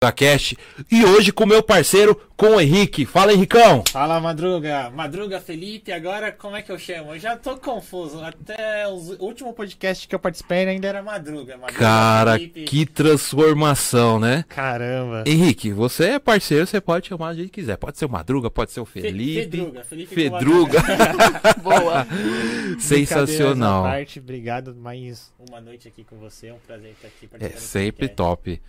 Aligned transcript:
da 0.00 0.12
Cast 0.12 0.56
e 0.88 1.04
hoje 1.04 1.32
com 1.32 1.44
meu 1.44 1.60
parceiro, 1.60 2.14
com 2.36 2.50
o 2.54 2.60
Henrique. 2.60 3.04
Fala, 3.04 3.32
Henricão! 3.32 3.82
Fala, 3.90 4.20
Madruga. 4.20 4.90
Madruga 4.90 5.40
Felipe, 5.40 5.90
agora 5.90 6.30
como 6.30 6.54
é 6.54 6.62
que 6.62 6.70
eu 6.70 6.78
chamo? 6.78 7.16
Eu 7.16 7.18
já 7.18 7.36
tô 7.36 7.56
confuso. 7.56 8.22
Até 8.22 8.86
o 8.86 8.92
último 9.18 9.52
podcast 9.52 10.06
que 10.06 10.14
eu 10.14 10.20
participei 10.20 10.68
ainda 10.68 10.86
era 10.86 11.02
Madruga. 11.02 11.56
Madruga 11.56 11.80
Cara, 11.80 12.32
Felipe. 12.34 12.62
que 12.62 12.86
transformação, 12.86 14.20
né? 14.20 14.44
Caramba. 14.48 15.24
Henrique, 15.26 15.72
você 15.72 16.10
é 16.10 16.18
parceiro, 16.20 16.64
você 16.64 16.80
pode 16.80 17.08
chamar 17.08 17.34
jeito 17.34 17.50
que 17.50 17.60
quiser. 17.60 17.76
Pode 17.76 17.98
ser 17.98 18.04
o 18.04 18.08
Madruga, 18.08 18.48
pode 18.48 18.70
ser 18.70 18.78
o 18.78 18.84
Felipe. 18.86 19.50
Fedruga. 19.50 19.82
Felipe 19.82 20.14
Fedruga. 20.14 20.78
Boa. 21.60 22.06
Sensacional. 22.78 23.82
Parte, 23.82 24.20
obrigado 24.20 24.76
mais 24.76 25.32
uma 25.50 25.60
noite 25.60 25.88
aqui 25.88 26.04
com 26.04 26.16
você. 26.18 26.46
É 26.46 26.54
um 26.54 26.58
prazer 26.64 26.92
estar 26.92 27.08
aqui. 27.08 27.28
É 27.40 27.48
sempre 27.58 28.06
top. 28.06 28.62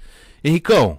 Henricão, 0.44 0.98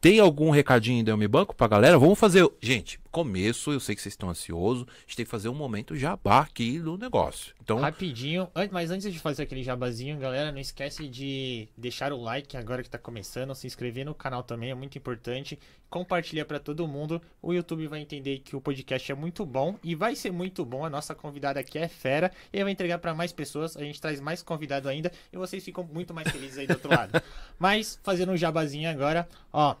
tem 0.00 0.20
algum 0.20 0.50
recadinho 0.50 1.04
do 1.04 1.10
Elmi 1.10 1.26
Banco 1.26 1.54
pra 1.54 1.66
galera? 1.66 1.98
Vamos 1.98 2.18
fazer. 2.18 2.48
Gente, 2.60 3.00
começo, 3.10 3.72
eu 3.72 3.80
sei 3.80 3.94
que 3.94 4.02
vocês 4.02 4.12
estão 4.12 4.28
ansiosos. 4.28 4.86
A 4.88 5.00
gente 5.00 5.16
tem 5.16 5.24
que 5.24 5.30
fazer 5.30 5.48
um 5.48 5.54
momento 5.54 5.96
jabá 5.96 6.40
aqui 6.40 6.78
do 6.78 6.98
negócio. 6.98 7.54
Então. 7.62 7.78
Rapidinho, 7.78 8.48
mas 8.70 8.90
antes 8.90 9.12
de 9.12 9.18
fazer 9.18 9.42
aquele 9.42 9.62
jabazinho, 9.62 10.18
galera, 10.18 10.52
não 10.52 10.60
esquece 10.60 11.08
de 11.08 11.68
deixar 11.76 12.12
o 12.12 12.20
like 12.20 12.56
agora 12.56 12.82
que 12.82 12.90
tá 12.90 12.98
começando, 12.98 13.54
se 13.54 13.66
inscrever 13.66 14.04
no 14.04 14.14
canal 14.14 14.42
também, 14.42 14.70
é 14.70 14.74
muito 14.74 14.96
importante. 14.96 15.58
Compartilhar 15.88 16.44
para 16.44 16.58
todo 16.58 16.86
mundo. 16.86 17.20
O 17.40 17.52
YouTube 17.52 17.86
vai 17.86 18.00
entender 18.00 18.40
que 18.40 18.56
o 18.56 18.60
podcast 18.60 19.10
é 19.10 19.14
muito 19.14 19.46
bom 19.46 19.78
e 19.82 19.94
vai 19.94 20.16
ser 20.16 20.32
muito 20.32 20.64
bom. 20.64 20.84
A 20.84 20.90
nossa 20.90 21.14
convidada 21.14 21.60
aqui 21.60 21.78
é 21.78 21.88
fera 21.88 22.32
e 22.52 22.62
vai 22.62 22.72
entregar 22.72 22.98
para 22.98 23.14
mais 23.14 23.32
pessoas. 23.32 23.76
A 23.76 23.80
gente 23.80 24.00
traz 24.00 24.20
mais 24.20 24.42
convidado 24.42 24.88
ainda 24.88 25.12
e 25.32 25.36
vocês 25.36 25.64
ficam 25.64 25.84
muito 25.84 26.12
mais 26.12 26.28
felizes 26.30 26.58
aí 26.58 26.66
do 26.66 26.74
outro 26.74 26.90
lado. 26.90 27.22
mas 27.58 27.98
fazendo 28.02 28.32
um 28.32 28.36
jabazinho 28.36 28.90
agora, 28.90 29.28
ó. 29.52 29.76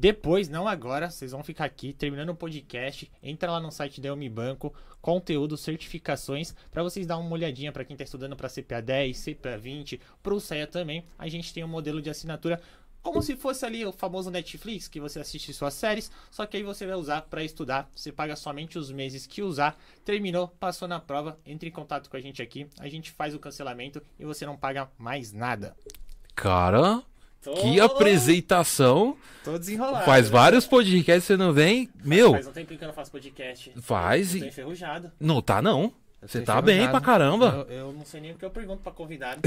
Depois, 0.00 0.48
não 0.48 0.68
agora, 0.68 1.10
vocês 1.10 1.32
vão 1.32 1.42
ficar 1.42 1.64
aqui 1.64 1.92
terminando 1.92 2.28
o 2.28 2.34
podcast. 2.34 3.10
Entra 3.20 3.50
lá 3.50 3.58
no 3.58 3.72
site 3.72 4.00
da 4.00 4.06
Elmi 4.06 4.28
Banco, 4.28 4.72
conteúdo, 5.02 5.56
certificações, 5.56 6.54
para 6.70 6.84
vocês 6.84 7.04
dar 7.04 7.18
uma 7.18 7.32
olhadinha 7.32 7.72
para 7.72 7.84
quem 7.84 7.94
está 7.94 8.04
estudando 8.04 8.36
para 8.36 8.48
CPA 8.48 8.80
10, 8.80 9.24
CPA 9.24 9.58
20, 9.58 10.00
para 10.22 10.34
o 10.34 10.40
CEA 10.40 10.68
também. 10.68 11.04
A 11.18 11.26
gente 11.28 11.52
tem 11.52 11.64
um 11.64 11.68
modelo 11.68 12.00
de 12.00 12.08
assinatura 12.08 12.60
como 13.02 13.22
se 13.22 13.36
fosse 13.36 13.64
ali 13.64 13.84
o 13.84 13.92
famoso 13.92 14.30
Netflix, 14.30 14.88
que 14.88 15.00
você 15.00 15.20
assiste 15.20 15.52
suas 15.52 15.74
séries, 15.74 16.10
só 16.30 16.44
que 16.46 16.56
aí 16.56 16.62
você 16.62 16.86
vai 16.86 16.96
usar 16.96 17.22
para 17.22 17.42
estudar. 17.42 17.90
Você 17.94 18.12
paga 18.12 18.36
somente 18.36 18.78
os 18.78 18.90
meses 18.90 19.26
que 19.26 19.42
usar. 19.42 19.78
Terminou, 20.04 20.48
passou 20.48 20.86
na 20.86 21.00
prova, 21.00 21.38
entre 21.46 21.68
em 21.68 21.72
contato 21.72 22.10
com 22.10 22.16
a 22.16 22.20
gente 22.20 22.42
aqui. 22.42 22.66
A 22.78 22.88
gente 22.88 23.10
faz 23.10 23.34
o 23.34 23.38
cancelamento 23.38 24.02
e 24.18 24.24
você 24.24 24.44
não 24.44 24.56
paga 24.56 24.90
mais 24.98 25.32
nada. 25.32 25.74
Cara, 26.34 27.02
Tô... 27.42 27.54
Que 27.54 27.80
apresentação. 27.80 29.16
Tô 29.44 29.58
desenrolado. 29.58 30.04
Faz 30.04 30.26
né? 30.26 30.32
vários 30.32 30.66
podcasts, 30.66 31.24
você 31.24 31.36
não 31.36 31.52
vem. 31.52 31.88
Meu. 32.04 32.32
Faz 32.32 32.48
um 32.48 32.52
tempo 32.52 32.76
que 32.76 32.82
eu 32.82 32.88
não 32.88 32.94
faço 32.94 33.10
podcast. 33.10 33.72
Faz. 33.80 34.34
Eu 34.34 34.40
tô 34.40 34.46
enferrujado. 34.46 35.12
Não 35.20 35.40
tá, 35.40 35.62
não. 35.62 35.92
Você 36.20 36.40
tá 36.42 36.60
bem 36.60 36.88
pra 36.88 37.00
caramba. 37.00 37.66
Eu, 37.68 37.76
eu, 37.76 37.92
não 37.92 38.04
sei 38.04 38.20
nem 38.20 38.32
o 38.32 38.34
que 38.34 38.44
eu 38.44 38.50
pergunto 38.50 38.82
pra 38.82 38.90
convidado. 38.90 39.40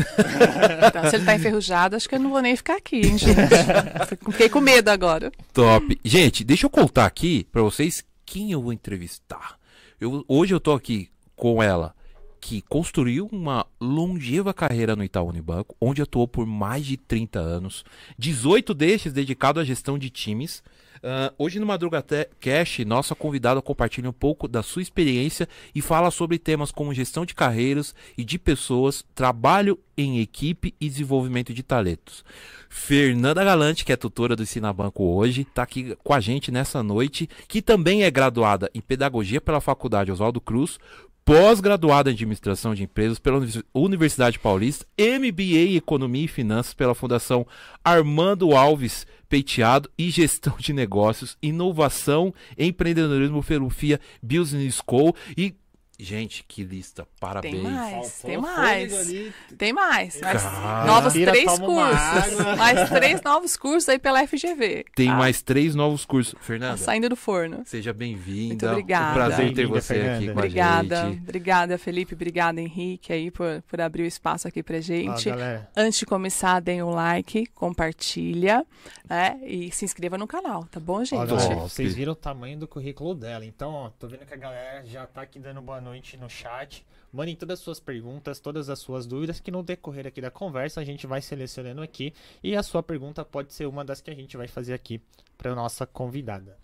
então, 0.88 1.04
se 1.10 1.18
ele 1.18 1.26
tá 1.26 1.36
enferrujado, 1.36 1.96
acho 1.96 2.08
que 2.08 2.16
eu 2.16 2.20
não 2.20 2.30
vou 2.30 2.42
nem 2.42 2.56
ficar 2.56 2.78
aqui, 2.78 2.98
hein, 2.98 3.18
gente. 3.18 3.36
Fiquei 4.32 4.48
com 4.48 4.62
medo 4.62 4.90
agora. 4.90 5.32
Top. 5.54 6.00
Gente, 6.04 6.44
deixa 6.44 6.66
eu 6.66 6.70
contar 6.70 7.06
aqui 7.06 7.46
pra 7.52 7.62
vocês 7.62 8.04
quem 8.26 8.52
eu 8.54 8.62
vou 8.62 8.72
entrevistar. 8.72 9.58
Eu, 10.00 10.24
hoje 10.28 10.54
eu 10.54 10.60
tô 10.60 10.72
aqui 10.72 11.10
com 11.36 11.62
ela, 11.62 11.94
que 12.40 12.62
construiu 12.62 13.28
uma 13.32 13.68
longeva 13.80 14.54
carreira 14.54 14.96
no 14.96 15.04
Itaú 15.04 15.28
Unibanco, 15.28 15.76
onde 15.80 16.02
atuou 16.02 16.28
por 16.28 16.46
mais 16.46 16.86
de 16.86 16.96
30 16.96 17.40
anos, 17.40 17.84
18 18.18 18.74
destes 18.74 19.12
dedicado 19.12 19.60
à 19.60 19.64
gestão 19.64 20.00
de 20.00 20.10
times. 20.10 20.64
Uh, 21.04 21.34
hoje 21.36 21.60
no 21.60 21.66
Madruga 21.66 22.06
Cash, 22.40 22.86
nossa 22.86 23.16
convidada 23.16 23.60
compartilha 23.60 24.08
um 24.08 24.14
pouco 24.14 24.48
da 24.48 24.62
sua 24.62 24.84
experiência 24.84 25.50
e 25.74 25.82
fala 25.82 26.12
sobre 26.12 26.38
temas 26.38 26.72
como 26.72 26.94
gestão 26.94 27.26
de 27.26 27.34
carreiras 27.34 27.96
e 28.16 28.24
de 28.24 28.38
pessoas, 28.38 29.04
trabalho 29.16 29.80
em 29.98 30.20
equipe 30.20 30.76
e 30.80 30.88
desenvolvimento 30.88 31.56
de 31.56 31.64
talentos. 31.64 32.24
Fernanda 32.70 33.44
Galante, 33.44 33.84
que 33.84 33.92
é 33.92 33.96
tutora 33.96 34.36
do 34.36 34.44
Ensina 34.44 34.72
Banco 34.72 35.04
hoje, 35.04 35.42
está 35.42 35.64
aqui 35.64 35.98
com 36.04 36.14
a 36.14 36.20
gente 36.20 36.52
nessa 36.52 36.84
noite, 36.84 37.28
que 37.48 37.64
também 37.64 38.04
é 38.04 38.12
graduada 38.12 38.70
em 38.72 38.80
Pedagogia 38.80 39.42
pela 39.42 39.60
Faculdade 39.60 40.12
Oswaldo 40.12 40.40
Cruz, 40.40 40.78
pós-graduada 41.24 42.10
em 42.10 42.14
administração 42.14 42.74
de 42.74 42.84
empresas 42.84 43.20
pela 43.20 43.42
Universidade 43.74 44.40
Paulista, 44.40 44.86
MBA 45.00 45.72
em 45.72 45.76
Economia 45.76 46.26
e 46.26 46.28
Finanças 46.28 46.74
pela 46.74 46.96
Fundação 46.96 47.46
Armando 47.84 48.56
Alves 48.56 49.06
Peiteado 49.30 49.90
e 49.98 50.10
Gestão 50.10 50.56
de 50.60 50.74
Negócios, 50.74 51.38
Inovação, 51.42 52.34
Empreendedorismo 52.58 53.42
pelo 53.42 53.70
FIA 53.70 54.00
Business 54.22 54.82
School. 54.86 55.16
E 55.38 55.56
Gente, 56.04 56.44
que 56.48 56.64
lista, 56.64 57.08
parabéns. 57.20 57.54
Tem 57.54 57.62
mais, 57.62 58.22
tem 58.22 58.38
mais. 58.40 59.34
Tem 59.56 59.72
mais. 59.72 60.20
mais 60.20 60.44
novos 60.88 61.14
três 61.14 61.60
cursos. 61.60 62.40
mais 62.58 62.90
três 62.90 63.22
novos 63.22 63.56
cursos 63.56 63.88
aí 63.88 64.00
pela 64.00 64.26
FGV. 64.26 64.86
Tem 64.96 65.10
tá? 65.10 65.16
mais 65.16 65.44
três 65.44 65.76
novos 65.76 66.04
cursos. 66.04 66.34
Fernanda. 66.42 66.72
Tá 66.72 66.86
saindo 66.86 67.08
do 67.08 67.16
forno. 67.16 67.62
Seja 67.66 67.94
bem-vinda. 67.94 68.48
Muito 68.48 68.68
obrigada. 68.68 69.12
Um 69.12 69.14
prazer 69.14 69.54
ter 69.54 69.68
você 69.68 69.94
Fernanda. 69.94 70.16
aqui 70.16 70.26
com 70.26 70.32
obrigada, 70.40 71.02
a 71.02 71.10
gente. 71.10 71.22
Obrigada, 71.22 71.78
Felipe. 71.78 72.16
Obrigada, 72.16 72.60
Henrique, 72.60 73.14
aí, 73.14 73.30
por, 73.30 73.62
por 73.70 73.80
abrir 73.80 74.02
o 74.02 74.08
espaço 74.08 74.48
aqui 74.48 74.64
pra 74.64 74.82
gente. 74.82 75.30
Antes 75.78 76.00
de 76.00 76.08
começar, 76.08 76.60
deem 76.62 76.82
um 76.82 76.90
like, 76.90 77.46
compartilha, 77.54 78.66
né? 79.08 79.40
E 79.44 79.72
se 79.72 79.86
inscreva 79.86 80.18
no 80.18 80.26
canal, 80.26 80.64
tá 80.64 80.80
bom, 80.80 81.06
gente? 81.06 81.28
Galera, 81.28 81.56
vocês 81.58 81.94
viram 81.94 82.14
o 82.14 82.16
tamanho 82.16 82.58
do 82.58 82.68
currículo 82.68 83.14
dela. 83.14 83.46
Então, 83.46 83.72
ó, 83.72 83.90
tô 83.92 84.08
vendo 84.08 84.26
que 84.26 84.34
a 84.34 84.38
galera 84.38 84.84
já 84.84 85.06
tá 85.06 85.22
aqui 85.22 85.38
dando 85.38 85.62
boa 85.62 85.80
noite 85.80 85.91
noite 85.92 86.18
no 86.18 86.30
chat. 86.30 86.86
Mandem 87.12 87.36
todas 87.36 87.60
as 87.60 87.64
suas 87.64 87.80
perguntas, 87.80 88.40
todas 88.40 88.70
as 88.70 88.80
suas 88.80 89.06
dúvidas, 89.06 89.42
que 89.42 89.52
no 89.52 89.62
decorrer 89.62 90.08
aqui 90.08 90.22
da 90.22 90.32
conversa 90.32 90.80
a 90.80 90.84
gente 90.84 91.06
vai 91.06 91.22
selecionando 91.22 91.82
aqui. 91.82 92.14
E 92.42 92.56
a 92.56 92.64
sua 92.64 92.82
pergunta 92.82 93.26
pode 93.26 93.54
ser 93.54 93.66
uma 93.66 93.84
das 93.84 94.00
que 94.00 94.10
a 94.10 94.16
gente 94.16 94.38
vai 94.38 94.48
fazer 94.48 94.74
aqui 94.74 95.02
para 95.38 95.54
nossa 95.54 95.86
convidada. 95.86 96.58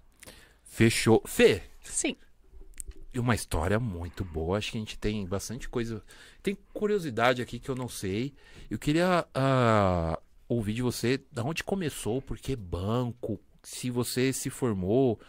Fechou. 0.63 1.21
Fê? 1.25 1.63
Sim. 1.81 2.15
E 3.13 3.19
uma 3.19 3.35
história 3.35 3.79
muito 3.79 4.23
boa. 4.23 4.57
Acho 4.57 4.71
que 4.71 4.77
a 4.77 4.79
gente 4.79 4.97
tem 4.97 5.25
bastante 5.25 5.67
coisa. 5.67 6.01
Tem 6.41 6.57
curiosidade 6.73 7.41
aqui 7.41 7.59
que 7.59 7.69
eu 7.69 7.75
não 7.75 7.89
sei. 7.89 8.33
Eu 8.69 8.79
queria 8.79 9.27
uh, 9.35 10.21
ouvir 10.47 10.73
de 10.73 10.81
você 10.81 11.19
da 11.31 11.43
onde 11.43 11.63
começou, 11.63 12.21
por 12.21 12.37
que 12.37 12.55
banco, 12.55 13.39
se 13.63 13.89
você 13.89 14.31
se 14.31 14.49
formou, 14.49 15.19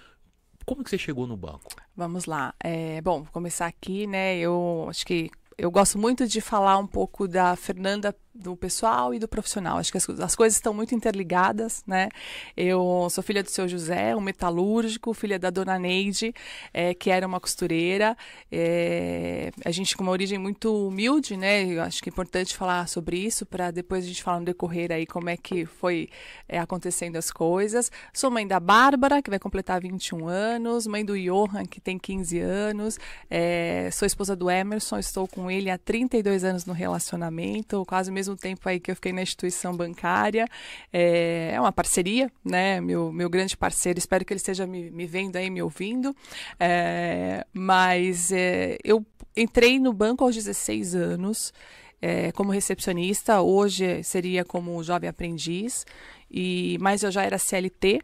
como 0.68 0.84
que 0.84 0.90
você 0.90 0.98
chegou 0.98 1.26
no 1.26 1.34
banco? 1.34 1.74
Vamos 1.96 2.26
lá. 2.26 2.54
É, 2.62 3.00
bom, 3.00 3.22
vou 3.22 3.32
começar 3.32 3.66
aqui, 3.66 4.06
né? 4.06 4.36
Eu 4.36 4.86
acho 4.90 5.06
que 5.06 5.30
eu 5.56 5.70
gosto 5.70 5.98
muito 5.98 6.28
de 6.28 6.42
falar 6.42 6.76
um 6.76 6.86
pouco 6.86 7.26
da 7.26 7.56
Fernanda 7.56 8.14
do 8.38 8.56
pessoal 8.56 9.12
e 9.12 9.18
do 9.18 9.26
profissional. 9.26 9.78
Acho 9.78 9.90
que 9.90 9.98
as, 9.98 10.08
as, 10.08 10.36
coisas 10.36 10.56
estão 10.56 10.72
muito 10.72 10.94
interligadas, 10.94 11.82
né? 11.86 12.08
Eu 12.56 13.08
sou 13.10 13.22
filha 13.22 13.42
do 13.42 13.50
seu 13.50 13.66
José, 13.66 14.14
um 14.14 14.20
metalúrgico, 14.20 15.12
filha 15.12 15.38
da 15.38 15.50
dona 15.50 15.78
Neide, 15.78 16.32
é, 16.72 16.94
que 16.94 17.10
era 17.10 17.26
uma 17.26 17.40
costureira. 17.40 18.16
É, 18.50 19.50
a 19.64 19.70
gente 19.72 19.96
com 19.96 20.04
uma 20.04 20.12
origem 20.12 20.38
muito 20.38 20.86
humilde, 20.86 21.36
né? 21.36 21.64
Eu 21.64 21.82
acho 21.82 22.00
que 22.00 22.08
é 22.08 22.12
importante 22.12 22.56
falar 22.56 22.86
sobre 22.88 23.18
isso 23.18 23.44
para 23.44 23.70
depois 23.72 24.04
a 24.04 24.08
gente 24.08 24.22
falar 24.22 24.38
no 24.38 24.46
decorrer 24.46 24.92
aí 24.92 25.04
como 25.04 25.28
é 25.28 25.36
que 25.36 25.66
foi 25.66 26.08
é, 26.48 26.58
acontecendo 26.58 27.16
as 27.16 27.32
coisas. 27.32 27.90
Sou 28.12 28.30
mãe 28.30 28.46
da 28.46 28.60
Bárbara, 28.60 29.20
que 29.20 29.30
vai 29.30 29.38
completar 29.38 29.80
21 29.80 30.28
anos, 30.28 30.86
mãe 30.86 31.04
do 31.04 31.18
Johan, 31.18 31.66
que 31.66 31.80
tem 31.80 31.98
15 31.98 32.38
anos. 32.38 32.98
É, 33.28 33.90
sou 33.92 34.06
esposa 34.06 34.36
do 34.36 34.48
Emerson, 34.48 34.98
estou 34.98 35.26
com 35.26 35.50
ele 35.50 35.70
há 35.70 35.76
32 35.76 36.44
anos 36.44 36.64
no 36.64 36.72
relacionamento, 36.72 37.84
quase 37.84 38.10
o 38.10 38.14
mesmo 38.28 38.36
tempo 38.36 38.68
aí 38.68 38.78
que 38.78 38.90
eu 38.90 38.94
fiquei 38.94 39.12
na 39.12 39.22
instituição 39.22 39.76
bancária. 39.76 40.46
É, 40.92 41.52
é 41.54 41.60
uma 41.60 41.72
parceria, 41.72 42.30
né? 42.44 42.80
Meu, 42.80 43.10
meu 43.10 43.30
grande 43.30 43.56
parceiro, 43.56 43.98
espero 43.98 44.24
que 44.24 44.32
ele 44.32 44.38
esteja 44.38 44.66
me, 44.66 44.90
me 44.90 45.06
vendo 45.06 45.36
aí, 45.36 45.48
me 45.50 45.62
ouvindo. 45.62 46.14
É, 46.60 47.46
mas 47.52 48.30
é, 48.32 48.76
eu 48.84 49.04
entrei 49.36 49.78
no 49.78 49.92
banco 49.92 50.24
aos 50.24 50.34
16 50.34 50.94
anos. 50.94 51.52
É, 52.00 52.30
como 52.30 52.52
recepcionista, 52.52 53.40
hoje 53.40 54.04
seria 54.04 54.44
como 54.44 54.80
jovem 54.84 55.10
aprendiz, 55.10 55.84
e 56.30 56.78
mas 56.80 57.02
eu 57.02 57.10
já 57.10 57.24
era 57.24 57.38
CLT, 57.38 58.00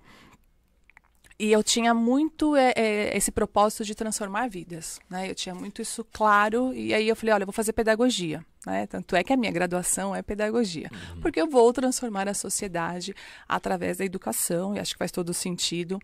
e 1.38 1.52
eu 1.52 1.62
tinha 1.62 1.94
muito 1.94 2.56
é, 2.56 2.72
é, 2.76 3.16
esse 3.16 3.30
propósito 3.30 3.84
de 3.84 3.94
transformar 3.94 4.48
vidas, 4.48 5.00
né? 5.08 5.30
Eu 5.30 5.34
tinha 5.34 5.54
muito 5.54 5.80
isso 5.80 6.04
claro 6.12 6.72
e 6.74 6.92
aí 6.92 7.08
eu 7.08 7.14
falei, 7.14 7.34
olha, 7.34 7.42
eu 7.42 7.46
vou 7.46 7.52
fazer 7.52 7.72
pedagogia, 7.72 8.44
né? 8.66 8.86
Tanto 8.86 9.14
é 9.16 9.22
que 9.22 9.32
a 9.32 9.36
minha 9.36 9.52
graduação 9.52 10.14
é 10.14 10.22
pedagogia, 10.22 10.90
uhum. 10.92 11.20
porque 11.20 11.40
eu 11.40 11.48
vou 11.48 11.72
transformar 11.72 12.28
a 12.28 12.34
sociedade 12.34 13.14
através 13.48 13.98
da 13.98 14.04
educação 14.04 14.74
e 14.74 14.78
acho 14.78 14.92
que 14.92 14.98
faz 14.98 15.12
todo 15.12 15.32
sentido. 15.34 15.98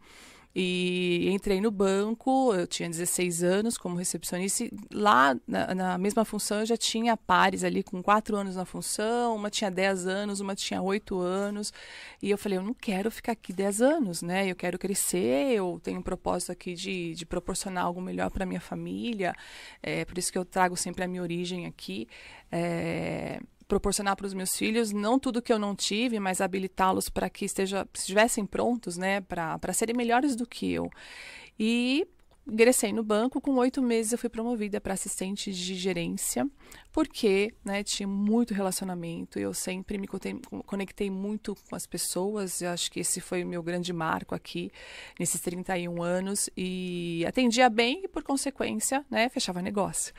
E 0.55 1.29
entrei 1.31 1.61
no 1.61 1.71
banco, 1.71 2.53
eu 2.55 2.67
tinha 2.67 2.89
16 2.89 3.45
anos 3.45 3.79
como 3.79 3.97
recepcionista. 3.97 4.65
Lá, 4.93 5.37
na, 5.47 5.75
na, 5.75 5.99
mesma 5.99 6.25
função, 6.25 6.61
eu 6.61 6.67
já 6.67 6.77
tinha 6.77 7.17
pares 7.17 7.63
ali 7.63 7.85
com 7.85 8.03
4 8.03 8.37
anos 8.37 8.57
na 8.57 8.65
função, 8.65 9.37
uma 9.37 9.49
tinha 9.49 9.71
10 9.71 10.09
anos, 10.09 10.41
uma 10.41 10.57
tinha 10.57 10.83
8 10.83 11.19
anos. 11.21 11.73
E 12.21 12.31
eu 12.31 12.37
falei, 12.37 12.59
eu 12.59 12.63
não 12.63 12.75
quero 12.75 13.11
ficar 13.13 13.33
aqui 13.33 13.53
10 13.53 13.81
anos, 13.81 14.23
né? 14.23 14.51
Eu 14.51 14.57
quero 14.57 14.77
crescer, 14.77 15.53
eu 15.53 15.81
tenho 15.83 16.01
um 16.01 16.03
propósito 16.03 16.51
aqui 16.51 16.75
de, 16.75 17.15
de 17.15 17.25
proporcionar 17.25 17.85
algo 17.85 18.01
melhor 18.01 18.31
para 18.31 18.45
minha 18.45 18.61
família. 18.61 19.35
É 19.81 20.05
por 20.05 20.19
isso 20.19 20.33
que 20.33 20.39
eu 20.39 20.45
trago 20.45 20.77
sempre 20.77 21.05
a 21.05 21.09
minha 21.09 21.23
origem 21.23 21.67
aqui. 21.67 22.09
É, 22.51 23.41
proporcionar 23.71 24.17
para 24.17 24.27
os 24.27 24.35
meus 24.35 24.57
filhos 24.57 24.91
não 24.91 25.17
tudo 25.17 25.41
que 25.41 25.53
eu 25.53 25.59
não 25.59 25.77
tive, 25.77 26.19
mas 26.19 26.41
habilitá-los 26.41 27.09
para 27.09 27.31
que 27.31 27.45
esteja, 27.45 27.87
estivessem 27.95 28.45
prontos, 28.45 28.97
né, 28.97 29.21
para 29.21 29.73
serem 29.73 29.97
melhores 29.97 30.35
do 30.35 30.45
que 30.45 30.73
eu. 30.73 30.91
E 31.57 32.05
ingressei 32.51 32.93
no 32.93 33.05
banco, 33.05 33.41
com 33.41 33.55
oito 33.55 33.81
meses 33.81 34.11
eu 34.11 34.19
fui 34.19 34.29
promovida 34.29 34.81
para 34.81 34.95
assistente 34.95 35.53
de 35.53 35.75
gerência, 35.77 36.51
porque 36.93 37.55
né, 37.65 37.83
tinha 37.83 38.07
muito 38.07 38.55
relacionamento, 38.55 39.39
eu 39.39 39.55
sempre 39.55 39.99
me 39.99 40.07
conectei 40.67 41.11
muito 41.11 41.57
com 41.69 41.77
as 41.77 41.87
pessoas, 41.87 42.61
eu 42.61 42.71
acho 42.71 42.91
que 42.91 43.01
esse 43.01 43.21
foi 43.21 43.45
o 43.45 43.47
meu 43.47 43.63
grande 43.63 43.93
marco 43.93 44.35
aqui, 44.35 44.71
nesses 45.19 45.41
31 45.41 46.03
anos, 46.03 46.51
e 46.57 47.25
atendia 47.27 47.69
bem 47.69 48.03
e, 48.05 48.09
por 48.09 48.23
consequência, 48.23 49.05
né, 49.11 49.29
fechava 49.29 49.63
negócio. 49.63 50.13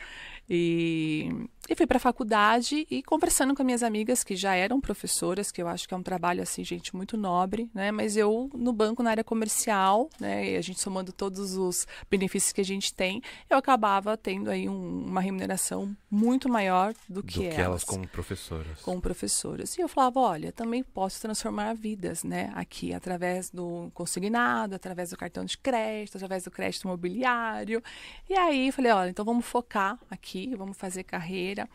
E, 0.53 1.29
e 1.69 1.75
fui 1.75 1.87
para 1.87 1.95
a 1.95 1.99
faculdade 1.99 2.85
e 2.91 3.01
conversando 3.03 3.55
com 3.55 3.63
minhas 3.63 3.83
amigas 3.83 4.21
que 4.21 4.35
já 4.35 4.53
eram 4.53 4.81
professoras, 4.81 5.49
que 5.49 5.61
eu 5.61 5.67
acho 5.67 5.87
que 5.87 5.93
é 5.93 5.97
um 5.97 6.03
trabalho 6.03 6.43
assim, 6.43 6.61
gente, 6.61 6.93
muito 6.93 7.15
nobre, 7.15 7.69
né? 7.73 7.89
Mas 7.89 8.17
eu 8.17 8.49
no 8.53 8.73
banco 8.73 9.01
na 9.01 9.11
área 9.11 9.23
comercial, 9.23 10.09
né? 10.19 10.51
E 10.51 10.57
a 10.57 10.61
gente 10.61 10.81
somando 10.81 11.13
todos 11.13 11.55
os 11.55 11.87
benefícios 12.09 12.51
que 12.51 12.59
a 12.59 12.65
gente 12.65 12.93
tem, 12.93 13.21
eu 13.49 13.57
acabava 13.57 14.17
tendo 14.17 14.49
aí 14.49 14.67
um, 14.67 15.05
uma 15.05 15.21
remuneração 15.21 15.95
muito 16.09 16.49
maior 16.49 16.60
do 17.09 17.23
que, 17.23 17.39
do 17.39 17.39
que 17.41 17.47
elas, 17.47 17.59
elas 17.59 17.83
como 17.83 18.07
professoras. 18.07 18.81
Como 18.81 19.01
professoras. 19.01 19.77
E 19.77 19.81
eu 19.81 19.87
falava, 19.87 20.19
olha, 20.19 20.51
também 20.51 20.83
posso 20.83 21.19
transformar 21.21 21.73
vidas, 21.73 22.23
né? 22.23 22.51
Aqui 22.55 22.93
através 22.93 23.49
do 23.49 23.89
consignado, 23.93 24.75
através 24.75 25.09
do 25.09 25.17
cartão 25.17 25.43
de 25.43 25.57
crédito, 25.57 26.17
através 26.17 26.43
do 26.43 26.51
crédito 26.51 26.83
imobiliário. 26.83 27.81
E 28.29 28.33
aí 28.33 28.71
falei, 28.71 28.91
olha, 28.91 29.09
então 29.09 29.25
vamos 29.25 29.45
focar 29.45 29.97
aqui 30.09 30.51
vamos 30.55 30.77
fazer 30.77 31.03
carreira. 31.03 31.67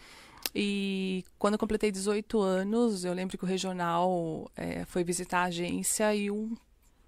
E 0.55 1.25
quando 1.39 1.55
eu 1.55 1.59
completei 1.59 1.91
18 1.91 2.41
anos, 2.41 3.05
eu 3.05 3.13
lembro 3.13 3.37
que 3.37 3.45
o 3.45 3.47
regional 3.47 4.51
é, 4.57 4.85
foi 4.85 5.03
visitar 5.03 5.41
a 5.41 5.45
agência 5.45 6.15
e 6.15 6.31
um 6.31 6.55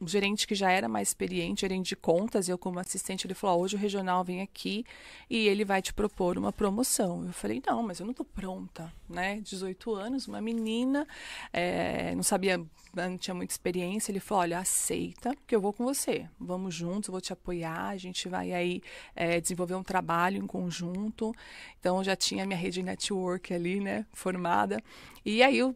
um 0.00 0.06
gerente 0.06 0.46
que 0.46 0.54
já 0.54 0.70
era 0.70 0.88
mais 0.88 1.08
experiente, 1.08 1.62
gerente 1.62 1.88
de 1.88 1.96
contas, 1.96 2.48
eu 2.48 2.56
como 2.56 2.78
assistente, 2.78 3.26
ele 3.26 3.34
falou, 3.34 3.62
hoje 3.62 3.74
o 3.74 3.78
regional 3.78 4.22
vem 4.22 4.40
aqui 4.40 4.84
e 5.28 5.48
ele 5.48 5.64
vai 5.64 5.82
te 5.82 5.92
propor 5.92 6.38
uma 6.38 6.52
promoção. 6.52 7.24
Eu 7.26 7.32
falei, 7.32 7.60
não, 7.66 7.82
mas 7.82 7.98
eu 7.98 8.06
não 8.06 8.12
estou 8.12 8.24
pronta, 8.24 8.92
né? 9.08 9.40
18 9.40 9.94
anos, 9.94 10.28
uma 10.28 10.40
menina, 10.40 11.06
é, 11.52 12.14
não 12.14 12.22
sabia, 12.22 12.64
não 12.94 13.18
tinha 13.18 13.34
muita 13.34 13.52
experiência. 13.52 14.12
Ele 14.12 14.20
falou, 14.20 14.42
olha, 14.42 14.58
aceita 14.60 15.34
que 15.46 15.54
eu 15.54 15.60
vou 15.60 15.72
com 15.72 15.84
você, 15.84 16.28
vamos 16.38 16.74
juntos, 16.74 17.10
vou 17.10 17.20
te 17.20 17.32
apoiar, 17.32 17.88
a 17.88 17.96
gente 17.96 18.28
vai 18.28 18.52
aí 18.52 18.80
é, 19.16 19.40
desenvolver 19.40 19.74
um 19.74 19.82
trabalho 19.82 20.38
em 20.38 20.46
conjunto. 20.46 21.34
Então, 21.80 22.04
já 22.04 22.14
tinha 22.14 22.46
minha 22.46 22.58
rede 22.58 22.74
de 22.74 22.82
network 22.84 23.52
ali, 23.52 23.80
né, 23.80 24.06
formada. 24.12 24.80
E 25.24 25.42
aí 25.42 25.58
eu 25.58 25.74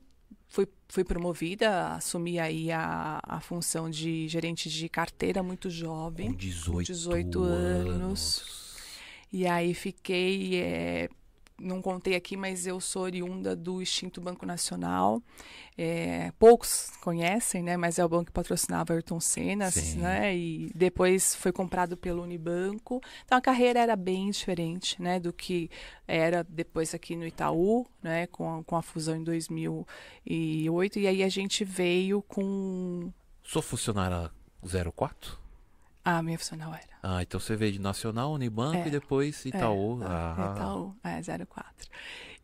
fui, 0.52 0.68
fui 0.86 1.02
promovida, 1.02 1.94
assumi 1.94 2.38
aí 2.38 2.70
a, 2.70 3.20
a 3.22 3.40
função 3.40 3.88
de 3.88 4.28
gerente 4.28 4.68
de 4.68 4.86
carteira 4.86 5.42
muito 5.42 5.70
jovem. 5.70 6.28
Com 6.28 6.36
18, 6.36 6.86
18 6.86 7.42
anos. 7.42 7.94
anos. 7.94 8.62
E 9.32 9.46
aí 9.46 9.72
fiquei 9.72 10.56
é, 10.56 11.08
não 11.62 11.80
contei 11.80 12.14
aqui, 12.14 12.36
mas 12.36 12.66
eu 12.66 12.80
sou 12.80 13.02
oriunda 13.02 13.54
do 13.54 13.80
extinto 13.80 14.20
Banco 14.20 14.44
Nacional. 14.44 15.22
É, 15.78 16.32
poucos 16.38 16.90
conhecem, 17.00 17.62
né? 17.62 17.76
Mas 17.76 17.98
é 17.98 18.04
o 18.04 18.08
banco 18.08 18.26
que 18.26 18.32
patrocinava 18.32 18.92
Ayrton 18.92 19.20
Senna, 19.20 19.70
né? 19.96 20.36
E 20.36 20.70
depois 20.74 21.34
foi 21.34 21.52
comprado 21.52 21.96
pelo 21.96 22.22
Unibanco. 22.22 23.00
Então 23.24 23.38
a 23.38 23.40
carreira 23.40 23.80
era 23.80 23.96
bem 23.96 24.30
diferente, 24.30 25.00
né? 25.00 25.18
Do 25.18 25.32
que 25.32 25.70
era 26.06 26.44
depois 26.44 26.94
aqui 26.94 27.16
no 27.16 27.26
Itaú, 27.26 27.86
né? 28.02 28.26
Com 28.26 28.58
a, 28.58 28.64
com 28.64 28.76
a 28.76 28.82
fusão 28.82 29.16
em 29.16 29.24
2008. 29.24 30.98
E 30.98 31.06
aí 31.06 31.22
a 31.22 31.28
gente 31.28 31.64
veio 31.64 32.20
com... 32.22 33.12
Sou 33.42 33.62
funcionária 33.62 34.30
04? 34.94 35.41
Ah, 36.04 36.22
minha 36.22 36.38
funcional 36.38 36.74
era. 36.74 36.92
Ah, 37.02 37.22
então 37.22 37.38
você 37.38 37.54
veio 37.54 37.72
de 37.72 37.80
Nacional, 37.80 38.32
Unibanco 38.32 38.78
é, 38.78 38.88
e 38.88 38.90
depois 38.90 39.44
Itaú. 39.44 40.02
É, 40.02 40.06
ah. 40.06 40.54
Itaú, 40.54 40.96
é, 41.04 41.46
04. 41.46 41.88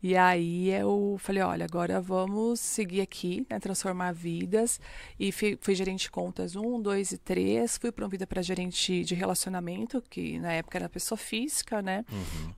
E 0.00 0.16
aí 0.16 0.70
eu 0.70 1.16
falei, 1.18 1.42
olha, 1.42 1.64
agora 1.64 2.00
vamos 2.00 2.60
seguir 2.60 3.00
aqui, 3.00 3.44
né, 3.50 3.58
transformar 3.58 4.12
vidas. 4.12 4.80
E 5.18 5.32
fui, 5.32 5.58
fui 5.60 5.74
gerente 5.74 6.02
de 6.02 6.10
contas 6.10 6.54
1, 6.54 6.80
2 6.80 7.12
e 7.12 7.18
3. 7.18 7.78
Fui 7.78 7.90
promovida 7.90 8.24
para 8.24 8.40
gerente 8.40 9.02
de 9.02 9.14
relacionamento, 9.16 10.00
que 10.08 10.38
na 10.38 10.52
época 10.52 10.78
era 10.78 10.88
pessoa 10.88 11.18
física, 11.18 11.82
né? 11.82 12.04
Uhum. 12.12 12.54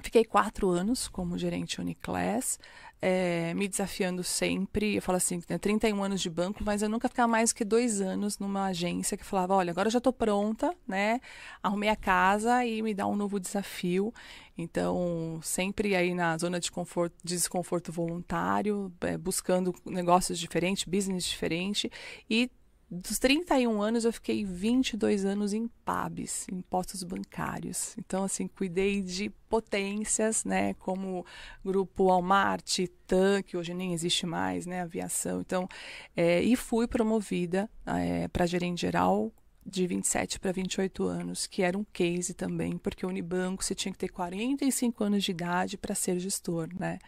Fiquei 0.00 0.24
quatro 0.24 0.70
anos 0.70 1.08
como 1.08 1.36
gerente 1.36 1.80
Uniclass 1.80 2.60
é, 3.00 3.54
me 3.54 3.68
desafiando 3.68 4.24
sempre. 4.24 4.96
Eu 4.96 5.02
falo 5.02 5.16
assim, 5.16 5.40
né, 5.48 5.58
31 5.58 6.02
anos 6.02 6.20
de 6.20 6.30
banco, 6.30 6.62
mas 6.64 6.82
eu 6.82 6.88
nunca 6.88 7.08
ficava 7.08 7.28
mais 7.28 7.52
que 7.52 7.64
dois 7.64 8.00
anos 8.00 8.38
numa 8.38 8.66
agência 8.66 9.16
que 9.16 9.24
falava, 9.24 9.54
olha, 9.54 9.70
agora 9.70 9.88
eu 9.88 9.92
já 9.92 9.98
estou 9.98 10.12
pronta, 10.12 10.74
né? 10.86 11.20
Arrumei 11.62 11.88
a 11.88 11.96
casa 11.96 12.64
e 12.64 12.82
me 12.82 12.94
dá 12.94 13.06
um 13.06 13.16
novo 13.16 13.38
desafio. 13.38 14.12
Então, 14.56 15.38
sempre 15.42 15.94
aí 15.94 16.12
na 16.14 16.36
zona 16.36 16.58
de 16.58 16.70
conforto, 16.70 17.14
de 17.22 17.34
desconforto 17.34 17.92
voluntário, 17.92 18.92
é, 19.02 19.16
buscando 19.16 19.72
negócios 19.86 20.38
diferentes, 20.38 20.84
business 20.84 21.24
diferente 21.24 21.90
e 22.28 22.50
dos 22.90 23.18
31 23.18 23.82
anos, 23.82 24.06
eu 24.06 24.12
fiquei 24.12 24.44
22 24.46 25.26
anos 25.26 25.52
em 25.52 25.68
PABs, 25.84 26.46
em 26.50 26.62
postos 26.62 27.02
bancários. 27.02 27.94
Então, 27.98 28.24
assim, 28.24 28.48
cuidei 28.48 29.02
de 29.02 29.28
potências, 29.48 30.42
né, 30.42 30.72
como 30.74 31.24
Grupo 31.62 32.06
Walmart, 32.06 32.86
TAM, 33.06 33.42
que 33.42 33.58
hoje 33.58 33.74
nem 33.74 33.92
existe 33.92 34.24
mais, 34.24 34.64
né, 34.64 34.80
aviação. 34.80 35.42
Então, 35.42 35.68
é, 36.16 36.40
e 36.42 36.56
fui 36.56 36.86
promovida 36.86 37.68
é, 37.84 38.26
para 38.28 38.46
gerente 38.46 38.80
geral 38.80 39.30
de 39.66 39.86
27 39.86 40.40
para 40.40 40.50
28 40.50 41.04
anos, 41.04 41.46
que 41.46 41.62
era 41.62 41.76
um 41.76 41.84
case 41.92 42.32
também, 42.32 42.78
porque 42.78 43.04
o 43.04 43.10
Unibanco 43.10 43.62
você 43.62 43.74
tinha 43.74 43.92
que 43.92 43.98
ter 43.98 44.08
45 44.08 45.04
anos 45.04 45.24
de 45.24 45.30
idade 45.30 45.76
para 45.76 45.94
ser 45.94 46.18
gestor, 46.18 46.68
né? 46.78 46.98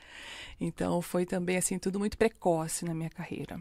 Então, 0.61 1.01
foi 1.01 1.25
também, 1.25 1.57
assim, 1.57 1.79
tudo 1.79 1.99
muito 1.99 2.19
precoce 2.19 2.85
na 2.85 2.93
minha 2.93 3.09
carreira 3.09 3.59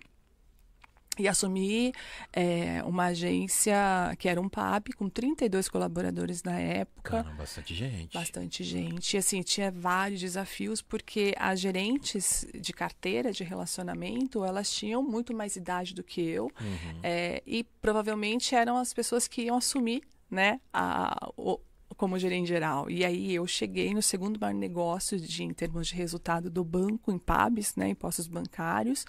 e 1.19 1.27
assumi 1.27 1.93
é, 2.31 2.81
uma 2.83 3.05
agência 3.05 3.75
que 4.17 4.27
era 4.29 4.39
um 4.39 4.47
PAB 4.47 4.93
com 4.93 5.09
32 5.09 5.67
colaboradores 5.67 6.43
na 6.43 6.59
época. 6.59 7.11
Caramba, 7.11 7.35
bastante 7.35 7.75
gente. 7.75 8.13
Bastante 8.13 8.63
gente. 8.63 9.13
E 9.13 9.17
assim, 9.17 9.41
tinha 9.41 9.71
vários 9.71 10.21
desafios 10.21 10.81
porque 10.81 11.33
as 11.37 11.59
gerentes 11.59 12.47
de 12.53 12.73
carteira 12.73 13.31
de 13.31 13.43
relacionamento, 13.43 14.43
elas 14.43 14.71
tinham 14.71 15.03
muito 15.03 15.35
mais 15.35 15.55
idade 15.55 15.93
do 15.93 16.03
que 16.03 16.21
eu. 16.21 16.45
Uhum. 16.45 16.99
É, 17.03 17.43
e 17.45 17.63
provavelmente 17.81 18.55
eram 18.55 18.77
as 18.77 18.93
pessoas 18.93 19.27
que 19.27 19.43
iam 19.43 19.57
assumir 19.57 20.01
né, 20.29 20.61
a, 20.71 21.31
o, 21.35 21.59
como 21.99 22.17
gerente 22.17 22.47
geral. 22.47 22.89
E 22.89 23.03
aí 23.03 23.35
eu 23.35 23.45
cheguei 23.45 23.93
no 23.93 24.01
segundo 24.01 24.39
maior 24.39 24.53
negócio 24.53 25.19
de, 25.19 25.43
em 25.43 25.53
termos 25.53 25.87
de 25.87 25.95
resultado 25.95 26.49
do 26.49 26.63
banco, 26.63 27.11
em 27.11 27.17
PABs, 27.17 27.75
né, 27.75 27.89
impostos 27.89 28.25
bancários. 28.27 29.05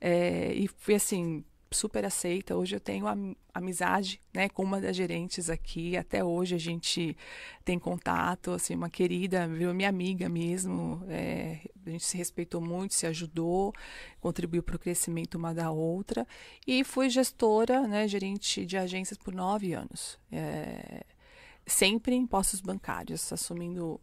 É, 0.00 0.52
e 0.52 0.66
fui 0.66 0.94
assim, 0.94 1.44
super 1.74 2.04
aceita. 2.04 2.56
Hoje 2.56 2.76
eu 2.76 2.80
tenho 2.80 3.06
am 3.06 3.36
amizade, 3.52 4.20
né, 4.32 4.48
com 4.48 4.64
uma 4.64 4.80
das 4.80 4.96
gerentes 4.96 5.48
aqui. 5.48 5.96
Até 5.96 6.24
hoje 6.24 6.56
a 6.56 6.58
gente 6.58 7.16
tem 7.64 7.78
contato, 7.78 8.50
assim, 8.50 8.74
uma 8.74 8.90
querida, 8.90 9.46
viu, 9.46 9.72
minha 9.72 9.88
amiga 9.88 10.28
mesmo. 10.28 11.04
É, 11.08 11.60
a 11.86 11.90
gente 11.90 12.04
se 12.04 12.16
respeitou 12.16 12.60
muito, 12.60 12.94
se 12.94 13.06
ajudou, 13.06 13.72
contribuiu 14.20 14.62
para 14.62 14.74
o 14.74 14.78
crescimento 14.78 15.36
uma 15.36 15.54
da 15.54 15.70
outra. 15.70 16.26
E 16.66 16.82
fui 16.82 17.08
gestora, 17.08 17.86
né, 17.86 18.08
gerente 18.08 18.66
de 18.66 18.76
agências 18.76 19.16
por 19.16 19.32
nove 19.32 19.72
anos. 19.72 20.18
É, 20.32 21.04
sempre 21.66 22.14
em 22.14 22.26
postos 22.26 22.60
bancários, 22.60 23.32
assumindo 23.32 24.00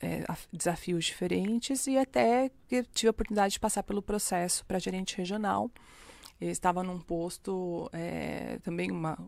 é, 0.00 0.24
desafios 0.52 1.04
diferentes 1.04 1.86
e 1.86 1.98
até 1.98 2.50
tive 2.92 3.08
a 3.08 3.10
oportunidade 3.10 3.52
de 3.52 3.60
passar 3.60 3.82
pelo 3.82 4.02
processo 4.02 4.64
para 4.64 4.78
gerente 4.78 5.16
regional. 5.16 5.70
Eu 6.40 6.48
estava 6.48 6.82
num 6.82 6.98
posto 6.98 7.90
é, 7.92 8.58
também 8.62 8.90
uma, 8.90 9.18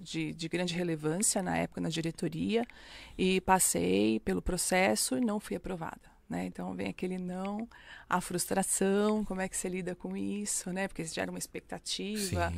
de, 0.00 0.34
de, 0.34 0.48
grande 0.48 0.74
relevância 0.74 1.42
na 1.42 1.56
época 1.56 1.80
na 1.80 1.88
diretoria 1.88 2.66
e 3.16 3.40
passei 3.40 4.20
pelo 4.20 4.42
processo 4.42 5.16
e 5.16 5.20
não 5.22 5.40
fui 5.40 5.56
aprovada. 5.56 6.10
né? 6.28 6.44
Então 6.44 6.74
vem 6.74 6.88
aquele 6.88 7.16
não, 7.16 7.66
a 8.08 8.20
frustração, 8.20 9.24
como 9.24 9.40
é 9.40 9.48
que 9.48 9.56
você 9.56 9.70
lida 9.70 9.94
com 9.94 10.14
isso, 10.14 10.70
né? 10.70 10.86
Porque 10.86 11.02
gera 11.04 11.30
uma 11.30 11.38
expectativa. 11.38 12.52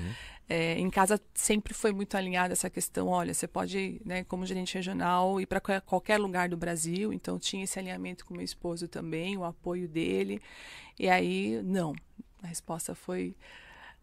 É, 0.49 0.77
em 0.77 0.91
casa 0.91 1.21
sempre 1.33 1.73
foi 1.73 1.93
muito 1.93 2.17
alinhada 2.17 2.53
essa 2.53 2.69
questão, 2.69 3.07
olha, 3.07 3.33
você 3.33 3.47
pode, 3.47 4.03
né, 4.05 4.25
como 4.25 4.45
gerente 4.45 4.75
regional, 4.75 5.41
ir 5.41 5.47
para 5.47 5.61
qualquer 5.81 6.19
lugar 6.19 6.49
do 6.49 6.57
Brasil, 6.57 7.13
então 7.13 7.39
tinha 7.39 7.63
esse 7.63 7.79
alinhamento 7.79 8.27
com 8.27 8.35
meu 8.35 8.43
esposo 8.43 8.89
também, 8.89 9.37
o 9.37 9.45
apoio 9.45 9.87
dele. 9.87 10.43
E 10.99 11.09
aí, 11.09 11.63
não. 11.63 11.95
A 12.43 12.47
resposta 12.47 12.95
foi 12.95 13.37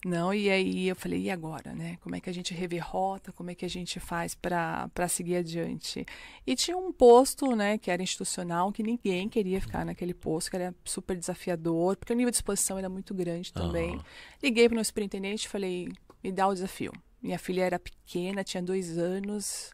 não, 0.05 0.31
e 0.31 0.49
aí 0.49 0.87
eu 0.87 0.95
falei, 0.95 1.23
e 1.23 1.31
agora, 1.31 1.73
né? 1.73 1.97
Como 2.01 2.15
é 2.15 2.19
que 2.19 2.29
a 2.29 2.33
gente 2.33 2.53
revê 2.53 2.77
rota, 2.77 3.31
como 3.33 3.49
é 3.49 3.55
que 3.55 3.65
a 3.65 3.69
gente 3.69 3.99
faz 3.99 4.35
para 4.35 5.07
seguir 5.09 5.37
adiante? 5.37 6.05
E 6.45 6.55
tinha 6.55 6.77
um 6.77 6.91
posto, 6.91 7.55
né, 7.55 7.77
que 7.77 7.89
era 7.89 8.01
institucional, 8.01 8.71
que 8.71 8.83
ninguém 8.83 9.27
queria 9.27 9.59
ficar 9.59 9.83
naquele 9.83 10.13
posto, 10.13 10.51
que 10.51 10.55
era 10.55 10.75
super 10.85 11.17
desafiador, 11.17 11.97
porque 11.97 12.13
o 12.13 12.15
nível 12.15 12.29
de 12.29 12.37
exposição 12.37 12.77
era 12.77 12.87
muito 12.87 13.13
grande 13.13 13.51
também. 13.51 13.95
Uhum. 13.95 14.03
Liguei 14.43 14.67
para 14.69 14.75
o 14.75 14.75
meu 14.75 14.85
superintendente 14.85 15.45
e 15.45 15.49
falei, 15.49 15.89
me 16.23 16.31
dá 16.31 16.47
o 16.47 16.53
desafio. 16.53 16.93
Minha 17.21 17.39
filha 17.39 17.63
era 17.63 17.79
pequena, 17.79 18.43
tinha 18.43 18.61
dois 18.61 18.99
anos, 18.99 19.71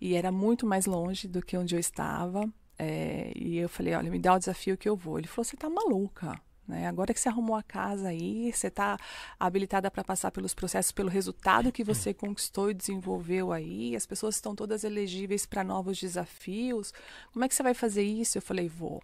e 0.00 0.14
era 0.14 0.32
muito 0.32 0.66
mais 0.66 0.86
longe 0.86 1.28
do 1.28 1.42
que 1.42 1.56
onde 1.58 1.76
eu 1.76 1.78
estava. 1.78 2.48
É, 2.78 3.32
e 3.36 3.58
eu 3.58 3.68
falei, 3.68 3.94
olha, 3.94 4.10
me 4.10 4.18
dá 4.18 4.34
o 4.34 4.38
desafio 4.38 4.78
que 4.78 4.88
eu 4.88 4.96
vou. 4.96 5.18
Ele 5.18 5.28
falou, 5.28 5.44
você 5.44 5.56
tá 5.56 5.68
maluca. 5.68 6.40
Né? 6.68 6.86
Agora 6.86 7.14
que 7.14 7.18
você 7.18 7.30
arrumou 7.30 7.56
a 7.56 7.62
casa 7.62 8.08
aí, 8.08 8.52
você 8.52 8.66
está 8.66 8.98
habilitada 9.40 9.90
para 9.90 10.04
passar 10.04 10.30
pelos 10.30 10.52
processos, 10.52 10.92
pelo 10.92 11.08
resultado 11.08 11.72
que 11.72 11.82
você 11.82 12.12
conquistou 12.12 12.70
e 12.70 12.74
desenvolveu 12.74 13.50
aí, 13.50 13.96
as 13.96 14.04
pessoas 14.04 14.34
estão 14.34 14.54
todas 14.54 14.84
elegíveis 14.84 15.46
para 15.46 15.64
novos 15.64 15.98
desafios. 15.98 16.92
Como 17.32 17.44
é 17.44 17.48
que 17.48 17.54
você 17.54 17.62
vai 17.62 17.72
fazer 17.72 18.02
isso? 18.02 18.36
Eu 18.36 18.42
falei, 18.42 18.68
vou. 18.68 19.00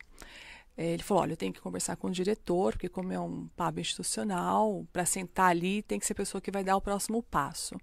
É, 0.77 0.93
ele 0.93 1.03
falou: 1.03 1.23
olha, 1.23 1.33
eu 1.33 1.37
tenho 1.37 1.53
que 1.53 1.61
conversar 1.61 1.97
com 1.97 2.09
o 2.09 2.11
diretor, 2.11 2.73
porque, 2.73 2.89
como 2.89 3.13
é 3.13 3.19
um 3.19 3.49
pub 3.57 3.79
institucional, 3.79 4.85
para 4.93 5.05
sentar 5.07 5.51
ali 5.51 5.83
tem 5.83 5.99
que 5.99 6.07
ser 6.07 6.13
a 6.13 6.17
pessoa 6.17 6.41
que 6.41 6.51
vai 6.51 6.65
dar 6.65 6.77
o 6.77 6.81
próximo 6.81 7.23
passo. 7.23 7.77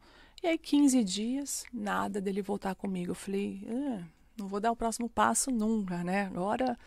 E 0.43 0.47
aí, 0.47 0.57
15 0.57 1.03
dias, 1.03 1.63
nada 1.73 2.19
dele 2.19 2.41
voltar 2.41 2.75
comigo. 2.75 3.11
Eu 3.11 3.15
falei: 3.15 3.65
ah, 3.69 4.03
não 4.41 4.49
vou 4.49 4.59
dar 4.59 4.71
o 4.71 4.75
próximo 4.75 5.09
passo 5.09 5.51
nunca, 5.51 6.03
né? 6.03 6.25
Agora 6.25 6.77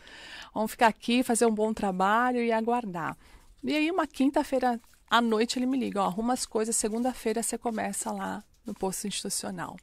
vamos 0.53 0.71
ficar 0.71 0.89
aqui, 0.89 1.23
fazer 1.23 1.47
um 1.47 1.55
bom 1.55 1.73
trabalho 1.73 2.41
e 2.41 2.53
aguardar. 2.53 3.17
E 3.63 3.75
aí, 3.75 3.91
uma 3.91 4.07
quinta-feira 4.07 4.81
à 5.09 5.21
noite, 5.21 5.59
ele 5.59 5.67
me 5.67 5.79
liga: 5.79 6.03
ó, 6.03 6.07
arruma 6.07 6.33
as 6.33 6.47
coisas, 6.47 6.77
segunda-feira 6.77 7.43
você 7.43 7.57
começa 7.57 8.13
lá 8.13 8.45
no 8.66 8.75
posto 8.75 9.06
institucional. 9.06 9.76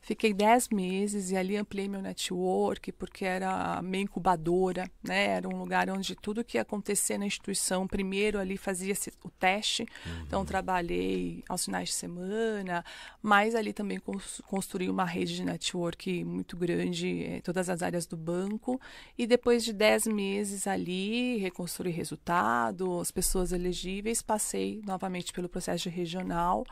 Fiquei 0.00 0.34
10 0.34 0.68
meses 0.70 1.30
e 1.30 1.36
ali 1.36 1.56
ampliei 1.56 1.88
meu 1.88 2.02
network, 2.02 2.90
porque 2.92 3.24
era 3.24 3.80
meio 3.82 4.02
incubadora, 4.02 4.90
né? 5.02 5.26
Era 5.26 5.48
um 5.48 5.56
lugar 5.56 5.88
onde 5.88 6.16
tudo 6.16 6.44
que 6.44 6.58
ia 6.58 6.62
acontecer 6.62 7.18
na 7.18 7.26
instituição, 7.26 7.86
primeiro 7.86 8.38
ali 8.38 8.56
fazia 8.56 8.94
o 9.22 9.30
teste. 9.30 9.82
Então, 9.82 10.12
uhum. 10.12 10.42
Então, 10.42 10.46
trabalhei 10.46 11.44
aos 11.48 11.66
finais 11.66 11.90
de 11.90 11.94
semana, 11.94 12.84
mas 13.22 13.54
ali 13.54 13.72
também 13.72 14.00
construí 14.46 14.90
uma 14.90 15.04
rede 15.04 15.36
de 15.36 15.44
network 15.44 16.24
muito 16.24 16.56
grande 16.56 17.06
em 17.08 17.40
todas 17.40 17.68
as 17.68 17.82
áreas 17.82 18.06
do 18.06 18.16
banco. 18.16 18.80
E 19.16 19.26
depois 19.26 19.62
de 19.62 19.72
10 19.72 20.08
meses 20.08 20.66
ali, 20.66 21.36
reconstruí 21.36 21.92
resultado, 21.92 22.98
as 22.98 23.10
pessoas 23.10 23.52
elegíveis, 23.52 24.20
passei 24.20 24.82
novamente 24.84 25.32
pelo 25.32 25.48
processo 25.48 25.88
regional 25.88 26.64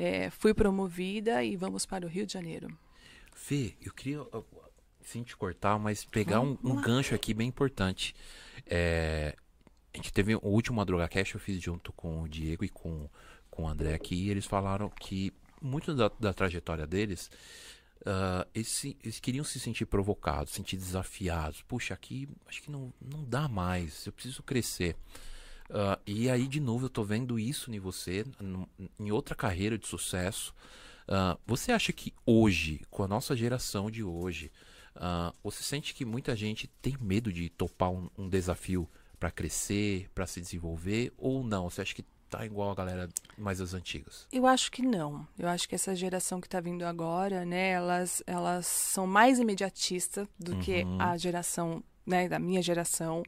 é, 0.00 0.30
fui 0.30 0.54
promovida 0.54 1.44
e 1.44 1.56
vamos 1.56 1.84
para 1.84 2.06
o 2.06 2.08
Rio 2.08 2.26
de 2.26 2.32
Janeiro. 2.32 2.74
Fê, 3.34 3.74
eu 3.82 3.92
queria, 3.92 4.26
sem 5.02 5.22
te 5.22 5.36
cortar, 5.36 5.78
mas 5.78 6.06
pegar 6.06 6.40
um, 6.40 6.56
um 6.64 6.80
gancho 6.80 7.14
aqui 7.14 7.34
bem 7.34 7.48
importante. 7.48 8.14
É, 8.66 9.36
a 9.92 9.96
gente 9.98 10.10
teve 10.10 10.34
o 10.34 10.40
último 10.46 10.78
Madruga 10.78 11.06
Cash, 11.06 11.34
eu 11.34 11.40
fiz 11.40 11.60
junto 11.60 11.92
com 11.92 12.22
o 12.22 12.28
Diego 12.28 12.64
e 12.64 12.70
com, 12.70 13.10
com 13.50 13.64
o 13.64 13.68
André 13.68 13.92
aqui, 13.92 14.14
e 14.14 14.30
eles 14.30 14.46
falaram 14.46 14.88
que 14.88 15.34
muito 15.60 15.94
da, 15.94 16.10
da 16.18 16.32
trajetória 16.32 16.86
deles, 16.86 17.30
uh, 18.00 18.48
eles, 18.54 18.84
eles, 19.04 19.20
queriam 19.20 19.44
se 19.44 19.60
sentir 19.60 19.84
provocados, 19.84 20.54
sentir 20.54 20.78
desafiados. 20.78 21.60
Puxa, 21.60 21.92
aqui 21.92 22.26
acho 22.46 22.62
que 22.62 22.70
não, 22.70 22.90
não 22.98 23.22
dá 23.22 23.46
mais, 23.48 24.06
eu 24.06 24.12
preciso 24.14 24.42
crescer. 24.42 24.96
Uh, 25.70 26.00
e 26.04 26.28
aí, 26.28 26.48
de 26.48 26.58
novo, 26.58 26.86
eu 26.86 26.90
tô 26.90 27.04
vendo 27.04 27.38
isso 27.38 27.72
em 27.72 27.78
você, 27.78 28.24
em 28.98 29.12
outra 29.12 29.36
carreira 29.36 29.78
de 29.78 29.86
sucesso. 29.86 30.52
Uh, 31.08 31.38
você 31.46 31.70
acha 31.70 31.92
que 31.92 32.12
hoje, 32.26 32.80
com 32.90 33.04
a 33.04 33.08
nossa 33.08 33.36
geração 33.36 33.88
de 33.88 34.02
hoje, 34.02 34.50
uh, 34.96 35.34
você 35.42 35.62
sente 35.62 35.94
que 35.94 36.04
muita 36.04 36.34
gente 36.34 36.66
tem 36.82 36.96
medo 37.00 37.32
de 37.32 37.48
topar 37.48 37.90
um, 37.90 38.10
um 38.18 38.28
desafio 38.28 38.88
para 39.18 39.30
crescer, 39.30 40.08
para 40.12 40.26
se 40.26 40.40
desenvolver, 40.40 41.12
ou 41.16 41.44
não? 41.44 41.70
Você 41.70 41.82
acha 41.82 41.94
que 41.94 42.04
tá 42.28 42.44
igual 42.44 42.70
a 42.70 42.74
galera 42.74 43.08
mais 43.36 43.58
das 43.58 43.74
antigas? 43.74 44.26
Eu 44.32 44.46
acho 44.46 44.72
que 44.72 44.82
não. 44.82 45.26
Eu 45.38 45.48
acho 45.48 45.68
que 45.68 45.74
essa 45.74 45.94
geração 45.94 46.40
que 46.40 46.46
está 46.46 46.60
vindo 46.60 46.84
agora, 46.84 47.44
né, 47.44 47.70
elas, 47.70 48.22
elas 48.26 48.66
são 48.66 49.06
mais 49.06 49.38
imediatistas 49.38 50.26
do 50.38 50.52
uhum. 50.52 50.60
que 50.60 50.84
a 50.98 51.16
geração 51.16 51.82
né, 52.10 52.28
da 52.28 52.38
minha 52.38 52.60
geração. 52.60 53.22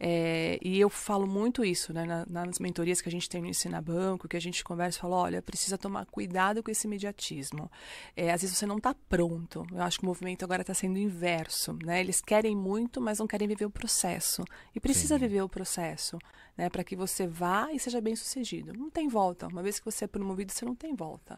É, 0.00 0.58
e 0.60 0.80
eu 0.80 0.90
falo 0.90 1.26
muito 1.26 1.64
isso 1.64 1.92
né, 1.92 2.04
na, 2.04 2.26
nas 2.26 2.58
mentorias 2.58 3.00
que 3.00 3.08
a 3.08 3.12
gente 3.12 3.28
tem 3.28 3.40
no 3.40 3.46
Ensina 3.46 3.80
Banco, 3.80 4.26
que 4.26 4.36
a 4.36 4.40
gente 4.40 4.64
conversa 4.64 4.98
e 4.98 5.00
fala: 5.00 5.16
olha, 5.16 5.42
precisa 5.42 5.78
tomar 5.78 6.06
cuidado 6.06 6.62
com 6.62 6.70
esse 6.70 6.86
imediatismo. 6.86 7.70
É, 8.16 8.32
às 8.32 8.40
vezes 8.40 8.56
você 8.56 8.66
não 8.66 8.78
está 8.78 8.94
pronto. 9.08 9.64
Eu 9.70 9.82
acho 9.82 9.98
que 9.98 10.04
o 10.04 10.08
movimento 10.08 10.44
agora 10.44 10.62
está 10.62 10.74
sendo 10.74 10.98
inverso. 10.98 11.76
Né? 11.84 12.00
Eles 12.00 12.20
querem 12.20 12.56
muito, 12.56 13.00
mas 13.00 13.18
não 13.18 13.26
querem 13.26 13.46
viver 13.46 13.66
o 13.66 13.70
processo. 13.70 14.42
E 14.74 14.80
precisa 14.80 15.14
Sim. 15.14 15.20
viver 15.20 15.42
o 15.42 15.48
processo 15.48 16.18
né, 16.56 16.68
para 16.68 16.82
que 16.82 16.96
você 16.96 17.26
vá 17.26 17.68
e 17.72 17.78
seja 17.78 18.00
bem 18.00 18.16
sucedido. 18.16 18.72
Não 18.72 18.90
tem 18.90 19.08
volta. 19.08 19.46
Uma 19.46 19.62
vez 19.62 19.78
que 19.78 19.84
você 19.84 20.04
é 20.04 20.08
promovido, 20.08 20.52
você 20.52 20.64
não 20.64 20.74
tem 20.74 20.94
volta. 20.94 21.36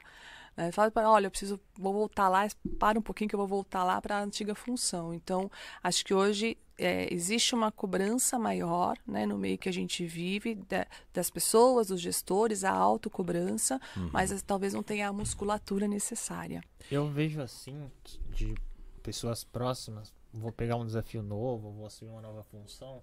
Né? 0.57 0.71
Fala 0.73 0.91
para, 0.91 1.11
olha, 1.11 1.27
eu 1.27 1.31
preciso, 1.31 1.61
vou 1.79 1.93
voltar 1.93 2.29
lá, 2.29 2.47
para 2.79 2.99
um 2.99 3.03
pouquinho 3.03 3.29
que 3.29 3.35
eu 3.35 3.39
vou 3.39 3.49
voltar 3.49 3.85
lá 3.85 4.01
para 4.01 4.19
a 4.19 4.23
antiga 4.23 4.55
função. 4.55 5.13
Então, 5.13 5.51
acho 5.83 6.05
que 6.05 6.15
hoje 6.15 6.57
é, 6.77 7.13
existe 7.13 7.55
uma 7.55 7.71
cobrança 7.71 8.39
maior 8.39 8.97
né, 9.07 9.27
no 9.27 9.39
meio 9.39 9.59
que 9.59 9.69
a 9.69 9.73
gente 9.73 10.05
vive, 10.05 10.55
de, 10.55 10.87
das 11.13 11.31
pessoas, 11.31 11.89
dos 11.89 12.01
gestores, 12.01 12.65
a 12.65 12.73
autocobrança, 12.73 13.81
uhum. 13.97 14.11
mas 14.13 14.43
talvez 14.43 14.75
não 14.75 14.83
tenha 14.83 15.09
a 15.09 15.13
musculatura 15.13 15.87
necessária. 15.87 16.63
Eu 16.91 17.09
vejo 17.09 17.41
assim, 17.41 17.91
de 18.31 18.55
pessoas 19.03 19.45
próximas, 19.45 20.13
vou 20.33 20.51
pegar 20.51 20.77
um 20.77 20.87
desafio 20.87 21.23
novo, 21.23 21.71
vou 21.71 21.87
assumir 21.87 22.11
uma 22.11 22.23
nova 22.23 22.43
função, 22.45 23.03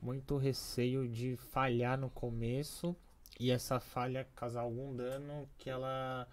muito 0.00 0.36
receio 0.36 1.08
de 1.08 1.36
falhar 1.36 1.98
no 1.98 2.08
começo 2.10 2.94
e 3.38 3.50
essa 3.50 3.80
falha 3.80 4.26
causar 4.34 4.60
algum 4.60 4.94
dano 4.94 5.48
que 5.58 5.68
ela, 5.68 6.26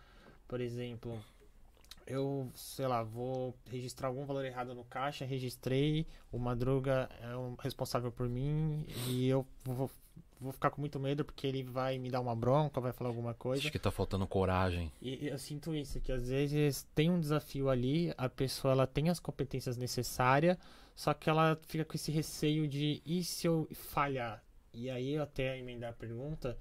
por 0.47 0.61
exemplo, 0.61 1.19
eu, 2.07 2.49
sei 2.53 2.87
lá, 2.87 3.01
vou 3.01 3.55
registrar 3.69 4.07
algum 4.07 4.25
valor 4.25 4.45
errado 4.45 4.73
no 4.75 4.83
caixa, 4.83 5.25
registrei, 5.25 6.05
o 6.31 6.37
Madruga 6.37 7.09
é 7.21 7.35
o 7.35 7.55
responsável 7.59 8.11
por 8.11 8.29
mim 8.29 8.85
e 9.07 9.27
eu 9.27 9.45
vou, 9.63 9.89
vou 10.39 10.51
ficar 10.51 10.69
com 10.69 10.81
muito 10.81 10.99
medo 10.99 11.25
porque 11.25 11.47
ele 11.47 11.63
vai 11.63 11.97
me 11.97 12.11
dar 12.11 12.21
uma 12.21 12.35
bronca, 12.35 12.79
vai 12.79 12.91
falar 12.91 13.09
alguma 13.09 13.33
coisa. 13.33 13.61
Acho 13.61 13.71
que 13.71 13.79
tá 13.79 13.89
faltando 13.89 14.27
coragem. 14.27 14.91
E 15.01 15.27
eu 15.27 15.37
sinto 15.39 15.73
isso, 15.73 15.99
que 15.99 16.11
às 16.11 16.29
vezes 16.29 16.87
tem 16.93 17.09
um 17.09 17.19
desafio 17.19 17.69
ali, 17.69 18.13
a 18.17 18.29
pessoa 18.29 18.71
ela 18.73 18.87
tem 18.87 19.09
as 19.09 19.19
competências 19.19 19.75
necessárias, 19.75 20.57
só 20.95 21.13
que 21.13 21.29
ela 21.29 21.59
fica 21.67 21.83
com 21.83 21.95
esse 21.95 22.11
receio 22.11 22.67
de 22.67 23.01
e 23.05 23.23
se 23.23 23.47
eu 23.47 23.67
falhar? 23.73 24.43
E 24.71 24.89
aí 24.89 25.17
até 25.17 25.57
emendar 25.57 25.89
a 25.89 25.93
pergunta, 25.93 26.57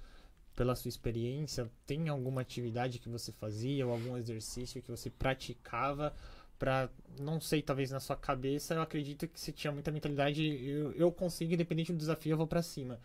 pela 0.55 0.75
sua 0.77 0.89
experiência, 0.89 1.71
tem 1.87 2.09
alguma 2.09 2.41
atividade 2.41 2.99
que 2.99 3.09
você 3.09 3.33
fazia 3.33 3.87
ou 3.87 3.93
algum 3.93 4.17
exercício 4.17 4.83
que 4.83 4.91
você 4.91 5.11
praticava 5.11 6.15
para 6.59 6.89
não 7.19 7.41
sei, 7.41 7.61
talvez 7.61 7.91
na 7.91 8.01
sua 8.01 8.17
cabeça, 8.17 8.75
eu 8.75 8.83
acredito 8.83 9.27
que 9.27 9.39
você 9.39 9.53
tinha 9.53 9.73
muita 9.73 9.91
mentalidade, 9.91 10.43
eu, 10.45 10.93
eu 10.93 11.13
consigo, 11.13 11.53
independente 11.53 11.93
do 11.93 11.99
desafio, 11.99 12.33
eu 12.33 12.37
vou 12.37 12.47
para 12.47 12.63
cima. 12.63 12.99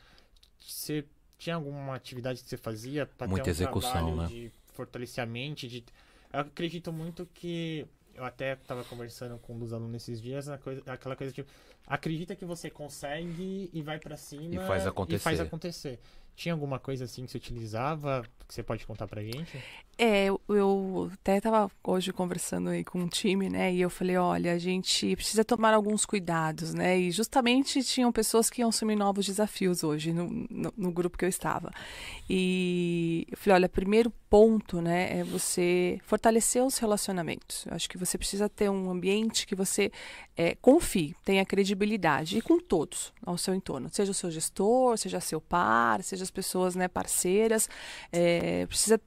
Você 0.59 1.03
tinha 1.37 1.55
alguma 1.55 1.95
atividade 1.95 2.43
que 2.43 2.49
você 2.49 2.57
fazia 2.57 3.05
para 3.05 3.27
ter 3.27 3.41
um 3.41 3.45
execução, 3.45 4.15
né? 4.15 4.27
de 4.27 4.51
fortalecer 4.73 5.23
a 5.23 5.27
mente, 5.27 5.67
de 5.67 5.83
eu 6.31 6.41
acredito 6.41 6.93
muito 6.93 7.25
que 7.33 7.87
eu 8.13 8.23
até 8.23 8.53
estava 8.53 8.83
conversando 8.83 9.37
com 9.39 9.53
um 9.55 9.59
dos 9.59 9.73
alunos 9.73 9.95
esses 9.95 10.21
dias, 10.21 10.47
coisa, 10.61 10.83
aquela 10.85 11.15
coisa 11.15 11.33
tipo, 11.33 11.49
acredita 11.87 12.35
que 12.35 12.45
você 12.45 12.69
consegue 12.69 13.69
e 13.73 13.81
vai 13.81 13.97
para 13.97 14.15
cima 14.15 14.55
e 14.55 14.57
faz 14.57 14.85
acontecer. 14.85 15.15
E 15.15 15.19
faz 15.19 15.39
acontecer. 15.39 15.99
Tinha 16.39 16.53
alguma 16.53 16.79
coisa 16.79 17.03
assim 17.03 17.25
que 17.25 17.31
você 17.31 17.37
utilizava 17.37 18.23
que 18.47 18.53
você 18.53 18.63
pode 18.63 18.85
contar 18.85 19.09
pra 19.09 19.21
gente? 19.21 19.61
É, 20.01 20.27
eu, 20.27 21.11
até 21.11 21.35
estava 21.35 21.69
hoje 21.83 22.13
conversando 22.13 22.69
aí 22.69 22.85
com 22.85 23.01
um 23.01 23.07
time, 23.09 23.49
né? 23.49 23.73
E 23.73 23.81
eu 23.81 23.89
falei, 23.89 24.15
olha, 24.15 24.53
a 24.53 24.57
gente 24.57 25.13
precisa 25.13 25.43
tomar 25.43 25.73
alguns 25.73 26.05
cuidados, 26.05 26.73
né? 26.73 26.97
E 26.97 27.11
justamente 27.11 27.83
tinham 27.83 28.09
pessoas 28.09 28.49
que 28.49 28.61
iam 28.61 28.69
assumir 28.69 28.95
novos 28.95 29.25
desafios 29.25 29.83
hoje 29.83 30.13
no, 30.13 30.29
no, 30.49 30.73
no 30.77 30.89
grupo 30.89 31.17
que 31.17 31.25
eu 31.25 31.29
estava. 31.29 31.69
E 32.29 33.27
eu 33.29 33.37
falei, 33.37 33.55
olha, 33.55 33.67
primeiro 33.67 34.09
ponto, 34.29 34.79
né, 34.79 35.19
é 35.19 35.23
você 35.23 35.99
fortalecer 36.03 36.63
os 36.63 36.77
relacionamentos. 36.77 37.65
Eu 37.65 37.73
acho 37.73 37.89
que 37.89 37.97
você 37.97 38.17
precisa 38.17 38.47
ter 38.47 38.69
um 38.69 38.89
ambiente 38.89 39.47
que 39.47 39.55
você 39.55 39.91
é, 40.37 40.55
confie, 40.61 41.15
tenha 41.25 41.43
credibilidade 41.43 42.37
e 42.37 42.41
com 42.41 42.59
todos 42.59 43.11
ao 43.25 43.37
seu 43.37 43.55
entorno, 43.55 43.89
seja 43.91 44.11
o 44.11 44.13
seu 44.13 44.29
gestor, 44.29 44.97
seja 44.97 45.19
seu 45.19 45.41
par, 45.41 46.03
seja 46.03 46.23
as 46.23 46.29
pessoas, 46.29 46.75
né, 46.75 46.87
parceiras, 46.87 47.67
é, 48.11 48.67
precisa 48.67 49.01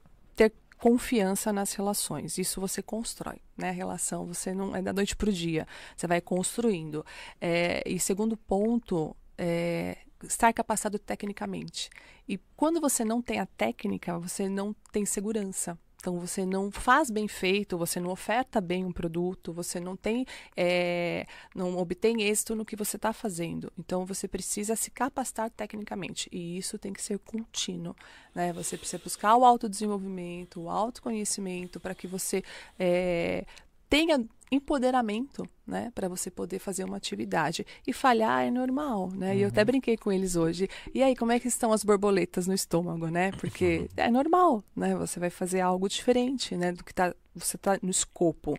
confiança 0.83 1.53
nas 1.53 1.75
relações. 1.75 2.39
Isso 2.39 2.61
você 2.61 2.83
constrói, 2.83 3.39
né? 3.57 3.69
A 3.69 3.73
relação 3.73 4.27
você 4.27 4.53
não 4.53 4.75
é 4.75 4.83
da 4.83 4.93
noite 4.93 5.15
para 5.15 5.31
o 5.31 5.33
dia, 5.33 5.65
você 5.97 6.09
vai 6.09 6.21
construindo. 6.21 7.07
É, 7.41 7.85
e 7.87 8.01
segundo 8.01 8.37
ponto, 8.37 9.15
é, 9.39 9.99
estar 10.25 10.53
capacitado 10.53 10.99
tecnicamente. 10.99 11.89
E 12.29 12.37
quando 12.57 12.81
você 12.81 13.05
não 13.05 13.23
tem 13.23 13.39
a 13.39 13.47
técnica, 13.47 14.19
você 14.19 14.49
não 14.49 14.75
tem 14.91 15.07
segurança. 15.07 15.79
Então 16.03 16.19
você 16.19 16.45
não 16.45 16.69
faz 16.69 17.11
bem 17.13 17.29
feito, 17.29 17.79
você 17.79 18.01
não 18.01 18.11
oferta 18.11 18.61
bem 18.61 18.85
um 18.85 18.91
produto, 18.91 19.53
você 19.53 19.79
não 19.79 19.95
tem, 19.95 20.27
é, 20.57 21.25
não 21.55 21.79
obtém 21.79 22.23
êxito 22.23 22.57
no 22.57 22.65
que 22.65 22.75
você 22.75 22.97
está 22.97 23.13
fazendo. 23.13 23.73
Então 23.79 24.05
você 24.05 24.27
precisa 24.27 24.75
se 24.75 24.91
capacitar 24.91 25.49
tecnicamente 25.51 26.29
e 26.33 26.59
isso 26.59 26.77
tem 26.77 26.93
que 26.93 27.01
ser 27.01 27.21
contínuo, 27.21 27.95
né? 28.35 28.53
Você 28.53 28.77
precisa 28.77 29.01
buscar 29.01 29.37
o 29.37 29.45
autodesenvolvimento, 29.45 30.63
o 30.63 30.69
autoconhecimento 30.69 31.79
para 31.79 31.95
que 31.95 32.09
você 32.09 32.43
é, 32.77 33.45
tenha 33.93 34.25
empoderamento, 34.51 35.47
né, 35.67 35.93
para 35.95 36.09
você 36.09 36.31
poder 36.31 36.59
fazer 36.59 36.83
uma 36.83 36.97
atividade. 36.97 37.67
E 37.87 37.93
falhar 37.93 38.43
é 38.43 38.51
normal, 38.51 39.11
né? 39.11 39.33
Uhum. 39.33 39.37
E 39.37 39.43
eu 39.43 39.49
até 39.49 39.61
uhum. 39.61 39.67
brinquei 39.67 39.99
com 39.99 40.11
eles 40.11 40.35
hoje. 40.35 40.67
E 40.95 41.03
aí, 41.03 41.15
como 41.15 41.31
é 41.31 41.39
que 41.39 41.47
estão 41.47 41.75
as 41.75 41.85
borboletas 41.85 42.47
no 42.47 42.55
estômago, 42.55 43.09
né? 43.09 43.33
Porque 43.33 43.81
uhum. 43.81 43.89
é 43.99 44.11
normal, 44.11 44.65
né? 44.75 44.97
Você 44.97 45.21
vai 45.21 45.29
fazer 45.29 45.61
algo 45.61 45.91
diferente, 45.91 46.57
né, 46.57 46.73
do 46.73 46.83
que 46.83 46.95
tá, 46.95 47.15
você 47.35 47.59
tá 47.59 47.79
no 47.83 47.91
escopo. 47.91 48.57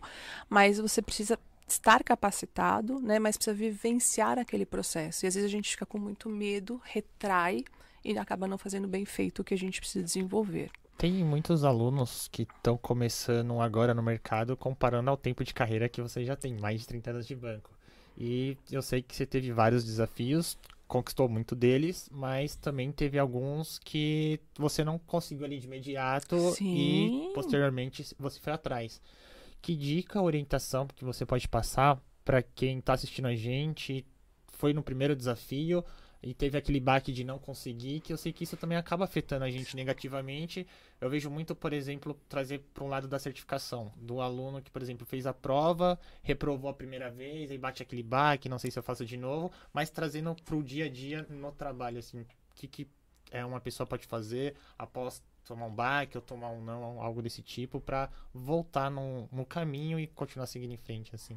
Mas 0.48 0.78
você 0.78 1.02
precisa 1.02 1.36
estar 1.66 2.04
capacitado, 2.04 3.00
né, 3.00 3.18
mas 3.18 3.36
precisa 3.36 3.56
vivenciar 3.56 4.38
aquele 4.38 4.64
processo. 4.64 5.24
E 5.24 5.26
às 5.26 5.34
vezes 5.34 5.48
a 5.48 5.52
gente 5.52 5.70
fica 5.70 5.84
com 5.84 5.98
muito 5.98 6.28
medo, 6.28 6.80
retrai 6.84 7.64
e 8.04 8.16
acaba 8.16 8.46
não 8.46 8.58
fazendo 8.58 8.86
bem 8.86 9.04
feito 9.04 9.40
o 9.40 9.44
que 9.44 9.54
a 9.54 9.58
gente 9.58 9.80
precisa 9.80 10.04
desenvolver. 10.04 10.70
Tem 10.96 11.12
muitos 11.24 11.64
alunos 11.64 12.28
que 12.28 12.42
estão 12.42 12.76
começando 12.76 13.60
agora 13.60 13.92
no 13.92 14.02
mercado 14.02 14.56
comparando 14.56 15.10
ao 15.10 15.16
tempo 15.16 15.44
de 15.44 15.52
carreira 15.52 15.88
que 15.88 16.00
você 16.00 16.24
já 16.24 16.36
tem, 16.36 16.54
mais 16.54 16.80
de 16.82 16.86
30 16.86 17.10
anos 17.10 17.26
de 17.26 17.34
banco. 17.34 17.70
E 18.16 18.56
eu 18.70 18.80
sei 18.80 19.02
que 19.02 19.14
você 19.14 19.26
teve 19.26 19.52
vários 19.52 19.84
desafios, 19.84 20.56
conquistou 20.86 21.28
muito 21.28 21.56
deles, 21.56 22.08
mas 22.12 22.54
também 22.54 22.92
teve 22.92 23.18
alguns 23.18 23.78
que 23.78 24.38
você 24.56 24.84
não 24.84 24.98
conseguiu 24.98 25.44
ali 25.44 25.58
de 25.58 25.66
imediato 25.66 26.38
Sim. 26.52 27.30
e 27.30 27.34
posteriormente 27.34 28.14
você 28.18 28.38
foi 28.38 28.52
atrás. 28.52 29.02
Que 29.60 29.74
dica, 29.74 30.22
orientação 30.22 30.86
que 30.86 31.04
você 31.04 31.26
pode 31.26 31.48
passar 31.48 32.00
para 32.24 32.42
quem 32.42 32.78
está 32.78 32.92
assistindo 32.92 33.26
a 33.26 33.34
gente? 33.34 34.06
Foi 34.52 34.72
no 34.72 34.82
primeiro 34.82 35.16
desafio 35.16 35.84
e 36.24 36.32
teve 36.32 36.56
aquele 36.56 36.80
baque 36.80 37.12
de 37.12 37.22
não 37.22 37.38
conseguir, 37.38 38.00
que 38.00 38.10
eu 38.10 38.16
sei 38.16 38.32
que 38.32 38.44
isso 38.44 38.56
também 38.56 38.78
acaba 38.78 39.04
afetando 39.04 39.44
a 39.44 39.50
gente 39.50 39.76
negativamente. 39.76 40.66
Eu 40.98 41.10
vejo 41.10 41.28
muito, 41.28 41.54
por 41.54 41.72
exemplo, 41.74 42.18
trazer 42.30 42.60
para 42.72 42.82
um 42.82 42.88
lado 42.88 43.06
da 43.06 43.18
certificação, 43.18 43.92
do 43.96 44.22
aluno 44.22 44.62
que, 44.62 44.70
por 44.70 44.80
exemplo, 44.80 45.04
fez 45.04 45.26
a 45.26 45.34
prova, 45.34 46.00
reprovou 46.22 46.70
a 46.70 46.74
primeira 46.74 47.10
vez, 47.10 47.50
aí 47.50 47.58
bate 47.58 47.82
aquele 47.82 48.02
baque, 48.02 48.48
não 48.48 48.58
sei 48.58 48.70
se 48.70 48.78
eu 48.78 48.82
faço 48.82 49.04
de 49.04 49.18
novo, 49.18 49.52
mas 49.70 49.90
trazendo 49.90 50.34
para 50.34 50.56
o 50.56 50.62
dia 50.62 50.86
a 50.86 50.88
dia 50.88 51.26
no 51.28 51.52
trabalho, 51.52 51.98
assim, 51.98 52.22
o 52.22 52.26
que, 52.54 52.66
que 52.66 52.88
é, 53.30 53.44
uma 53.44 53.60
pessoa 53.60 53.86
pode 53.86 54.06
fazer 54.06 54.54
após 54.78 55.22
tomar 55.44 55.66
um 55.66 55.74
baque 55.74 56.16
ou 56.16 56.22
tomar 56.22 56.48
um 56.48 56.64
não, 56.64 57.02
algo 57.02 57.20
desse 57.20 57.42
tipo, 57.42 57.82
para 57.82 58.08
voltar 58.32 58.90
no, 58.90 59.28
no 59.30 59.44
caminho 59.44 60.00
e 60.00 60.06
continuar 60.06 60.46
seguindo 60.46 60.72
em 60.72 60.78
frente, 60.78 61.14
assim. 61.14 61.36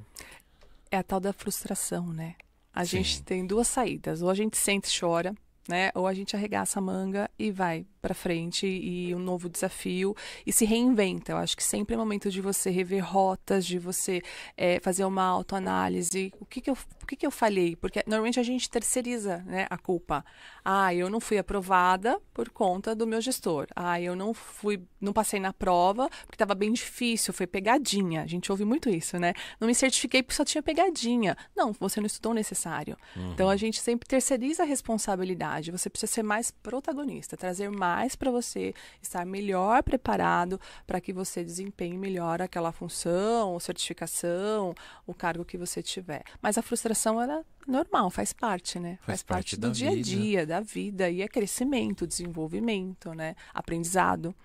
É 0.90 0.96
a 0.96 1.04
tal 1.04 1.20
da 1.20 1.34
frustração, 1.34 2.14
né? 2.14 2.38
A 2.78 2.86
Sim. 2.86 2.98
gente 2.98 3.24
tem 3.24 3.44
duas 3.44 3.68
saídas. 3.68 4.22
Ou 4.22 4.30
a 4.30 4.36
gente 4.36 4.56
sente 4.56 4.88
e 4.88 5.00
chora, 5.00 5.34
né? 5.68 5.92
Ou 5.94 6.08
a 6.08 6.14
gente 6.14 6.36
arregaça 6.36 6.80
a 6.80 6.82
manga 6.82 7.30
e 7.38 7.52
vai 7.52 7.86
para 8.02 8.14
frente 8.14 8.66
e 8.66 9.14
um 9.14 9.20
novo 9.20 9.50
desafio 9.50 10.16
e 10.46 10.54
se 10.54 10.64
reinventa. 10.64 11.34
Eu 11.34 11.38
acho 11.38 11.58
que 11.58 11.64
sempre 11.64 11.94
é 11.94 11.98
momento 11.98 12.32
de 12.32 12.40
você 12.40 12.70
rever 12.70 13.04
rotas, 13.04 13.66
de 13.66 13.78
você 13.78 14.22
é, 14.56 14.80
fazer 14.80 15.04
uma 15.04 15.24
autoanálise. 15.24 16.32
O 16.40 16.46
que 16.46 16.62
que 16.62 16.70
eu, 16.70 16.78
o 17.04 17.06
que 17.06 17.18
que 17.18 17.28
eu 17.28 17.32
falhei? 17.32 17.76
Porque 17.76 18.02
normalmente 18.08 18.40
a 18.40 18.44
gente 18.44 18.70
terceiriza, 18.70 19.44
né, 19.46 19.68
a 19.70 19.78
culpa. 19.78 20.24
Ah, 20.64 20.94
eu 20.94 21.10
não 21.10 21.20
fui 21.20 21.38
aprovada 21.38 22.20
por 22.34 22.50
conta 22.50 22.96
do 22.96 23.06
meu 23.06 23.20
gestor. 23.20 23.68
Ah, 23.76 24.00
eu 24.00 24.16
não 24.16 24.34
fui, 24.34 24.82
não 25.02 25.12
passei 25.12 25.40
na 25.40 25.52
prova 25.52 26.10
porque 26.26 26.36
estava 26.36 26.56
bem 26.56 26.72
difícil, 26.72 27.34
foi 27.34 27.48
pegadinha. 27.48 28.24
A 28.24 28.28
gente 28.28 28.52
ouve 28.52 28.64
muito 28.64 28.90
isso, 28.90 29.20
né? 29.20 29.34
Não 29.60 29.68
me 29.68 29.76
certifiquei 29.76 30.24
porque 30.24 30.36
só 30.36 30.46
tinha 30.46 30.64
pegadinha. 30.64 31.36
Não, 31.56 31.74
você 31.74 32.00
não 32.00 32.08
estudou 32.08 32.32
o 32.32 32.36
necessário. 32.36 32.98
Uhum. 33.16 33.34
Então 33.34 33.50
a 33.50 33.58
gente 33.58 33.82
sempre 33.82 34.08
terceiriza 34.08 34.64
a 34.64 34.66
responsabilidade. 34.66 35.57
Você 35.66 35.90
precisa 35.90 36.12
ser 36.12 36.24
mais 36.24 36.52
protagonista, 36.52 37.36
trazer 37.36 37.70
mais 37.70 38.16
para 38.16 38.32
você 38.32 38.74
estar 39.02 39.26
melhor 39.26 39.84
preparado 39.84 40.60
para 40.86 41.02
que 41.02 41.12
você 41.12 41.44
desempenhe 41.44 41.98
melhor 41.98 42.42
aquela 42.42 42.72
função, 42.72 43.60
certificação, 43.60 44.74
o 45.06 45.14
cargo 45.14 45.44
que 45.46 45.58
você 45.58 45.82
tiver. 45.82 46.24
Mas 46.42 46.58
a 46.58 46.62
frustração 46.62 47.22
era 47.22 47.44
normal, 47.68 48.10
faz 48.10 48.32
parte, 48.32 48.80
né? 48.80 48.98
Faz, 48.98 49.06
faz 49.06 49.24
parte, 49.24 49.58
parte 49.58 49.60
do 49.60 49.72
dia 49.72 49.92
a 49.92 50.02
dia, 50.02 50.46
da 50.46 50.60
vida 50.60 51.10
e 51.10 51.22
é 51.22 51.28
crescimento, 51.28 52.08
desenvolvimento, 52.08 53.14
né? 53.14 53.36
Aprendizado 53.54 54.36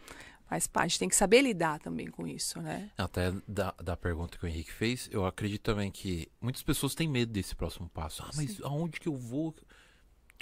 faz 0.53 0.67
parte. 0.67 0.99
Tem 0.99 1.09
que 1.09 1.17
saber 1.17 1.41
lidar 1.41 1.79
também 1.79 2.09
com 2.09 2.27
isso, 2.27 2.61
né? 2.61 2.91
Até 2.99 3.33
da, 3.49 3.75
da 3.83 3.97
pergunta 3.97 4.37
que 4.37 4.45
o 4.45 4.49
Henrique 4.49 4.71
fez, 4.71 5.09
eu 5.11 5.25
acredito 5.25 5.63
também 5.63 5.91
que 5.91 6.29
muitas 6.41 6.63
pessoas 6.63 6.95
têm 6.95 7.09
medo 7.09 7.33
desse 7.33 7.57
próximo 7.57 7.89
passo. 7.89 8.23
Ah, 8.23 8.31
mas 8.37 8.57
Sim. 8.57 8.63
aonde 8.63 9.01
que 9.01 9.09
eu 9.09 9.17
vou? 9.17 9.55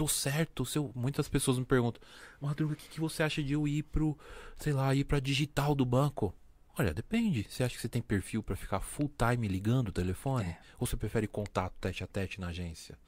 Tô 0.01 0.09
certo. 0.09 0.65
Seu... 0.65 0.91
Muitas 0.95 1.29
pessoas 1.29 1.59
me 1.59 1.65
perguntam, 1.67 2.01
Madruga, 2.41 2.73
o 2.73 2.77
que, 2.77 2.89
que 2.89 3.01
você 3.01 3.23
acha 3.23 3.43
de 3.43 3.53
eu 3.53 3.69
ir 3.69 3.83
pro, 3.83 4.19
sei 4.57 4.73
lá, 4.73 4.95
ir 4.95 5.05
pra 5.05 5.21
digital 5.21 5.75
do 5.75 5.85
banco? 5.85 6.35
Olha, 6.79 6.95
depende. 6.95 7.47
Você 7.47 7.63
acha 7.63 7.75
que 7.75 7.83
você 7.83 7.89
tem 7.89 8.01
perfil 8.01 8.43
para 8.43 8.57
ficar 8.57 8.81
full 8.81 9.13
time 9.19 9.47
ligando 9.47 9.89
o 9.89 9.93
telefone? 9.93 10.47
É. 10.47 10.59
Ou 10.79 10.87
você 10.87 10.97
prefere 10.97 11.27
contato 11.27 11.75
tete 11.79 12.03
a 12.03 12.07
tete 12.07 12.41
na 12.41 12.49
agência? 12.49 12.99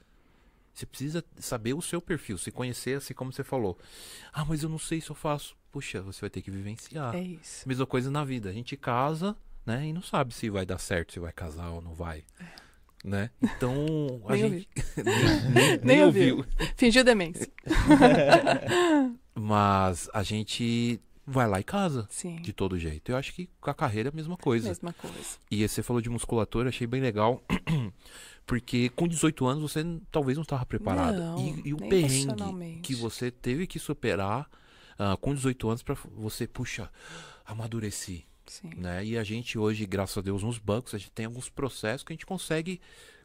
Você 0.71 0.85
precisa 0.85 1.23
saber 1.37 1.73
o 1.73 1.81
seu 1.81 1.99
perfil, 1.99 2.37
se 2.37 2.51
conhecer, 2.51 2.97
assim 2.97 3.13
como 3.15 3.33
você 3.33 3.43
falou. 3.43 3.77
Ah, 4.31 4.45
mas 4.45 4.61
eu 4.61 4.69
não 4.69 4.79
sei 4.79 5.01
se 5.01 5.09
eu 5.09 5.15
faço. 5.15 5.55
Puxa, 5.71 6.03
você 6.03 6.21
vai 6.21 6.29
ter 6.29 6.43
que 6.43 6.51
vivenciar. 6.51 7.15
É 7.15 7.21
isso. 7.21 7.67
Mesma 7.67 7.87
coisa 7.87 8.11
na 8.11 8.23
vida. 8.23 8.49
A 8.49 8.53
gente 8.53 8.77
casa, 8.77 9.35
né? 9.65 9.87
E 9.87 9.93
não 9.93 10.03
sabe 10.03 10.31
se 10.31 10.47
vai 10.47 10.65
dar 10.65 10.77
certo, 10.77 11.13
se 11.13 11.19
vai 11.19 11.31
casar 11.31 11.69
ou 11.69 11.81
não 11.81 11.95
vai. 11.95 12.23
É 12.39 12.62
né? 13.03 13.29
Então 13.41 14.21
a 14.25 14.33
nem 14.33 14.49
gente 14.49 14.69
nem, 14.97 15.51
nem, 15.51 15.77
nem, 15.83 16.03
ouviu. 16.03 16.37
ouviu. 16.37 16.53
Fingiu 16.75 17.03
demência. 17.03 17.47
Mas 19.35 20.09
a 20.13 20.23
gente 20.23 21.01
vai 21.25 21.47
lá 21.47 21.59
e 21.59 21.63
casa. 21.63 22.07
Sim. 22.09 22.37
De 22.37 22.53
todo 22.53 22.77
jeito. 22.77 23.11
Eu 23.11 23.17
acho 23.17 23.33
que 23.33 23.49
com 23.59 23.69
a 23.69 23.73
carreira 23.73 24.09
é 24.09 24.11
a 24.11 24.15
mesma 24.15 24.37
coisa. 24.37 24.69
Mesma 24.69 24.93
coisa. 24.93 25.37
E 25.49 25.67
você 25.67 25.83
falou 25.83 26.01
de 26.01 26.09
musculatura, 26.09 26.69
achei 26.69 26.87
bem 26.87 27.01
legal. 27.01 27.43
Porque 28.45 28.89
com 28.89 29.07
18 29.07 29.45
anos 29.45 29.71
você 29.71 29.85
talvez 30.11 30.37
não 30.37 30.43
estava 30.43 30.65
preparado. 30.65 31.17
Não, 31.17 31.39
e, 31.39 31.69
e 31.69 31.73
o 31.73 31.77
perrengue 31.77 32.79
que 32.81 32.93
você 32.93 33.31
teve 33.31 33.65
que 33.65 33.79
superar 33.79 34.49
uh, 34.99 35.17
com 35.17 35.33
18 35.33 35.69
anos 35.69 35.83
para 35.83 35.95
você, 36.13 36.45
puxa, 36.45 36.89
amadureci 37.45 38.25
Sim. 38.45 38.69
Né? 38.75 39.05
E 39.05 39.17
a 39.17 39.23
gente 39.23 39.57
hoje, 39.57 39.85
graças 39.85 40.17
a 40.17 40.21
Deus, 40.21 40.43
nos 40.43 40.57
bancos, 40.57 40.93
a 40.93 40.97
gente 40.97 41.11
tem 41.11 41.25
alguns 41.25 41.49
processos 41.49 42.03
que 42.03 42.13
a 42.13 42.15
gente 42.15 42.25
consegue 42.25 42.79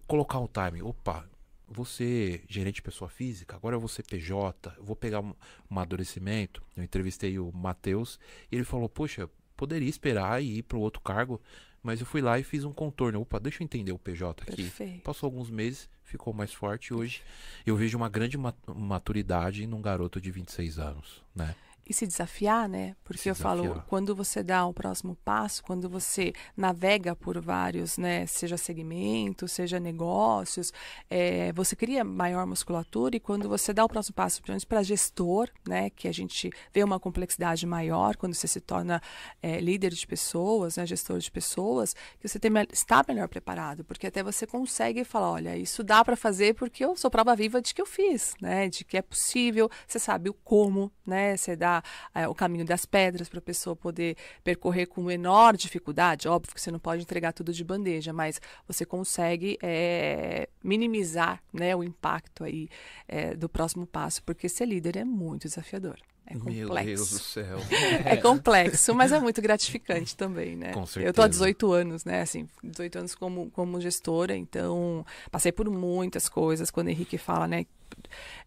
colocar 0.06 0.38
o 0.38 0.48
time. 0.48 0.82
Opa, 0.82 1.28
você 1.66 2.42
gerente 2.48 2.76
de 2.76 2.82
pessoa 2.82 3.10
física, 3.10 3.56
agora 3.56 3.76
eu 3.76 3.80
vou 3.80 3.88
ser 3.88 4.02
PJ, 4.04 4.74
eu 4.76 4.84
vou 4.84 4.96
pegar 4.96 5.20
um, 5.20 5.28
um 5.28 5.34
amadurecimento. 5.70 6.62
Eu 6.76 6.82
entrevistei 6.82 7.38
o 7.38 7.52
Matheus 7.52 8.18
e 8.50 8.56
ele 8.56 8.64
falou, 8.64 8.88
poxa, 8.88 9.28
poderia 9.56 9.88
esperar 9.88 10.42
e 10.42 10.58
ir 10.58 10.62
para 10.62 10.78
o 10.78 10.80
outro 10.80 11.00
cargo, 11.02 11.40
mas 11.82 12.00
eu 12.00 12.06
fui 12.06 12.20
lá 12.20 12.38
e 12.38 12.42
fiz 12.42 12.64
um 12.64 12.72
contorno. 12.72 13.20
Opa, 13.20 13.38
deixa 13.38 13.62
eu 13.62 13.64
entender 13.64 13.92
o 13.92 13.98
PJ 13.98 14.42
aqui. 14.42 14.62
Perfeito. 14.62 15.02
Passou 15.02 15.26
alguns 15.26 15.50
meses, 15.50 15.90
ficou 16.02 16.32
mais 16.32 16.52
forte. 16.52 16.94
Hoje 16.94 17.22
eu 17.66 17.76
vejo 17.76 17.96
uma 17.96 18.08
grande 18.08 18.38
maturidade 18.66 19.66
num 19.66 19.82
garoto 19.82 20.20
de 20.20 20.30
26 20.30 20.78
anos, 20.78 21.22
né? 21.34 21.54
E 21.88 21.94
se 21.94 22.06
desafiar, 22.06 22.68
né? 22.68 22.94
Porque 23.02 23.22
Se 23.22 23.28
eu 23.30 23.34
falo, 23.34 23.62
desafiar. 23.62 23.86
quando 23.86 24.14
você 24.14 24.42
dá 24.42 24.66
o 24.66 24.74
próximo 24.74 25.16
passo, 25.24 25.62
quando 25.62 25.88
você 25.88 26.34
navega 26.56 27.16
por 27.16 27.40
vários, 27.40 27.96
né, 27.96 28.26
seja 28.26 28.58
segmentos, 28.58 29.52
seja 29.52 29.80
negócios, 29.80 30.72
é, 31.08 31.50
você 31.54 31.74
cria 31.74 32.04
maior 32.04 32.46
musculatura 32.46 33.16
e 33.16 33.20
quando 33.20 33.48
você 33.48 33.72
dá 33.72 33.84
o 33.84 33.88
próximo 33.88 34.14
passo, 34.14 34.42
principalmente 34.42 34.66
para 34.66 34.82
gestor, 34.82 35.48
né, 35.66 35.88
que 35.90 36.06
a 36.06 36.12
gente 36.12 36.50
vê 36.74 36.84
uma 36.84 37.00
complexidade 37.00 37.66
maior 37.66 38.16
quando 38.16 38.34
você 38.34 38.46
se 38.46 38.60
torna 38.60 39.00
é, 39.42 39.58
líder 39.58 39.92
de 39.92 40.06
pessoas, 40.06 40.76
né, 40.76 40.84
gestor 40.84 41.18
de 41.18 41.30
pessoas, 41.30 41.94
que 42.20 42.28
você 42.28 42.38
tem, 42.38 42.52
está 42.70 43.02
melhor 43.08 43.28
preparado, 43.28 43.82
porque 43.84 44.06
até 44.06 44.22
você 44.22 44.46
consegue 44.46 45.04
falar, 45.04 45.30
olha, 45.30 45.56
isso 45.56 45.82
dá 45.82 46.04
para 46.04 46.16
fazer 46.16 46.54
porque 46.54 46.84
eu 46.84 46.96
sou 46.96 47.10
prova 47.10 47.34
viva 47.34 47.62
de 47.62 47.72
que 47.72 47.80
eu 47.80 47.86
fiz, 47.86 48.34
né, 48.42 48.68
de 48.68 48.84
que 48.84 48.98
é 48.98 49.02
possível, 49.02 49.70
você 49.86 49.98
sabe 49.98 50.28
o 50.28 50.34
como, 50.34 50.92
né, 51.06 51.34
você 51.36 51.56
dá 51.56 51.77
é, 52.14 52.26
o 52.28 52.34
caminho 52.34 52.64
das 52.64 52.84
pedras 52.84 53.28
para 53.28 53.38
a 53.38 53.42
pessoa 53.42 53.74
poder 53.74 54.16
percorrer 54.42 54.86
com 54.86 55.02
menor 55.02 55.56
dificuldade, 55.56 56.28
óbvio 56.28 56.54
que 56.54 56.60
você 56.60 56.70
não 56.70 56.78
pode 56.78 57.02
entregar 57.02 57.32
tudo 57.32 57.52
de 57.52 57.64
bandeja, 57.64 58.12
mas 58.12 58.40
você 58.66 58.84
consegue 58.84 59.58
é, 59.62 60.48
minimizar, 60.62 61.42
né, 61.52 61.74
o 61.74 61.82
impacto 61.82 62.44
aí 62.44 62.68
é, 63.06 63.34
do 63.34 63.48
próximo 63.48 63.86
passo, 63.86 64.22
porque 64.22 64.48
ser 64.48 64.66
líder 64.66 64.96
é 64.96 65.04
muito 65.04 65.42
desafiador. 65.48 65.98
É 66.30 66.34
complexo. 66.34 66.54
Meu 66.54 66.84
Deus 66.84 67.10
do 67.10 67.18
céu. 67.18 67.58
É 68.04 68.16
complexo, 68.16 68.94
mas 68.94 69.12
é 69.12 69.18
muito 69.18 69.40
gratificante 69.40 70.14
também, 70.14 70.56
né? 70.56 70.72
Com 70.72 70.80
Eu 70.80 70.86
tô 70.86 70.92
certeza. 71.22 71.24
há 71.24 71.28
18 71.28 71.72
anos, 71.72 72.04
né? 72.04 72.20
Assim, 72.20 72.46
18 72.62 72.98
anos 72.98 73.14
como, 73.14 73.50
como 73.50 73.80
gestora, 73.80 74.36
então 74.36 75.04
passei 75.30 75.50
por 75.50 75.68
muitas 75.70 76.28
coisas 76.28 76.70
quando 76.70 76.88
o 76.88 76.90
Henrique 76.90 77.16
fala, 77.16 77.48
né? 77.48 77.64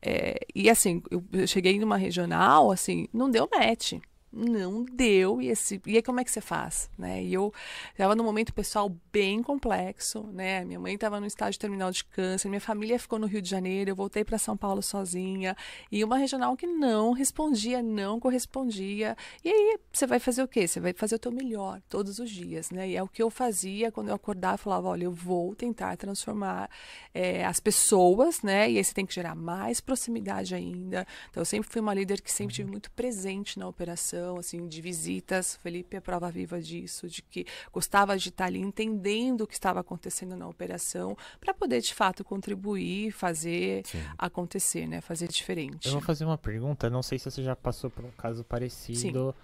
É, 0.02 0.40
e 0.56 0.70
assim, 0.70 1.02
eu 1.12 1.24
cheguei 1.48 1.80
numa 1.80 1.98
regional, 1.98 2.72
assim, 2.72 3.08
não 3.14 3.30
deu 3.30 3.50
match. 3.52 3.94
Não 4.34 4.86
deu, 4.86 5.42
e, 5.42 5.50
esse, 5.50 5.82
e 5.86 5.98
aí 5.98 6.02
como 6.02 6.22
é 6.22 6.24
que 6.24 6.32
você 6.32 6.40
faz? 6.40 6.90
Né? 6.98 7.24
E 7.24 7.34
eu 7.34 7.54
estava 7.92 8.16
num 8.16 8.24
momento 8.24 8.54
pessoal 8.54 8.90
bem 9.12 9.44
complexo, 9.44 10.24
né? 10.32 10.64
Minha 10.64 10.80
mãe 10.80 10.96
estava 10.96 11.20
no 11.20 11.26
estágio 11.26 11.60
terminal 11.60 11.92
de 11.92 12.06
câncer, 12.06 12.48
minha 12.48 12.62
família 12.62 12.98
ficou 12.98 13.20
no 13.20 13.28
Rio 13.28 13.42
de 13.42 13.50
Janeiro, 13.50 13.92
eu 13.92 13.96
voltei 13.96 14.24
para 14.24 14.38
São 14.38 14.56
Paulo 14.56 14.82
sozinha, 14.82 15.56
e 15.92 16.02
uma 16.04 16.18
regional 16.18 16.56
que 16.56 16.66
não 16.66 17.12
respondia, 17.12 17.84
não 17.84 18.20
correspondia. 18.20 19.18
E 19.44 19.50
aí 19.50 19.80
você 19.92 20.08
vai 20.08 20.20
fazer 20.20 20.44
o 20.44 20.48
quê? 20.48 20.68
Você 20.68 20.80
vai 20.80 20.94
fazer 20.94 21.16
o 21.16 21.20
teu 21.20 21.32
melhor 21.32 21.82
todos 21.90 22.20
os 22.20 22.30
dias, 22.30 22.72
né? 22.72 22.88
E 22.90 22.96
é 22.96 23.04
o 23.04 23.08
que 23.08 23.22
eu 23.22 23.30
fazia 23.30 23.92
quando 23.92 24.10
eu 24.10 24.16
acordava, 24.16 24.54
eu 24.54 24.60
falava, 24.60 24.88
olha, 24.88 25.04
eu 25.04 25.12
vou 25.12 25.54
tentar 25.56 25.98
transformar 25.98 26.70
eh, 27.14 27.44
as 27.44 27.60
pessoas, 27.60 28.42
né? 28.42 28.72
E 28.72 28.78
aí 28.78 28.84
você 28.84 28.94
tem 28.94 29.06
que 29.06 29.14
gerar 29.14 29.36
mais 29.36 29.82
proximidade 29.82 30.56
ainda. 30.56 31.06
Então 31.30 31.42
eu 31.42 31.46
sempre 31.46 31.70
fui 31.70 31.82
uma 31.82 31.94
líder 31.94 32.22
que 32.22 32.32
sempre 32.32 32.56
tive 32.56 32.70
muito 32.72 32.90
presente 32.92 33.60
na 33.60 33.68
operação, 33.68 34.21
assim, 34.38 34.68
de 34.68 34.82
visitas. 34.82 35.56
Felipe 35.58 35.98
é 35.98 36.00
prova 36.00 36.30
viva 36.30 36.62
disso, 36.62 37.08
de 37.08 37.22
que 37.22 37.46
gostava 37.72 38.18
de 38.18 38.30
estar 38.30 38.46
ali 38.46 38.60
entendendo 38.60 39.42
o 39.42 39.48
que 39.48 39.54
estava 39.54 39.80
acontecendo 39.80 40.36
na 40.36 40.48
operação, 40.48 41.18
para 41.40 41.54
poder 41.54 41.82
de 41.82 41.94
fato 41.94 42.24
contribuir, 42.24 43.12
fazer 43.12 43.86
Sim. 43.86 44.02
acontecer, 44.18 44.88
né? 44.88 45.02
Fazer 45.02 45.28
diferente. 45.28 45.88
Eu 45.88 45.94
vou 45.94 46.02
fazer 46.02 46.26
uma 46.26 46.38
pergunta, 46.38 46.90
não 46.90 47.04
sei 47.04 47.20
se 47.20 47.30
você 47.30 47.44
já 47.44 47.56
passou 47.56 47.90
por 47.90 48.06
um 48.06 48.12
caso 48.12 48.44
parecido. 48.44 49.36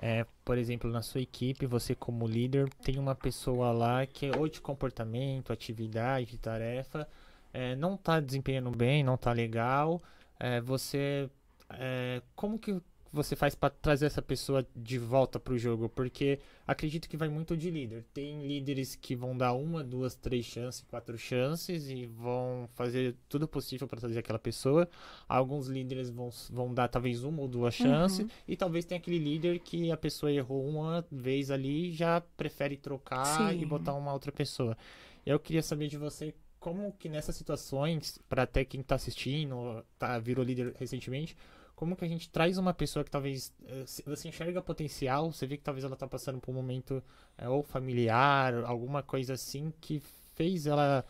É, 0.00 0.24
por 0.44 0.56
exemplo, 0.56 0.88
na 0.90 1.02
sua 1.02 1.20
equipe, 1.20 1.66
você 1.66 1.92
como 1.92 2.24
líder, 2.26 2.68
tem 2.84 2.98
uma 2.98 3.16
pessoa 3.16 3.72
lá 3.72 4.06
que 4.06 4.26
é 4.26 4.36
ou 4.36 4.48
de 4.48 4.60
comportamento, 4.60 5.52
atividade, 5.52 6.38
tarefa, 6.38 7.08
é, 7.52 7.74
não 7.74 7.96
tá 7.96 8.20
desempenhando 8.20 8.70
bem, 8.70 9.02
não 9.02 9.16
tá 9.16 9.32
legal. 9.32 10.00
É, 10.38 10.60
você. 10.60 11.28
é, 11.70 12.22
como 12.36 12.58
que 12.58 12.80
você 13.12 13.34
faz 13.34 13.54
para 13.54 13.70
trazer 13.70 14.06
essa 14.06 14.22
pessoa 14.22 14.66
de 14.74 14.98
volta 14.98 15.38
pro 15.40 15.58
jogo? 15.58 15.88
Porque 15.88 16.38
acredito 16.66 17.08
que 17.08 17.16
vai 17.16 17.28
muito 17.28 17.56
de 17.56 17.70
líder. 17.70 18.04
Tem 18.12 18.46
líderes 18.46 18.94
que 18.94 19.16
vão 19.16 19.36
dar 19.36 19.52
uma, 19.54 19.82
duas, 19.82 20.14
três 20.14 20.44
chances, 20.44 20.84
quatro 20.88 21.16
chances 21.16 21.88
e 21.88 22.06
vão 22.06 22.68
fazer 22.74 23.16
tudo 23.28 23.48
possível 23.48 23.88
para 23.88 24.00
trazer 24.00 24.18
aquela 24.18 24.38
pessoa. 24.38 24.88
Alguns 25.28 25.68
líderes 25.68 26.10
vão, 26.10 26.30
vão 26.50 26.72
dar 26.72 26.88
talvez 26.88 27.24
uma 27.24 27.42
ou 27.42 27.48
duas 27.48 27.74
chances. 27.74 28.26
E 28.46 28.56
talvez 28.56 28.84
tenha 28.84 28.98
aquele 28.98 29.18
líder 29.18 29.60
que 29.60 29.90
a 29.90 29.96
pessoa 29.96 30.32
errou 30.32 30.66
uma 30.66 31.04
vez 31.10 31.50
ali 31.50 31.88
e 31.88 31.92
já 31.92 32.20
prefere 32.20 32.76
trocar 32.76 33.54
e 33.54 33.60
Sim. 33.60 33.66
botar 33.66 33.94
uma 33.94 34.12
outra 34.12 34.30
pessoa. 34.32 34.76
Eu 35.24 35.38
queria 35.38 35.62
saber 35.62 35.88
de 35.88 35.96
você 35.96 36.34
como 36.58 36.92
que 36.92 37.08
nessas 37.08 37.36
situações, 37.36 38.18
para 38.28 38.42
até 38.42 38.64
quem 38.64 38.82
tá 38.82 38.96
assistindo, 38.96 39.84
tá, 39.98 40.18
virou 40.18 40.44
líder 40.44 40.74
recentemente, 40.78 41.36
como 41.78 41.94
que 41.94 42.04
a 42.04 42.08
gente 42.08 42.28
traz 42.28 42.58
uma 42.58 42.74
pessoa 42.74 43.04
que 43.04 43.10
talvez 43.10 43.52
eh, 43.66 43.84
se- 43.86 44.02
você 44.02 44.26
enxerga 44.28 44.60
potencial, 44.60 45.30
você 45.32 45.46
vê 45.46 45.56
que 45.56 45.62
talvez 45.62 45.84
ela 45.84 45.94
tá 45.94 46.08
passando 46.08 46.40
por 46.40 46.50
um 46.50 46.54
momento 46.54 47.00
eh, 47.38 47.48
ou 47.48 47.62
familiar, 47.62 48.52
alguma 48.64 49.00
coisa 49.00 49.34
assim 49.34 49.72
que 49.80 50.00
fez 50.34 50.66
ela 50.66 51.04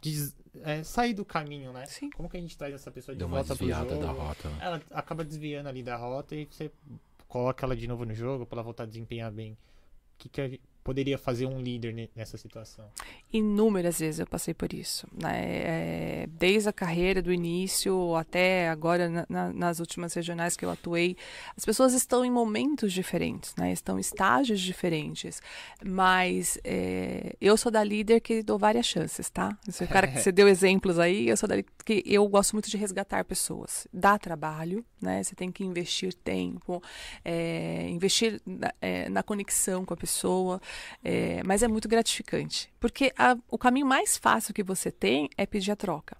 des- 0.00 0.34
eh, 0.62 0.82
sair 0.82 1.12
do 1.12 1.26
caminho, 1.26 1.74
né? 1.74 1.84
Sim. 1.84 2.08
Como 2.10 2.26
que 2.30 2.38
a 2.38 2.40
gente 2.40 2.56
traz 2.56 2.72
essa 2.74 2.90
pessoa 2.90 3.14
de 3.14 3.18
Deu 3.18 3.28
volta 3.28 3.54
pro 3.54 3.66
desviada 3.66 3.90
jogo? 3.90 4.02
da 4.02 4.12
rota. 4.12 4.48
né? 4.48 4.58
Ela 4.62 4.82
acaba 4.92 5.22
desviando 5.24 5.68
ali 5.68 5.82
da 5.82 5.94
rota 5.96 6.34
e 6.34 6.46
você 6.46 6.70
coloca 7.28 7.66
ela 7.66 7.76
de 7.76 7.86
novo 7.86 8.06
no 8.06 8.14
jogo 8.14 8.46
pra 8.46 8.56
ela 8.56 8.62
voltar 8.62 8.84
a 8.84 8.86
desempenhar 8.86 9.30
bem. 9.30 9.52
O 9.52 9.58
que, 10.16 10.28
que 10.30 10.40
a- 10.40 10.58
poderia 10.84 11.16
fazer 11.18 11.46
um 11.46 11.58
líder 11.60 11.94
ne- 11.94 12.10
nessa 12.14 12.36
situação? 12.36 12.84
Inúmeras 13.32 13.98
vezes 13.98 14.20
eu 14.20 14.26
passei 14.26 14.52
por 14.54 14.72
isso, 14.72 15.08
né? 15.12 15.40
É, 15.42 16.26
desde 16.38 16.68
a 16.68 16.72
carreira, 16.72 17.20
do 17.22 17.32
início 17.32 18.14
até 18.14 18.68
agora 18.68 19.08
na- 19.08 19.26
na- 19.28 19.52
nas 19.52 19.80
últimas 19.80 20.12
regionais 20.12 20.56
que 20.56 20.64
eu 20.64 20.70
atuei, 20.70 21.16
as 21.56 21.64
pessoas 21.64 21.94
estão 21.94 22.24
em 22.24 22.30
momentos 22.30 22.92
diferentes, 22.92 23.54
né? 23.56 23.72
Estão 23.72 23.96
em 23.96 24.00
estágios 24.00 24.60
diferentes, 24.60 25.40
mas 25.84 26.58
é, 26.62 27.34
eu 27.40 27.56
sou 27.56 27.72
da 27.72 27.82
líder 27.82 28.20
que 28.20 28.42
dou 28.42 28.58
várias 28.58 28.86
chances, 28.86 29.30
tá? 29.30 29.56
Esse 29.66 29.86
cara 29.86 30.06
que 30.06 30.18
você 30.20 30.30
deu 30.30 30.46
exemplos 30.46 30.98
aí, 30.98 31.28
eu 31.28 31.36
sou 31.36 31.48
da 31.48 31.62
que 31.84 32.02
eu 32.06 32.26
gosto 32.28 32.52
muito 32.52 32.70
de 32.70 32.76
resgatar 32.76 33.24
pessoas. 33.24 33.86
Dá 33.92 34.18
trabalho, 34.18 34.84
né? 35.00 35.22
Você 35.22 35.34
tem 35.34 35.50
que 35.50 35.64
investir 35.64 36.12
tempo, 36.14 36.82
é, 37.24 37.86
investir 37.88 38.40
na, 38.46 38.72
é, 38.80 39.08
na 39.08 39.22
conexão 39.22 39.84
com 39.84 39.94
a 39.94 39.96
pessoa. 39.96 40.60
É, 41.02 41.42
mas 41.44 41.62
é 41.62 41.68
muito 41.68 41.88
gratificante. 41.88 42.72
Porque 42.80 43.12
a- 43.16 43.36
o 43.50 43.58
caminho 43.58 43.86
mais 43.86 44.16
fácil 44.16 44.54
que 44.54 44.62
você 44.62 44.90
tem 44.90 45.28
é 45.36 45.46
pedir 45.46 45.70
a 45.72 45.76
troca. 45.76 46.16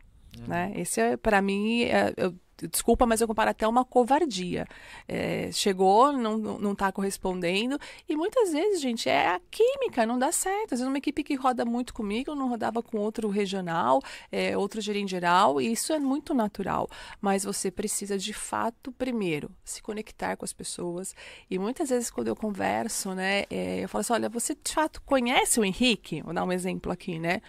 Né? 0.49 0.73
Esse 0.77 1.01
é, 1.01 1.17
para 1.17 1.41
mim, 1.41 1.83
é- 1.85 2.13
eu- 2.17 2.35
desculpa, 2.71 3.07
mas 3.07 3.21
eu 3.21 3.27
comparo 3.29 3.51
até 3.51 3.67
uma 3.67 3.85
covardia. 3.85 4.67
É, 5.07 5.51
chegou, 5.53 6.13
não, 6.13 6.39
não 6.39 6.75
não 6.75 6.75
tá 6.75 6.91
correspondendo. 6.91 7.79
E 8.09 8.17
muitas 8.17 8.53
vezes, 8.53 8.81
gente, 8.81 9.09
é 9.09 9.29
a 9.29 9.41
química, 9.51 10.05
não 10.05 10.19
dá 10.19 10.33
certo. 10.33 10.75
Às 10.75 10.81
vezes, 10.81 10.87
uma 10.87 10.99
equipe 10.99 11.23
que 11.23 11.35
roda 11.35 11.65
muito 11.65 11.95
comigo, 11.95 12.35
não 12.35 12.49
rodava 12.49 12.83
com 12.83 12.99
outro 12.99 13.29
regional, 13.29 14.01
é, 14.33 14.57
outro 14.57 14.81
gerente 14.81 15.11
geral, 15.11 15.61
e 15.61 15.71
isso 15.73 15.93
é 15.93 15.99
muito 15.99 16.35
natural. 16.35 16.89
Mas 17.21 17.45
você 17.45 17.71
precisa, 17.71 18.19
de 18.19 18.33
fato, 18.33 18.91
primeiro, 18.93 19.51
se 19.65 19.83
conectar 19.83 20.37
com 20.37 20.45
as 20.45 20.53
pessoas. 20.53 21.15
E 21.51 21.59
muitas 21.59 21.91
vezes, 21.91 22.11
quando 22.11 22.29
eu 22.29 22.37
converso, 22.37 23.15
né, 23.15 23.45
é, 23.51 23.85
eu 23.85 23.89
falo 23.89 24.01
assim: 24.01 24.13
olha, 24.15 24.29
você 24.29 24.55
de 24.55 24.73
fato 24.73 25.01
conhece 25.03 25.61
o 25.61 25.65
Henrique? 25.65 26.23
Vou 26.23 26.35
dar 26.35 26.45
um 26.45 26.53
exemplo 26.53 26.91
aqui, 26.91 27.19
né? 27.19 27.41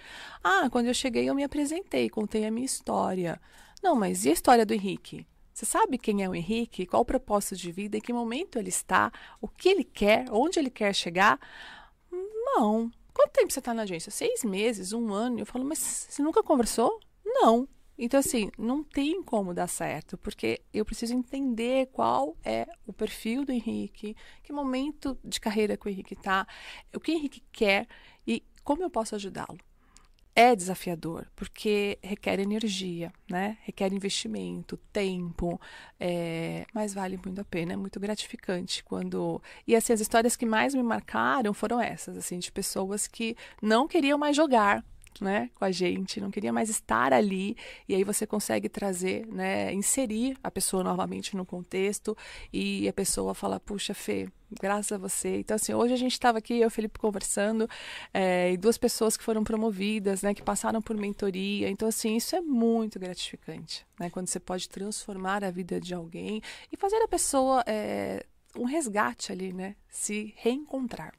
Ah, 0.43 0.69
quando 0.69 0.87
eu 0.87 0.93
cheguei, 0.93 1.29
eu 1.29 1.35
me 1.35 1.43
apresentei, 1.43 2.09
contei 2.09 2.45
a 2.45 2.51
minha 2.51 2.65
história. 2.65 3.39
Não, 3.85 3.95
mas 3.95 4.25
e 4.25 4.29
a 4.29 4.33
história 4.33 4.65
do 4.65 4.73
Henrique? 4.73 5.27
Você 5.53 5.63
sabe 5.63 5.99
quem 5.99 6.23
é 6.23 6.27
o 6.27 6.33
Henrique? 6.33 6.87
Qual 6.87 7.03
o 7.03 7.05
propósito 7.05 7.55
de 7.55 7.71
vida? 7.71 7.95
Em 7.95 8.01
que 8.01 8.11
momento 8.11 8.57
ele 8.57 8.69
está? 8.69 9.11
O 9.39 9.47
que 9.47 9.69
ele 9.69 9.83
quer? 9.83 10.25
Onde 10.31 10.57
ele 10.57 10.71
quer 10.71 10.91
chegar? 10.91 11.39
Não. 12.11 12.91
Quanto 13.13 13.33
tempo 13.33 13.53
você 13.53 13.59
está 13.59 13.75
na 13.75 13.83
agência? 13.83 14.11
Seis 14.11 14.43
meses, 14.43 14.91
um 14.91 15.13
ano? 15.13 15.37
Eu 15.37 15.45
falo, 15.45 15.63
mas 15.63 16.07
você 16.09 16.23
nunca 16.23 16.41
conversou? 16.41 16.99
Não. 17.23 17.69
Então, 17.95 18.19
assim, 18.19 18.49
não 18.57 18.83
tem 18.83 19.21
como 19.21 19.53
dar 19.53 19.67
certo, 19.67 20.17
porque 20.17 20.63
eu 20.73 20.83
preciso 20.83 21.13
entender 21.13 21.85
qual 21.93 22.35
é 22.43 22.65
o 22.87 22.91
perfil 22.91 23.45
do 23.45 23.51
Henrique, 23.51 24.17
que 24.41 24.51
momento 24.51 25.15
de 25.23 25.39
carreira 25.39 25.77
que 25.77 25.85
o 25.87 25.89
Henrique 25.89 26.15
está, 26.15 26.47
o 26.91 26.99
que 26.99 27.11
o 27.11 27.15
Henrique 27.15 27.43
quer 27.51 27.87
e 28.25 28.43
como 28.63 28.81
eu 28.81 28.89
posso 28.89 29.13
ajudá-lo. 29.13 29.59
É 30.37 30.53
desafiador, 30.53 31.27
porque 31.33 31.97
requer 32.03 32.41
energia, 32.41 33.13
né? 33.29 33.57
Requer 33.61 33.93
investimento, 33.93 34.75
tempo, 34.91 35.59
é, 35.97 36.65
mas 36.73 36.93
vale 36.93 37.17
muito 37.23 37.39
a 37.39 37.45
pena, 37.45 37.71
é 37.71 37.77
muito 37.77 38.01
gratificante 38.01 38.83
quando... 38.83 39.41
E 39.65 39.73
assim, 39.77 39.93
as 39.93 40.01
histórias 40.01 40.35
que 40.35 40.45
mais 40.45 40.75
me 40.75 40.83
marcaram 40.83 41.53
foram 41.53 41.79
essas, 41.79 42.17
assim, 42.17 42.37
de 42.37 42.51
pessoas 42.51 43.07
que 43.07 43.37
não 43.61 43.87
queriam 43.87 44.17
mais 44.17 44.35
jogar, 44.35 44.83
né, 45.23 45.49
com 45.55 45.65
a 45.65 45.71
gente, 45.71 46.19
não 46.19 46.31
queria 46.31 46.51
mais 46.51 46.69
estar 46.69 47.13
ali, 47.13 47.55
e 47.87 47.95
aí 47.95 48.03
você 48.03 48.25
consegue 48.25 48.69
trazer, 48.69 49.25
né, 49.27 49.73
inserir 49.73 50.37
a 50.43 50.51
pessoa 50.51 50.83
novamente 50.83 51.35
no 51.35 51.45
contexto, 51.45 52.17
e 52.51 52.87
a 52.87 52.93
pessoa 52.93 53.33
fala, 53.33 53.59
puxa, 53.59 53.93
Fê, 53.93 54.27
graças 54.61 54.91
a 54.91 54.97
você. 54.97 55.39
Então, 55.39 55.55
assim, 55.55 55.73
hoje 55.73 55.93
a 55.93 55.97
gente 55.97 56.13
estava 56.13 56.37
aqui, 56.37 56.55
eu 56.55 56.63
e 56.63 56.65
o 56.65 56.71
Felipe 56.71 56.99
conversando, 56.99 57.69
é, 58.13 58.51
e 58.51 58.57
duas 58.57 58.77
pessoas 58.77 59.17
que 59.17 59.23
foram 59.23 59.43
promovidas, 59.43 60.21
né, 60.21 60.33
que 60.33 60.41
passaram 60.41 60.81
por 60.81 60.95
mentoria. 60.95 61.69
Então, 61.69 61.87
assim, 61.87 62.15
isso 62.15 62.35
é 62.35 62.41
muito 62.41 62.99
gratificante, 62.99 63.85
né, 63.99 64.09
quando 64.09 64.27
você 64.27 64.39
pode 64.39 64.69
transformar 64.69 65.43
a 65.43 65.51
vida 65.51 65.79
de 65.79 65.93
alguém 65.93 66.41
e 66.71 66.77
fazer 66.77 66.97
a 66.97 67.07
pessoa 67.07 67.63
é, 67.65 68.25
um 68.55 68.65
resgate 68.65 69.31
ali, 69.31 69.53
né, 69.53 69.75
se 69.89 70.33
reencontrar. 70.37 71.13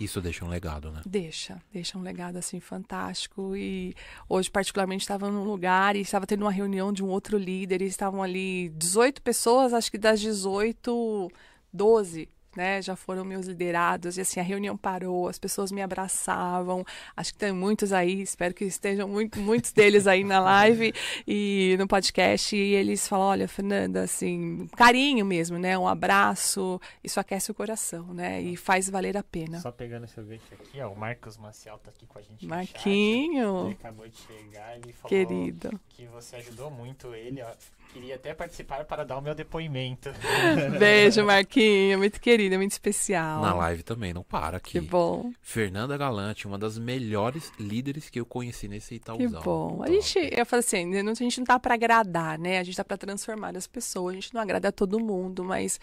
Isso 0.00 0.18
deixa 0.18 0.46
um 0.46 0.48
legado, 0.48 0.90
né? 0.90 1.02
Deixa, 1.04 1.60
deixa 1.70 1.98
um 1.98 2.00
legado 2.00 2.36
assim 2.36 2.58
fantástico. 2.58 3.54
E 3.54 3.94
hoje, 4.26 4.50
particularmente, 4.50 5.02
estava 5.02 5.30
num 5.30 5.44
lugar 5.44 5.94
e 5.94 6.00
estava 6.00 6.26
tendo 6.26 6.40
uma 6.40 6.50
reunião 6.50 6.90
de 6.90 7.04
um 7.04 7.08
outro 7.08 7.36
líder, 7.36 7.82
e 7.82 7.84
estavam 7.84 8.22
ali 8.22 8.70
18 8.70 9.20
pessoas, 9.20 9.74
acho 9.74 9.90
que 9.90 9.98
das 9.98 10.18
18, 10.18 11.30
12 11.70 12.28
né, 12.56 12.82
já 12.82 12.96
foram 12.96 13.24
meus 13.24 13.46
liderados 13.46 14.18
e 14.18 14.20
assim 14.20 14.40
a 14.40 14.42
reunião 14.42 14.76
parou, 14.76 15.28
as 15.28 15.38
pessoas 15.38 15.70
me 15.70 15.82
abraçavam. 15.82 16.84
Acho 17.16 17.32
que 17.32 17.38
tem 17.38 17.52
muitos 17.52 17.92
aí, 17.92 18.20
espero 18.20 18.54
que 18.54 18.64
estejam 18.64 19.08
muito, 19.08 19.38
muitos 19.40 19.72
deles 19.72 20.06
aí 20.06 20.24
na 20.24 20.40
live 20.40 20.92
e 21.26 21.76
no 21.78 21.86
podcast 21.86 22.54
e 22.56 22.74
eles 22.74 23.06
falam, 23.06 23.26
olha, 23.26 23.48
Fernanda, 23.48 24.02
assim, 24.02 24.66
carinho 24.76 25.24
mesmo, 25.24 25.58
né, 25.58 25.78
um 25.78 25.88
abraço, 25.88 26.80
isso 27.02 27.20
aquece 27.20 27.50
o 27.50 27.54
coração, 27.54 28.12
né, 28.12 28.40
e 28.40 28.56
faz 28.56 28.88
valer 28.88 29.16
a 29.16 29.22
pena. 29.22 29.60
Só 29.60 29.70
pegando 29.70 30.06
seu 30.06 30.24
gancho 30.24 30.42
aqui, 30.52 30.80
ó, 30.80 30.90
o 30.90 30.96
Marcos 30.96 31.36
Maciel 31.36 31.78
tá 31.78 31.90
aqui 31.90 32.06
com 32.06 32.18
a 32.18 32.22
gente 32.22 32.46
Marquinho. 32.46 33.66
Ele 33.66 33.72
acabou 33.72 34.08
de 34.08 34.16
chegar, 34.16 34.76
ele 34.76 34.92
falou 34.92 35.08
Querido. 35.08 35.80
que 35.88 36.06
você 36.06 36.36
ajudou 36.36 36.70
muito 36.70 37.14
ele, 37.14 37.42
ó. 37.42 37.50
Queria 37.92 38.14
até 38.14 38.32
participar 38.32 38.84
para 38.84 39.04
dar 39.04 39.18
o 39.18 39.20
meu 39.20 39.34
depoimento. 39.34 40.10
Beijo, 40.78 41.24
Marquinho. 41.24 41.98
Muito 41.98 42.20
querido, 42.20 42.56
muito 42.56 42.70
especial. 42.70 43.42
Na 43.42 43.52
live 43.52 43.82
também, 43.82 44.14
não 44.14 44.22
para 44.22 44.58
aqui. 44.58 44.72
Que 44.72 44.80
bom. 44.80 45.32
Fernanda 45.42 45.96
Galante, 45.96 46.46
uma 46.46 46.56
das 46.56 46.78
melhores 46.78 47.52
líderes 47.58 48.08
que 48.08 48.20
eu 48.20 48.24
conheci 48.24 48.68
nesse 48.68 48.94
Itaúzão. 48.94 49.40
Que 49.40 49.44
bom. 49.44 49.82
A 49.82 49.88
gente, 49.88 50.18
eu 50.32 50.46
falo 50.46 50.60
assim, 50.60 50.96
a 50.96 51.14
gente 51.14 51.38
não 51.38 51.44
tá 51.44 51.58
para 51.58 51.74
agradar, 51.74 52.38
né? 52.38 52.60
A 52.60 52.62
gente 52.62 52.76
tá 52.76 52.84
para 52.84 52.96
transformar 52.96 53.56
as 53.56 53.66
pessoas. 53.66 54.12
A 54.12 54.14
gente 54.14 54.32
não 54.32 54.40
agrada 54.40 54.68
a 54.68 54.72
todo 54.72 55.00
mundo, 55.00 55.42
mas 55.42 55.80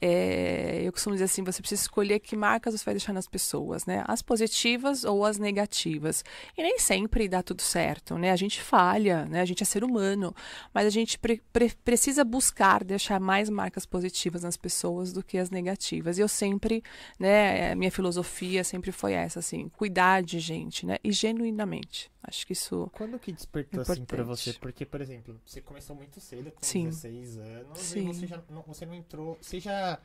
é, 0.00 0.80
eu 0.82 0.92
costumo 0.92 1.14
dizer 1.14 1.26
assim, 1.26 1.44
você 1.44 1.60
precisa 1.60 1.82
escolher 1.82 2.20
que 2.20 2.34
marcas 2.36 2.72
você 2.72 2.84
vai 2.84 2.94
deixar 2.94 3.12
nas 3.12 3.26
pessoas, 3.26 3.84
né? 3.84 4.02
As 4.08 4.22
positivas 4.22 5.04
ou 5.04 5.26
as 5.26 5.38
negativas. 5.38 6.24
E 6.56 6.62
nem 6.62 6.78
sempre 6.78 7.28
dá 7.28 7.42
tudo 7.42 7.60
certo, 7.60 8.16
né? 8.16 8.30
A 8.30 8.36
gente 8.36 8.62
falha, 8.62 9.26
né? 9.26 9.42
A 9.42 9.44
gente 9.44 9.62
é 9.62 9.66
ser 9.66 9.84
humano, 9.84 10.34
mas 10.72 10.86
a 10.86 10.90
gente 10.90 11.18
pre 11.18 11.42
pre 11.52 11.70
precisa 11.84 12.24
buscar 12.24 12.84
deixar 12.84 13.20
mais 13.20 13.48
marcas 13.48 13.84
positivas 13.86 14.42
nas 14.42 14.56
pessoas 14.56 15.12
do 15.12 15.22
que 15.22 15.38
as 15.38 15.50
negativas. 15.50 16.18
E 16.18 16.20
eu 16.20 16.28
sempre, 16.28 16.82
né, 17.18 17.74
minha 17.74 17.90
filosofia 17.90 18.64
sempre 18.64 18.92
foi 18.92 19.12
essa, 19.12 19.38
assim, 19.38 19.68
cuidar 19.68 20.22
de 20.22 20.38
gente, 20.38 20.86
né, 20.86 20.98
e 21.02 21.12
genuinamente. 21.12 22.10
Acho 22.22 22.46
que 22.46 22.52
isso. 22.52 22.90
Quando 22.92 23.18
que 23.18 23.32
despertou 23.32 23.80
assim 23.80 24.04
pra 24.04 24.22
você? 24.22 24.52
Porque, 24.52 24.84
por 24.84 25.00
exemplo, 25.00 25.40
você 25.44 25.60
começou 25.60 25.96
muito 25.96 26.20
cedo, 26.20 26.50
com 26.50 26.62
Sim. 26.64 26.84
16 26.84 27.38
anos, 27.38 27.78
Sim. 27.78 28.10
e 28.10 28.14
você, 28.14 28.26
já, 28.26 28.42
não, 28.50 28.62
você 28.62 28.86
não 28.86 28.94
entrou. 28.94 29.38
Você 29.40 29.58
já. 29.58 29.98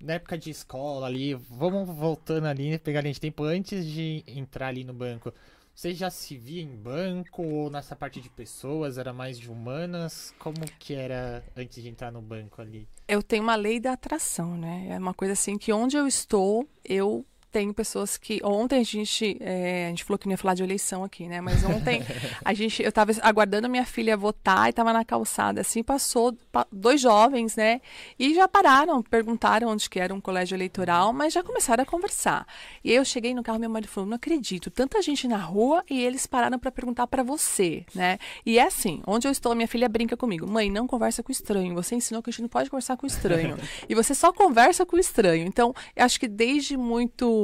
Na 0.00 0.14
época 0.14 0.36
de 0.36 0.50
escola 0.50 1.06
ali, 1.06 1.34
vamos 1.34 1.88
voltando 1.88 2.46
ali, 2.46 2.76
pegar 2.78 3.00
a 3.00 3.02
de 3.02 3.20
tempo 3.20 3.44
antes 3.44 3.86
de 3.86 4.24
entrar 4.26 4.68
ali 4.68 4.84
no 4.84 4.92
banco. 4.92 5.32
Você 5.74 5.94
já 5.94 6.10
se 6.10 6.36
via 6.36 6.62
em 6.62 6.76
banco 6.76 7.42
ou 7.42 7.70
nessa 7.70 7.96
parte 7.96 8.20
de 8.20 8.28
pessoas 8.28 8.98
era 8.98 9.12
mais 9.12 9.38
de 9.38 9.50
humanas? 9.50 10.34
Como 10.38 10.60
que 10.78 10.94
era 10.94 11.42
antes 11.56 11.82
de 11.82 11.88
entrar 11.88 12.12
no 12.12 12.20
banco 12.20 12.60
ali? 12.60 12.86
Eu 13.08 13.22
tenho 13.22 13.42
uma 13.42 13.56
lei 13.56 13.80
da 13.80 13.92
atração, 13.92 14.56
né? 14.56 14.88
É 14.90 14.98
uma 14.98 15.14
coisa 15.14 15.32
assim 15.32 15.56
que 15.56 15.72
onde 15.72 15.96
eu 15.96 16.06
estou, 16.06 16.68
eu 16.84 17.24
tenho 17.52 17.72
pessoas 17.74 18.16
que. 18.16 18.40
Ontem 18.42 18.80
a 18.80 18.84
gente. 18.84 19.36
É, 19.40 19.86
a 19.86 19.88
gente 19.90 20.04
falou 20.04 20.18
que 20.18 20.26
não 20.26 20.32
ia 20.32 20.38
falar 20.38 20.54
de 20.54 20.62
eleição 20.62 21.04
aqui, 21.04 21.28
né? 21.28 21.40
Mas 21.40 21.62
ontem 21.64 22.02
a 22.44 22.54
gente. 22.54 22.82
Eu 22.82 22.88
estava 22.88 23.12
aguardando 23.20 23.68
minha 23.68 23.84
filha 23.84 24.16
votar 24.16 24.66
e 24.66 24.70
estava 24.70 24.92
na 24.92 25.04
calçada, 25.04 25.60
assim, 25.60 25.82
passou 25.82 26.34
pa- 26.50 26.66
dois 26.72 27.00
jovens, 27.00 27.54
né? 27.54 27.80
E 28.18 28.34
já 28.34 28.48
pararam, 28.48 29.02
perguntaram 29.02 29.68
onde 29.68 29.88
que 29.90 30.00
era 30.00 30.14
um 30.14 30.20
colégio 30.20 30.56
eleitoral, 30.56 31.12
mas 31.12 31.34
já 31.34 31.42
começaram 31.42 31.82
a 31.82 31.86
conversar. 31.86 32.46
E 32.82 32.90
aí 32.90 32.96
eu 32.96 33.04
cheguei 33.04 33.34
no 33.34 33.42
carro, 33.42 33.58
meu 33.58 33.68
marido 33.70 33.88
falou: 33.90 34.08
não 34.08 34.16
acredito, 34.16 34.70
tanta 34.70 35.02
gente 35.02 35.28
na 35.28 35.36
rua 35.36 35.84
e 35.90 36.02
eles 36.02 36.26
pararam 36.26 36.58
para 36.58 36.72
perguntar 36.72 37.06
para 37.06 37.22
você, 37.22 37.84
né? 37.94 38.18
E 38.46 38.58
é 38.58 38.62
assim, 38.66 39.02
onde 39.06 39.28
eu 39.28 39.30
estou, 39.32 39.54
minha 39.54 39.68
filha 39.68 39.88
brinca 39.88 40.16
comigo: 40.16 40.46
mãe, 40.50 40.70
não 40.70 40.86
conversa 40.86 41.22
com 41.22 41.30
estranho. 41.30 41.74
Você 41.74 41.94
ensinou 41.94 42.22
que 42.22 42.30
a 42.30 42.32
gente 42.32 42.42
não 42.42 42.48
pode 42.48 42.70
conversar 42.70 42.96
com 42.96 43.06
estranho. 43.06 43.58
e 43.88 43.94
você 43.94 44.14
só 44.14 44.32
conversa 44.32 44.86
com 44.86 44.96
estranho. 44.96 45.46
Então, 45.46 45.74
eu 45.94 46.04
acho 46.04 46.18
que 46.18 46.28
desde 46.28 46.76
muito 46.76 47.41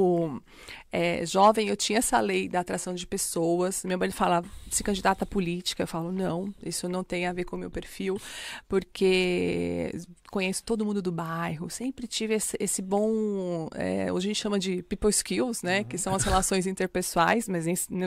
é, 0.91 1.25
jovem 1.27 1.69
eu 1.69 1.77
tinha 1.77 1.99
essa 1.99 2.19
lei 2.21 2.49
da 2.49 2.61
atração 2.61 2.95
de 2.95 3.07
pessoas. 3.07 3.85
Meu 3.85 3.99
marido 3.99 4.15
fala, 4.15 4.43
se 4.71 4.83
candidata 4.83 5.25
à 5.25 5.27
política. 5.27 5.83
Eu 5.83 5.87
falo, 5.87 6.11
não, 6.11 6.53
isso 6.63 6.89
não 6.89 7.05
tem 7.05 7.27
a 7.27 7.33
ver 7.33 7.45
com 7.45 7.57
o 7.57 7.59
meu 7.59 7.71
perfil, 7.71 8.19
porque 8.67 9.93
conheço 10.31 10.63
todo 10.65 10.85
mundo 10.85 11.03
do 11.03 11.13
bairro, 11.13 11.71
sempre 11.71 12.07
tive 12.07 12.35
esse, 12.35 12.57
esse 12.59 12.81
bom. 12.81 13.69
É, 13.75 14.13
hoje 14.13 14.27
a 14.27 14.31
gente 14.31 14.41
chama 14.41 14.59
de 14.59 14.83
people 14.83 15.11
skills, 15.11 15.63
né? 15.63 15.85
Que 15.85 15.99
são 15.99 16.15
as 16.15 16.23
relações 16.25 16.67
interpessoais, 16.67 17.49
mas 17.49 17.67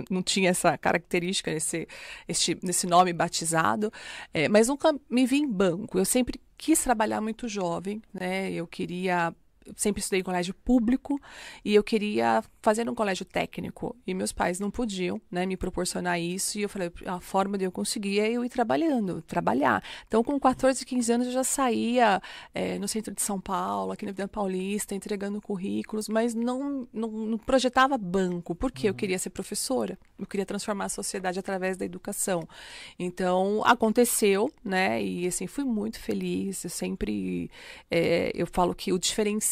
não 0.09 0.21
tinha 0.23 0.49
essa 0.49 0.77
característica 0.77 1.51
nesse, 1.51 1.87
este, 2.27 2.57
nesse 2.63 2.87
nome 2.87 3.13
batizado. 3.13 3.91
É, 4.33 4.47
mas 4.49 4.67
nunca 4.67 4.93
me 5.09 5.25
vi 5.25 5.37
em 5.37 5.47
banco. 5.47 5.97
Eu 5.97 6.05
sempre 6.05 6.39
quis 6.57 6.83
trabalhar 6.83 7.21
muito 7.21 7.47
jovem, 7.47 8.01
né? 8.13 8.51
Eu 8.51 8.67
queria 8.67 9.33
eu 9.65 9.73
sempre 9.77 10.01
estudei 10.01 10.21
em 10.21 10.23
colégio 10.23 10.53
público 10.53 11.19
e 11.63 11.75
eu 11.75 11.83
queria 11.83 12.43
fazer 12.61 12.89
um 12.89 12.95
colégio 12.95 13.25
técnico 13.25 13.95
e 14.05 14.13
meus 14.13 14.31
pais 14.31 14.59
não 14.59 14.71
podiam, 14.71 15.21
né, 15.29 15.45
me 15.45 15.55
proporcionar 15.55 16.19
isso 16.19 16.57
e 16.57 16.63
eu 16.63 16.69
falei 16.69 16.91
a 17.05 17.19
forma 17.19 17.57
de 17.57 17.65
eu 17.65 17.71
conseguir 17.71 18.19
é 18.19 18.31
eu 18.31 18.43
ir 18.43 18.49
trabalhando, 18.49 19.21
trabalhar. 19.21 19.83
Então 20.07 20.23
com 20.23 20.39
14, 20.39 20.85
15 20.85 21.13
anos 21.13 21.27
eu 21.27 21.33
já 21.33 21.43
saía 21.43 22.21
eh, 22.53 22.79
no 22.79 22.87
centro 22.87 23.13
de 23.13 23.21
São 23.21 23.39
Paulo, 23.39 23.91
aqui 23.91 24.05
na 24.05 24.11
Avenida 24.11 24.27
Paulista, 24.27 24.95
entregando 24.95 25.41
currículos, 25.41 26.09
mas 26.09 26.33
não, 26.33 26.87
não, 26.91 27.09
não 27.09 27.37
projetava 27.37 27.97
banco, 27.97 28.55
porque 28.55 28.89
eu 28.89 28.93
queria 28.93 29.19
ser 29.19 29.29
professora, 29.29 29.97
eu 30.17 30.25
queria 30.25 30.45
transformar 30.45 30.85
a 30.85 30.89
sociedade 30.89 31.39
através 31.39 31.77
da 31.77 31.85
educação. 31.85 32.47
Então 32.97 33.61
aconteceu, 33.65 34.51
né, 34.63 35.01
e 35.03 35.27
assim 35.27 35.45
fui 35.45 35.63
muito 35.63 35.99
feliz. 35.99 36.63
Eu 36.63 36.69
sempre 36.69 37.49
eh, 37.89 38.31
eu 38.33 38.47
falo 38.47 38.73
que 38.73 38.91
o 38.91 38.99
diferencial 38.99 39.50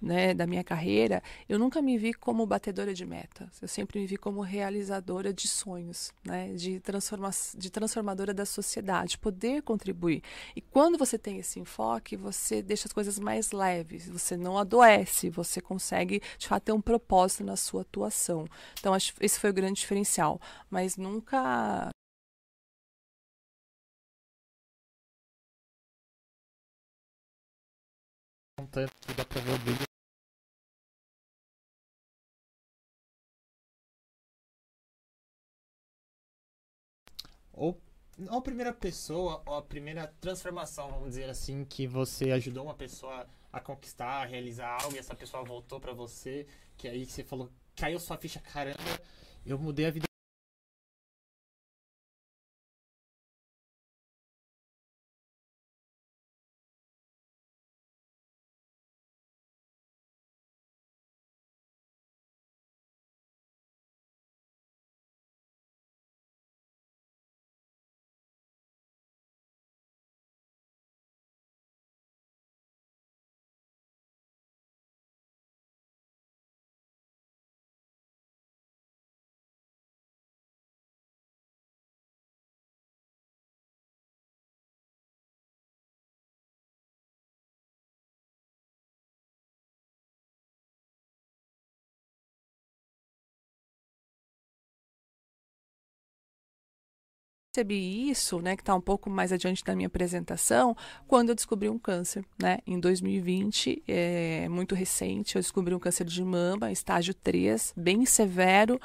né, 0.00 0.34
da 0.34 0.46
minha 0.46 0.62
carreira, 0.64 1.22
eu 1.48 1.58
nunca 1.58 1.80
me 1.80 1.96
vi 1.96 2.12
como 2.12 2.46
batedora 2.46 2.92
de 2.92 3.06
metas. 3.06 3.60
Eu 3.62 3.68
sempre 3.68 4.00
me 4.00 4.06
vi 4.06 4.16
como 4.16 4.40
realizadora 4.40 5.32
de 5.32 5.48
sonhos, 5.48 6.12
né, 6.24 6.52
de, 6.54 6.80
transforma 6.80 7.30
de 7.56 7.70
transformadora 7.70 8.34
da 8.34 8.44
sociedade, 8.44 9.18
poder 9.18 9.62
contribuir. 9.62 10.22
E 10.54 10.60
quando 10.60 10.98
você 10.98 11.18
tem 11.18 11.38
esse 11.38 11.58
enfoque, 11.58 12.16
você 12.16 12.62
deixa 12.62 12.88
as 12.88 12.92
coisas 12.92 13.18
mais 13.18 13.52
leves, 13.52 14.08
você 14.08 14.36
não 14.36 14.58
adoece, 14.58 15.30
você 15.30 15.60
consegue, 15.60 16.20
de 16.38 16.48
fato, 16.48 16.64
ter 16.64 16.72
um 16.72 16.80
propósito 16.80 17.44
na 17.44 17.56
sua 17.56 17.82
atuação. 17.82 18.46
Então, 18.78 18.92
acho 18.94 19.14
esse 19.20 19.38
foi 19.38 19.50
o 19.50 19.54
grande 19.54 19.80
diferencial. 19.80 20.40
Mas 20.70 20.96
nunca 20.96 21.90
Dá 28.72 29.24
pra 29.24 29.40
ver 29.40 29.52
o 29.52 29.58
brilho. 29.58 29.84
Ou, 37.52 37.80
ou 38.28 38.38
a 38.38 38.42
primeira 38.42 38.72
pessoa, 38.72 39.42
ou 39.44 39.54
a 39.56 39.62
primeira 39.62 40.06
transformação, 40.20 40.88
vamos 40.90 41.10
dizer 41.10 41.28
assim, 41.28 41.64
que 41.64 41.86
você 41.86 42.30
ajudou 42.30 42.64
uma 42.64 42.74
pessoa 42.74 43.26
a 43.52 43.60
conquistar, 43.60 44.22
a 44.22 44.24
realizar 44.24 44.80
algo, 44.82 44.94
e 44.94 44.98
essa 44.98 45.14
pessoa 45.14 45.42
voltou 45.44 45.80
pra 45.80 45.92
você, 45.92 46.46
que 46.76 46.86
aí 46.88 47.04
você 47.04 47.24
falou, 47.24 47.50
caiu 47.74 47.98
sua 47.98 48.16
ficha, 48.16 48.40
caramba, 48.40 49.00
eu 49.44 49.58
mudei 49.58 49.86
a 49.86 49.90
vida 49.90 50.09
percebi 97.52 98.08
isso, 98.08 98.40
né, 98.40 98.54
que 98.54 98.62
está 98.62 98.74
um 98.74 98.80
pouco 98.80 99.10
mais 99.10 99.32
adiante 99.32 99.64
da 99.64 99.74
minha 99.74 99.88
apresentação, 99.88 100.76
quando 101.06 101.30
eu 101.30 101.34
descobri 101.34 101.68
um 101.68 101.78
câncer, 101.78 102.24
né, 102.40 102.58
em 102.64 102.78
2020, 102.78 103.82
é 103.88 104.48
muito 104.48 104.74
recente, 104.74 105.34
eu 105.34 105.42
descobri 105.42 105.74
um 105.74 105.78
câncer 105.78 106.04
de 106.04 106.22
mama, 106.22 106.70
estágio 106.70 107.12
3, 107.12 107.74
bem 107.76 108.06
severo, 108.06 108.80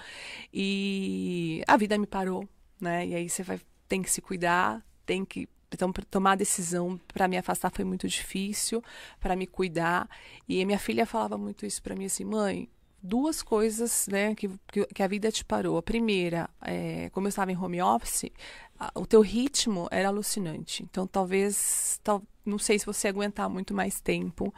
e 0.51 1.63
a 1.67 1.77
vida 1.77 1.95
me 1.97 2.07
parou, 2.07 2.49
né, 2.81 3.05
e 3.05 3.13
aí 3.13 3.29
você 3.29 3.43
vai, 3.43 3.59
tem 3.87 4.01
que 4.01 4.09
se 4.09 4.19
cuidar, 4.19 4.83
tem 5.05 5.23
que 5.23 5.47
então, 5.71 5.91
tomar 6.09 6.33
a 6.33 6.35
decisão 6.35 6.97
para 7.13 7.27
me 7.27 7.37
afastar 7.37 7.69
foi 7.69 7.83
muito 7.83 8.07
difícil, 8.07 8.81
para 9.19 9.35
me 9.35 9.45
cuidar. 9.45 10.07
E 10.47 10.63
minha 10.63 10.79
filha 10.79 11.05
falava 11.05 11.37
muito 11.37 11.65
isso 11.65 11.83
para 11.83 11.95
mim 11.95 12.05
assim, 12.05 12.23
mãe, 12.23 12.69
duas 13.05 13.41
coisas 13.43 14.07
né, 14.07 14.33
que, 14.35 14.49
que, 14.93 15.03
a 15.03 15.07
vida 15.07 15.31
te 15.31 15.45
parou. 15.45 15.77
A 15.77 15.83
primeira, 15.83 16.49
é, 16.61 17.09
como 17.11 17.27
eu 17.27 17.29
estava 17.29 17.51
em 17.51 17.57
home 17.57 17.81
office, 17.81 18.31
a, 18.79 18.91
o 18.95 19.05
teu 19.05 19.21
ritmo 19.21 19.87
era 19.91 20.09
alucinante. 20.09 20.83
Então, 20.83 21.05
talvez, 21.05 21.99
tal, 22.03 22.23
não 22.45 22.57
sei 22.57 22.79
se 22.79 22.85
você 22.85 23.07
aguentar 23.07 23.49
muito 23.49 23.73
mais 23.73 24.01
tempo 24.01 24.53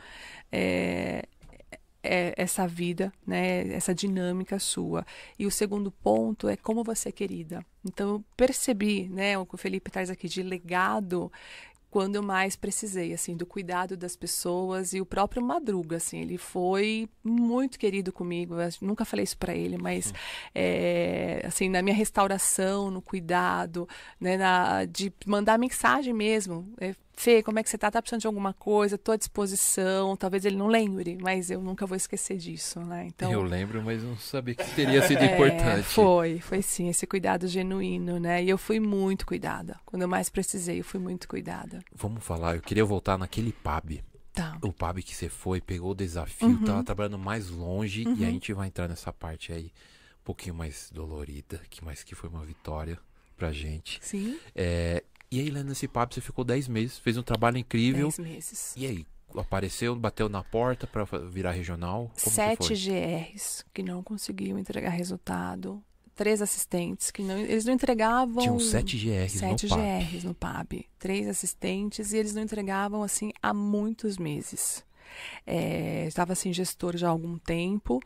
é, 0.51 1.27
é, 2.01 2.33
essa 2.37 2.65
vida, 2.65 3.11
né, 3.25 3.67
essa 3.73 3.93
dinâmica 3.93 4.57
sua. 4.59 5.05
E 5.37 5.45
o 5.45 5.51
segundo 5.51 5.91
ponto 5.91 6.47
é 6.47 6.55
como 6.55 6.83
você 6.83 7.09
é 7.09 7.11
querida. 7.11 7.65
Então, 7.85 8.09
eu 8.09 8.25
percebi, 8.35 9.09
né, 9.09 9.37
o 9.37 9.45
que 9.45 9.55
o 9.55 9.57
Felipe 9.57 9.91
traz 9.91 10.09
aqui 10.09 10.27
de 10.27 10.41
legado, 10.41 11.31
quando 11.89 12.15
eu 12.15 12.23
mais 12.23 12.55
precisei, 12.55 13.13
assim, 13.13 13.35
do 13.35 13.45
cuidado 13.45 13.95
das 13.95 14.15
pessoas 14.15 14.93
e 14.93 14.99
o 14.99 15.05
próprio 15.05 15.41
Madruga, 15.41 15.97
assim, 15.97 16.19
ele 16.19 16.37
foi 16.37 17.09
muito 17.23 17.79
querido 17.79 18.11
comigo. 18.11 18.55
Eu 18.55 18.69
nunca 18.81 19.05
falei 19.05 19.23
isso 19.23 19.37
para 19.37 19.55
ele, 19.55 19.77
mas 19.77 20.13
é, 20.53 21.41
assim, 21.45 21.69
na 21.69 21.81
minha 21.81 21.95
restauração, 21.95 22.91
no 22.91 23.01
cuidado, 23.01 23.87
né, 24.19 24.37
na, 24.37 24.85
de 24.85 25.11
mandar 25.25 25.57
mensagem 25.57 26.13
mesmo. 26.13 26.71
É, 26.79 26.93
Fê, 27.19 27.41
como 27.41 27.57
é 27.57 27.63
que 27.63 27.69
você 27.69 27.79
tá? 27.79 27.89
Tá 27.89 27.99
precisando 27.99 28.21
de 28.21 28.27
alguma 28.27 28.53
coisa? 28.53 28.95
Tô 28.95 29.11
à 29.11 29.17
disposição. 29.17 30.15
Talvez 30.15 30.45
ele 30.45 30.55
não 30.55 30.67
lembre, 30.67 31.17
mas 31.19 31.49
eu 31.49 31.59
nunca 31.59 31.83
vou 31.83 31.97
esquecer 31.97 32.37
disso, 32.37 32.79
né? 32.81 33.07
Então, 33.07 33.31
eu 33.31 33.41
lembro, 33.41 33.81
mas 33.81 34.03
não 34.03 34.15
sabia 34.19 34.53
que 34.53 34.75
teria 34.75 35.01
sido 35.01 35.21
é, 35.25 35.33
importante. 35.33 35.81
Foi, 35.81 36.39
foi 36.39 36.61
sim, 36.61 36.89
esse 36.89 37.07
cuidado 37.07 37.47
genuíno, 37.47 38.19
né? 38.19 38.43
E 38.43 38.49
eu 38.49 38.57
fui 38.57 38.79
muito 38.79 39.25
cuidada. 39.25 39.79
Quando 39.83 40.03
eu 40.03 40.07
mais 40.07 40.29
precisei, 40.29 40.79
eu 40.79 40.83
fui 40.83 40.99
muito 40.99 41.27
cuidada. 41.27 41.79
Vamos 41.91 42.23
falar, 42.23 42.55
eu 42.55 42.61
queria 42.61 42.85
voltar 42.85 43.17
naquele 43.17 43.51
pub. 43.51 43.99
Tá. 44.31 44.55
O 44.61 44.71
pub 44.71 45.01
que 45.01 45.15
você 45.15 45.27
foi, 45.27 45.59
pegou 45.59 45.93
o 45.93 45.95
desafio, 45.95 46.49
uhum. 46.49 46.63
tava 46.63 46.83
trabalhando 46.83 47.17
mais 47.17 47.49
longe 47.49 48.05
uhum. 48.05 48.15
e 48.15 48.25
a 48.25 48.29
gente 48.29 48.53
vai 48.53 48.67
entrar 48.67 48.87
nessa 48.87 49.11
parte 49.11 49.51
aí 49.51 49.73
um 50.21 50.23
pouquinho 50.23 50.53
mais 50.53 50.91
dolorida, 50.93 51.59
que 51.67 51.83
mais 51.83 52.03
que 52.03 52.13
foi 52.13 52.29
uma 52.29 52.45
vitória 52.45 52.99
pra 53.35 53.51
gente. 53.51 53.97
Sim. 54.03 54.39
É, 54.53 55.03
e 55.31 55.39
aí, 55.39 55.49
lá 55.49 55.63
nesse 55.63 55.87
papo, 55.87 56.13
você 56.13 56.21
ficou 56.21 56.45
10 56.45 56.67
meses, 56.67 56.97
fez 56.99 57.17
um 57.17 57.23
trabalho 57.23 57.57
incrível. 57.57 58.07
10 58.07 58.19
meses. 58.19 58.73
E 58.77 58.85
aí, 58.85 59.05
apareceu, 59.35 59.95
bateu 59.95 60.29
na 60.29 60.43
porta 60.43 60.87
para 60.87 61.03
virar 61.29 61.51
regional? 61.51 62.11
Como 62.21 62.35
Sete 62.35 62.73
GRs 62.73 63.65
que 63.73 63.83
não 63.83 64.01
conseguiam 64.01 64.57
entregar 64.57 64.89
resultado. 64.89 65.83
Três 66.15 66.41
assistentes 66.41 67.11
que 67.11 67.21
não. 67.21 67.37
Eles 67.37 67.63
não 67.63 67.73
entregavam. 67.73 68.41
Tinham 68.41 68.59
sete 68.59 68.97
GRs 68.97 69.33
sete 69.33 69.67
no 69.67 69.75
PAB. 69.75 69.81
GRs 69.81 70.23
no 70.23 70.33
PAB. 70.33 70.85
Três 70.97 71.27
assistentes 71.27 72.11
e 72.11 72.17
eles 72.17 72.33
não 72.33 72.41
entregavam 72.41 73.03
assim 73.03 73.31
há 73.39 73.53
muitos 73.53 74.17
meses. 74.17 74.83
É, 75.45 76.05
estava 76.07 76.33
assim 76.33 76.51
gestor 76.51 76.97
já 76.97 77.07
há 77.07 77.11
algum 77.11 77.37
tempo 77.37 77.99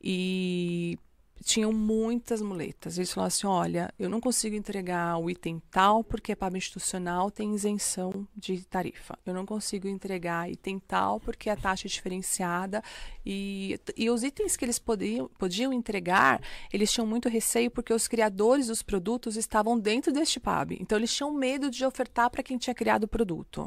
e 0.00 0.96
tinham 1.44 1.72
muitas 1.72 2.40
muletas. 2.40 2.98
Eles 2.98 3.12
falaram 3.12 3.28
assim: 3.28 3.46
olha, 3.46 3.92
eu 3.98 4.08
não 4.08 4.20
consigo 4.20 4.56
entregar 4.56 5.18
o 5.18 5.30
item 5.30 5.60
tal 5.70 6.02
porque 6.02 6.32
a 6.32 6.36
PAB 6.36 6.56
institucional 6.56 7.30
tem 7.30 7.54
isenção 7.54 8.26
de 8.36 8.64
tarifa. 8.64 9.18
Eu 9.24 9.34
não 9.34 9.46
consigo 9.46 9.88
entregar 9.88 10.50
item 10.50 10.78
tal 10.78 11.20
porque 11.20 11.50
a 11.50 11.56
taxa 11.56 11.86
é 11.86 11.90
diferenciada. 11.90 12.82
E, 13.24 13.78
e 13.96 14.08
os 14.10 14.22
itens 14.22 14.56
que 14.56 14.64
eles 14.64 14.78
podiam, 14.78 15.28
podiam 15.38 15.72
entregar, 15.72 16.40
eles 16.72 16.92
tinham 16.92 17.06
muito 17.06 17.28
receio 17.28 17.70
porque 17.70 17.92
os 17.92 18.08
criadores 18.08 18.68
dos 18.68 18.82
produtos 18.82 19.36
estavam 19.36 19.78
dentro 19.78 20.12
deste 20.12 20.40
PAB. 20.40 20.76
Então, 20.80 20.98
eles 20.98 21.14
tinham 21.14 21.32
medo 21.32 21.70
de 21.70 21.84
ofertar 21.84 22.30
para 22.30 22.42
quem 22.42 22.58
tinha 22.58 22.74
criado 22.74 23.04
o 23.04 23.08
produto. 23.08 23.64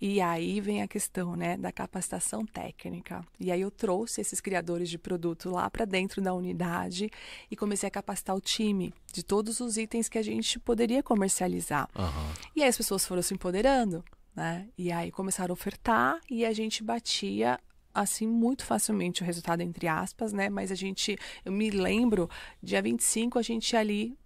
E 0.00 0.20
aí 0.20 0.60
vem 0.60 0.82
a 0.82 0.88
questão, 0.88 1.36
né, 1.36 1.56
da 1.56 1.72
capacitação 1.72 2.44
técnica. 2.44 3.24
E 3.40 3.50
aí 3.50 3.60
eu 3.60 3.70
trouxe 3.70 4.20
esses 4.20 4.40
criadores 4.40 4.88
de 4.88 4.98
produto 4.98 5.50
lá 5.50 5.70
para 5.70 5.84
dentro 5.84 6.20
da 6.20 6.34
unidade 6.34 7.10
e 7.50 7.56
comecei 7.56 7.86
a 7.86 7.90
capacitar 7.90 8.36
o 8.36 8.40
time 8.40 8.92
de 9.12 9.22
todos 9.22 9.60
os 9.60 9.76
itens 9.76 10.08
que 10.08 10.18
a 10.18 10.22
gente 10.22 10.58
poderia 10.58 11.02
comercializar. 11.02 11.88
Uhum. 11.96 12.32
E 12.54 12.62
aí 12.62 12.68
as 12.68 12.76
pessoas 12.76 13.06
foram 13.06 13.22
se 13.22 13.34
empoderando, 13.34 14.04
né? 14.34 14.68
E 14.76 14.92
aí 14.92 15.10
começaram 15.10 15.52
a 15.52 15.54
ofertar 15.54 16.20
e 16.30 16.44
a 16.44 16.52
gente 16.52 16.82
batia 16.82 17.58
assim 17.94 18.26
muito 18.26 18.64
facilmente 18.64 19.22
o 19.22 19.24
resultado 19.24 19.62
entre 19.62 19.88
aspas, 19.88 20.32
né? 20.32 20.50
Mas 20.50 20.70
a 20.70 20.74
gente, 20.74 21.18
eu 21.44 21.52
me 21.52 21.70
lembro, 21.70 22.28
dia 22.62 22.82
25 22.82 23.38
a 23.38 23.42
gente 23.42 23.74
ali 23.74 24.16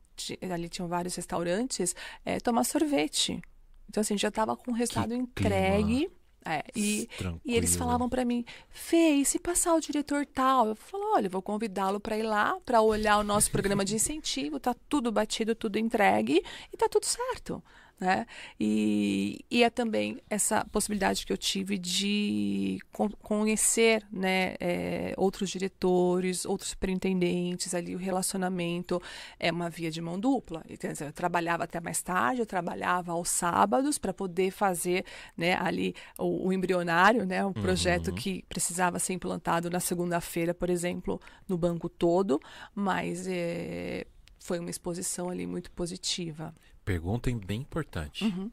ali 0.51 0.69
tinham 0.69 0.87
vários 0.87 1.15
restaurantes, 1.15 1.97
é, 2.27 2.39
tomar 2.39 2.65
sorvete. 2.65 3.41
Então, 3.91 4.01
assim, 4.01 4.17
já 4.17 4.29
estava 4.29 4.57
com 4.57 4.71
o 4.71 4.75
resultado 4.75 5.13
entregue. 5.13 6.09
É, 6.43 6.65
e, 6.75 7.07
e, 7.45 7.55
eles 7.55 7.77
falavam 7.77 8.09
para 8.09 8.25
mim, 8.25 8.47
Fê, 8.71 9.11
e 9.11 9.25
se 9.27 9.39
passar 9.39 9.75
o 9.75 9.81
diretor 9.81 10.25
tal? 10.25 10.69
Eu 10.69 10.75
falo, 10.75 11.13
olha, 11.13 11.29
vou 11.29 11.43
convidá-lo 11.43 12.01
para 12.01 12.17
ir 12.17 12.23
lá, 12.23 12.59
para 12.65 12.81
olhar 12.81 13.19
o 13.19 13.23
nosso 13.23 13.51
programa 13.51 13.85
de 13.85 13.97
incentivo, 13.97 14.59
tá 14.59 14.75
tudo 14.89 15.13
batido, 15.13 15.55
tudo 15.55 15.79
entregue 15.79 16.43
e 16.73 16.77
tá 16.79 16.89
tudo 16.89 17.05
certo 17.05 17.63
né? 18.01 18.27
E, 18.59 19.45
e 19.51 19.63
é 19.63 19.69
também 19.69 20.19
essa 20.31 20.65
possibilidade 20.73 21.27
que 21.27 21.33
eu 21.33 21.37
tive 21.37 21.77
de 21.77 22.79
conhecer, 23.23 24.03
né, 24.11 24.55
é, 24.59 25.15
outros 25.19 25.51
diretores, 25.51 26.47
outros 26.47 26.71
superintendentes 26.71 27.75
ali, 27.75 27.95
o 27.95 27.99
relacionamento 27.99 29.01
é 29.39 29.53
uma 29.53 29.69
via 29.69 29.91
de 29.91 30.01
mão 30.01 30.19
dupla. 30.19 30.65
Então, 30.69 30.91
eu 31.01 31.13
trabalhava 31.13 31.65
até 31.65 31.79
mais 31.79 32.01
tarde, 32.01 32.41
eu 32.41 32.47
trabalhava 32.47 33.13
aos 33.13 33.29
sábados 33.29 33.99
para 33.99 34.15
poder 34.15 34.51
fazer, 34.51 35.05
né, 35.37 35.55
ali 35.61 35.95
o, 36.19 36.49
o 36.49 36.53
embrionário, 36.53 37.27
né, 37.27 37.45
um 37.45 37.53
projeto 37.53 38.09
uhum. 38.09 38.15
que 38.15 38.43
precisava 38.49 38.99
ser 38.99 39.13
implantado 39.13 39.69
na 39.69 39.81
segunda-feira, 39.81 40.55
por 40.55 40.71
exemplo, 40.71 41.21
no 41.47 41.59
banco 41.59 41.89
todo, 41.89 42.41
mas 42.75 43.27
é, 43.29 44.07
foi 44.39 44.59
uma 44.59 44.71
exposição 44.71 45.29
ali 45.29 45.47
muito 45.47 45.71
positiva 45.73 46.55
pergunta 46.91 47.31
bem 47.47 47.61
importante. 47.61 48.25
Uhum. 48.25 48.51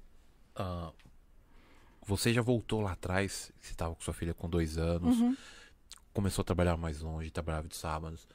Uh, 0.56 0.94
você 2.06 2.32
já 2.32 2.42
voltou 2.42 2.82
lá 2.82 2.92
atrás, 2.92 3.52
você 3.60 3.72
estava 3.72 3.96
com 3.96 4.02
sua 4.02 4.14
filha 4.14 4.32
com 4.32 4.48
dois 4.48 4.78
anos, 4.78 5.20
uhum. 5.20 5.36
começou 6.14 6.44
a 6.44 6.46
trabalhar 6.46 6.78
mais 6.78 7.02
longe, 7.02 7.32
trabalhava 7.32 7.68
de 7.68 7.76
sábados. 7.76 8.28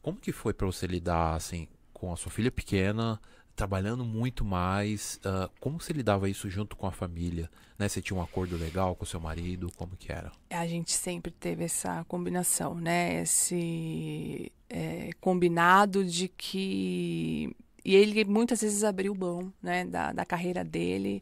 Como 0.00 0.18
que 0.18 0.30
foi 0.30 0.54
para 0.54 0.66
você 0.66 0.86
lidar 0.86 1.34
assim 1.34 1.66
com 1.92 2.12
a 2.12 2.16
sua 2.16 2.30
filha 2.30 2.50
pequena, 2.50 3.20
trabalhando 3.56 4.04
muito 4.04 4.44
mais? 4.44 5.16
Uh, 5.16 5.50
como 5.58 5.80
você 5.80 5.92
lidava 5.92 6.30
isso 6.30 6.48
junto 6.48 6.76
com 6.76 6.86
a 6.86 6.92
família? 6.92 7.50
Né? 7.76 7.88
Você 7.88 8.00
tinha 8.00 8.16
um 8.16 8.22
acordo 8.22 8.56
legal 8.56 8.94
com 8.94 9.02
o 9.02 9.06
seu 9.06 9.18
marido? 9.18 9.68
Como 9.76 9.96
que 9.96 10.12
era? 10.12 10.30
A 10.48 10.66
gente 10.66 10.92
sempre 10.92 11.32
teve 11.32 11.64
essa 11.64 12.04
combinação, 12.04 12.76
né? 12.76 13.22
Esse 13.22 14.52
é, 14.68 15.10
combinado 15.20 16.04
de 16.04 16.28
que 16.28 17.52
e 17.90 17.96
ele 17.96 18.24
muitas 18.24 18.60
vezes 18.60 18.84
abriu 18.84 19.12
mão 19.16 19.52
né, 19.60 19.84
da, 19.84 20.12
da 20.12 20.24
carreira 20.24 20.62
dele. 20.62 21.20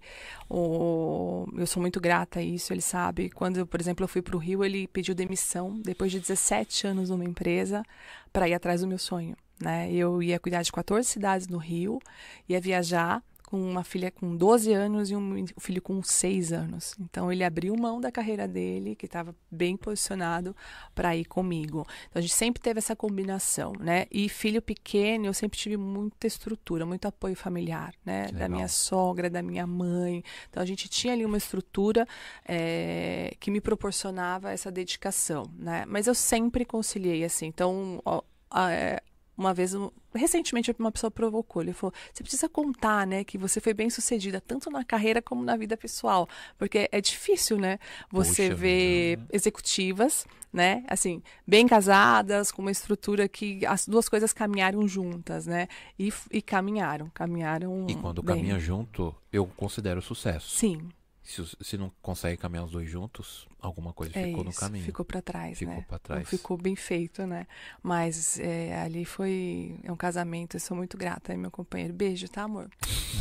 O, 0.51 1.47
eu 1.57 1.67
sou 1.67 1.81
muito 1.81 1.99
grata 1.99 2.41
a 2.41 2.43
isso, 2.43 2.75
ele 2.75 2.83
sabe. 2.83 3.31
Quando, 3.31 3.67
por 3.67 3.81
exemplo, 3.81 4.05
eu 4.05 4.09
fui 4.09 4.21
para 4.21 4.37
o 4.37 4.39
Rio, 4.39 4.63
ele 4.63 4.87
pediu 4.87 5.15
demissão 5.15 5.81
depois 5.81 6.13
de 6.13 6.21
17 6.21 6.87
anos 6.87 7.09
numa 7.09 7.25
empresa 7.25 7.83
para 8.31 8.47
ir 8.47 8.53
atrás 8.53 8.83
do 8.83 8.87
meu 8.87 8.99
sonho. 8.99 9.35
Né? 9.59 9.91
Eu 9.91 10.23
ia 10.23 10.39
cuidar 10.39 10.61
de 10.61 10.71
14 10.71 11.09
cidades 11.09 11.49
no 11.49 11.57
Rio, 11.57 11.99
ia 12.47 12.61
viajar 12.61 13.23
com 13.49 13.59
uma 13.59 13.83
filha 13.83 14.11
com 14.11 14.37
12 14.37 14.75
anos 14.75 15.11
e 15.11 15.17
um 15.17 15.47
filho 15.59 15.81
com 15.81 16.03
6 16.03 16.53
anos. 16.53 16.95
Então 17.01 17.33
ele 17.33 17.43
abriu 17.43 17.75
mão 17.75 17.99
da 17.99 18.13
carreira 18.13 18.47
dele, 18.47 18.95
que 18.95 19.07
estava 19.07 19.35
bem 19.51 19.75
posicionado, 19.75 20.55
para 20.95 21.17
ir 21.17 21.25
comigo. 21.25 21.87
Então 22.11 22.21
a 22.21 22.21
gente 22.21 22.35
sempre 22.35 22.61
teve 22.61 22.77
essa 22.77 22.95
combinação, 22.95 23.73
né? 23.81 24.05
E 24.11 24.29
filho 24.29 24.61
pequeno, 24.61 25.25
eu 25.25 25.33
sempre 25.33 25.59
tive 25.59 25.79
muita 25.79 26.27
estrutura, 26.27 26.85
muito 26.85 27.09
apoio 27.09 27.35
familiar, 27.35 27.95
né? 28.05 28.27
Da 28.33 28.51
minha 28.51 28.69
sogra, 28.69 29.31
da 29.31 29.41
minha 29.41 29.67
mãe. 29.67 30.23
Então 30.51 30.63
a 30.63 30.67
gente 30.67 30.87
tinha 30.87 31.15
ali 31.15 31.25
uma 31.25 31.39
estrutura 31.39 32.07
é, 32.47 33.35
que 33.41 33.51
me 33.51 33.63
proporcionava 33.63 34.53
essa 34.53 34.71
dedicação, 34.71 35.51
né? 35.57 35.87
Mas 35.89 36.07
eu 36.07 36.15
sempre 36.15 36.67
conciliei 36.67 37.25
assim. 37.25 37.47
Então 37.47 38.03
ó, 38.05 38.21
é, 38.69 39.03
uma 39.39 39.55
vez, 39.55 39.73
recentemente, 40.13 40.75
uma 40.79 40.91
pessoa 40.91 41.11
provocou. 41.11 41.63
Ele 41.63 41.73
falou: 41.73 41.95
você 42.13 42.23
precisa 42.23 42.49
contar, 42.49 43.07
né, 43.07 43.23
que 43.23 43.39
você 43.39 43.61
foi 43.61 43.73
bem 43.73 43.89
sucedida, 43.89 44.41
tanto 44.41 44.69
na 44.71 44.85
carreira 44.85 45.23
como 45.23 45.45
na 45.45 45.57
vida 45.57 45.77
pessoal. 45.77 46.29
Porque 46.59 46.89
é 46.91 47.01
difícil, 47.01 47.57
né, 47.57 47.79
você 48.11 48.49
Poxa 48.49 48.55
ver 48.57 49.17
vida. 49.17 49.29
executivas 49.33 50.27
né? 50.53 50.83
Assim, 50.89 51.23
bem 51.47 51.67
casadas, 51.67 52.51
com 52.51 52.63
uma 52.63 52.71
estrutura 52.71 53.29
que 53.29 53.65
as 53.67 53.87
duas 53.87 54.09
coisas 54.09 54.33
caminharam 54.33 54.89
juntas, 54.89 55.47
né? 55.47 55.69
E, 55.99 56.13
e 56.31 56.41
caminharam, 56.41 57.11
caminharam. 57.13 57.87
E 57.89 57.95
quando 57.95 58.23
bem. 58.23 58.37
caminha 58.37 58.59
junto, 58.59 59.15
eu 59.33 59.47
considero 59.47 60.01
sucesso. 60.01 60.57
Sim, 60.57 60.89
Se, 61.31 61.45
se 61.61 61.77
não 61.77 61.93
consegue 62.01 62.39
caminhar 62.39 62.65
os 62.65 62.71
dois 62.73 62.89
juntos, 62.89 63.47
alguma 63.61 63.93
coisa 63.93 64.19
é 64.19 64.25
ficou 64.25 64.43
no 64.43 64.49
isso. 64.49 64.59
caminho. 64.59 64.85
Ficou 64.87 65.05
pra 65.05 65.21
trás, 65.21 65.59
Ficou 65.59 65.75
né? 65.75 65.85
pra 65.87 65.97
Não 65.97 66.01
trás. 66.03 66.27
ficou 66.29 66.57
bem 66.57 66.75
feito, 66.75 67.27
né? 67.27 67.47
Mas 67.83 68.39
é, 68.41 68.81
ali 68.81 69.05
foi 69.05 69.79
é 69.85 69.93
um 69.93 69.97
casamento, 69.97 70.57
eu 70.57 70.61
sou 70.61 70.75
muito 70.75 70.97
grata. 70.97 71.33
Aí 71.33 71.37
meu 71.39 71.51
companheiro, 71.51 71.93
beijo, 71.93 72.27
tá, 72.31 72.45
amor? 72.45 72.71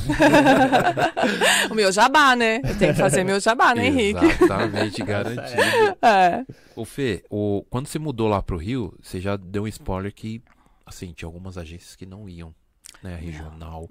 o 1.69 1.75
meu 1.75 1.91
jabá, 1.91 2.33
né? 2.33 2.61
Eu 2.63 2.77
tenho 2.77 2.93
que 2.93 2.99
fazer 2.99 3.25
meu 3.25 3.41
jabá, 3.41 3.75
né, 3.75 3.87
Henrique? 3.87 4.23
Exatamente, 4.25 5.03
garantido. 5.03 5.97
É. 6.01 6.45
Ô 6.77 6.85
Fê, 6.85 7.25
o, 7.29 7.65
quando 7.69 7.87
você 7.87 7.99
mudou 7.99 8.29
lá 8.29 8.41
pro 8.41 8.55
Rio, 8.57 8.97
você 9.01 9.19
já 9.19 9.35
deu 9.35 9.63
um 9.63 9.67
spoiler 9.67 10.13
que, 10.13 10.41
assim, 10.85 11.11
tinha 11.11 11.27
algumas 11.27 11.57
agências 11.57 11.95
que 11.95 12.05
não 12.05 12.29
iam, 12.29 12.55
né? 13.07 13.15
A 13.15 13.17
regional. 13.17 13.89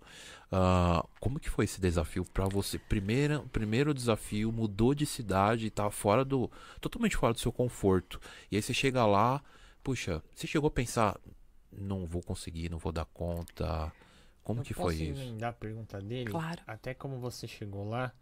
Ah, 0.51 1.05
como 1.21 1.41
que 1.41 1.51
foi 1.51 1.65
esse 1.65 1.81
desafio 1.81 2.25
pra 2.25 2.47
você? 2.47 2.79
Primeira, 2.79 3.41
primeiro 3.53 3.93
desafio, 3.93 4.53
mudou 4.53 4.95
de 4.95 5.05
cidade, 5.07 5.71
tá 5.71 5.91
fora 5.91 6.25
do. 6.25 6.51
totalmente 6.81 7.17
fora 7.17 7.33
do 7.33 7.41
seu 7.41 7.53
conforto. 7.53 8.21
E 8.51 8.57
aí 8.57 8.63
você 8.63 8.73
chega 8.75 9.05
lá, 9.07 9.43
puxa, 9.83 10.23
você 10.35 10.47
chegou 10.47 10.69
a 10.69 10.71
pensar, 10.71 11.19
não 11.73 12.07
vou 12.07 12.23
conseguir, 12.23 12.71
não 12.71 12.79
vou 12.79 12.93
dar 12.93 13.05
conta. 13.07 13.93
Como 14.43 14.61
Eu 14.61 14.65
que 14.65 14.75
foi 14.75 14.85
posso 14.95 15.03
isso? 15.03 15.21
emendar 15.21 15.51
a 15.51 15.53
pergunta 15.53 16.01
dele? 16.01 16.31
Claro. 16.31 16.63
Até 16.67 16.95
como 16.95 17.19
você 17.19 17.49
chegou 17.49 17.89
lá. 17.89 18.13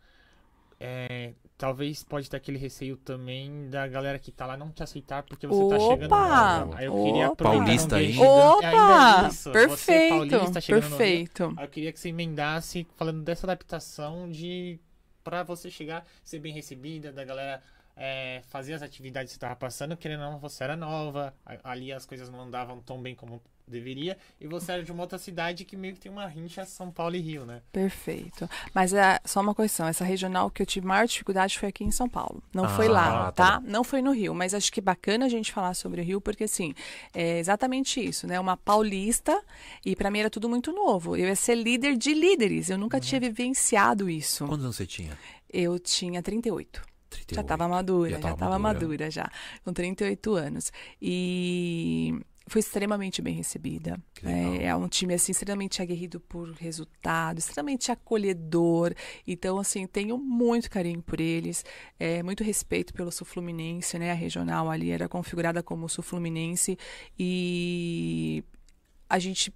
É, 0.86 1.32
talvez 1.56 2.02
pode 2.02 2.28
ter 2.28 2.36
aquele 2.36 2.58
receio 2.58 2.96
também 2.96 3.70
da 3.70 3.86
galera 3.88 4.18
que 4.18 4.30
tá 4.30 4.44
lá 4.44 4.56
não 4.56 4.70
te 4.70 4.82
aceitar 4.82 5.22
porque 5.22 5.46
você 5.46 5.66
tá 5.68 5.78
chegando 5.78 6.12
Opa! 6.12 6.60
novo. 6.60 6.74
Aí 6.76 6.84
eu 6.84 6.92
queria 6.92 7.30
Opa! 7.30 7.32
aproveitar 7.32 7.64
Paulista 7.64 7.94
um 7.94 7.98
ainda. 7.98 8.12
gancho. 8.12 8.24
Opa! 8.24 8.66
Ainda 8.66 9.28
isso, 9.28 9.42
você 9.42 9.52
perfeito, 9.52 10.08
paulista 10.10 10.60
no 10.60 10.80
perfeito. 10.80 11.54
Aí 11.56 11.64
eu 11.64 11.70
queria 11.70 11.92
que 11.92 11.98
você 12.00 12.08
emendasse 12.10 12.86
falando 12.96 13.22
dessa 13.22 13.46
adaptação 13.46 14.28
de 14.28 14.78
pra 15.22 15.42
você 15.42 15.70
chegar, 15.70 16.04
ser 16.22 16.38
bem 16.38 16.52
recebida, 16.52 17.10
da 17.10 17.24
galera 17.24 17.62
é, 17.96 18.42
fazer 18.48 18.74
as 18.74 18.82
atividades 18.82 19.32
que 19.32 19.34
você 19.34 19.40
tava 19.40 19.56
passando, 19.56 19.96
querendo 19.96 20.22
ou 20.24 20.32
não, 20.32 20.38
você 20.38 20.64
era 20.64 20.76
nova, 20.76 21.34
ali 21.62 21.92
as 21.92 22.04
coisas 22.04 22.28
não 22.28 22.42
andavam 22.42 22.80
tão 22.80 23.00
bem 23.00 23.14
como 23.14 23.40
deveria, 23.66 24.16
e 24.40 24.46
você 24.46 24.72
era 24.72 24.82
de 24.82 24.92
uma 24.92 25.02
outra 25.02 25.18
cidade 25.18 25.64
que 25.64 25.76
meio 25.76 25.94
que 25.94 26.00
tem 26.00 26.12
uma 26.12 26.26
rincha 26.26 26.64
São 26.66 26.90
Paulo 26.90 27.16
e 27.16 27.20
Rio, 27.20 27.46
né? 27.46 27.62
Perfeito. 27.72 28.48
Mas 28.74 28.92
é 28.92 29.18
só 29.24 29.40
uma 29.40 29.54
questão, 29.54 29.86
essa 29.86 30.04
regional 30.04 30.50
que 30.50 30.60
eu 30.62 30.66
tive 30.66 30.86
maior 30.86 31.06
dificuldade 31.06 31.58
foi 31.58 31.70
aqui 31.70 31.82
em 31.82 31.90
São 31.90 32.08
Paulo. 32.08 32.42
Não 32.52 32.68
foi 32.68 32.86
Ah, 32.88 32.90
lá, 32.90 33.32
tá 33.32 33.60
tá? 33.60 33.60
Não 33.66 33.82
foi 33.82 34.02
no 34.02 34.12
Rio, 34.12 34.34
mas 34.34 34.52
acho 34.54 34.70
que 34.72 34.80
é 34.80 34.82
bacana 34.82 35.24
a 35.26 35.28
gente 35.28 35.52
falar 35.52 35.72
sobre 35.74 36.00
o 36.00 36.04
Rio, 36.04 36.20
porque 36.20 36.44
assim, 36.44 36.74
é 37.14 37.38
exatamente 37.38 38.04
isso, 38.04 38.26
né? 38.26 38.38
Uma 38.38 38.56
paulista, 38.56 39.42
e 39.84 39.96
pra 39.96 40.10
mim 40.10 40.18
era 40.20 40.30
tudo 40.30 40.48
muito 40.48 40.70
novo. 40.72 41.16
Eu 41.16 41.26
ia 41.26 41.36
ser 41.36 41.54
líder 41.54 41.96
de 41.96 42.12
líderes, 42.12 42.68
eu 42.68 42.76
Uhum. 42.76 42.82
nunca 42.82 43.00
tinha 43.00 43.20
vivenciado 43.20 44.10
isso. 44.10 44.46
Quantos 44.46 44.64
anos 44.64 44.76
você 44.76 44.86
tinha? 44.86 45.16
Eu 45.50 45.78
tinha 45.78 46.22
38. 46.22 46.82
38. 47.08 47.34
Já 47.36 47.40
estava 47.42 47.68
madura, 47.68 48.10
Já 48.10 48.16
já 48.16 48.22
tava 48.22 48.34
estava 48.34 48.58
madura. 48.58 48.82
madura. 48.88 49.10
já, 49.10 49.30
com 49.64 49.72
38 49.72 50.34
anos. 50.34 50.72
E 51.00 52.14
foi 52.46 52.60
extremamente 52.60 53.22
bem 53.22 53.34
recebida. 53.34 53.98
É, 54.22 54.66
é 54.66 54.76
um 54.76 54.88
time 54.88 55.14
assim 55.14 55.32
extremamente 55.32 55.80
aguerrido 55.80 56.20
por 56.20 56.50
resultado, 56.52 57.38
extremamente 57.38 57.90
acolhedor. 57.90 58.94
Então 59.26 59.58
assim, 59.58 59.86
tenho 59.86 60.18
muito 60.18 60.70
carinho 60.70 61.02
por 61.02 61.20
eles, 61.20 61.64
é, 61.98 62.22
muito 62.22 62.44
respeito 62.44 62.92
pelo 62.92 63.10
Sul 63.10 63.26
Fluminense, 63.26 63.98
né? 63.98 64.10
A 64.10 64.14
regional 64.14 64.70
ali 64.70 64.90
era 64.90 65.08
configurada 65.08 65.62
como 65.62 65.88
Sul 65.88 66.04
Fluminense 66.04 66.78
e 67.18 68.44
a 69.08 69.18
gente 69.18 69.52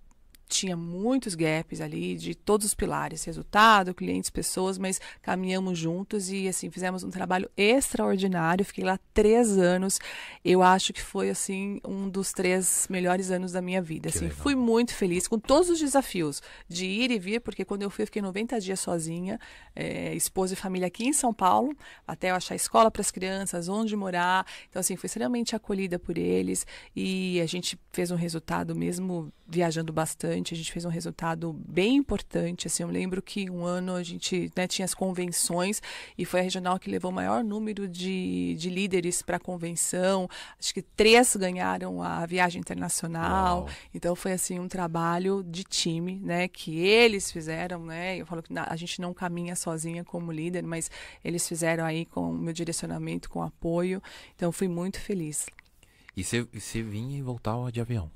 tinha 0.49 0.77
muitos 0.77 1.35
gaps 1.35 1.81
ali 1.81 2.17
de 2.17 2.35
todos 2.35 2.67
os 2.67 2.75
pilares, 2.75 3.25
resultado, 3.25 3.95
clientes, 3.95 4.31
pessoas, 4.31 4.79
mas 4.79 5.01
caminhamos 5.23 5.79
juntos 5.79 6.31
e 6.31 6.49
assim 6.49 6.71
fizemos 6.71 7.05
um 7.05 7.11
trabalho 7.11 7.51
extraordinário. 7.57 8.65
Fiquei 8.65 8.85
lá 8.85 8.99
três 9.13 9.59
anos. 9.59 9.99
Eu 10.45 10.63
acho 10.63 10.93
que 10.93 11.03
foi 11.03 11.31
assim 11.31 11.81
um 11.87 12.09
dos 12.09 12.33
três 12.33 12.87
melhores 12.91 13.31
anos 13.31 13.53
da 13.53 13.61
minha 13.61 13.83
vida. 13.83 14.11
Que 14.11 14.17
Assim, 14.17 14.29
legal. 14.29 14.43
fui 14.43 14.55
muito 14.55 14.95
feliz 14.95 15.29
com 15.29 15.39
todos 15.39 15.69
os 15.69 15.79
desafios 15.79 16.43
de 16.69 16.87
ir 16.87 17.11
e 17.11 17.19
vir, 17.19 17.41
porque 17.41 17.65
quando 17.65 17.83
eu 17.83 17.91
fui 17.91 18.03
eu 18.03 18.07
fiquei 18.07 18.23
90 18.23 18.61
dias 18.61 18.81
sozinha, 18.81 19.39
é, 19.77 20.15
esposa 20.15 20.55
e 20.55 20.57
família 20.57 20.87
aqui 20.87 21.07
em 21.07 21.13
São 21.13 21.33
Paulo, 21.33 21.77
até 22.07 22.31
eu 22.31 22.35
achar 22.35 22.55
escola 22.55 22.91
para 22.91 23.03
as 23.03 23.11
crianças, 23.11 23.69
onde 23.69 23.95
morar. 23.95 24.47
Então 24.71 24.81
assim, 24.81 24.97
fui 24.97 25.07
extremamente 25.07 25.55
acolhida 25.55 25.99
por 25.99 26.17
eles 26.17 26.67
e 26.97 27.41
a 27.41 27.47
gente 27.47 27.79
fez 27.93 28.11
um 28.11 28.17
resultado 28.17 28.75
mesmo 28.75 29.33
viajando 29.47 29.93
bastante, 29.93 30.38
a 30.55 30.57
gente 30.57 30.73
fez 30.73 30.85
um 30.85 30.89
resultado 30.89 31.53
bem 31.53 31.97
importante, 31.97 32.67
assim, 32.67 32.83
eu 32.83 32.89
lembro 32.89 33.21
que 33.21 33.51
um 33.51 33.65
ano 33.65 33.95
a 33.95 34.03
gente 34.03 34.51
né, 34.57 34.67
tinha 34.67 34.85
as 34.85 34.95
convenções 34.95 35.81
e 36.17 36.25
foi 36.25 36.41
a 36.41 36.43
regional 36.43 36.79
que 36.79 36.91
levou 36.91 37.11
o 37.11 37.15
maior 37.15 37.43
número 37.45 37.87
de, 37.89 38.55
de 38.59 38.71
líderes 38.71 39.23
para 39.23 39.37
a 39.37 39.41
convenção, 39.41 40.29
acho 40.59 40.73
que 40.73 40.83
três 40.83 41.37
ganharam 41.37 42.03
a 42.03 42.25
viagem 42.27 42.61
internacional, 42.61 43.61
Uau. 43.61 43.69
então 43.95 44.15
foi 44.15 44.33
assim 44.33 44.59
um 44.59 44.69
trabalho 44.69 45.43
de 45.43 45.65
time, 45.65 46.21
né, 46.23 46.49
que 46.49 46.79
eles 46.79 47.31
fizeram, 47.31 47.85
né? 47.85 48.17
Eu 48.17 48.27
falo 48.27 48.43
que 48.43 48.53
a 48.57 48.77
gente 48.77 49.01
não 49.01 49.13
caminha 49.13 49.55
sozinha 49.57 50.05
como 50.05 50.33
líder, 50.33 50.63
mas 50.63 50.91
eles 51.25 51.47
fizeram 51.49 51.85
aí 51.85 52.05
com 52.05 52.31
o 52.31 52.35
meu 52.35 52.53
direcionamento, 52.53 53.29
com 53.29 53.43
apoio. 53.43 54.03
Então 54.35 54.51
fui 54.53 54.69
muito 54.69 55.01
feliz. 55.01 55.47
E 56.17 56.23
e 56.23 56.61
você 56.61 56.83
vinha 56.83 57.19
e 57.19 57.23
voltava 57.23 57.71
de 57.71 57.81
avião? 57.81 58.11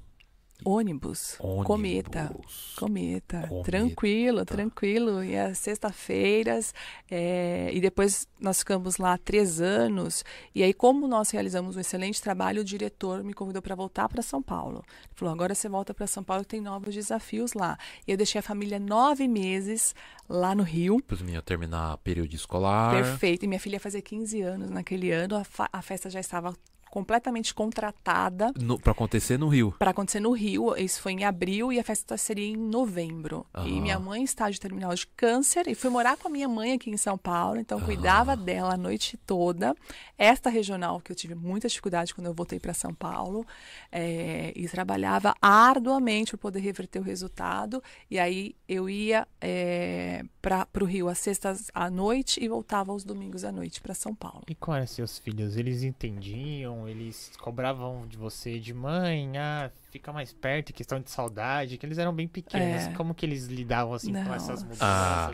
Ônibus, 0.64 1.36
cometa. 1.64 2.30
Ônibus. 2.30 2.74
Cometa, 2.76 3.46
Cometa. 3.48 3.64
tranquilo, 3.64 4.44
tranquilo. 4.44 5.24
E 5.24 5.36
às 5.36 5.58
sexta-feiras, 5.58 6.74
é, 7.10 7.70
e 7.72 7.80
depois 7.80 8.26
nós 8.40 8.58
ficamos 8.58 8.96
lá 8.96 9.16
três 9.18 9.60
anos. 9.60 10.24
E 10.54 10.62
aí, 10.62 10.72
como 10.72 11.06
nós 11.06 11.30
realizamos 11.30 11.76
um 11.76 11.80
excelente 11.80 12.20
trabalho, 12.20 12.62
o 12.62 12.64
diretor 12.64 13.22
me 13.22 13.32
convidou 13.32 13.62
para 13.62 13.74
voltar 13.74 14.08
para 14.08 14.22
São 14.22 14.42
Paulo. 14.42 14.84
Ele 14.86 15.14
falou: 15.14 15.32
agora 15.34 15.54
você 15.54 15.68
volta 15.68 15.92
para 15.94 16.06
São 16.06 16.22
Paulo, 16.22 16.44
tem 16.44 16.60
novos 16.60 16.94
desafios 16.94 17.52
lá. 17.52 17.78
E 18.06 18.10
eu 18.10 18.16
deixei 18.16 18.38
a 18.38 18.42
família 18.42 18.78
nove 18.78 19.28
meses 19.28 19.94
lá 20.28 20.54
no 20.54 20.62
Rio. 20.62 21.02
Para 21.02 21.14
os 21.14 21.22
meninos 21.22 21.44
terminar 21.44 21.98
período 21.98 22.34
escolar. 22.34 22.94
Perfeito. 22.94 23.44
E 23.44 23.48
minha 23.48 23.60
filha 23.60 23.76
ia 23.76 23.80
fazer 23.80 24.02
15 24.02 24.40
anos 24.42 24.70
naquele 24.70 25.10
ano, 25.10 25.36
a, 25.36 25.68
a 25.72 25.82
festa 25.82 26.08
já 26.08 26.20
estava 26.20 26.54
completamente 26.92 27.54
contratada 27.54 28.52
pra 28.82 28.92
acontecer 28.92 29.38
no 29.38 29.48
Rio. 29.48 29.74
para 29.78 29.92
acontecer 29.92 30.20
no 30.20 30.32
Rio. 30.32 30.76
Isso 30.76 31.00
foi 31.00 31.12
em 31.12 31.24
abril 31.24 31.72
e 31.72 31.80
a 31.80 31.82
festa 31.82 32.18
seria 32.18 32.46
em 32.46 32.54
novembro. 32.54 33.46
E 33.54 33.60
Aham. 33.60 33.80
minha 33.80 33.98
mãe 33.98 34.22
está 34.22 34.50
de 34.50 34.60
terminal 34.60 34.94
de 34.94 35.06
câncer 35.06 35.66
e 35.68 35.74
fui 35.74 35.88
morar 35.88 36.18
com 36.18 36.28
a 36.28 36.30
minha 36.30 36.46
mãe 36.46 36.74
aqui 36.74 36.90
em 36.90 36.98
São 36.98 37.16
Paulo, 37.16 37.58
então 37.58 37.80
cuidava 37.80 38.36
dela 38.36 38.74
a 38.74 38.76
noite 38.76 39.16
toda. 39.16 39.74
Esta 40.18 40.50
regional 40.50 41.00
que 41.00 41.10
eu 41.10 41.16
tive 41.16 41.34
muita 41.34 41.66
dificuldade 41.66 42.14
quando 42.14 42.26
eu 42.26 42.34
voltei 42.34 42.60
para 42.60 42.74
São 42.74 42.92
Paulo 42.92 43.46
é, 43.90 44.52
e 44.54 44.68
trabalhava 44.68 45.34
arduamente 45.40 46.32
para 46.32 46.38
poder 46.38 46.60
reverter 46.60 46.98
o 46.98 47.02
resultado. 47.02 47.82
E 48.10 48.18
aí 48.18 48.54
eu 48.68 48.90
ia 48.90 49.26
é, 49.40 50.22
para 50.42 50.68
o 50.82 50.84
Rio 50.84 51.08
às 51.08 51.16
sextas 51.16 51.70
à 51.72 51.88
noite 51.88 52.38
e 52.38 52.48
voltava 52.48 52.92
aos 52.92 53.02
domingos 53.02 53.44
à 53.44 53.50
noite 53.50 53.80
para 53.80 53.94
São 53.94 54.14
Paulo. 54.14 54.42
E 54.46 54.54
quais 54.54 54.76
eram 54.76 54.86
seus 54.86 55.18
filhos? 55.18 55.56
Eles 55.56 55.82
entendiam? 55.82 56.81
Eles 56.88 57.32
cobravam 57.40 58.06
de 58.06 58.16
você 58.16 58.58
de 58.58 58.72
mãe? 58.74 59.36
Ah, 59.38 59.70
fica 59.90 60.12
mais 60.12 60.32
perto, 60.32 60.72
questão 60.72 61.00
de 61.00 61.10
saudade, 61.10 61.78
que 61.78 61.86
eles 61.86 61.98
eram 61.98 62.14
bem 62.14 62.26
pequenos. 62.28 62.82
É. 62.86 62.92
Como 62.94 63.14
que 63.14 63.24
eles 63.26 63.46
lidavam 63.46 63.94
assim 63.94 64.12
com 64.12 64.22
Não. 64.24 64.34
essas 64.34 64.62
mudanças? 64.62 64.82
Ah, 64.82 65.32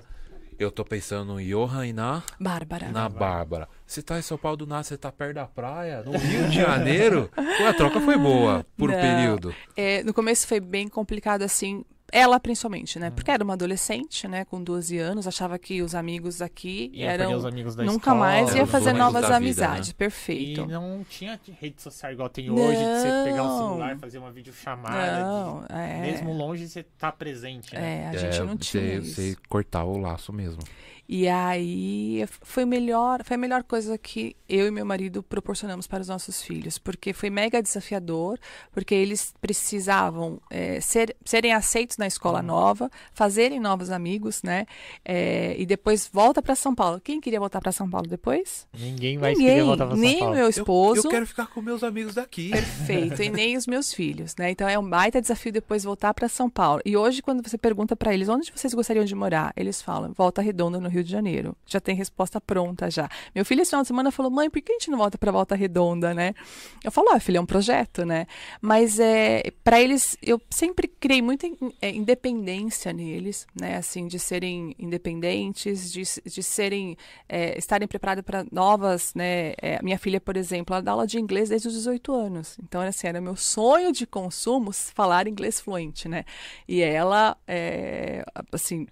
Eu 0.59 0.71
tô 0.73 0.85
pensando 0.85 1.35
no 1.35 1.41
Johan 1.43 1.87
e 1.87 1.93
na, 1.93 2.23
Bárbara. 2.41 2.91
na 2.91 3.09
Bárbara. 3.09 3.69
Você 3.87 4.03
tá 4.03 4.19
em 4.19 4.23
São 4.23 4.37
Paulo 4.37 4.57
do 4.57 4.67
nada, 4.67 4.83
você 4.83 4.99
tá 4.99 5.13
perto 5.13 5.35
da 5.37 5.47
praia, 5.47 6.03
no 6.03 6.11
Rio 6.19 6.49
de 6.49 6.57
Janeiro. 6.57 7.31
Pô, 7.59 7.65
a 7.67 7.73
troca 7.75 8.01
foi 8.01 8.19
boa 8.19 8.67
por 8.77 8.91
um 8.91 8.93
Não. 8.93 9.01
período. 9.01 9.55
É, 9.77 10.03
no 10.03 10.13
começo 10.13 10.47
foi 10.49 10.59
bem 10.59 10.89
complicado, 10.89 11.43
assim, 11.43 11.85
ela 12.13 12.41
principalmente, 12.41 12.97
Uhum. 12.97 13.05
né? 13.05 13.11
Porque 13.11 13.31
era 13.31 13.45
uma 13.45 13.53
adolescente, 13.55 14.27
né? 14.27 14.45
Com 14.45 14.63
12 14.63 14.97
anos, 14.99 15.27
achava 15.27 15.59
que 15.59 15.83
os 15.83 15.95
amigos 15.95 16.41
aqui 16.43 16.91
Ia 16.95 17.13
eram. 17.13 17.35
os 17.35 17.45
amigos 17.45 17.75
da 17.77 17.83
Nunca 17.85 18.11
escola, 18.13 18.17
mais 18.19 18.55
ia 18.55 18.67
fazer 18.67 18.93
novas 18.93 19.23
vida, 19.25 19.37
amizades. 19.37 19.89
né? 19.89 19.95
Perfeito. 19.97 20.61
E 20.63 20.67
não 20.67 21.05
tinha 21.09 21.39
rede 21.61 21.83
social 21.83 22.13
igual 22.13 22.29
tem 22.29 22.51
hoje, 22.51 22.79
de 22.79 22.85
você 22.85 23.25
pegar 23.25 23.43
o 23.43 23.47
Não. 23.49 23.59
celular, 23.59 23.99
fazer 23.99 24.19
uma 24.19 24.31
videochamada. 24.31 25.21
Não, 25.23 25.61
de- 25.61 25.73
é. 25.73 26.01
Mesmo 26.01 26.33
longe, 26.33 26.67
você 26.69 26.83
tá 26.83 27.13
presente, 27.13 27.75
né? 27.75 28.05
É, 28.05 28.09
a 28.09 28.17
gente 28.17 28.41
É, 28.41 28.45
não 28.45 28.57
tinha 28.57 28.83
você, 28.83 28.95
isso. 28.99 29.15
você 29.15 29.37
cortar 29.49 29.85
o 29.85 29.99
laço 29.99 30.33
mesmo. 30.33 30.63
E 31.09 31.27
aí 31.27 32.27
foi 32.43 32.67
melhor, 32.67 33.25
foi 33.25 33.37
a 33.37 33.39
melhor 33.39 33.63
coisa 33.63 33.97
que 33.97 34.37
eu 34.47 34.67
e 34.67 34.71
meu 34.71 34.85
marido 34.85 35.23
proporcionamos 35.23 35.87
para 35.87 36.03
os 36.03 36.09
nossos 36.09 36.43
filhos, 36.43 36.77
porque 36.79 37.15
foi 37.15 37.31
mega 37.31 37.63
desafiador, 37.63 38.39
porque 38.73 38.95
eles 38.95 39.33
precisavam 39.41 40.39
é, 40.51 40.81
ser, 40.83 41.17
serem 41.25 41.55
aceitos 41.55 41.97
na 41.97 42.07
escola 42.07 42.43
nova, 42.43 42.91
fazerem 43.15 43.59
novos 43.59 43.91
amigos, 43.91 44.43
né? 44.43 44.67
É, 45.03 45.55
e 45.59 45.65
depois 45.65 46.11
volta 46.13 46.43
para 46.43 46.55
São 46.55 46.75
Paulo. 46.75 47.01
Quem 47.01 47.21
queria 47.21 47.41
voltar 47.41 47.61
para 47.61 47.73
São 47.73 47.89
Paulo 47.89 48.07
depois? 48.07 48.67
Ninguém 48.79 49.17
mais 49.17 49.39
Ninguém, 49.39 49.55
queria 49.55 49.65
voltar 49.65 49.87
pra 49.87 49.95
São 49.97 50.05
nem 50.05 50.19
Paulo. 50.19 50.35
meu 50.35 50.45
Eu, 50.45 50.51
esposo. 50.51 51.07
eu 51.07 51.11
quero 51.11 51.27
ficar 51.27 51.47
com 51.47 51.63
meus 51.63 51.83
amigos 51.83 52.15
daqui. 52.15 52.51
Perfeito, 52.51 53.23
e 53.23 53.31
nem 53.31 53.57
os 53.57 53.67
meus 53.67 53.95
filhos, 53.95 54.35
né? 54.37 54.51
Então 54.51 54.69
é 54.69 54.79
um 54.79 54.87
baita 54.89 55.21
desafio 55.23 55.53
depois 55.53 55.85
voltar 55.85 56.13
para 56.13 56.29
São 56.29 56.51
Paulo. 56.51 56.83
E 56.85 56.97
hoje, 56.99 57.23
quando 57.23 57.43
você 57.47 57.57
pergunta 57.57 57.97
para 57.97 58.13
eles 58.13 58.29
onde 58.29 58.53
vocês 58.55 58.75
gostariam 58.75 59.07
de 59.07 59.15
morar, 59.15 59.55
eles 59.57 59.81
falam 59.81 60.13
Volta 60.13 60.43
Redonda, 60.43 60.79
no 60.79 60.89
Rio 60.89 60.98
de 61.03 61.11
Janeiro. 61.11 61.57
Já 61.67 61.81
tem 61.81 61.95
resposta 61.95 62.41
pronta 62.41 62.91
já. 62.91 63.09
Meu 63.35 63.45
filho 63.45 63.63
esse 63.63 63.71
final 63.71 63.83
de 63.83 63.89
semana 63.89 64.11
falou: 64.11 64.31
mãe, 64.31 64.51
por 64.51 64.61
que 64.61 64.73
a 64.73 64.75
gente 64.75 64.91
não 64.91 64.99
volta 64.99 65.19
para 65.19 65.33
Volta 65.33 65.55
Redonda, 65.55 66.15
né? 66.15 66.35
Eu 66.83 66.91
falo: 66.91 67.11
ah, 67.11 67.21
filho, 67.21 67.39
é 67.39 67.41
um 67.41 67.47
projeto, 67.47 68.05
né? 68.05 68.27
Mas 68.61 68.99
é 68.99 69.43
para 69.63 69.81
eles, 69.81 70.17
eu 70.23 70.41
sempre 70.51 70.89
criei 70.89 71.21
muita 71.23 71.47
é, 71.81 71.91
independência 71.91 72.93
neles, 72.93 73.47
né? 73.55 73.77
Assim, 73.77 74.07
de 74.07 74.19
serem 74.19 74.75
independentes, 74.79 75.93
de, 75.93 76.03
de 76.25 76.43
serem 76.43 76.97
é, 77.29 77.57
estarem 77.59 77.87
preparados 77.87 78.25
para 78.25 78.45
novas, 78.51 79.13
né? 79.15 79.55
É, 79.61 79.83
minha 79.83 79.99
filha, 79.99 80.21
por 80.21 80.37
exemplo, 80.37 80.75
ela 80.75 80.83
dá 80.83 80.93
aula 80.93 81.07
de 81.07 81.19
inglês 81.19 81.49
desde 81.49 81.69
os 81.69 81.75
18 81.75 82.13
anos. 82.15 82.59
Então, 82.63 82.81
era 82.81 82.91
assim, 82.91 83.07
era 83.07 83.21
meu 83.21 83.37
sonho 83.37 83.93
de 83.93 84.07
consumo 84.07 84.73
falar 84.73 85.27
inglês 85.27 85.61
fluente, 85.61 86.09
né? 86.09 86.25
E 86.67 86.81
ela, 86.83 87.37
é, 87.47 88.25
assim, 88.53 88.87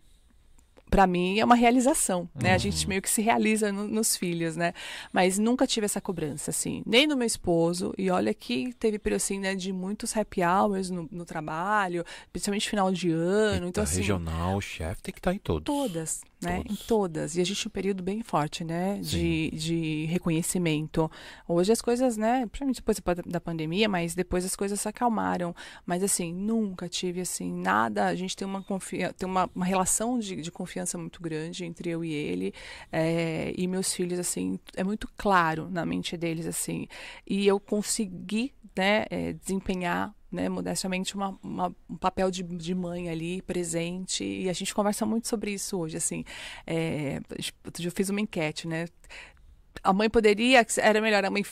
para 0.91 1.07
mim 1.07 1.39
é 1.39 1.45
uma 1.45 1.55
realização, 1.57 2.29
né? 2.35 2.53
A 2.55 2.59
gente 2.59 2.89
meio 2.89 3.03
que 3.03 3.11
se 3.11 3.21
realiza 3.21 3.73
no- 3.73 3.89
nos 3.89 4.17
filhos, 4.17 4.57
né? 4.57 4.73
Mas 5.13 5.39
nunca 5.39 5.67
tive 5.67 5.85
essa 5.85 6.01
cobrança, 6.01 6.51
assim, 6.51 6.83
nem 6.87 7.07
no 7.07 7.17
meu 7.17 7.27
esposo. 7.27 7.93
E 7.99 8.09
olha 8.11 8.33
que 8.33 8.73
teve 8.75 8.99
período 8.99 9.17
assim, 9.19 9.39
né, 9.41 9.55
de 9.55 9.73
muitos 9.73 10.17
happy 10.17 10.43
hours 10.43 10.89
no, 10.91 11.09
no 11.11 11.25
trabalho, 11.25 12.05
principalmente 12.33 12.69
final 12.69 12.91
de 12.93 13.11
ano. 13.11 13.67
Então, 13.69 13.83
Eita, 13.83 13.83
assim, 13.83 13.97
regional, 14.01 14.57
o 14.57 14.61
chefe 14.61 15.03
tem 15.03 15.13
que 15.13 15.19
estar 15.19 15.35
em 15.35 15.39
todos. 15.39 15.65
Todas, 15.65 16.21
né? 16.47 16.57
Todos. 16.63 16.73
Em 16.73 16.87
todas. 16.87 17.37
E 17.37 17.41
a 17.41 17.45
gente 17.45 17.61
tinha 17.61 17.69
um 17.69 17.73
período 17.73 18.03
bem 18.03 18.23
forte, 18.23 18.65
né? 18.65 18.99
De, 19.01 19.51
de 19.51 20.05
reconhecimento. 20.07 21.11
Hoje 21.49 21.73
as 21.73 21.83
coisas, 21.83 22.17
né? 22.17 22.47
Principalmente 22.47 22.77
depois 22.77 22.99
da- 23.01 23.15
da 23.27 23.41
pandemia, 23.41 23.89
mas 23.89 24.15
depois 24.15 24.45
as 24.45 24.55
coisas 24.57 24.81
se 24.81 24.89
acalmaram. 24.89 25.55
Mas 25.85 26.03
assim, 26.03 26.33
nunca 26.33 26.89
tive 26.89 27.21
assim 27.21 27.53
nada. 27.53 28.07
A 28.07 28.15
gente 28.15 28.37
tem 28.37 28.47
uma, 28.47 28.63
confia 28.63 29.13
tem 29.13 29.29
uma, 29.29 29.51
uma 29.55 29.65
relação 29.65 30.19
de, 30.19 30.37
de 30.37 30.51
confiança 30.51 30.97
muito 30.97 31.21
grande 31.21 31.65
entre 31.65 31.91
eu 31.91 32.05
e 32.05 32.13
ele. 32.13 32.53
é, 32.93 33.53
e 33.57 33.67
meus 33.67 33.93
filhos, 33.93 34.19
assim, 34.19 34.59
é 34.77 34.85
muito 34.85 35.09
claro 35.17 35.69
na 35.71 35.85
mente 35.85 36.17
deles, 36.17 36.47
assim. 36.47 36.87
E 37.27 37.47
eu 37.47 37.59
consegui, 37.59 38.53
né, 38.77 39.05
é, 39.11 39.33
desempenhar 39.33 40.15
né, 40.37 40.49
modestamente 40.49 41.15
uma, 41.17 41.37
uma- 41.43 41.75
um 41.91 41.97
papel 41.97 42.31
de, 42.31 42.43
de 42.43 42.75
mãe 42.75 43.09
ali 43.11 43.43
presente. 43.43 44.23
E 44.25 44.49
a 44.49 44.53
gente 44.53 44.75
conversa 44.75 45.05
muito 45.07 45.27
sobre 45.27 45.53
isso 45.53 45.77
hoje 45.79 45.97
assim. 45.97 46.25
É, 46.67 47.21
eu 47.83 47.91
fiz 47.91 48.09
uma 48.11 48.21
enquete 48.21 48.69
né 48.69 48.87
a 49.87 49.93
mãe 49.93 50.11
poderia 50.11 50.67
era 50.79 51.01
melhor 51.01 51.25
a 51.25 51.31
mãe 51.31 51.45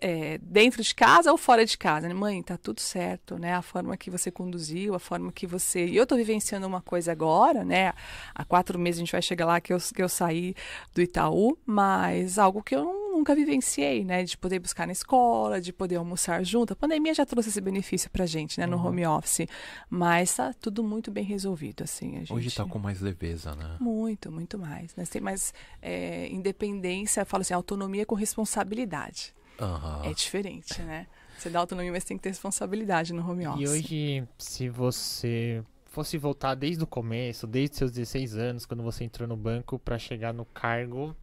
é, 0.00 0.38
dentro 0.38 0.82
de 0.82 0.94
casa 0.94 1.30
ou 1.30 1.36
fora 1.36 1.64
de 1.64 1.76
casa 1.76 2.08
né? 2.08 2.14
mãe 2.14 2.42
tá 2.42 2.56
tudo 2.56 2.80
certo 2.80 3.38
né 3.38 3.54
a 3.54 3.62
forma 3.62 3.96
que 3.96 4.10
você 4.10 4.30
conduziu 4.30 4.94
a 4.94 4.98
forma 4.98 5.30
que 5.30 5.46
você 5.46 5.86
e 5.86 5.96
eu 5.96 6.06
tô 6.06 6.16
vivenciando 6.16 6.66
uma 6.66 6.80
coisa 6.80 7.12
agora 7.12 7.64
né 7.64 7.92
há 8.34 8.44
quatro 8.44 8.78
meses 8.78 8.98
a 8.98 9.04
gente 9.04 9.12
vai 9.12 9.22
chegar 9.22 9.46
lá 9.46 9.60
que 9.60 9.72
eu, 9.72 9.78
que 9.78 10.02
eu 10.02 10.08
saí 10.08 10.54
do 10.94 11.02
Itaú 11.02 11.58
mas 11.66 12.38
algo 12.38 12.62
que 12.62 12.74
eu 12.74 13.06
nunca 13.16 13.34
vivenciei, 13.34 14.04
né? 14.04 14.22
De 14.22 14.36
poder 14.36 14.58
buscar 14.58 14.86
na 14.86 14.92
escola, 14.92 15.60
de 15.60 15.72
poder 15.72 15.96
almoçar 15.96 16.44
junto. 16.44 16.72
A 16.72 16.76
pandemia 16.76 17.14
já 17.14 17.24
trouxe 17.24 17.48
esse 17.48 17.60
benefício 17.60 18.10
pra 18.10 18.26
gente, 18.26 18.60
né? 18.60 18.66
No 18.66 18.76
home 18.76 19.06
office. 19.06 19.46
Mas 19.88 20.34
tá 20.36 20.52
tudo 20.52 20.82
muito 20.82 21.10
bem 21.10 21.24
resolvido, 21.24 21.82
assim. 21.82 22.12
Gente... 22.12 22.32
Hoje 22.32 22.54
tá 22.54 22.64
com 22.64 22.78
mais 22.78 23.00
leveza, 23.00 23.54
né? 23.54 23.76
Muito, 23.80 24.30
muito 24.30 24.58
mais. 24.58 24.94
Né? 24.94 25.04
Tem 25.06 25.20
mais 25.20 25.54
é, 25.80 26.28
independência, 26.28 27.22
eu 27.22 27.26
falo 27.26 27.40
assim, 27.40 27.54
autonomia 27.66 28.06
com 28.06 28.14
responsabilidade. 28.14 29.34
Aham. 29.60 30.02
É 30.04 30.12
diferente, 30.14 30.80
né? 30.82 31.06
Você 31.36 31.50
dá 31.50 31.58
autonomia, 31.58 31.90
mas 31.92 32.04
tem 32.04 32.16
que 32.16 32.22
ter 32.22 32.28
responsabilidade 32.30 33.12
no 33.12 33.28
home 33.28 33.46
office. 33.46 33.60
E 33.60 33.68
hoje, 33.68 34.28
se 34.38 34.68
você 34.68 35.62
fosse 35.86 36.16
voltar 36.16 36.54
desde 36.54 36.84
o 36.84 36.86
começo, 36.86 37.46
desde 37.46 37.76
seus 37.76 37.90
16 37.90 38.36
anos, 38.36 38.64
quando 38.66 38.82
você 38.82 39.02
entrou 39.04 39.26
no 39.28 39.36
banco, 39.36 39.78
para 39.78 39.98
chegar 39.98 40.32
no 40.32 40.44
cargo 40.44 41.14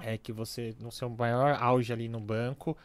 é 0.00 0.16
que 0.16 0.32
você, 0.32 0.74
no 0.80 0.90
seu 0.90 1.10
maior 1.10 1.56
auge 1.60 1.92
ali 1.92 2.08
no 2.08 2.18
banco, 2.20 2.76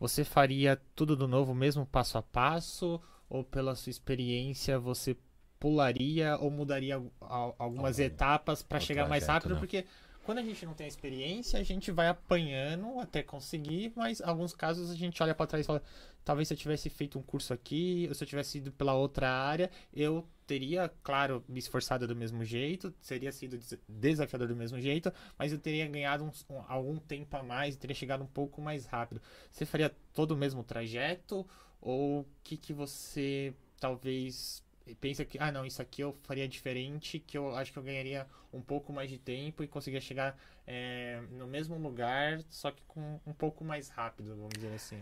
você 0.00 0.24
faria 0.24 0.80
tudo 0.96 1.14
do 1.14 1.28
novo, 1.28 1.54
mesmo 1.54 1.84
passo 1.84 2.16
a 2.16 2.22
passo? 2.22 3.00
Ou 3.28 3.44
pela 3.44 3.74
sua 3.74 3.90
experiência, 3.90 4.78
você 4.78 5.16
pularia 5.60 6.36
ou 6.40 6.50
mudaria 6.50 6.96
al- 6.96 7.12
al- 7.20 7.54
algumas 7.58 7.98
Algum- 7.98 8.06
etapas 8.12 8.62
para 8.62 8.80
chegar 8.80 9.08
mais 9.08 9.26
rápido? 9.26 9.54
né? 9.54 9.60
Porque 9.60 9.84
quando 10.24 10.38
a 10.38 10.42
gente 10.42 10.64
não 10.66 10.74
tem 10.74 10.86
experiência, 10.86 11.58
a 11.58 11.62
gente 11.62 11.90
vai 11.92 12.08
apanhando 12.08 12.98
até 12.98 13.22
conseguir, 13.22 13.92
mas 13.94 14.20
em 14.20 14.24
alguns 14.24 14.54
casos 14.54 14.90
a 14.90 14.94
gente 14.94 15.22
olha 15.22 15.34
para 15.34 15.46
trás 15.46 15.64
e 15.64 15.66
fala: 15.66 15.82
talvez 16.24 16.48
se 16.48 16.54
eu 16.54 16.58
tivesse 16.58 16.88
feito 16.90 17.18
um 17.18 17.22
curso 17.22 17.52
aqui, 17.52 18.06
ou 18.08 18.14
se 18.14 18.24
eu 18.24 18.28
tivesse 18.28 18.58
ido 18.58 18.72
pela 18.72 18.94
outra 18.94 19.30
área, 19.30 19.70
eu 19.92 20.26
teria, 20.46 20.90
claro, 21.02 21.44
me 21.48 21.58
esforçado 21.58 22.06
do 22.06 22.16
mesmo 22.16 22.44
jeito, 22.44 22.92
seria 23.00 23.30
sido 23.32 23.56
des- 23.58 23.78
desafiador 23.88 24.48
do 24.48 24.56
mesmo 24.56 24.80
jeito, 24.80 25.12
mas 25.38 25.52
eu 25.52 25.58
teria 25.58 25.86
ganhado 25.86 26.24
uns- 26.24 26.44
um- 26.50 26.62
algum 26.68 26.98
tempo 26.98 27.36
a 27.36 27.42
mais, 27.42 27.76
teria 27.76 27.94
chegado 27.94 28.24
um 28.24 28.26
pouco 28.26 28.60
mais 28.60 28.86
rápido. 28.86 29.20
Você 29.50 29.64
faria 29.66 29.94
todo 30.12 30.32
o 30.32 30.36
mesmo 30.36 30.62
trajeto? 30.64 31.46
Ou 31.80 32.20
o 32.20 32.26
que, 32.42 32.56
que 32.56 32.72
você 32.72 33.54
talvez 33.78 34.63
pensa 35.00 35.24
que, 35.24 35.38
ah, 35.38 35.50
não, 35.50 35.64
isso 35.64 35.80
aqui 35.80 36.02
eu 36.02 36.16
faria 36.24 36.48
diferente, 36.48 37.18
que 37.18 37.38
eu 37.38 37.54
acho 37.56 37.72
que 37.72 37.78
eu 37.78 37.82
ganharia 37.82 38.26
um 38.52 38.60
pouco 38.60 38.92
mais 38.92 39.08
de 39.08 39.18
tempo 39.18 39.62
e 39.62 39.68
conseguiria 39.68 40.00
chegar 40.00 40.36
é, 40.66 41.22
no 41.30 41.46
mesmo 41.46 41.78
lugar, 41.78 42.40
só 42.50 42.70
que 42.70 42.82
com 42.86 43.20
um 43.26 43.32
pouco 43.32 43.64
mais 43.64 43.88
rápido, 43.88 44.36
vamos 44.36 44.50
dizer 44.54 44.74
assim. 44.74 45.00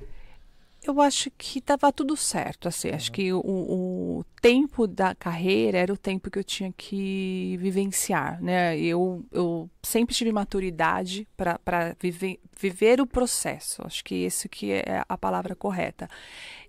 Eu 0.85 1.01
acho 1.01 1.31
que 1.39 1.61
estava 1.61 1.93
tudo 1.93 2.17
certo, 2.17 2.67
assim. 2.67 2.91
Acho 2.91 3.13
que 3.13 3.33
o, 3.33 3.39
o 3.41 4.25
tempo 4.41 4.85
da 4.85 5.15
carreira 5.15 5.79
era 5.79 5.93
o 5.93 5.97
tempo 5.97 6.29
que 6.29 6.37
eu 6.37 6.43
tinha 6.43 6.73
que 6.77 7.57
vivenciar, 7.61 8.43
né? 8.43 8.77
Eu, 8.77 9.25
eu 9.31 9.71
sempre 9.81 10.13
tive 10.13 10.33
maturidade 10.33 11.29
para 11.37 11.97
viver, 12.01 12.41
viver 12.59 13.01
o 13.01 13.07
processo. 13.07 13.81
Acho 13.87 14.03
que 14.03 14.17
isso 14.17 14.49
que 14.49 14.73
é 14.73 15.05
a 15.09 15.17
palavra 15.17 15.55
correta. 15.55 16.09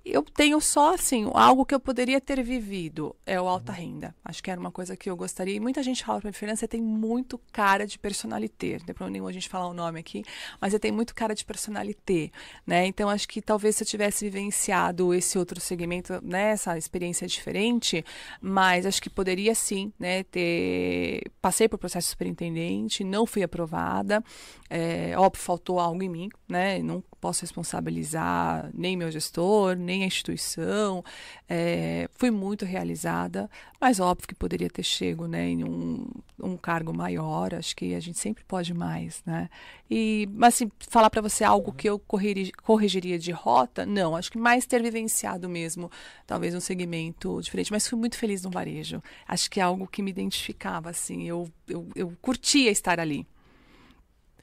Eu 0.06 0.22
tenho 0.22 0.60
só, 0.60 0.96
assim, 0.96 1.32
algo 1.34 1.66
que 1.66 1.74
eu 1.74 1.80
poderia 1.80 2.20
ter 2.20 2.44
vivido 2.44 3.16
é 3.26 3.40
o 3.40 3.48
alta 3.48 3.72
renda. 3.72 4.14
Acho 4.24 4.44
que 4.44 4.52
era 4.52 4.60
uma 4.60 4.72
coisa 4.72 4.98
que 4.98 5.10
eu 5.10 5.16
gostaria. 5.16 5.56
E 5.56 5.62
muita 5.62 5.82
gente 5.82 6.04
fala 6.04 6.20
para 6.20 6.28
mim, 6.28 6.34
Fernanda, 6.34 6.60
você 6.60 6.68
tem 6.68 6.82
muito 6.82 7.40
cara 7.54 7.88
de 7.88 7.98
personalité. 7.98 8.80
Não 8.80 8.86
tem 8.86 8.96
problema 8.96 9.14
nenhum 9.14 9.28
a 9.28 9.32
gente 9.32 9.48
falar 9.48 9.70
o 9.70 9.74
nome 9.74 10.02
aqui, 10.02 10.22
mas 10.60 10.74
você 10.74 10.80
tem 10.80 10.92
muito 10.92 11.16
cara 11.16 11.34
de 11.34 11.46
personalité, 11.46 12.32
né? 12.68 12.86
Então, 12.86 13.10
acho 13.10 13.26
que 13.30 13.42
talvez 13.42 13.78
se 13.78 13.84
eu 13.84 13.88
tivesse 13.88 14.26
vivenciado 14.26 15.14
esse 15.14 15.38
outro 15.38 15.62
segmento, 15.62 16.20
né, 16.22 16.52
essa 16.52 16.78
experiência 16.78 17.26
diferente, 17.26 18.04
mas 18.42 18.86
acho 18.86 19.02
que 19.02 19.10
poderia 19.10 19.56
sim, 19.56 19.94
né, 19.98 20.24
ter... 20.24 21.32
Passei 21.42 21.70
por 21.70 21.78
processo 21.78 22.08
de 22.08 22.12
superintendente, 22.12 23.06
não 23.06 23.26
fui 23.26 23.42
aprovada, 23.42 24.22
é, 24.70 25.14
óbvio, 25.18 25.42
faltou 25.42 25.80
algo 25.80 26.04
em 26.04 26.10
mim, 26.10 26.30
né? 26.50 26.80
Não 26.84 27.02
posso 27.24 27.40
responsabilizar 27.40 28.70
nem 28.74 28.98
meu 28.98 29.10
gestor, 29.10 29.78
nem 29.78 30.04
a 30.04 30.08
instituição. 30.08 31.02
É, 31.48 32.10
fui 32.18 32.30
muito 32.30 32.66
realizada, 32.66 33.50
mas 33.80 34.02
óbvio 34.02 34.28
que 34.28 34.36
poderia 34.36 34.70
ter 34.70 34.84
chego 34.84 35.26
né, 35.26 35.48
em 35.48 35.64
um, 35.64 36.06
um 36.38 36.58
cargo 36.58 36.94
maior. 36.94 37.54
Acho 37.54 37.74
que 37.78 37.96
a 37.96 38.00
gente 38.02 38.20
sempre 38.20 38.44
pode 38.44 38.74
mais, 38.74 39.24
né? 39.26 39.50
E, 39.90 40.28
mas 40.34 40.56
assim, 40.56 40.70
falar 40.90 41.10
para 41.10 41.22
você 41.22 41.46
algo 41.46 41.72
que 41.72 41.88
eu 41.88 41.98
corrigi- 41.98 42.52
corrigiria 42.62 43.18
de 43.18 43.32
rota, 43.32 43.86
não. 43.86 44.18
Acho 44.18 44.30
que 44.30 44.38
mais 44.38 44.66
ter 44.66 44.84
vivenciado 44.84 45.48
mesmo, 45.48 45.90
talvez 46.28 46.54
um 46.54 46.60
segmento 46.60 47.40
diferente. 47.42 47.72
Mas 47.72 47.88
fui 47.88 47.98
muito 47.98 48.18
feliz 48.18 48.44
no 48.44 48.50
varejo. 48.50 49.02
Acho 49.26 49.50
que 49.50 49.62
é 49.62 49.64
algo 49.64 49.88
que 49.88 50.02
me 50.02 50.12
identificava, 50.12 50.90
assim. 50.90 51.24
Eu, 51.24 51.50
eu, 51.70 51.88
eu 51.96 52.14
curtia 52.22 52.70
estar 52.70 53.00
ali. 53.00 53.26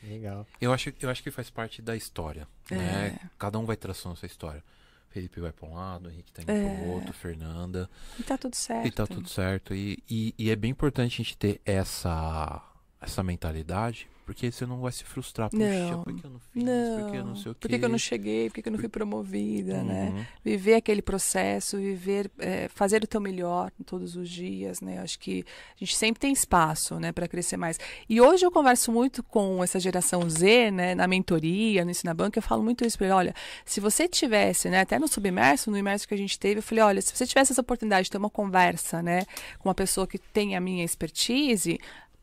Legal. 0.03 0.47
Eu 0.61 0.73
acho, 0.73 0.93
eu 1.01 1.11
acho 1.11 1.23
que 1.23 1.31
faz 1.31 1.51
parte 1.51 1.83
da 1.83 1.95
história, 1.97 2.47
né? 2.71 3.19
É. 3.23 3.27
Cada 3.39 3.59
um 3.59 3.65
vai 3.67 3.77
traçando 3.77 4.17
sua 4.17 4.27
história. 4.27 4.63
Felipe 5.11 5.41
vai 5.41 5.51
pra 5.53 5.69
um 5.69 5.75
lado, 5.75 6.09
Henrique 6.09 6.31
tá 6.33 6.43
indo 6.43 6.53
É. 6.53 6.77
pro 6.77 6.89
outro, 6.91 7.13
Fernanda. 7.13 7.91
E 8.19 8.23
tá 8.23 8.39
tudo 8.39 8.55
certo. 8.55 8.87
E 8.87 8.91
tá 8.93 9.07
tudo 9.07 9.29
certo. 9.29 9.75
E, 9.75 9.99
e, 10.09 10.35
e 10.39 10.51
é 10.51 10.57
bem 10.57 10.71
importante 10.71 11.15
a 11.15 11.17
gente 11.17 11.37
ter 11.37 11.61
essa 11.65 12.63
essa 13.01 13.23
mentalidade, 13.23 14.09
porque 14.31 14.53
você 14.53 14.65
não 14.65 14.81
vai 14.81 14.93
se 14.93 15.03
frustrar. 15.03 15.51
Puxa, 15.51 15.65
Não, 15.65 16.05
por 16.05 16.15
que 16.15 16.25
eu 16.25 16.31
não 16.31 16.39
fiz? 16.39 16.63
Não. 16.63 17.01
Por 17.01 17.11
que 17.11 17.17
eu 17.17 17.25
não 17.25 17.35
sei 17.35 17.51
o 17.51 17.55
quê? 17.55 17.61
Por 17.61 17.69
que, 17.69 17.85
eu 17.85 17.89
não 17.89 17.99
cheguei? 17.99 18.51
Por 18.51 18.63
que, 18.63 18.69
eu 18.69 18.73
não 18.73 18.79
fui 18.79 18.89
promovida, 18.89 19.83
né? 19.83 20.13
Uhum. 20.15 20.25
Viver 20.45 20.75
aquele 20.75 21.03
processo, 21.03 21.79
viver, 21.79 22.31
é, 22.39 22.69
fazer 22.69 23.03
o 23.03 23.09
teu 23.09 23.21
melhor 23.21 23.73
todos 23.85 24.15
os 24.15 24.31
dias, 24.31 24.81
né? 24.81 25.01
Acho 25.01 25.19
que 25.19 25.45
a 25.75 25.79
gente 25.81 25.97
sempre 25.97 26.21
tem 26.21 26.33
espaço, 26.33 27.01
né, 27.01 27.11
para 27.11 27.27
crescer 27.27 27.57
mais. 27.57 27.81
E 28.09 28.21
hoje 28.21 28.47
eu 28.47 28.53
converso 28.53 28.93
muito 28.93 29.21
com 29.23 29.65
essa 29.65 29.81
geração 29.81 30.29
Z, 30.31 30.71
né, 30.71 30.95
na 30.95 31.09
mentoria, 31.09 31.85
no 31.85 31.91
Ensina 31.91 32.15
Banca, 32.15 32.39
eu 32.39 32.43
falo 32.43 32.63
muito 32.63 32.85
isso 32.85 32.97
para 32.97 33.09
ele, 33.09 33.15
olha, 33.15 33.35
se 33.65 33.81
você 33.81 34.07
tivesse, 34.07 34.69
né, 34.69 34.81
até 34.81 34.99
no 34.99 35.09
submerso, 35.09 35.71
no 35.71 35.79
imerso 35.79 36.07
que 36.07 36.15
a 36.15 36.19
gente 36.19 36.39
teve, 36.39 36.59
eu 36.59 36.63
falei, 36.63 36.85
olha, 36.85 37.03
se 37.03 37.17
você 37.17 37.27
tivesse 37.27 37.53
essa 37.53 37.61
oportunidade 37.61 38.05
de 38.05 38.11
ter 38.11 38.19
uma 38.19 38.31
conversa, 38.31 39.03
né, 39.03 39.23
com 39.59 39.69
uma 39.69 39.75
pessoa 39.75 40.07
que 40.07 40.19
tem 40.19 40.55
a 40.55 40.61
minha 40.61 40.85
expertise, 40.85 41.81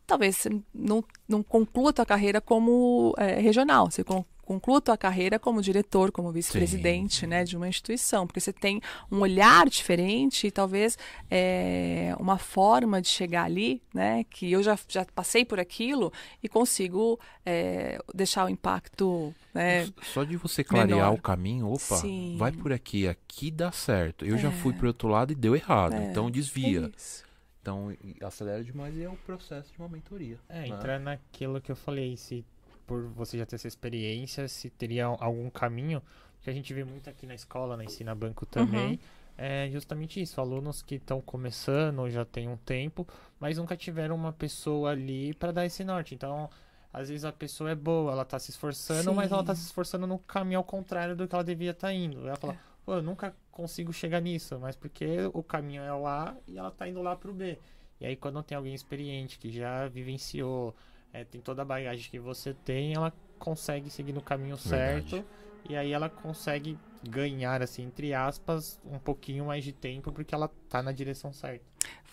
talvez 0.08 0.38
você 0.38 0.50
não, 0.74 1.04
não 1.28 1.44
conclua 1.44 1.90
a 1.90 1.94
tua 1.94 2.06
carreira 2.06 2.40
como 2.42 3.14
é, 3.18 3.40
regional, 3.40 3.92
você 3.92 4.04
con- 4.04 4.24
conclua 4.42 4.78
a 4.78 4.82
tua 4.82 4.98
carreira 4.98 5.38
como 5.38 5.62
diretor, 5.62 6.10
como 6.10 6.32
vice-presidente 6.32 7.28
né, 7.28 7.44
de 7.44 7.58
uma 7.58 7.68
instituição, 7.68 8.26
porque 8.26 8.40
você 8.40 8.54
tem 8.54 8.80
um 9.12 9.20
olhar 9.20 9.68
diferente 9.68 10.48
e 10.48 10.52
talvez 10.52 10.98
é, 11.30 12.16
uma 12.18 12.38
forma 12.38 13.02
de 13.02 13.10
chegar 13.10 13.44
ali, 13.44 13.82
né, 13.94 14.24
que 14.30 14.50
eu 14.50 14.64
já, 14.64 14.80
já 14.88 15.06
passei 15.14 15.44
por 15.44 15.60
aquilo 15.60 16.14
e 16.42 16.48
consigo 16.48 17.20
é, 17.46 18.00
deixar 18.16 18.46
o 18.46 18.50
impacto 18.50 19.36
né, 19.54 19.86
Só 20.14 20.24
de 20.24 20.38
você 20.38 20.64
clarear 20.64 20.98
menor. 20.98 21.14
o 21.16 21.22
caminho, 21.22 21.68
opa, 21.70 21.98
Sim. 21.98 22.38
vai 22.40 22.54
por 22.54 22.72
aqui, 22.72 23.06
aqui 23.06 23.52
dá 23.52 23.74
certo. 23.74 24.24
Eu 24.24 24.38
já 24.38 24.48
É. 24.48 24.52
fui 24.52 24.72
pro 24.72 24.88
outro 24.88 25.10
lado 25.10 25.34
e 25.34 25.36
deu 25.36 25.58
errado, 25.58 25.94
É, 25.96 26.10
então 26.10 26.32
desvia. 26.32 26.86
é 26.86 26.98
isso. 26.98 27.27
Então 27.68 27.92
acelera 28.26 28.64
demais 28.64 28.96
e 28.96 29.04
é 29.04 29.10
o 29.10 29.18
processo 29.18 29.74
de 29.74 29.80
uma 29.80 29.90
mentoria. 29.90 30.40
É, 30.48 30.62
né? 30.62 30.68
entrar 30.70 30.98
naquilo 31.02 31.60
que 31.60 31.70
eu 31.70 31.76
falei, 31.76 32.16
se 32.16 32.46
por 32.86 33.04
você 33.10 33.38
já 33.38 33.46
ter 33.46 33.56
essa 33.58 33.68
experiência, 33.68 34.48
se 34.48 34.70
teria 34.70 35.06
algum 35.06 35.50
caminho, 35.50 36.02
que 36.42 36.50
a 36.50 36.54
gente 36.54 36.74
vê 36.74 36.86
muito 36.86 37.10
aqui 37.10 37.26
na 37.28 37.36
escola, 37.36 37.76
na 37.76 37.84
Ensina 37.84 38.16
Banco 38.16 38.46
também, 38.46 38.92
Uhum. 38.92 39.00
é 39.38 39.70
justamente 39.70 40.22
isso, 40.22 40.40
alunos 40.40 40.82
que 40.82 40.96
estão 40.96 41.20
começando, 41.20 42.10
já 42.10 42.24
tem 42.24 42.48
um 42.48 42.56
tempo, 42.56 43.06
mas 43.38 43.58
nunca 43.58 43.76
tiveram 43.76 44.16
uma 44.16 44.32
pessoa 44.32 44.92
ali 44.92 45.34
para 45.34 45.52
dar 45.52 45.66
esse 45.66 45.84
norte. 45.84 46.16
Então, 46.16 46.50
às 46.94 47.10
vezes 47.10 47.26
a 47.26 47.34
pessoa 47.34 47.70
é 47.70 47.76
boa, 47.76 48.14
ela 48.14 48.24
tá 48.24 48.40
se 48.40 48.50
esforçando, 48.50 49.14
mas 49.14 49.30
ela 49.30 49.44
tá 49.44 49.54
Sim. 49.54 49.60
se 49.64 49.68
esforçando 49.68 50.08
no 50.08 50.20
caminho 50.20 50.60
ao 50.60 50.64
contrário 50.64 51.18
do 51.18 51.28
que 51.28 51.36
ela 51.36 51.44
devia 51.44 51.72
estar 51.72 51.92
indo. 51.92 52.26
Ela 52.26 52.38
fala, 52.38 52.58
pô, 52.88 52.96
eu 52.96 53.04
nunca 53.04 53.36
consigo 53.52 53.92
chegar 53.92 54.22
nisso, 54.22 54.58
mas 54.62 54.78
porque 54.78 55.30
o 55.34 55.44
caminho 55.44 55.84
é 55.84 55.94
o 55.94 56.08
A 56.08 56.34
e 56.48 56.58
ela 56.58 56.72
tá 56.72 56.88
indo 56.88 57.02
lá 57.02 57.18
pro 57.18 57.34
B. 57.34 57.60
E 58.00 58.06
aí 58.06 58.16
quando 58.16 58.42
tem 58.42 58.58
alguém 58.58 58.74
experiente 58.74 59.38
que 59.38 59.52
já 59.52 59.90
vivenciou, 59.90 60.74
é, 61.12 61.26
tem 61.26 61.42
toda 61.42 61.64
a 61.64 61.66
bagagem 61.66 62.10
que 62.10 62.18
você 62.18 62.54
tem, 62.54 62.94
ela 62.94 63.12
consegue 63.38 63.90
seguir 63.90 64.14
no 64.14 64.22
caminho 64.22 64.56
Verdade. 64.56 65.10
certo. 65.10 65.26
E 65.70 65.76
aí 65.76 65.92
ela 65.92 66.10
consegue 66.10 66.78
ganhar, 67.04 67.62
assim, 67.62 67.84
entre 67.84 68.14
aspas, 68.14 68.80
um 68.86 68.98
pouquinho 68.98 69.48
mais 69.48 69.66
de 69.66 69.74
tempo, 69.74 70.14
porque 70.14 70.34
ela 70.34 70.50
tá 70.70 70.82
na 70.82 70.94
direção 70.94 71.34
certa. 71.34 71.66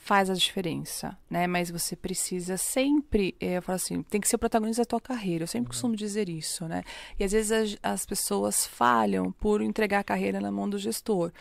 Faz 0.05 0.29
a 0.29 0.35
diferença, 0.35 1.17
né? 1.31 1.47
Mas 1.47 1.71
você 1.71 1.97
precisa 1.97 2.59
sempre, 2.59 3.35
eh, 3.41 3.57
eu 3.57 3.63
falo 3.63 3.77
assim, 3.77 4.03
tem 4.03 4.21
que 4.21 4.29
ser 4.29 4.37
o 4.37 4.39
protagonista 4.39 4.83
da 4.83 4.87
tua 4.87 5.01
carreira. 5.01 5.45
Eu 5.45 5.49
sempre 5.49 5.69
costumo 5.69 5.97
dizer 5.97 6.29
isso, 6.29 6.69
né? 6.69 6.83
E 7.19 7.25
às 7.25 7.33
vezes 7.33 7.51
as, 7.51 7.79
as 7.83 8.05
pessoas 8.05 8.67
falham 8.67 9.33
por 9.33 9.63
entregar 9.63 10.01
a 10.01 10.05
carreira 10.05 10.43
na 10.43 10.53
mão 10.53 10.69
do 10.69 10.79
gestor. 10.79 11.33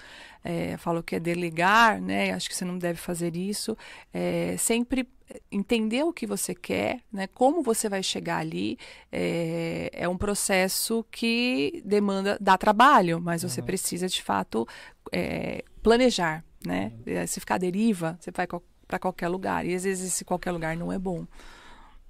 É, 0.41 0.77
falo 0.77 1.03
que 1.03 1.17
é 1.17 1.19
delegar, 1.19 1.99
né? 1.99 2.31
Acho 2.31 2.49
que 2.49 2.55
você 2.55 2.63
não 2.63 2.77
deve 2.77 2.97
fazer 2.97 3.35
isso. 3.35 3.77
É, 4.13 4.55
sempre 4.57 5.09
entender 5.51 6.03
o 6.03 6.13
que 6.13 6.25
você 6.25 6.55
quer, 6.55 7.01
né? 7.11 7.27
Como 7.27 7.61
você 7.61 7.89
vai 7.89 8.01
chegar 8.01 8.37
ali 8.37 8.77
é, 9.11 9.89
é 9.91 10.07
um 10.07 10.17
processo 10.17 11.05
que 11.11 11.81
demanda 11.83 12.37
dá 12.39 12.57
trabalho, 12.57 13.19
mas 13.19 13.43
você 13.43 13.61
precisa 13.61 14.07
de 14.07 14.21
fato 14.23 14.65
é, 15.11 15.65
planejar, 15.81 16.45
né? 16.65 16.93
Se 17.27 17.39
ficar 17.39 17.55
à 17.55 17.57
deriva, 17.57 18.17
você 18.19 18.31
vai 18.31 18.47
para 18.87 18.99
qualquer 18.99 19.27
lugar 19.27 19.65
e 19.65 19.73
às 19.73 19.83
vezes 19.83 20.13
esse 20.13 20.25
qualquer 20.25 20.51
lugar 20.51 20.75
não 20.77 20.91
é 20.91 20.99
bom. 20.99 21.25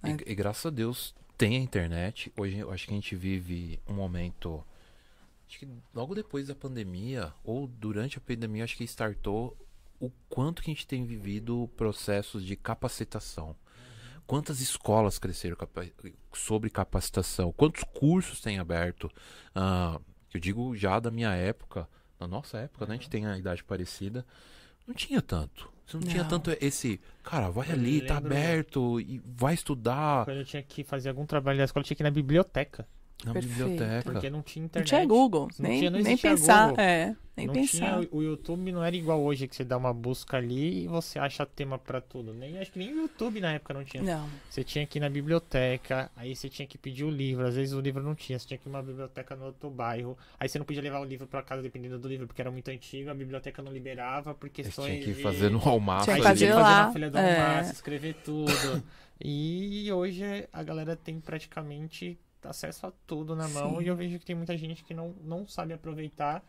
E, 0.04 0.32
e 0.32 0.36
graças 0.36 0.66
a 0.66 0.70
Deus 0.70 1.16
tem 1.38 1.56
a 1.58 1.60
internet. 1.60 2.32
Hoje 2.38 2.58
eu 2.58 2.72
acho 2.72 2.86
que 2.86 2.92
a 2.92 2.96
gente 2.96 3.16
vive 3.16 3.80
um 3.88 3.94
momento. 3.94 4.64
Acho 5.48 5.60
que 5.60 5.68
logo 5.94 6.16
depois 6.16 6.48
da 6.48 6.56
pandemia, 6.56 7.34
ou 7.44 7.68
durante 7.68 8.18
a 8.18 8.22
pandemia, 8.22 8.64
acho 8.64 8.76
que 8.78 8.84
startou 8.84 9.56
o 10.00 10.12
quanto 10.28 10.62
que 10.62 10.72
a 10.72 10.74
gente 10.74 10.88
tem 10.88 11.06
vivido 11.06 11.70
processos 11.78 12.46
de 12.46 12.56
capacitação. 12.56 13.56
Quantas 14.26 14.62
escolas 14.62 15.20
cresceram 15.20 15.56
capa- 15.56 15.86
sobre 16.34 16.70
capacitação? 16.70 17.52
Quantos 17.52 17.84
cursos 17.84 18.42
tem 18.42 18.58
aberto? 18.58 19.12
Ah, 19.54 20.00
eu 20.34 20.40
digo 20.40 20.76
já 20.76 21.00
da 21.00 21.12
minha 21.12 21.34
época, 21.34 21.88
na 22.24 22.28
nossa 22.28 22.58
época, 22.58 22.86
né? 22.86 22.94
A 22.94 22.98
gente 22.98 23.10
tem 23.10 23.26
a 23.26 23.38
idade 23.38 23.64
parecida. 23.64 24.26
Não 24.88 24.94
tinha 24.94 25.22
tanto. 25.22 25.72
Você 25.86 25.98
não, 25.98 26.08
tinha 26.08 26.24
Não. 26.24 26.30
tanto 26.30 26.52
esse. 26.62 27.00
Cara, 27.24 27.50
vai 27.50 27.68
Eu 27.70 27.74
ali, 27.74 28.02
tá 28.02 28.18
aberto 28.18 29.00
e 29.02 29.22
vai 29.26 29.54
estudar 29.54 30.26
Quando 30.26 30.38
eu 30.38 30.46
tinha 30.46 30.64
que 30.64 30.84
fazer 30.84 31.10
algum 31.10 31.26
trabalho 31.26 31.58
da 31.58 31.66
escola, 31.66 31.82
eu 31.82 31.88
tinha 31.88 31.98
que 31.98 32.04
ir 32.04 32.06
na 32.06 32.12
biblioteca. 32.12 32.88
Na 33.26 33.34
Perfeito. 33.34 33.58
biblioteca. 33.58 34.12
Porque 34.12 34.30
não 34.30 34.42
tinha 34.42 34.62
Não 34.62 34.66
internet. 34.68 34.88
tinha 34.90 35.06
Google, 35.06 35.50
Não 35.60 35.70
nem, 35.70 35.80
tinha- 35.80 35.92
não 35.92 36.00
nem 36.02 36.18
pensar, 36.18 36.70
Google. 36.70 36.84
é, 36.84 37.16
nem 37.38 37.48
não 37.48 37.54
pensar. 37.54 38.00
tinha, 38.00 38.10
o 38.12 38.22
YouTube 38.22 38.72
não 38.72 38.84
era 38.84 38.96
igual 38.96 39.22
hoje, 39.22 39.48
que 39.48 39.56
você 39.56 39.64
dá 39.64 39.78
uma 39.78 39.94
busca 39.94 40.38
ali 40.38 40.84
e 40.84 40.88
você 40.88 41.18
acha 41.20 41.46
tema 41.46 41.80
pra 41.80 42.02
tudo. 42.02 42.34
Nem, 42.34 42.58
acho 42.60 42.72
que 42.72 42.80
nem 42.80 42.94
o 42.94 42.98
YouTube 43.04 43.40
na 43.40 43.54
época 43.54 43.74
não 43.74 43.84
tinha. 43.84 44.04
Não, 44.04 44.30
Você 44.50 44.64
tinha 44.64 44.86
que 44.86 45.00
ir 45.00 45.02
na 45.02 45.10
biblioteca, 45.10 46.12
aí 46.16 46.36
você 46.36 46.50
tinha 46.50 46.68
que 46.68 46.78
pedir 46.78 47.04
o 47.06 47.10
livro. 47.10 47.46
Às 47.48 47.56
vezes 47.56 47.74
o 47.74 47.80
livro 47.80 48.04
não 48.04 48.14
tinha, 48.14 48.38
você 48.38 48.48
tinha 48.48 48.58
que 48.58 48.68
ir 48.68 48.72
numa 48.72 48.84
biblioteca 48.84 49.36
no 49.36 49.46
outro 49.46 49.70
bairro. 49.70 50.18
Aí 50.40 50.48
você 50.50 50.60
não 50.60 50.66
podia 50.66 50.82
levar 50.82 51.00
o 51.00 51.06
livro 51.06 51.26
pra 51.26 51.42
casa 51.42 51.62
dependendo 51.62 51.98
do 51.98 52.08
livro, 52.08 52.28
porque 52.28 52.42
era 52.42 52.52
muito 52.52 52.70
antigo, 52.70 53.10
a 53.10 53.14
biblioteca 53.14 53.62
não 53.62 53.72
liberava 53.72 54.34
por 54.34 54.48
Eles 54.48 54.56
questões 54.68 54.92
tinham 54.92 55.06
que 55.06 55.14
de... 55.14 55.22
fazer 55.24 55.50
no 55.50 55.60
almoço. 55.68 56.04
Tinha 56.06 56.16
Aí 56.18 56.22
que 56.22 56.34
tinha 56.36 56.54
fazer 56.54 56.64
fazer 56.64 56.84
na 56.86 56.92
folha 56.92 57.10
do 57.10 57.18
é. 57.18 57.62
escrever 57.72 58.16
tudo. 58.24 58.84
e 59.24 59.90
hoje 59.92 60.24
a 60.52 60.64
galera 60.64 60.96
tem 60.96 61.20
praticamente 61.20 62.18
acesso 62.50 62.88
a 62.88 62.92
tudo 63.08 63.36
na 63.36 63.48
mão 63.48 63.78
Sim. 63.78 63.84
e 63.84 63.88
eu 63.88 63.96
vejo 63.96 64.20
que 64.20 64.26
tem 64.26 64.36
muita 64.36 64.58
gente 64.58 64.84
que 64.84 64.94
não, 64.94 65.14
não 65.24 65.48
sabe 65.48 65.74
aproveitar 65.74 66.44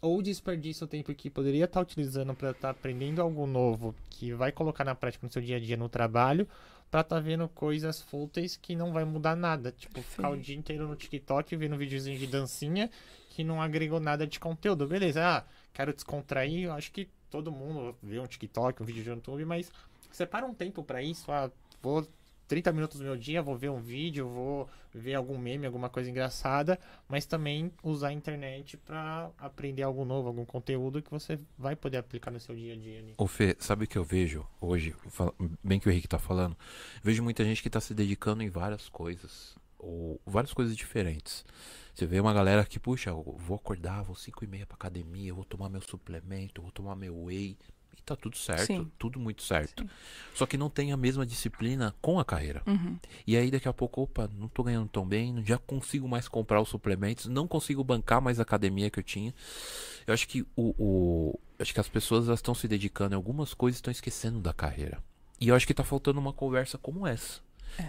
ou 0.00 0.20
desperdiça 0.20 0.84
o 0.84 0.88
tempo 0.88 1.14
que 1.14 1.30
poderia 1.30 1.64
estar 1.64 1.80
utilizando 1.80 2.34
para 2.34 2.50
estar 2.50 2.70
aprendendo 2.70 3.22
algo 3.22 3.46
novo 3.46 3.94
que 4.10 4.32
vai 4.34 4.52
colocar 4.52 4.84
na 4.84 4.94
prática 4.94 5.26
no 5.26 5.32
seu 5.32 5.40
dia 5.40 5.56
a 5.56 5.60
dia 5.60 5.76
no 5.76 5.88
trabalho 5.88 6.46
para 6.90 7.00
estar 7.00 7.20
vendo 7.20 7.48
coisas 7.48 8.02
fúteis 8.02 8.56
que 8.56 8.76
não 8.76 8.92
vai 8.92 9.04
mudar 9.04 9.34
nada. 9.34 9.72
Tipo, 9.72 10.02
ficar 10.02 10.28
o 10.30 10.36
dia 10.36 10.54
inteiro 10.54 10.86
no 10.86 10.94
TikTok 10.94 11.56
vendo 11.56 11.76
videozinho 11.76 12.18
de 12.18 12.26
dancinha 12.26 12.90
que 13.30 13.42
não 13.42 13.60
agregou 13.60 13.98
nada 13.98 14.26
de 14.26 14.38
conteúdo. 14.38 14.86
Beleza, 14.86 15.20
ah, 15.26 15.44
quero 15.72 15.92
descontrair, 15.92 16.66
eu 16.66 16.72
acho 16.72 16.92
que 16.92 17.08
todo 17.30 17.50
mundo 17.50 17.96
vê 18.00 18.20
um 18.20 18.26
TikTok, 18.26 18.80
um 18.80 18.86
vídeo 18.86 19.02
de 19.02 19.08
YouTube, 19.10 19.44
mas 19.44 19.72
separa 20.12 20.46
um 20.46 20.54
tempo 20.54 20.84
para 20.84 21.02
isso, 21.02 21.32
ah, 21.32 21.50
vou 21.82 22.06
30 22.46 22.72
minutos 22.72 22.98
do 22.98 23.04
meu 23.04 23.16
dia, 23.16 23.42
vou 23.42 23.56
ver 23.56 23.70
um 23.70 23.80
vídeo, 23.80 24.28
vou 24.28 24.68
ver 24.94 25.14
algum 25.14 25.36
meme, 25.36 25.66
alguma 25.66 25.88
coisa 25.88 26.10
engraçada, 26.10 26.78
mas 27.08 27.26
também 27.26 27.72
usar 27.82 28.08
a 28.08 28.12
internet 28.12 28.76
para 28.76 29.30
aprender 29.38 29.82
algo 29.82 30.04
novo, 30.04 30.28
algum 30.28 30.44
conteúdo 30.44 31.02
que 31.02 31.10
você 31.10 31.38
vai 31.58 31.74
poder 31.74 31.98
aplicar 31.98 32.30
no 32.30 32.38
seu 32.38 32.54
dia 32.54 32.74
a 32.74 32.76
dia. 32.76 32.98
ali. 32.98 33.14
Ô 33.18 33.26
Fê, 33.26 33.56
sabe 33.58 33.84
o 33.84 33.88
que 33.88 33.98
eu 33.98 34.04
vejo 34.04 34.46
hoje? 34.60 34.94
Bem 35.62 35.80
que 35.80 35.88
o 35.88 35.90
Henrique 35.90 36.08
tá 36.08 36.18
falando. 36.18 36.56
Vejo 37.02 37.22
muita 37.22 37.44
gente 37.44 37.62
que 37.62 37.70
tá 37.70 37.80
se 37.80 37.94
dedicando 37.94 38.42
em 38.42 38.48
várias 38.48 38.88
coisas. 38.88 39.56
Ou 39.78 40.20
várias 40.24 40.52
coisas 40.52 40.76
diferentes. 40.76 41.44
Você 41.94 42.06
vê 42.06 42.18
uma 42.18 42.32
galera 42.32 42.64
que, 42.64 42.80
puxa, 42.80 43.12
vou 43.12 43.54
acordar, 43.56 44.02
vou 44.02 44.16
5 44.16 44.44
e 44.44 44.46
meia 44.48 44.66
pra 44.66 44.74
academia, 44.74 45.32
vou 45.32 45.44
tomar 45.44 45.68
meu 45.68 45.80
suplemento, 45.80 46.60
vou 46.60 46.72
tomar 46.72 46.96
meu 46.96 47.24
whey. 47.24 47.56
E 47.96 48.02
tá 48.02 48.16
tudo 48.16 48.36
certo, 48.36 48.66
Sim. 48.66 48.90
tudo 48.98 49.20
muito 49.20 49.42
certo. 49.42 49.82
Sim. 49.84 49.90
Só 50.34 50.46
que 50.46 50.56
não 50.56 50.68
tem 50.68 50.90
a 50.92 50.96
mesma 50.96 51.24
disciplina 51.24 51.94
com 52.02 52.18
a 52.18 52.24
carreira. 52.24 52.62
Uhum. 52.66 52.98
E 53.26 53.36
aí 53.36 53.50
daqui 53.50 53.68
a 53.68 53.72
pouco, 53.72 54.02
opa, 54.02 54.28
não 54.38 54.48
tô 54.48 54.62
ganhando 54.64 54.88
tão 54.88 55.06
bem, 55.06 55.32
não- 55.32 55.44
já 55.44 55.56
consigo 55.58 56.08
mais 56.08 56.26
comprar 56.28 56.60
os 56.60 56.68
suplementos, 56.68 57.26
não 57.26 57.46
consigo 57.46 57.84
bancar 57.84 58.20
mais 58.20 58.38
a 58.40 58.42
academia 58.42 58.90
que 58.90 58.98
eu 58.98 59.02
tinha. 59.04 59.32
Eu 60.06 60.12
acho 60.12 60.26
que 60.26 60.42
o, 60.56 60.74
o- 60.78 61.40
acho 61.58 61.72
que 61.72 61.80
as 61.80 61.88
pessoas 61.88 62.26
estão 62.28 62.54
se 62.54 62.66
dedicando 62.66 63.14
em 63.14 63.16
algumas 63.16 63.54
coisas 63.54 63.78
e 63.78 63.80
estão 63.80 63.92
esquecendo 63.92 64.40
da 64.40 64.52
carreira. 64.52 65.02
E 65.40 65.48
eu 65.48 65.54
acho 65.54 65.66
que 65.66 65.74
tá 65.74 65.84
faltando 65.84 66.18
uma 66.18 66.32
conversa 66.32 66.76
como 66.78 67.06
essa. 67.06 67.42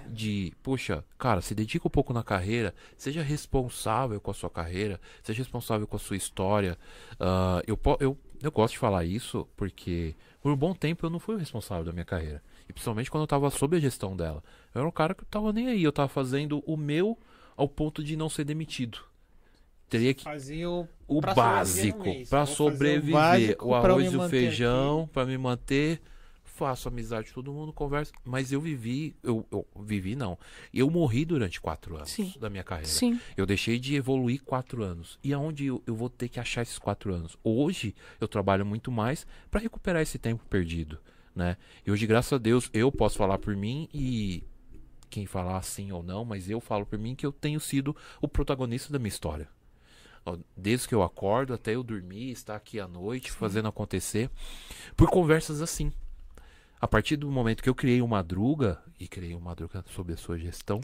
De, 0.09 0.51
poxa, 0.63 1.05
cara, 1.15 1.41
se 1.41 1.53
dedica 1.53 1.87
um 1.87 1.91
pouco 1.91 2.11
na 2.11 2.23
carreira, 2.23 2.73
seja 2.97 3.21
responsável 3.21 4.19
com 4.19 4.31
a 4.31 4.33
sua 4.33 4.49
carreira, 4.49 4.99
seja 5.21 5.43
responsável 5.43 5.85
com 5.85 5.95
a 5.95 5.99
sua 5.99 6.17
história. 6.17 6.75
Ah, 7.19 7.61
eu, 7.67 7.79
eu, 7.99 8.17
eu 8.45 8.51
gosto 8.51 8.73
de 8.73 8.79
falar 8.79 9.05
isso 9.05 9.47
porque 9.55 10.15
por 10.41 10.51
um 10.51 10.55
bom 10.55 10.73
tempo 10.73 11.05
eu 11.05 11.09
não 11.09 11.19
fui 11.19 11.35
o 11.35 11.37
responsável 11.37 11.83
da 11.83 11.91
minha 11.91 12.05
carreira. 12.05 12.41
E 12.67 12.73
principalmente 12.73 13.09
quando 13.09 13.23
eu 13.23 13.27
tava 13.27 13.49
sob 13.49 13.77
a 13.77 13.79
gestão 13.79 14.15
dela. 14.15 14.43
Eu 14.73 14.79
era 14.79 14.87
um 14.87 14.91
cara 14.91 15.13
que 15.13 15.23
eu 15.23 15.27
tava 15.27 15.51
nem 15.53 15.67
aí, 15.67 15.83
eu 15.83 15.91
tava 15.91 16.07
fazendo 16.07 16.63
o 16.65 16.75
meu 16.77 17.17
ao 17.55 17.67
ponto 17.67 18.03
de 18.03 18.15
não 18.15 18.29
ser 18.29 18.43
demitido. 18.43 18.99
Teria 19.89 20.13
que 20.13 20.23
Fazer 20.23 20.65
o, 20.65 20.87
o 21.07 21.21
pra 21.21 21.33
básico 21.33 22.03
para 22.29 22.43
o 22.43 22.47
sobreviver, 22.47 23.13
básico 23.13 23.65
o 23.65 23.81
pra 23.81 23.93
arroz 23.93 24.11
e 24.11 24.17
o 24.17 24.29
feijão 24.29 25.09
para 25.13 25.25
me 25.25 25.37
manter 25.37 26.01
faço 26.55 26.87
amizade 26.87 27.29
com 27.29 27.35
todo 27.35 27.53
mundo, 27.53 27.73
converso. 27.73 28.13
Mas 28.23 28.51
eu 28.51 28.61
vivi, 28.61 29.15
eu, 29.21 29.45
eu 29.51 29.67
vivi 29.81 30.15
não. 30.15 30.39
Eu 30.73 30.89
morri 30.89 31.25
durante 31.25 31.59
quatro 31.59 31.97
anos 31.97 32.09
Sim. 32.09 32.33
da 32.39 32.49
minha 32.49 32.63
carreira. 32.63 32.89
Sim. 32.89 33.19
Eu 33.35 33.45
deixei 33.45 33.77
de 33.77 33.95
evoluir 33.95 34.41
quatro 34.41 34.81
anos. 34.81 35.19
E 35.23 35.33
aonde 35.33 35.65
eu, 35.65 35.83
eu 35.85 35.93
vou 35.93 36.09
ter 36.09 36.29
que 36.29 36.39
achar 36.39 36.61
esses 36.61 36.79
quatro 36.79 37.13
anos? 37.13 37.37
Hoje 37.43 37.93
eu 38.19 38.27
trabalho 38.27 38.65
muito 38.65 38.89
mais 38.89 39.27
para 39.51 39.59
recuperar 39.59 40.01
esse 40.01 40.17
tempo 40.17 40.45
perdido, 40.45 40.97
né? 41.35 41.57
E 41.85 41.91
hoje, 41.91 42.07
graças 42.07 42.31
a 42.31 42.37
Deus, 42.37 42.69
eu 42.73 42.91
posso 42.91 43.17
falar 43.17 43.37
por 43.37 43.55
mim 43.55 43.89
e 43.93 44.43
quem 45.09 45.25
falar 45.25 45.61
sim 45.61 45.91
ou 45.91 46.01
não, 46.01 46.23
mas 46.23 46.49
eu 46.49 46.59
falo 46.61 46.85
por 46.85 46.97
mim 46.97 47.15
que 47.15 47.25
eu 47.25 47.31
tenho 47.31 47.59
sido 47.59 47.95
o 48.21 48.27
protagonista 48.27 48.91
da 48.91 48.99
minha 48.99 49.09
história. 49.09 49.47
Desde 50.57 50.87
que 50.87 50.95
eu 50.95 51.03
acordo 51.03 51.53
até 51.53 51.75
eu 51.75 51.83
dormir, 51.83 52.31
estar 52.31 52.55
aqui 52.55 52.79
à 52.79 52.87
noite 52.87 53.31
fazendo 53.31 53.67
acontecer, 53.67 54.29
por 54.95 55.09
conversas 55.09 55.61
assim. 55.61 55.93
A 56.79 56.87
partir 56.87 57.15
do 57.15 57.29
momento 57.31 57.63
que 57.63 57.69
eu 57.69 57.73
criei 57.75 58.01
o 58.01 58.07
Madruga, 58.07 58.79
e 58.99 59.07
criei 59.07 59.33
o 59.33 59.39
Madruga 59.39 59.83
sob 59.93 60.13
a 60.13 60.17
sua 60.17 60.37
gestão, 60.37 60.81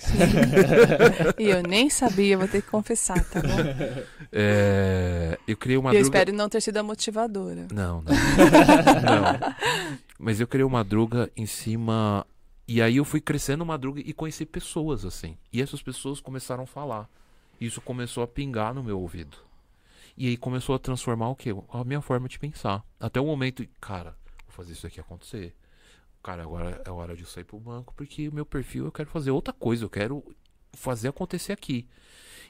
E 1.38 1.44
eu 1.50 1.62
nem 1.64 1.90
sabia, 1.90 2.38
vou 2.38 2.48
ter 2.48 2.62
que 2.62 2.70
confessar, 2.70 3.24
tá 3.26 3.42
bom? 3.42 3.48
é, 4.32 5.38
eu 5.48 5.56
criei 5.58 5.78
o 5.78 5.80
E 5.80 5.82
eu 5.82 5.84
Madruga. 5.84 6.04
espero 6.04 6.34
não 6.34 6.50
ter 6.50 6.62
sido 6.62 6.78
a 6.78 6.84
motivadora. 6.84 7.68
Não, 7.72 8.02
não. 8.02 8.12
não. 8.14 9.56
Mas 10.18 10.40
eu 10.40 10.48
criei 10.48 10.64
o 10.66 10.70
Madruga 10.70 11.30
em 11.36 11.46
cima. 11.46 12.26
E 12.68 12.82
aí 12.82 12.98
eu 12.98 13.06
fui 13.06 13.20
crescendo 13.20 13.64
o 13.64 13.68
Madruga 13.68 14.00
e 14.00 14.14
conheci 14.14 14.46
pessoas 14.46 15.04
assim. 15.06 15.38
E 15.52 15.62
essas 15.62 15.82
pessoas 15.82 16.20
começaram 16.20 16.64
a 16.64 16.68
falar. 16.68 17.10
Isso 17.60 17.82
começou 17.82 18.24
a 18.24 18.28
pingar 18.28 18.74
no 18.74 18.84
meu 18.84 19.00
ouvido. 19.00 19.38
E 20.18 20.28
aí 20.28 20.38
começou 20.38 20.76
a 20.76 20.80
transformar 20.80 21.30
o 21.30 21.36
quê? 21.36 21.54
A 21.72 21.84
minha 21.84 22.02
forma 22.02 22.28
de 22.28 22.40
pensar. 22.40 22.84
Até 23.00 23.20
o 23.20 23.26
momento, 23.26 23.66
cara, 23.80 24.16
vou 24.48 24.56
fazer 24.56 24.74
isso 24.74 24.88
aqui 24.88 25.00
acontecer. 25.00 25.54
Cara, 26.24 26.44
agora 26.44 26.82
é 26.86 26.92
hora 26.92 27.16
de 27.16 27.24
eu 27.24 27.28
sair 27.28 27.44
pro 27.44 27.60
banco, 27.60 27.94
porque 27.96 28.28
o 28.28 28.34
meu 28.34 28.46
perfil 28.46 28.86
eu 28.86 28.92
quero 28.92 29.10
fazer 29.10 29.32
outra 29.32 29.54
coisa, 29.54 29.84
eu 29.86 29.90
quero 29.90 30.24
fazer 30.74 31.08
acontecer 31.08 31.52
aqui. 31.52 31.88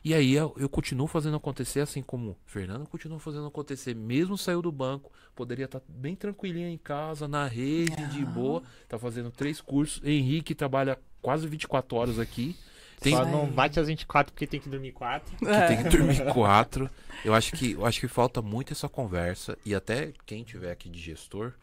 E 0.04 0.16
aí 0.16 0.34
eu, 0.34 0.54
eu 0.58 0.68
continuo 0.68 1.06
fazendo 1.06 1.38
acontecer, 1.38 1.80
assim 1.80 2.02
como 2.02 2.36
Fernando 2.46 2.88
continua 2.88 3.20
fazendo 3.20 3.46
acontecer, 3.46 3.96
mesmo 3.96 4.36
saiu 4.36 4.62
do 4.62 4.72
banco, 4.72 5.12
poderia 5.36 5.66
estar 5.66 5.82
bem 5.88 6.16
tranquilinha 6.16 6.70
em 6.70 6.78
casa, 6.78 7.28
na 7.28 7.46
rede, 7.48 8.08
de 8.08 8.26
boa, 8.26 8.64
tá 8.90 8.98
fazendo 8.98 9.30
três 9.30 9.62
cursos. 9.62 10.02
Henrique 10.04 10.56
trabalha 10.56 10.98
quase 11.22 11.48
24 11.48 11.96
horas 11.96 12.20
aqui. 12.20 12.56
Tem, 13.00 13.16
Só 13.16 13.26
não 13.26 13.48
bate 13.48 13.80
às 13.80 13.88
24 13.88 14.34
porque 14.34 14.46
tem 14.46 14.60
que 14.60 14.70
dormir 14.70 14.92
4. 14.92 15.38
que 15.38 15.46
tem 15.46 15.84
que 15.84 15.90
dormir 15.90 16.24
quatro. 16.34 16.90
Eu 17.24 17.34
acho 17.34 17.52
que 17.54 17.72
eu 17.74 17.86
acho 17.86 18.00
que 18.00 18.08
falta 18.08 18.42
muito 18.42 18.74
essa 18.74 18.90
conversa 18.90 19.58
e 19.66 19.74
até 19.74 20.14
quem 20.26 20.44
tiver 20.44 20.72
aqui 20.72 20.90
de 20.90 21.00
gestor, 21.00 21.54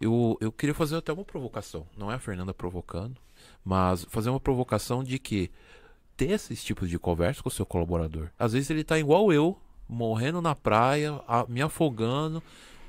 eu, 0.00 0.36
eu 0.40 0.52
queria 0.52 0.74
fazer 0.74 0.96
até 0.96 1.12
uma 1.12 1.24
provocação. 1.24 1.86
Não 1.96 2.10
é 2.10 2.14
a 2.14 2.18
Fernanda 2.18 2.52
provocando, 2.54 3.16
mas 3.64 4.04
fazer 4.04 4.30
uma 4.30 4.40
provocação 4.40 5.02
de 5.02 5.18
que 5.18 5.50
ter 6.16 6.30
esses 6.30 6.62
tipos 6.64 6.88
de 6.90 6.98
conversa 6.98 7.42
com 7.42 7.48
o 7.48 7.52
seu 7.52 7.64
colaborador. 7.66 8.28
Às 8.38 8.52
vezes 8.52 8.70
ele 8.70 8.84
tá 8.84 8.98
igual 8.98 9.32
eu, 9.32 9.56
morrendo 9.88 10.40
na 10.42 10.54
praia, 10.54 11.20
a- 11.26 11.46
me 11.48 11.62
afogando, 11.62 12.42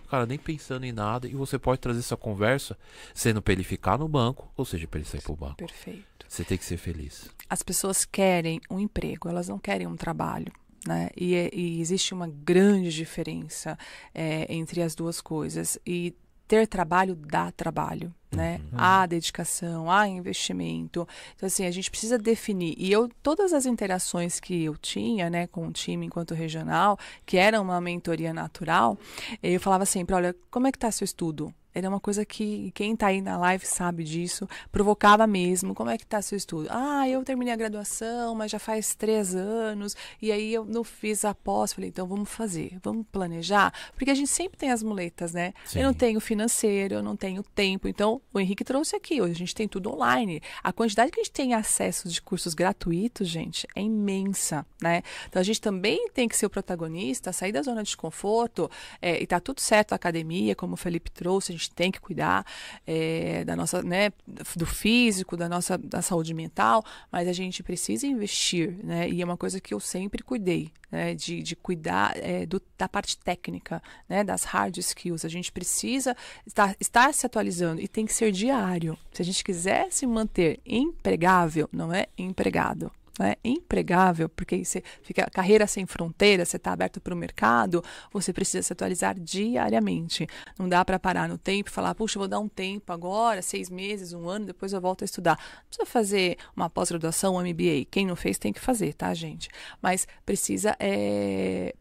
cara, 0.09 0.25
nem 0.25 0.37
pensando 0.37 0.83
em 0.85 0.91
nada, 0.91 1.27
e 1.27 1.35
você 1.35 1.57
pode 1.59 1.79
trazer 1.79 1.99
essa 1.99 2.17
conversa 2.17 2.77
sendo 3.13 3.41
pra 3.41 3.53
ele 3.53 3.63
ficar 3.63 3.97
no 3.99 4.07
banco, 4.07 4.51
ou 4.57 4.65
seja, 4.65 4.87
pra 4.87 4.99
ele 4.99 5.07
sair 5.07 5.21
pro 5.21 5.35
banco. 5.35 5.55
Perfeito. 5.57 6.25
Você 6.27 6.43
tem 6.43 6.57
que 6.57 6.65
ser 6.65 6.77
feliz. 6.77 7.29
As 7.49 7.63
pessoas 7.63 8.05
querem 8.05 8.59
um 8.69 8.79
emprego, 8.79 9.29
elas 9.29 9.47
não 9.47 9.57
querem 9.59 9.87
um 9.87 9.95
trabalho. 9.95 10.51
Né? 10.87 11.09
E, 11.17 11.35
é- 11.35 11.49
e 11.53 11.81
existe 11.81 12.13
uma 12.13 12.27
grande 12.27 12.89
diferença 12.91 13.77
é, 14.15 14.51
entre 14.53 14.81
as 14.81 14.95
duas 14.95 15.19
coisas. 15.21 15.77
E 15.85 16.15
ter 16.49 16.67
trabalho 16.67 17.15
dá 17.15 17.51
trabalho, 17.51 18.11
né? 18.35 18.59
Há 18.73 19.05
dedicação, 19.05 19.89
há 19.89 20.07
investimento. 20.07 21.07
Então, 21.35 21.45
assim, 21.45 21.63
a 21.63 21.69
gente 21.69 21.91
precisa 21.91 22.17
definir. 22.17 22.73
E 22.75 22.91
eu, 22.91 23.07
todas 23.21 23.53
as 23.53 23.67
interações 23.67 24.39
que 24.39 24.63
eu 24.63 24.75
tinha, 24.75 25.29
né, 25.29 25.45
com 25.45 25.67
o 25.67 25.71
time 25.71 26.07
enquanto 26.07 26.33
regional, 26.33 26.97
que 27.23 27.37
era 27.37 27.61
uma 27.61 27.79
mentoria 27.79 28.33
natural, 28.33 28.97
eu 29.43 29.59
falava 29.59 29.85
sempre, 29.85 30.15
olha, 30.15 30.35
como 30.49 30.65
é 30.65 30.71
que 30.71 30.79
tá 30.79 30.91
seu 30.91 31.05
estudo? 31.05 31.53
Era 31.73 31.87
uma 31.87 31.99
coisa 31.99 32.25
que 32.25 32.71
quem 32.71 32.95
tá 32.95 33.07
aí 33.07 33.21
na 33.21 33.37
live 33.37 33.65
sabe 33.65 34.03
disso, 34.03 34.47
provocava 34.71 35.27
mesmo. 35.27 35.75
Como 35.75 35.89
é 35.89 35.97
que 35.97 36.05
tá 36.05 36.21
seu 36.21 36.37
estudo? 36.37 36.67
Ah, 36.71 37.07
eu 37.07 37.23
terminei 37.23 37.53
a 37.53 37.57
graduação, 37.57 38.33
mas 38.35 38.51
já 38.51 38.59
faz 38.59 38.95
três 38.95 39.35
anos, 39.35 39.95
e 40.21 40.31
aí 40.31 40.53
eu 40.53 40.65
não 40.65 40.83
fiz 40.83 41.23
a 41.23 41.33
pós. 41.33 41.73
Falei, 41.73 41.89
então 41.89 42.07
vamos 42.07 42.29
fazer, 42.29 42.77
vamos 42.81 43.05
planejar, 43.11 43.73
porque 43.93 44.09
a 44.09 44.15
gente 44.15 44.29
sempre 44.29 44.57
tem 44.57 44.71
as 44.71 44.81
muletas, 44.81 45.33
né? 45.33 45.53
Eu 45.75 45.83
não 45.83 45.91
Sim. 45.91 45.97
tenho 45.97 46.19
financeiro, 46.19 46.95
eu 46.95 47.03
não 47.03 47.15
tenho 47.15 47.43
tempo. 47.43 47.87
Então, 47.87 48.21
o 48.33 48.39
Henrique 48.39 48.63
trouxe 48.63 48.95
aqui, 48.95 49.21
hoje 49.21 49.33
a 49.33 49.37
gente 49.37 49.55
tem 49.55 49.67
tudo 49.67 49.93
online. 49.93 50.41
A 50.63 50.73
quantidade 50.73 51.11
que 51.11 51.19
a 51.19 51.23
gente 51.23 51.33
tem 51.33 51.53
acesso 51.53 52.09
de 52.09 52.21
cursos 52.21 52.53
gratuitos, 52.53 53.27
gente, 53.27 53.67
é 53.75 53.81
imensa, 53.81 54.65
né? 54.81 55.03
Então, 55.27 55.39
a 55.39 55.43
gente 55.43 55.61
também 55.61 56.09
tem 56.09 56.27
que 56.27 56.35
ser 56.35 56.45
o 56.45 56.49
protagonista, 56.49 57.31
sair 57.31 57.51
da 57.51 57.61
zona 57.61 57.83
de 57.83 57.95
conforto, 57.95 58.69
é, 59.01 59.21
e 59.21 59.27
tá 59.27 59.39
tudo 59.39 59.61
certo 59.61 59.93
a 59.93 59.95
academia, 59.95 60.55
como 60.55 60.73
o 60.73 60.77
Felipe 60.77 61.11
trouxe, 61.11 61.58
gente 61.59 61.71
tem 61.71 61.91
que 61.91 61.99
cuidar 61.99 62.45
é, 62.87 63.43
da 63.45 63.55
nossa, 63.55 63.83
né, 63.83 64.11
do 64.55 64.65
físico, 64.65 65.37
da 65.37 65.47
nossa 65.47 65.77
da 65.77 66.01
saúde 66.01 66.33
mental, 66.33 66.83
mas 67.11 67.27
a 67.27 67.33
gente 67.33 67.61
precisa 67.61 68.07
investir, 68.07 68.77
né? 68.83 69.09
E 69.09 69.21
é 69.21 69.25
uma 69.25 69.37
coisa 69.37 69.59
que 69.59 69.73
eu 69.73 69.79
sempre 69.79 70.23
cuidei, 70.23 70.71
né? 70.91 71.13
De, 71.13 71.43
de 71.43 71.55
cuidar 71.55 72.13
é, 72.17 72.45
do, 72.45 72.61
da 72.77 72.87
parte 72.87 73.17
técnica, 73.17 73.81
né? 74.07 74.23
Das 74.23 74.43
hard 74.43 74.77
skills. 74.77 75.25
A 75.25 75.29
gente 75.29 75.51
precisa 75.51 76.15
estar, 76.45 76.75
estar 76.79 77.13
se 77.13 77.25
atualizando 77.25 77.81
e 77.81 77.87
tem 77.87 78.05
que 78.05 78.13
ser 78.13 78.31
diário. 78.31 78.97
Se 79.11 79.21
a 79.21 79.25
gente 79.25 79.43
quiser 79.43 79.91
se 79.91 80.07
manter 80.07 80.59
empregável, 80.65 81.69
não 81.71 81.93
é 81.93 82.07
empregado. 82.17 82.91
Né? 83.19 83.35
Empregável, 83.43 84.29
porque 84.29 84.63
você 84.63 84.81
fica 85.03 85.29
carreira 85.29 85.67
sem 85.67 85.85
fronteira, 85.85 86.45
você 86.45 86.55
está 86.55 86.71
aberto 86.71 87.01
para 87.01 87.13
o 87.13 87.17
mercado, 87.17 87.83
você 88.13 88.31
precisa 88.31 88.63
se 88.63 88.71
atualizar 88.71 89.19
diariamente. 89.19 90.25
Não 90.57 90.69
dá 90.69 90.85
para 90.85 90.97
parar 90.97 91.27
no 91.27 91.37
tempo 91.37 91.69
e 91.69 91.71
falar, 91.71 91.93
puxa, 91.93 92.17
vou 92.17 92.29
dar 92.29 92.39
um 92.39 92.47
tempo 92.47 92.93
agora, 92.93 93.41
seis 93.41 93.69
meses, 93.69 94.13
um 94.13 94.29
ano, 94.29 94.45
depois 94.45 94.71
eu 94.71 94.79
volto 94.79 95.01
a 95.01 95.05
estudar. 95.05 95.37
Não 95.37 95.67
precisa 95.67 95.85
fazer 95.85 96.37
uma 96.55 96.69
pós-graduação, 96.69 97.35
um 97.35 97.41
MBA. 97.41 97.85
Quem 97.91 98.05
não 98.05 98.15
fez 98.15 98.37
tem 98.37 98.53
que 98.53 98.59
fazer, 98.61 98.93
tá, 98.93 99.13
gente? 99.13 99.49
Mas 99.81 100.07
precisa 100.25 100.77
é, 100.79 101.75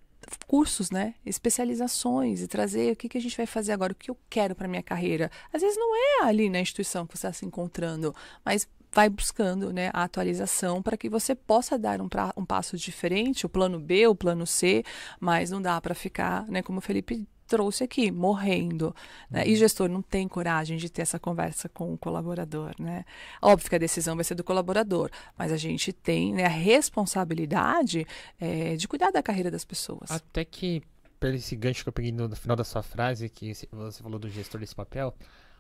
cursos, 0.47 0.91
né? 0.91 1.15
Especializações 1.25 2.43
e 2.43 2.49
trazer 2.49 2.93
o 2.93 2.97
que, 2.97 3.09
que 3.09 3.19
a 3.19 3.21
gente 3.21 3.37
vai 3.37 3.47
fazer 3.47 3.73
agora, 3.73 3.93
o 3.93 3.97
que 3.97 4.11
eu 4.11 4.17
quero 4.29 4.55
para 4.55 4.69
minha 4.69 4.83
carreira. 4.83 5.31
Às 5.53 5.63
vezes 5.63 5.77
não 5.77 5.95
é 5.97 6.29
ali 6.29 6.49
na 6.49 6.61
instituição 6.61 7.07
que 7.07 7.17
você 7.17 7.27
está 7.27 7.33
se 7.33 7.47
encontrando, 7.47 8.15
mas 8.45 8.69
vai 8.93 9.09
buscando 9.09 9.73
né, 9.73 9.91
a 9.93 10.03
atualização 10.05 10.83
para 10.83 10.97
que 10.97 11.09
você 11.09 11.35
possa 11.35 11.79
dar 11.79 12.01
um, 12.01 12.09
pra, 12.09 12.33
um 12.37 12.45
passo 12.45 12.77
diferente, 12.77 13.47
o 13.47 13.49
plano 13.49 13.79
B, 13.79 14.07
o 14.07 14.15
plano 14.15 14.47
C, 14.47 14.83
mas 15.21 15.51
não 15.51 15.61
dá 15.61 15.81
para 15.81 15.95
ficar, 15.95 16.47
né, 16.49 16.63
como 16.63 16.79
o 16.79 16.83
Felipe 16.83 17.27
trouxe 17.49 17.85
aqui, 17.85 18.11
morrendo. 18.11 18.95
Né? 19.31 19.49
E 19.49 19.57
gestor 19.57 19.89
não 19.89 20.03
tem 20.03 20.29
coragem 20.29 20.77
de 20.77 20.91
ter 20.91 21.03
essa 21.03 21.19
conversa 21.19 21.69
com 21.69 21.93
o 21.93 21.99
colaborador. 21.99 22.75
Né? 22.79 23.05
Óbvio 23.41 23.71
que 23.71 23.75
a 23.75 23.79
decisão 23.79 24.15
vai 24.15 24.25
ser 24.25 24.35
do 24.35 24.45
colaborador, 24.45 25.11
mas 25.37 25.51
a 25.51 25.57
gente 25.57 25.93
tem 25.93 26.35
né, 26.35 26.45
a 26.45 26.49
responsabilidade 26.49 28.07
é, 28.39 28.77
de 28.77 28.87
cuidar 28.87 29.11
da 29.11 29.23
carreira 29.23 29.51
das 29.51 29.65
pessoas. 29.65 30.11
Até 30.11 30.45
que, 30.45 30.83
pelo 31.19 31.35
esse 31.35 31.57
gancho 31.57 31.83
que 31.83 31.89
eu 31.89 31.93
peguei 31.93 32.13
no, 32.13 32.29
no 32.29 32.37
final 32.37 32.57
da 32.57 32.65
sua 32.65 32.83
frase, 32.83 33.29
que 33.29 33.55
você 33.73 34.03
falou 34.03 34.19
do 34.19 34.29
gestor 34.29 34.61
desse 34.61 34.75
papel, 34.75 35.15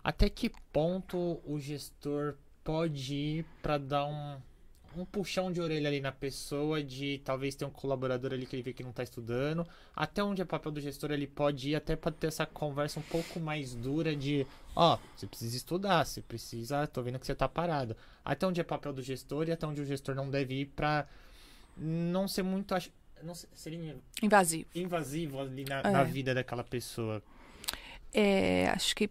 até 0.05 0.29
que 0.29 0.51
ponto 0.73 1.41
o 1.45 1.59
gestor 1.59 2.37
pode 2.63 3.15
ir 3.15 3.47
para 3.63 3.79
dar 3.79 4.05
um, 4.05 4.37
um 5.01 5.05
puxão 5.05 5.51
de 5.53 5.61
orelha 5.61 5.89
ali 5.89 6.01
na 6.01 6.13
pessoa, 6.13 6.83
de 6.83 7.21
talvez 7.25 7.55
ter 7.55 7.65
um 7.65 7.71
colaborador 7.71 8.33
ali 8.33 8.47
que 8.47 8.55
ele 8.57 8.63
vê 8.63 8.73
que 8.73 8.83
não 8.83 8.93
tá 8.93 9.03
estudando, 9.03 9.67
até 9.95 10.23
onde 10.23 10.43
é 10.43 10.45
papel 10.45 10.73
do 10.73 10.81
gestor 10.81 11.11
ele 11.11 11.27
pode 11.27 11.71
ir, 11.71 11.75
até 11.75 11.95
para 11.97 12.11
ter 12.13 12.27
essa 12.29 12.45
conversa 12.47 12.99
um 13.01 13.03
pouco 13.05 13.39
mais 13.41 13.75
dura 13.75 14.15
de, 14.17 14.47
ó, 14.75 14.99
você 15.17 15.27
precisa 15.27 15.57
estudar, 15.57 16.05
você 16.05 16.21
precisa, 16.21 16.87
tô 16.87 17.03
vendo 17.03 17.19
que 17.19 17.27
você 17.27 17.35
tá 17.35 17.49
parado. 17.49 17.97
Até 18.25 18.47
onde 18.47 18.61
é 18.61 18.65
papel 18.65 18.93
do 18.93 19.03
gestor 19.03 19.49
e 19.49 19.53
até 19.53 19.67
onde 19.67 19.81
o 19.81 19.87
gestor 19.87 20.15
não 20.15 20.31
deve 20.31 20.55
ir 20.63 20.67
para 20.67 21.07
não 21.77 22.27
ser 22.29 22.43
muito, 22.43 22.75
não 23.23 23.35
ser, 23.35 23.49
seria 23.55 23.97
Invasivo. 24.23 24.67
invasivo 24.75 25.41
ali 25.41 25.65
na, 25.65 25.81
É. 25.81 25.91
na 25.91 26.03
vida 26.05 26.35
daquela 26.35 26.65
pessoa. 26.65 27.23
É, 28.13 28.69
acho 28.71 28.97
que 28.97 29.09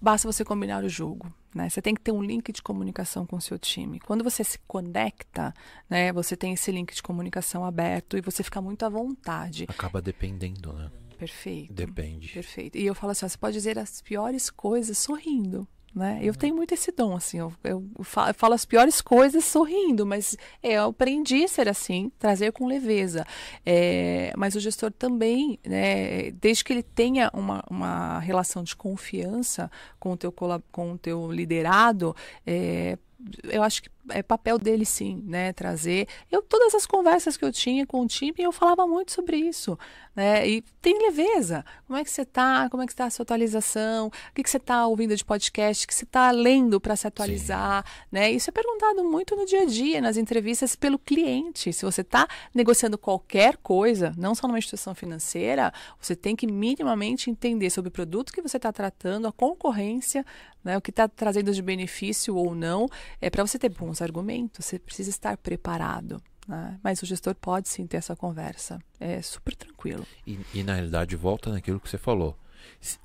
basta 0.00 0.30
você 0.30 0.44
combinar 0.44 0.84
o 0.84 0.88
jogo. 0.88 1.32
Né? 1.54 1.68
Você 1.68 1.80
tem 1.80 1.94
que 1.94 2.00
ter 2.00 2.12
um 2.12 2.22
link 2.22 2.52
de 2.52 2.62
comunicação 2.62 3.26
com 3.26 3.36
o 3.36 3.40
seu 3.40 3.58
time. 3.58 3.98
Quando 4.00 4.22
você 4.22 4.44
se 4.44 4.58
conecta, 4.66 5.54
né, 5.88 6.12
você 6.12 6.36
tem 6.36 6.52
esse 6.52 6.70
link 6.70 6.94
de 6.94 7.02
comunicação 7.02 7.64
aberto 7.64 8.18
e 8.18 8.20
você 8.20 8.42
fica 8.42 8.60
muito 8.60 8.84
à 8.84 8.88
vontade. 8.88 9.64
Acaba 9.68 10.02
dependendo, 10.02 10.72
né? 10.74 10.90
Perfeito. 11.18 11.72
Depende. 11.72 12.28
Perfeito. 12.28 12.76
E 12.76 12.84
eu 12.84 12.94
falo 12.94 13.12
assim, 13.12 13.24
ó, 13.24 13.28
você 13.28 13.38
pode 13.38 13.54
dizer 13.54 13.78
as 13.78 14.02
piores 14.02 14.50
coisas 14.50 14.98
sorrindo. 14.98 15.66
Né? 15.96 16.20
Eu 16.22 16.34
tenho 16.34 16.54
muito 16.54 16.74
esse 16.74 16.92
dom, 16.92 17.16
assim, 17.16 17.38
eu, 17.38 17.52
eu 17.64 17.82
fa- 18.02 18.28
eu 18.28 18.34
falo 18.34 18.52
as 18.54 18.64
piores 18.66 19.00
coisas 19.00 19.44
sorrindo, 19.44 20.04
mas 20.04 20.36
é, 20.62 20.74
eu 20.74 20.84
aprendi 20.90 21.44
a 21.44 21.48
ser 21.48 21.68
assim, 21.68 22.12
trazer 22.18 22.52
com 22.52 22.66
leveza. 22.66 23.24
É, 23.64 24.32
mas 24.36 24.54
o 24.54 24.60
gestor 24.60 24.92
também, 24.92 25.58
né, 25.66 26.30
desde 26.32 26.62
que 26.62 26.72
ele 26.72 26.82
tenha 26.82 27.30
uma, 27.32 27.64
uma 27.70 28.18
relação 28.20 28.62
de 28.62 28.76
confiança 28.76 29.70
com 29.98 30.12
o 30.12 30.16
teu, 30.16 30.30
com 30.70 30.92
o 30.92 30.98
teu 30.98 31.32
liderado, 31.32 32.14
é, 32.46 32.98
eu 33.44 33.62
acho 33.62 33.82
que 33.82 33.88
é 34.10 34.22
papel 34.22 34.58
dele 34.58 34.84
sim, 34.84 35.22
né, 35.26 35.52
trazer. 35.52 36.08
Eu 36.30 36.42
todas 36.42 36.74
as 36.74 36.86
conversas 36.86 37.36
que 37.36 37.44
eu 37.44 37.52
tinha 37.52 37.86
com 37.86 38.00
o 38.02 38.06
time, 38.06 38.34
eu 38.38 38.52
falava 38.52 38.86
muito 38.86 39.12
sobre 39.12 39.36
isso, 39.36 39.78
né? 40.14 40.48
E 40.48 40.62
tem 40.80 40.98
leveza. 40.98 41.64
Como 41.86 41.98
é 41.98 42.04
que 42.04 42.10
você 42.10 42.24
tá? 42.24 42.68
Como 42.70 42.82
é 42.82 42.86
que 42.86 42.92
está 42.92 43.06
a 43.06 43.10
sua 43.10 43.22
atualização? 43.22 44.08
O 44.08 44.34
que 44.34 44.42
que 44.42 44.50
você 44.50 44.56
está 44.56 44.86
ouvindo 44.86 45.14
de 45.16 45.24
podcast? 45.24 45.84
O 45.84 45.88
que 45.88 45.94
você 45.94 46.04
está 46.04 46.30
lendo 46.30 46.80
para 46.80 46.96
se 46.96 47.06
atualizar, 47.06 47.84
né? 48.10 48.30
Isso 48.30 48.50
é 48.50 48.52
perguntado 48.52 49.04
muito 49.04 49.36
no 49.36 49.44
dia 49.44 49.62
a 49.62 49.66
dia, 49.66 50.00
nas 50.00 50.16
entrevistas 50.16 50.74
pelo 50.74 50.98
cliente. 50.98 51.72
Se 51.72 51.84
você 51.84 52.00
está 52.00 52.26
negociando 52.54 52.96
qualquer 52.96 53.56
coisa, 53.58 54.12
não 54.16 54.34
só 54.34 54.46
numa 54.46 54.58
instituição 54.58 54.94
financeira, 54.94 55.72
você 56.00 56.16
tem 56.16 56.34
que 56.34 56.46
minimamente 56.46 57.30
entender 57.30 57.70
sobre 57.70 57.88
o 57.88 57.92
produto 57.92 58.32
que 58.32 58.42
você 58.42 58.56
está 58.56 58.72
tratando, 58.72 59.26
a 59.28 59.32
concorrência, 59.32 60.24
né, 60.66 60.76
o 60.76 60.80
que 60.80 60.90
está 60.90 61.06
trazendo 61.06 61.52
de 61.52 61.62
benefício 61.62 62.34
ou 62.36 62.54
não, 62.54 62.88
é 63.20 63.30
para 63.30 63.46
você 63.46 63.58
ter 63.58 63.68
bons 63.68 63.95
argumentos, 64.02 64.64
você 64.64 64.78
precisa 64.78 65.10
estar 65.10 65.36
preparado. 65.36 66.22
né? 66.46 66.78
Mas 66.82 67.02
o 67.02 67.06
gestor 67.06 67.34
pode 67.34 67.68
sim 67.68 67.86
ter 67.86 67.96
essa 67.96 68.14
conversa. 68.16 68.78
É 69.00 69.20
super 69.22 69.54
tranquilo. 69.54 70.06
E, 70.26 70.38
e, 70.54 70.62
na 70.62 70.74
realidade, 70.74 71.16
volta 71.16 71.50
naquilo 71.50 71.80
que 71.80 71.88
você 71.88 71.98
falou. 71.98 72.38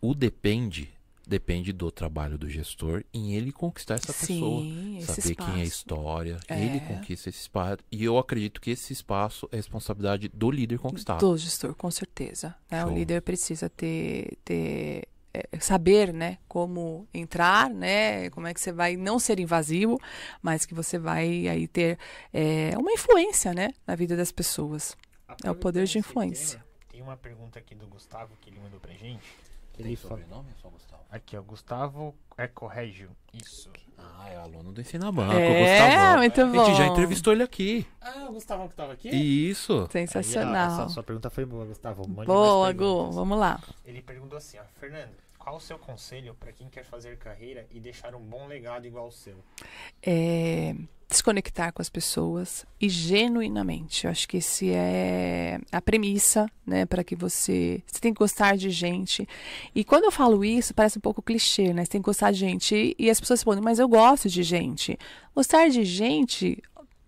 O 0.01 0.13
depende 0.13 0.89
depende 1.25 1.71
do 1.71 1.89
trabalho 1.89 2.37
do 2.37 2.49
gestor 2.49 3.03
em 3.13 3.35
ele 3.35 3.53
conquistar 3.53 3.93
essa 3.93 4.07
pessoa. 4.13 4.61
Sim, 4.63 4.99
Saber 5.01 5.35
quem 5.35 5.45
é 5.45 5.49
a 5.49 5.63
espaço. 5.63 5.63
história. 5.63 6.39
É. 6.49 6.61
Ele 6.61 6.79
conquista 6.81 7.29
esse 7.29 7.39
espaço. 7.39 7.77
E 7.89 8.03
eu 8.03 8.17
acredito 8.17 8.59
que 8.59 8.71
esse 8.71 8.91
espaço 8.91 9.47
é 9.51 9.55
responsabilidade 9.55 10.27
do 10.27 10.51
líder 10.51 10.77
conquistar. 10.79 11.17
Do 11.19 11.37
gestor, 11.37 11.73
com 11.73 11.89
certeza. 11.89 12.53
né? 12.69 12.85
O 12.85 12.89
líder 12.89 13.21
precisa 13.21 13.69
ter, 13.69 14.37
ter 14.43 15.07
saber, 15.59 16.13
né, 16.13 16.37
como 16.47 17.07
entrar, 17.13 17.69
né, 17.69 18.29
como 18.31 18.47
é 18.47 18.53
que 18.53 18.61
você 18.61 18.71
vai 18.71 18.97
não 18.97 19.19
ser 19.19 19.39
invasivo, 19.39 19.99
mas 20.41 20.65
que 20.65 20.73
você 20.73 20.97
vai 20.97 21.47
aí 21.47 21.67
ter 21.67 21.97
é, 22.33 22.71
uma 22.77 22.91
influência, 22.91 23.53
né, 23.53 23.69
na 23.85 23.95
vida 23.95 24.15
das 24.15 24.31
pessoas. 24.31 24.95
É 25.43 25.49
o 25.49 25.55
poder 25.55 25.85
de 25.85 25.97
influência. 25.97 26.59
tema, 26.59 26.65
Tem 26.89 27.01
uma 27.01 27.17
pergunta 27.17 27.57
aqui 27.57 27.73
do 27.73 27.87
Gustavo 27.87 28.35
que 28.41 28.49
ele 28.49 28.59
mandou 28.59 28.79
pra 28.79 28.93
gente. 28.93 29.23
Ele 29.77 29.95
fala... 29.95 30.19
só 30.61 30.69
Gustavo? 30.69 31.01
Aqui, 31.09 31.37
ó, 31.37 31.41
Gustavo 31.41 32.15
Ecorrégio. 32.37 33.09
Isso. 33.33 33.69
Ah, 33.97 34.29
é 34.29 34.37
aluno 34.37 34.71
do 34.71 34.81
Ensina 34.81 35.11
Banco, 35.11 35.33
É, 35.33 35.59
Gustavo. 35.83 36.17
muito 36.17 36.41
A 36.41 36.45
bom. 36.45 36.65
gente 36.65 36.77
já 36.77 36.87
entrevistou 36.87 37.33
ele 37.33 37.43
aqui. 37.43 37.85
Ah, 38.01 38.25
o 38.29 38.33
Gustavo 38.33 38.67
que 38.69 38.75
tava 38.75 38.93
aqui? 38.93 39.09
Isso. 39.09 39.87
Sensacional. 39.91 40.53
Aí, 40.71 40.79
ó, 40.79 40.83
essa 40.83 40.89
sua 40.89 41.03
pergunta 41.03 41.29
foi 41.29 41.45
boa, 41.45 41.65
Gustavo. 41.65 42.07
Mande 42.07 42.25
Boa, 42.27 42.71
Gu, 42.73 43.11
vamos 43.11 43.37
lá. 43.37 43.59
Ele 43.85 44.01
perguntou 44.01 44.37
assim, 44.37 44.57
ó, 44.57 44.63
Fernando, 44.79 45.11
qual 45.41 45.55
o 45.55 45.59
seu 45.59 45.79
conselho 45.79 46.35
para 46.35 46.53
quem 46.53 46.69
quer 46.69 46.83
fazer 46.83 47.17
carreira 47.17 47.65
e 47.71 47.79
deixar 47.79 48.13
um 48.13 48.21
bom 48.21 48.45
legado 48.45 48.85
igual 48.85 49.07
o 49.07 49.11
seu? 49.11 49.43
é, 50.03 50.75
desconectar 51.09 51.73
com 51.73 51.81
as 51.81 51.89
pessoas 51.89 52.65
e 52.79 52.87
genuinamente. 52.87 54.05
Eu 54.05 54.11
acho 54.11 54.27
que 54.27 54.37
esse 54.37 54.71
é 54.71 55.59
a 55.71 55.81
premissa, 55.81 56.47
né, 56.65 56.85
para 56.85 57.03
que 57.03 57.15
você, 57.15 57.83
você 57.85 57.99
tem 57.99 58.13
que 58.13 58.19
gostar 58.19 58.55
de 58.55 58.69
gente. 58.69 59.27
E 59.75 59.83
quando 59.83 60.05
eu 60.05 60.11
falo 60.11 60.45
isso, 60.45 60.73
parece 60.73 60.99
um 60.99 61.01
pouco 61.01 61.21
clichê, 61.21 61.73
né? 61.73 61.83
Você 61.83 61.91
tem 61.91 62.01
que 62.01 62.05
gostar 62.05 62.31
de 62.31 62.39
gente 62.39 62.75
e, 62.75 62.95
e 62.97 63.09
as 63.09 63.19
pessoas 63.19 63.39
respondem: 63.39 63.63
"Mas 63.63 63.79
eu 63.79 63.87
gosto 63.87 64.29
de 64.29 64.43
gente". 64.43 64.97
Gostar 65.35 65.69
de 65.69 65.83
gente 65.83 66.61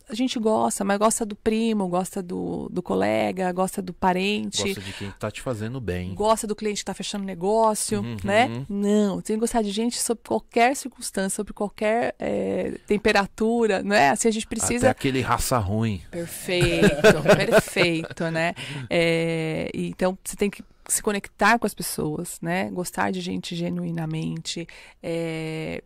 a 0.10 0.14
gente 0.16 0.38
gosta, 0.40 0.84
mas 0.84 0.98
gosta 0.98 1.26
do 1.26 1.36
primo, 1.36 1.88
gosta 1.88 2.22
do, 2.22 2.68
do 2.70 2.82
colega, 2.84 3.52
gosta 3.52 3.82
do 3.82 3.94
parente 3.94 4.64
Gosta 4.64 4.82
de 4.82 4.94
quem 4.94 5.12
tá 5.12 5.32
te 5.32 5.42
fazendo 5.42 5.80
bem. 5.80 6.14
gosta 6.14 6.46
do 6.46 6.56
cliente 6.56 6.78
que 6.78 6.82
está 6.84 6.94
fechando 6.94 7.24
negócio, 7.24 8.02
Uhum. 8.02 8.18
né? 8.24 8.66
Não, 8.70 9.22
tem 9.22 9.36
que 9.36 9.40
gostar 9.40 9.62
de 9.62 9.72
gente 9.72 9.98
sob 10.00 10.20
qualquer 10.28 10.76
circunstância, 10.76 11.36
sobre 11.38 11.54
qualquer 11.54 12.16
é, 12.20 12.78
temperatura, 12.88 13.82
né? 13.82 14.10
Assim 14.10 14.28
a 14.28 14.32
gente 14.32 14.46
Até 14.46 14.56
precisa. 14.56 14.90
aquele 14.90 15.22
raça 15.22 15.58
ruim. 15.58 16.02
Perfeito, 16.12 16.88
perfeito, 17.38 18.30
né? 18.32 18.54
É, 18.90 19.70
então 19.74 20.18
você 20.24 20.36
tem 20.36 20.50
que 20.50 20.64
se 20.88 21.02
conectar 21.02 21.58
com 21.58 21.66
as 21.66 21.74
pessoas, 21.74 22.40
né? 22.42 22.70
Gostar 22.72 23.12
de 23.12 23.22
gente 23.22 23.56
genuinamente 23.56 24.68
é, 25.02 25.82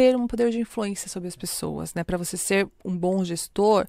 ter 0.00 0.16
um 0.16 0.26
poder 0.26 0.48
de 0.48 0.58
influência 0.58 1.10
sobre 1.10 1.28
as 1.28 1.36
pessoas, 1.36 1.92
né? 1.92 2.02
Para 2.02 2.16
você 2.16 2.34
ser 2.34 2.66
um 2.82 2.96
bom 2.96 3.22
gestor, 3.22 3.86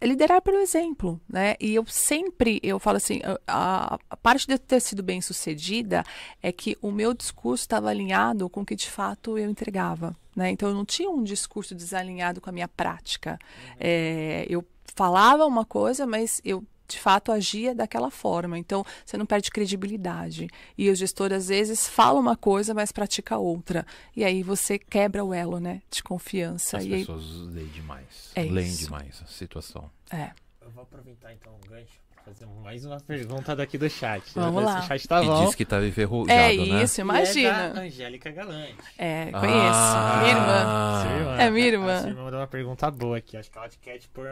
é 0.00 0.06
liderar 0.06 0.40
pelo 0.40 0.58
exemplo, 0.58 1.20
né? 1.28 1.56
E 1.58 1.74
eu 1.74 1.84
sempre, 1.84 2.60
eu 2.62 2.78
falo 2.78 2.98
assim, 2.98 3.20
a, 3.44 3.98
a 4.08 4.16
parte 4.16 4.46
de 4.46 4.52
eu 4.52 4.58
ter 4.60 4.78
sido 4.78 5.02
bem 5.02 5.20
sucedida 5.20 6.04
é 6.40 6.52
que 6.52 6.78
o 6.80 6.92
meu 6.92 7.12
discurso 7.12 7.64
estava 7.64 7.90
alinhado 7.90 8.48
com 8.48 8.60
o 8.60 8.64
que 8.64 8.76
de 8.76 8.88
fato 8.88 9.36
eu 9.36 9.50
entregava, 9.50 10.16
né? 10.36 10.48
Então 10.52 10.68
eu 10.68 10.76
não 10.76 10.84
tinha 10.84 11.10
um 11.10 11.24
discurso 11.24 11.74
desalinhado 11.74 12.40
com 12.40 12.48
a 12.48 12.52
minha 12.52 12.68
prática. 12.68 13.36
É, 13.80 14.46
eu 14.48 14.64
falava 14.94 15.44
uma 15.44 15.64
coisa, 15.64 16.06
mas 16.06 16.40
eu 16.44 16.64
de 16.92 17.00
fato 17.00 17.32
agia 17.32 17.74
daquela 17.74 18.10
forma. 18.10 18.58
Então, 18.58 18.84
você 19.04 19.16
não 19.16 19.26
perde 19.26 19.50
credibilidade. 19.50 20.48
E 20.76 20.90
o 20.90 20.94
gestor, 20.94 21.32
às 21.32 21.48
vezes, 21.48 21.88
fala 21.88 22.20
uma 22.20 22.36
coisa, 22.36 22.74
mas 22.74 22.92
pratica 22.92 23.38
outra. 23.38 23.86
E 24.14 24.24
aí 24.24 24.42
você 24.42 24.78
quebra 24.78 25.24
o 25.24 25.32
elo, 25.34 25.58
né? 25.58 25.82
De 25.90 26.02
confiança. 26.02 26.78
As 26.78 26.84
e 26.84 26.94
aí, 26.94 27.00
pessoas 27.00 27.24
leem 27.52 27.68
demais. 27.68 28.30
É 28.34 28.42
leem 28.42 28.68
isso. 28.68 28.84
demais 28.84 29.22
a 29.22 29.26
situação. 29.26 29.90
é. 30.10 30.32
Eu 30.60 30.70
vou 30.70 30.84
aproveitar 30.84 31.32
então 31.32 31.52
o 31.52 31.68
gancho 31.68 32.00
fazer 32.24 32.46
mais 32.62 32.84
uma 32.84 33.00
pergunta 33.00 33.54
daqui 33.56 33.76
do 33.76 33.88
chat. 33.90 34.22
Vamos 34.34 34.62
lá. 34.64 34.78
O 34.80 34.82
chat 34.82 35.06
tá 35.08 35.22
e 35.22 35.26
bom. 35.26 35.44
disse 35.44 35.56
que 35.56 35.64
tava 35.64 35.86
enferrujado, 35.86 36.32
É 36.38 36.48
né? 36.56 36.82
isso, 36.84 37.00
E 37.00 37.00
É 37.00 37.04
imagina. 37.04 37.80
Angélica 37.80 38.30
Galante. 38.30 38.76
É, 38.96 39.24
conheço. 39.32 39.48
Ah. 39.74 40.20
Minha 40.22 40.32
irmã. 40.36 41.18
Irmã. 41.18 41.36
É 41.42 41.50
minha 41.50 41.66
irmã. 41.66 41.94
A 41.94 42.00
sua 42.00 42.08
irmã 42.10 42.22
mandou 42.24 42.40
uma 42.40 42.46
pergunta 42.46 42.90
boa 42.90 43.16
aqui. 43.18 43.36
Acho 43.36 43.50
que 43.50 43.58
ela 43.58 43.68
te 43.68 43.78
quer 43.78 43.98
te 43.98 44.08
pôr 44.08 44.26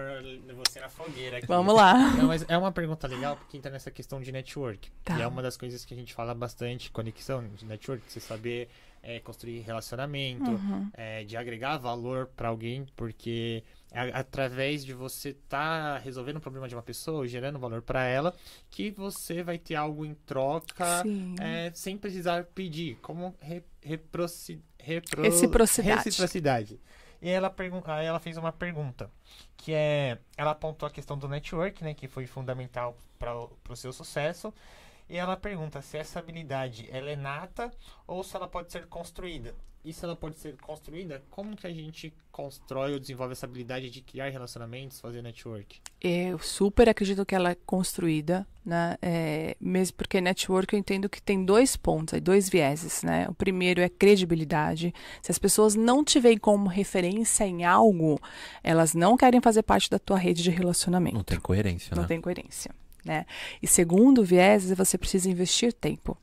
você 0.57 0.80
na 0.80 0.88
fogueira 0.88 1.38
aqui. 1.38 1.47
Vamos 1.47 1.74
lá. 1.74 1.95
Não, 2.16 2.26
mas 2.28 2.45
é 2.49 2.57
uma 2.57 2.72
pergunta 2.72 3.07
legal 3.07 3.36
porque 3.36 3.57
entra 3.57 3.70
nessa 3.70 3.91
questão 3.91 4.20
de 4.20 4.30
network. 4.32 4.91
Tá. 5.05 5.18
E 5.18 5.22
é 5.22 5.26
uma 5.26 5.43
das 5.43 5.57
coisas 5.57 5.84
que 5.84 5.93
a 5.93 5.97
gente 5.97 6.14
fala 6.14 6.34
bastante, 6.34 6.91
conexão 6.91 7.45
de 7.57 7.64
network, 7.64 8.03
você 8.07 8.20
saber 8.20 8.68
é, 9.03 9.18
construir 9.20 9.61
relacionamento, 9.61 10.51
Uhum. 10.51 10.91
é, 10.95 11.24
de 11.24 11.34
agregar 11.36 11.78
valor 11.78 12.28
pra 12.36 12.49
alguém, 12.51 12.84
porque 12.95 13.64
é 13.64 13.80
através 14.14 14.84
de 14.84 14.93
você 14.93 15.30
estar 15.30 15.99
resolvendo 15.99 16.36
o 16.36 16.41
problema 16.41 16.68
de 16.68 16.74
uma 16.74 16.82
pessoa, 16.82 17.26
gerando 17.26 17.59
valor 17.59 17.82
pra 17.82 18.05
ela, 18.05 18.34
que 18.70 18.91
você 18.91 19.43
vai 19.43 19.59
ter 19.59 19.74
algo 19.74 20.05
em 20.07 20.14
troca 20.14 21.03
é, 21.41 21.70
sem 21.74 21.97
precisar 21.99 22.45
pedir, 22.45 22.97
como 23.03 23.34
re, 23.41 23.62
repro- 23.82 24.26
Reciprocidade. 25.22 26.05
reciprocidade. 26.05 26.80
E 27.22 27.28
ela, 27.28 27.55
aí 27.86 28.07
ela 28.07 28.18
fez 28.18 28.36
uma 28.38 28.51
pergunta, 28.53 29.11
que 29.57 29.74
é, 29.74 30.18
ela 30.36 30.53
apontou 30.53 30.86
a 30.86 30.91
questão 30.91 31.18
do 31.18 31.28
network, 31.28 31.84
né, 31.84 31.93
que 31.93 32.09
foi 32.09 32.26
fundamental 32.26 32.97
para 33.18 33.34
o 33.36 33.76
seu 33.76 33.93
sucesso, 33.93 34.55
e 35.09 35.16
ela 35.16 35.36
pergunta 35.36 35.82
se 35.82 35.99
essa 35.99 36.18
habilidade 36.18 36.88
ela 36.91 37.11
é 37.11 37.16
nata 37.16 37.70
ou 38.07 38.22
se 38.24 38.34
ela 38.36 38.49
pode 38.49 38.72
ser 38.72 38.86
construída. 38.86 39.55
Se 39.83 40.05
ela 40.05 40.14
pode 40.14 40.37
ser 40.39 40.57
construída, 40.59 41.22
como 41.31 41.57
que 41.57 41.66
a 41.66 41.72
gente 41.72 42.12
constrói 42.31 42.93
ou 42.93 42.99
desenvolve 43.01 43.33
essa 43.33 43.47
habilidade 43.47 43.91
de 43.91 44.03
criar 44.03 44.28
relacionamentos, 44.28 45.01
fazer 45.01 45.22
network? 45.22 45.81
Eu 46.01 46.39
super 46.39 46.89
acredito 46.89 47.24
que 47.24 47.35
ela 47.35 47.51
é 47.51 47.57
construída, 47.66 48.47
né? 48.64 48.97
É, 49.01 49.57
mesmo 49.59 49.97
porque 49.97 50.20
network 50.20 50.74
eu 50.74 50.78
entendo 50.78 51.09
que 51.09 51.20
tem 51.20 51.45
dois 51.45 51.76
pontos, 51.76 52.20
dois 52.20 52.49
vieses, 52.49 53.03
né? 53.03 53.26
O 53.28 53.35
primeiro 53.35 53.81
é 53.81 53.89
credibilidade. 53.89 54.95
Se 55.22 55.33
as 55.33 55.39
pessoas 55.39 55.74
não 55.74 56.05
te 56.05 56.20
veem 56.20 56.39
como 56.39 56.68
referência 56.68 57.45
em 57.45 57.64
algo, 57.64 58.20
elas 58.62 58.95
não 58.95 59.16
querem 59.16 59.41
fazer 59.41 59.62
parte 59.62 59.91
da 59.91 59.99
tua 59.99 60.18
rede 60.18 60.43
de 60.43 60.51
relacionamento. 60.51 61.16
Não 61.16 61.24
tem 61.24 61.41
coerência, 61.41 61.95
Não 61.95 62.03
né? 62.03 62.09
tem 62.09 62.20
coerência, 62.20 62.70
né? 63.05 63.24
E 63.62 63.66
segundo 63.66 64.22
viés, 64.22 64.70
é 64.70 64.74
você 64.74 64.99
precisa 64.99 65.28
investir 65.28 65.72
tempo 65.72 66.16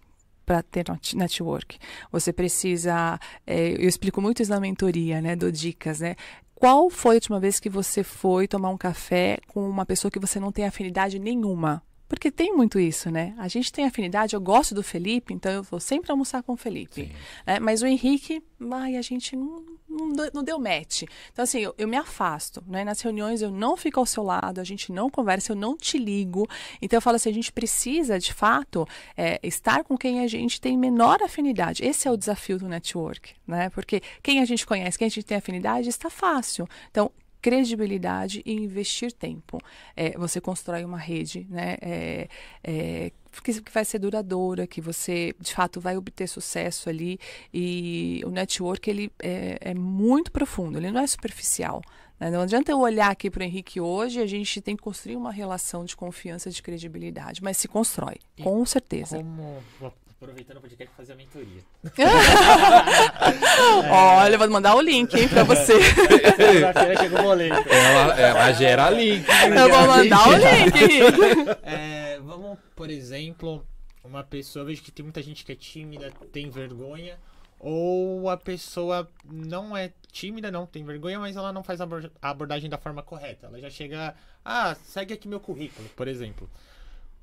para 0.47 0.63
ter 0.63 0.89
net- 0.89 1.15
network. 1.15 1.77
Você 2.09 2.31
precisa, 2.31 3.19
é, 3.45 3.73
eu 3.73 3.87
explico 3.87 4.21
muito 4.21 4.41
isso 4.41 4.49
na 4.49 4.61
mentoria, 4.61 5.21
né, 5.21 5.35
do 5.35 5.51
dicas, 5.51 5.99
né? 5.99 6.15
Qual 6.55 6.89
foi 6.89 7.11
a 7.11 7.17
última 7.17 7.39
vez 7.39 7.59
que 7.59 7.69
você 7.69 8.01
foi 8.01 8.47
tomar 8.47 8.69
um 8.69 8.77
café 8.77 9.37
com 9.47 9.69
uma 9.69 9.85
pessoa 9.85 10.09
que 10.09 10.17
você 10.17 10.39
não 10.39 10.51
tem 10.51 10.65
afinidade 10.65 11.19
nenhuma? 11.19 11.83
Porque 12.07 12.31
tem 12.31 12.55
muito 12.55 12.79
isso, 12.79 13.11
né? 13.11 13.35
A 13.37 13.49
gente 13.49 13.71
tem 13.71 13.85
afinidade, 13.85 14.33
eu 14.33 14.39
gosto 14.39 14.73
do 14.73 14.81
Felipe, 14.81 15.33
então 15.33 15.51
eu 15.51 15.61
vou 15.61 15.79
sempre 15.81 16.09
almoçar 16.09 16.41
com 16.41 16.53
o 16.53 16.57
Felipe. 16.57 17.11
Né? 17.45 17.59
Mas 17.59 17.81
o 17.81 17.85
Henrique, 17.85 18.41
ai, 18.71 18.95
a 18.95 19.01
gente 19.01 19.35
não, 19.35 19.61
não, 19.97 20.43
deu- 20.43 20.59
match. 20.59 21.03
Então, 21.31 21.43
assim, 21.43 21.59
eu, 21.59 21.73
eu 21.77 21.87
me 21.87 21.97
afasto, 21.97 22.63
né? 22.67 22.83
Nas 22.83 23.01
reuniões 23.01 23.41
eu 23.41 23.51
não 23.51 23.75
fico 23.77 23.99
ao 23.99 24.05
seu 24.05 24.23
lado, 24.23 24.59
a 24.59 24.63
gente 24.63 24.91
não 24.91 25.09
conversa, 25.09 25.51
eu 25.51 25.55
não 25.55 25.75
te 25.77 25.97
ligo. 25.97 26.47
Então, 26.81 26.97
eu 26.97 27.01
falo 27.01 27.15
assim, 27.15 27.29
a 27.29 27.33
gente 27.33 27.51
precisa, 27.51 28.19
de 28.19 28.33
fato, 28.33 28.87
é, 29.15 29.39
estar 29.43 29.83
com 29.83 29.97
quem 29.97 30.21
a 30.21 30.27
gente 30.27 30.59
tem 30.59 30.77
menor 30.77 31.21
afinidade. 31.21 31.83
Esse 31.85 32.07
é 32.07 32.11
o 32.11 32.17
desafio 32.17 32.57
do 32.57 32.67
network, 32.67 33.33
né? 33.45 33.69
Porque 33.69 34.01
quem 34.23 34.39
a 34.39 34.45
gente 34.45 34.65
conhece, 34.65 34.97
quem 34.97 35.07
a 35.07 35.09
gente 35.09 35.25
tem 35.25 35.37
afinidade, 35.37 35.89
está 35.89 36.09
fácil. 36.09 36.67
Então, 36.89 37.11
credibilidade 37.41 38.41
e 38.45 38.53
investir 38.53 39.11
tempo. 39.11 39.59
É, 39.95 40.17
você 40.17 40.41
constrói 40.41 40.83
uma 40.83 40.97
rede, 40.97 41.47
né? 41.49 41.77
É, 41.81 42.27
é, 42.63 43.11
que, 43.43 43.61
que 43.61 43.71
vai 43.71 43.85
ser 43.85 43.99
duradoura, 43.99 44.67
que 44.67 44.81
você 44.81 45.33
de 45.39 45.53
fato 45.53 45.79
vai 45.79 45.97
obter 45.97 46.27
sucesso 46.27 46.89
ali 46.89 47.19
e 47.53 48.21
o 48.25 48.29
network 48.29 48.89
ele 48.89 49.11
é, 49.21 49.57
é 49.61 49.73
muito 49.73 50.31
profundo, 50.31 50.77
ele 50.77 50.91
não 50.91 51.01
é 51.01 51.07
superficial. 51.07 51.81
né? 52.19 52.29
Não 52.31 52.41
adianta 52.41 52.71
eu 52.71 52.79
olhar 52.79 53.11
aqui 53.11 53.29
para 53.29 53.41
o 53.41 53.43
Henrique 53.43 53.79
hoje, 53.79 54.21
a 54.21 54.25
gente 54.27 54.59
tem 54.61 54.75
que 54.75 54.83
construir 54.83 55.15
uma 55.15 55.31
relação 55.31 55.85
de 55.85 55.95
confiança, 55.95 56.49
de 56.49 56.61
credibilidade, 56.61 57.43
mas 57.43 57.57
se 57.57 57.67
constrói, 57.67 58.15
E 58.37 58.43
com 58.43 58.65
certeza. 58.65 59.17
Como. 59.17 59.57
Aproveitando 60.19 60.57
o 60.57 60.61
podcast 60.61 60.91
fazer 60.97 61.13
a 61.13 61.15
mentoria. 61.15 61.61
Olha, 63.91 64.33
eu 64.33 64.39
vou 64.39 64.49
mandar 64.49 64.75
o 64.75 64.81
link 64.81 65.13
hein, 65.13 65.27
para 65.27 65.43
você. 65.43 65.73
Chegou 66.99 67.19
o 67.19 67.23
boleto. 67.23 67.69
Ela, 67.69 68.19
ela 68.19 68.51
gera 68.53 68.89
link. 68.89 69.25
Eu 69.27 69.69
vou 69.69 69.87
mandar 69.87 70.29
o 70.29 70.33
link, 70.33 70.75
Henrique. 70.75 71.49
É, 71.63 72.06
vamos, 72.19 72.59
por 72.75 72.89
exemplo, 72.89 73.65
uma 74.03 74.23
pessoa, 74.23 74.65
vejo 74.65 74.81
que 74.81 74.91
tem 74.91 75.03
muita 75.03 75.21
gente 75.21 75.45
que 75.45 75.51
é 75.51 75.55
tímida, 75.55 76.11
tem 76.31 76.49
vergonha, 76.49 77.17
ou 77.59 78.29
a 78.29 78.37
pessoa 78.37 79.09
não 79.25 79.75
é 79.75 79.91
tímida, 80.11 80.51
não 80.51 80.65
tem 80.65 80.83
vergonha, 80.83 81.19
mas 81.19 81.35
ela 81.35 81.51
não 81.51 81.63
faz 81.63 81.81
a 81.81 81.87
abordagem 82.21 82.69
da 82.69 82.77
forma 82.77 83.01
correta. 83.01 83.47
Ela 83.47 83.59
já 83.59 83.69
chega, 83.69 84.15
ah, 84.45 84.75
segue 84.75 85.13
aqui 85.13 85.27
meu 85.27 85.39
currículo, 85.39 85.89
por 85.89 86.07
exemplo. 86.07 86.49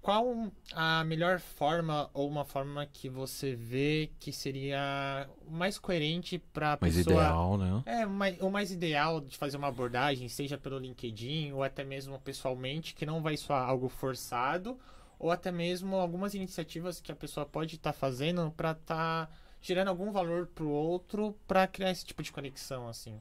Qual 0.05 0.53
a 0.75 1.03
melhor 1.03 1.41
forma 1.41 2.11
ou 2.13 2.29
uma 2.29 2.45
forma 2.45 2.85
que 2.85 3.09
você 3.09 3.55
vê 3.55 4.11
que 4.21 4.35
seria 4.35 5.27
mais 5.49 5.79
coerente 5.79 6.39
para 6.39 6.75
a 6.75 6.79
Mas 6.79 6.97
pessoa 6.97 7.17
ideal, 7.23 7.57
né? 7.57 7.83
é, 7.87 8.05
o 8.05 8.11
mais, 8.11 8.39
o 8.39 8.51
mais 8.51 8.71
ideal 8.71 9.19
de 9.19 9.35
fazer 9.39 9.57
uma 9.57 9.69
abordagem, 9.69 10.29
seja 10.29 10.59
pelo 10.59 10.79
LinkedIn 10.79 11.53
ou 11.53 11.63
até 11.63 11.83
mesmo 11.85 12.19
pessoalmente, 12.19 12.95
que 12.95 13.07
não 13.07 13.23
vai 13.23 13.35
soar 13.39 13.67
algo 13.67 13.89
forçado, 13.89 14.79
ou 15.19 15.31
até 15.31 15.51
mesmo 15.51 15.97
algumas 15.97 16.35
iniciativas 16.35 17.01
que 17.01 17.11
a 17.11 17.17
pessoa 17.17 17.47
pode 17.47 17.77
estar 17.77 17.95
fazendo 17.95 18.53
para 18.55 18.73
estar 18.73 19.35
gerando 19.63 19.89
algum 19.89 20.13
valor 20.13 20.49
pro 20.49 20.69
outro 20.69 21.35
para 21.49 21.67
criar 21.67 21.91
esse 21.91 22.05
tipo 22.05 22.23
de 22.23 22.31
conexão, 22.31 22.87
assim. 22.87 23.19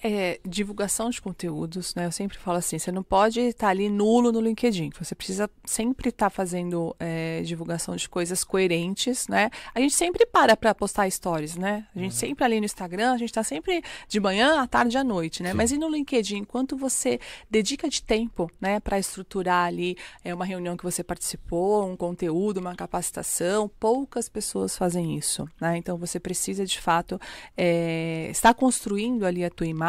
É, 0.00 0.38
divulgação 0.46 1.10
de 1.10 1.20
conteúdos, 1.20 1.92
né? 1.96 2.06
Eu 2.06 2.12
sempre 2.12 2.38
falo 2.38 2.58
assim, 2.58 2.78
você 2.78 2.92
não 2.92 3.02
pode 3.02 3.40
estar 3.40 3.68
ali 3.68 3.88
nulo 3.88 4.30
no 4.30 4.40
LinkedIn. 4.40 4.90
Você 4.96 5.12
precisa 5.12 5.50
sempre 5.64 6.10
estar 6.10 6.30
fazendo 6.30 6.94
é, 7.00 7.42
divulgação 7.42 7.96
de 7.96 8.08
coisas 8.08 8.44
coerentes, 8.44 9.26
né? 9.26 9.50
A 9.74 9.80
gente 9.80 9.94
sempre 9.94 10.24
para 10.24 10.56
para 10.56 10.72
postar 10.72 11.10
stories, 11.10 11.56
né? 11.56 11.84
A 11.96 11.98
gente 11.98 12.14
sempre 12.14 12.44
ali 12.44 12.60
no 12.60 12.64
Instagram, 12.64 13.12
a 13.12 13.16
gente 13.16 13.30
está 13.30 13.42
sempre 13.42 13.82
de 14.06 14.20
manhã, 14.20 14.62
à 14.62 14.68
tarde, 14.68 14.96
à 14.96 15.02
noite, 15.02 15.42
né? 15.42 15.50
Sim. 15.50 15.56
Mas 15.56 15.72
e 15.72 15.78
no 15.78 15.88
LinkedIn, 15.88 16.36
enquanto 16.38 16.76
você 16.76 17.18
dedica 17.50 17.88
de 17.88 18.00
tempo, 18.00 18.48
né, 18.60 18.78
para 18.78 19.00
estruturar 19.00 19.66
ali 19.66 19.96
é 20.22 20.32
uma 20.32 20.44
reunião 20.44 20.76
que 20.76 20.84
você 20.84 21.02
participou, 21.02 21.84
um 21.84 21.96
conteúdo, 21.96 22.58
uma 22.58 22.76
capacitação, 22.76 23.68
poucas 23.80 24.28
pessoas 24.28 24.76
fazem 24.76 25.16
isso, 25.16 25.48
né? 25.60 25.76
Então 25.76 25.96
você 25.96 26.20
precisa 26.20 26.64
de 26.64 26.80
fato 26.80 27.20
é, 27.56 28.28
estar 28.30 28.54
construindo 28.54 29.26
ali 29.26 29.44
a 29.44 29.50
tua 29.50 29.66
imagem 29.66 29.87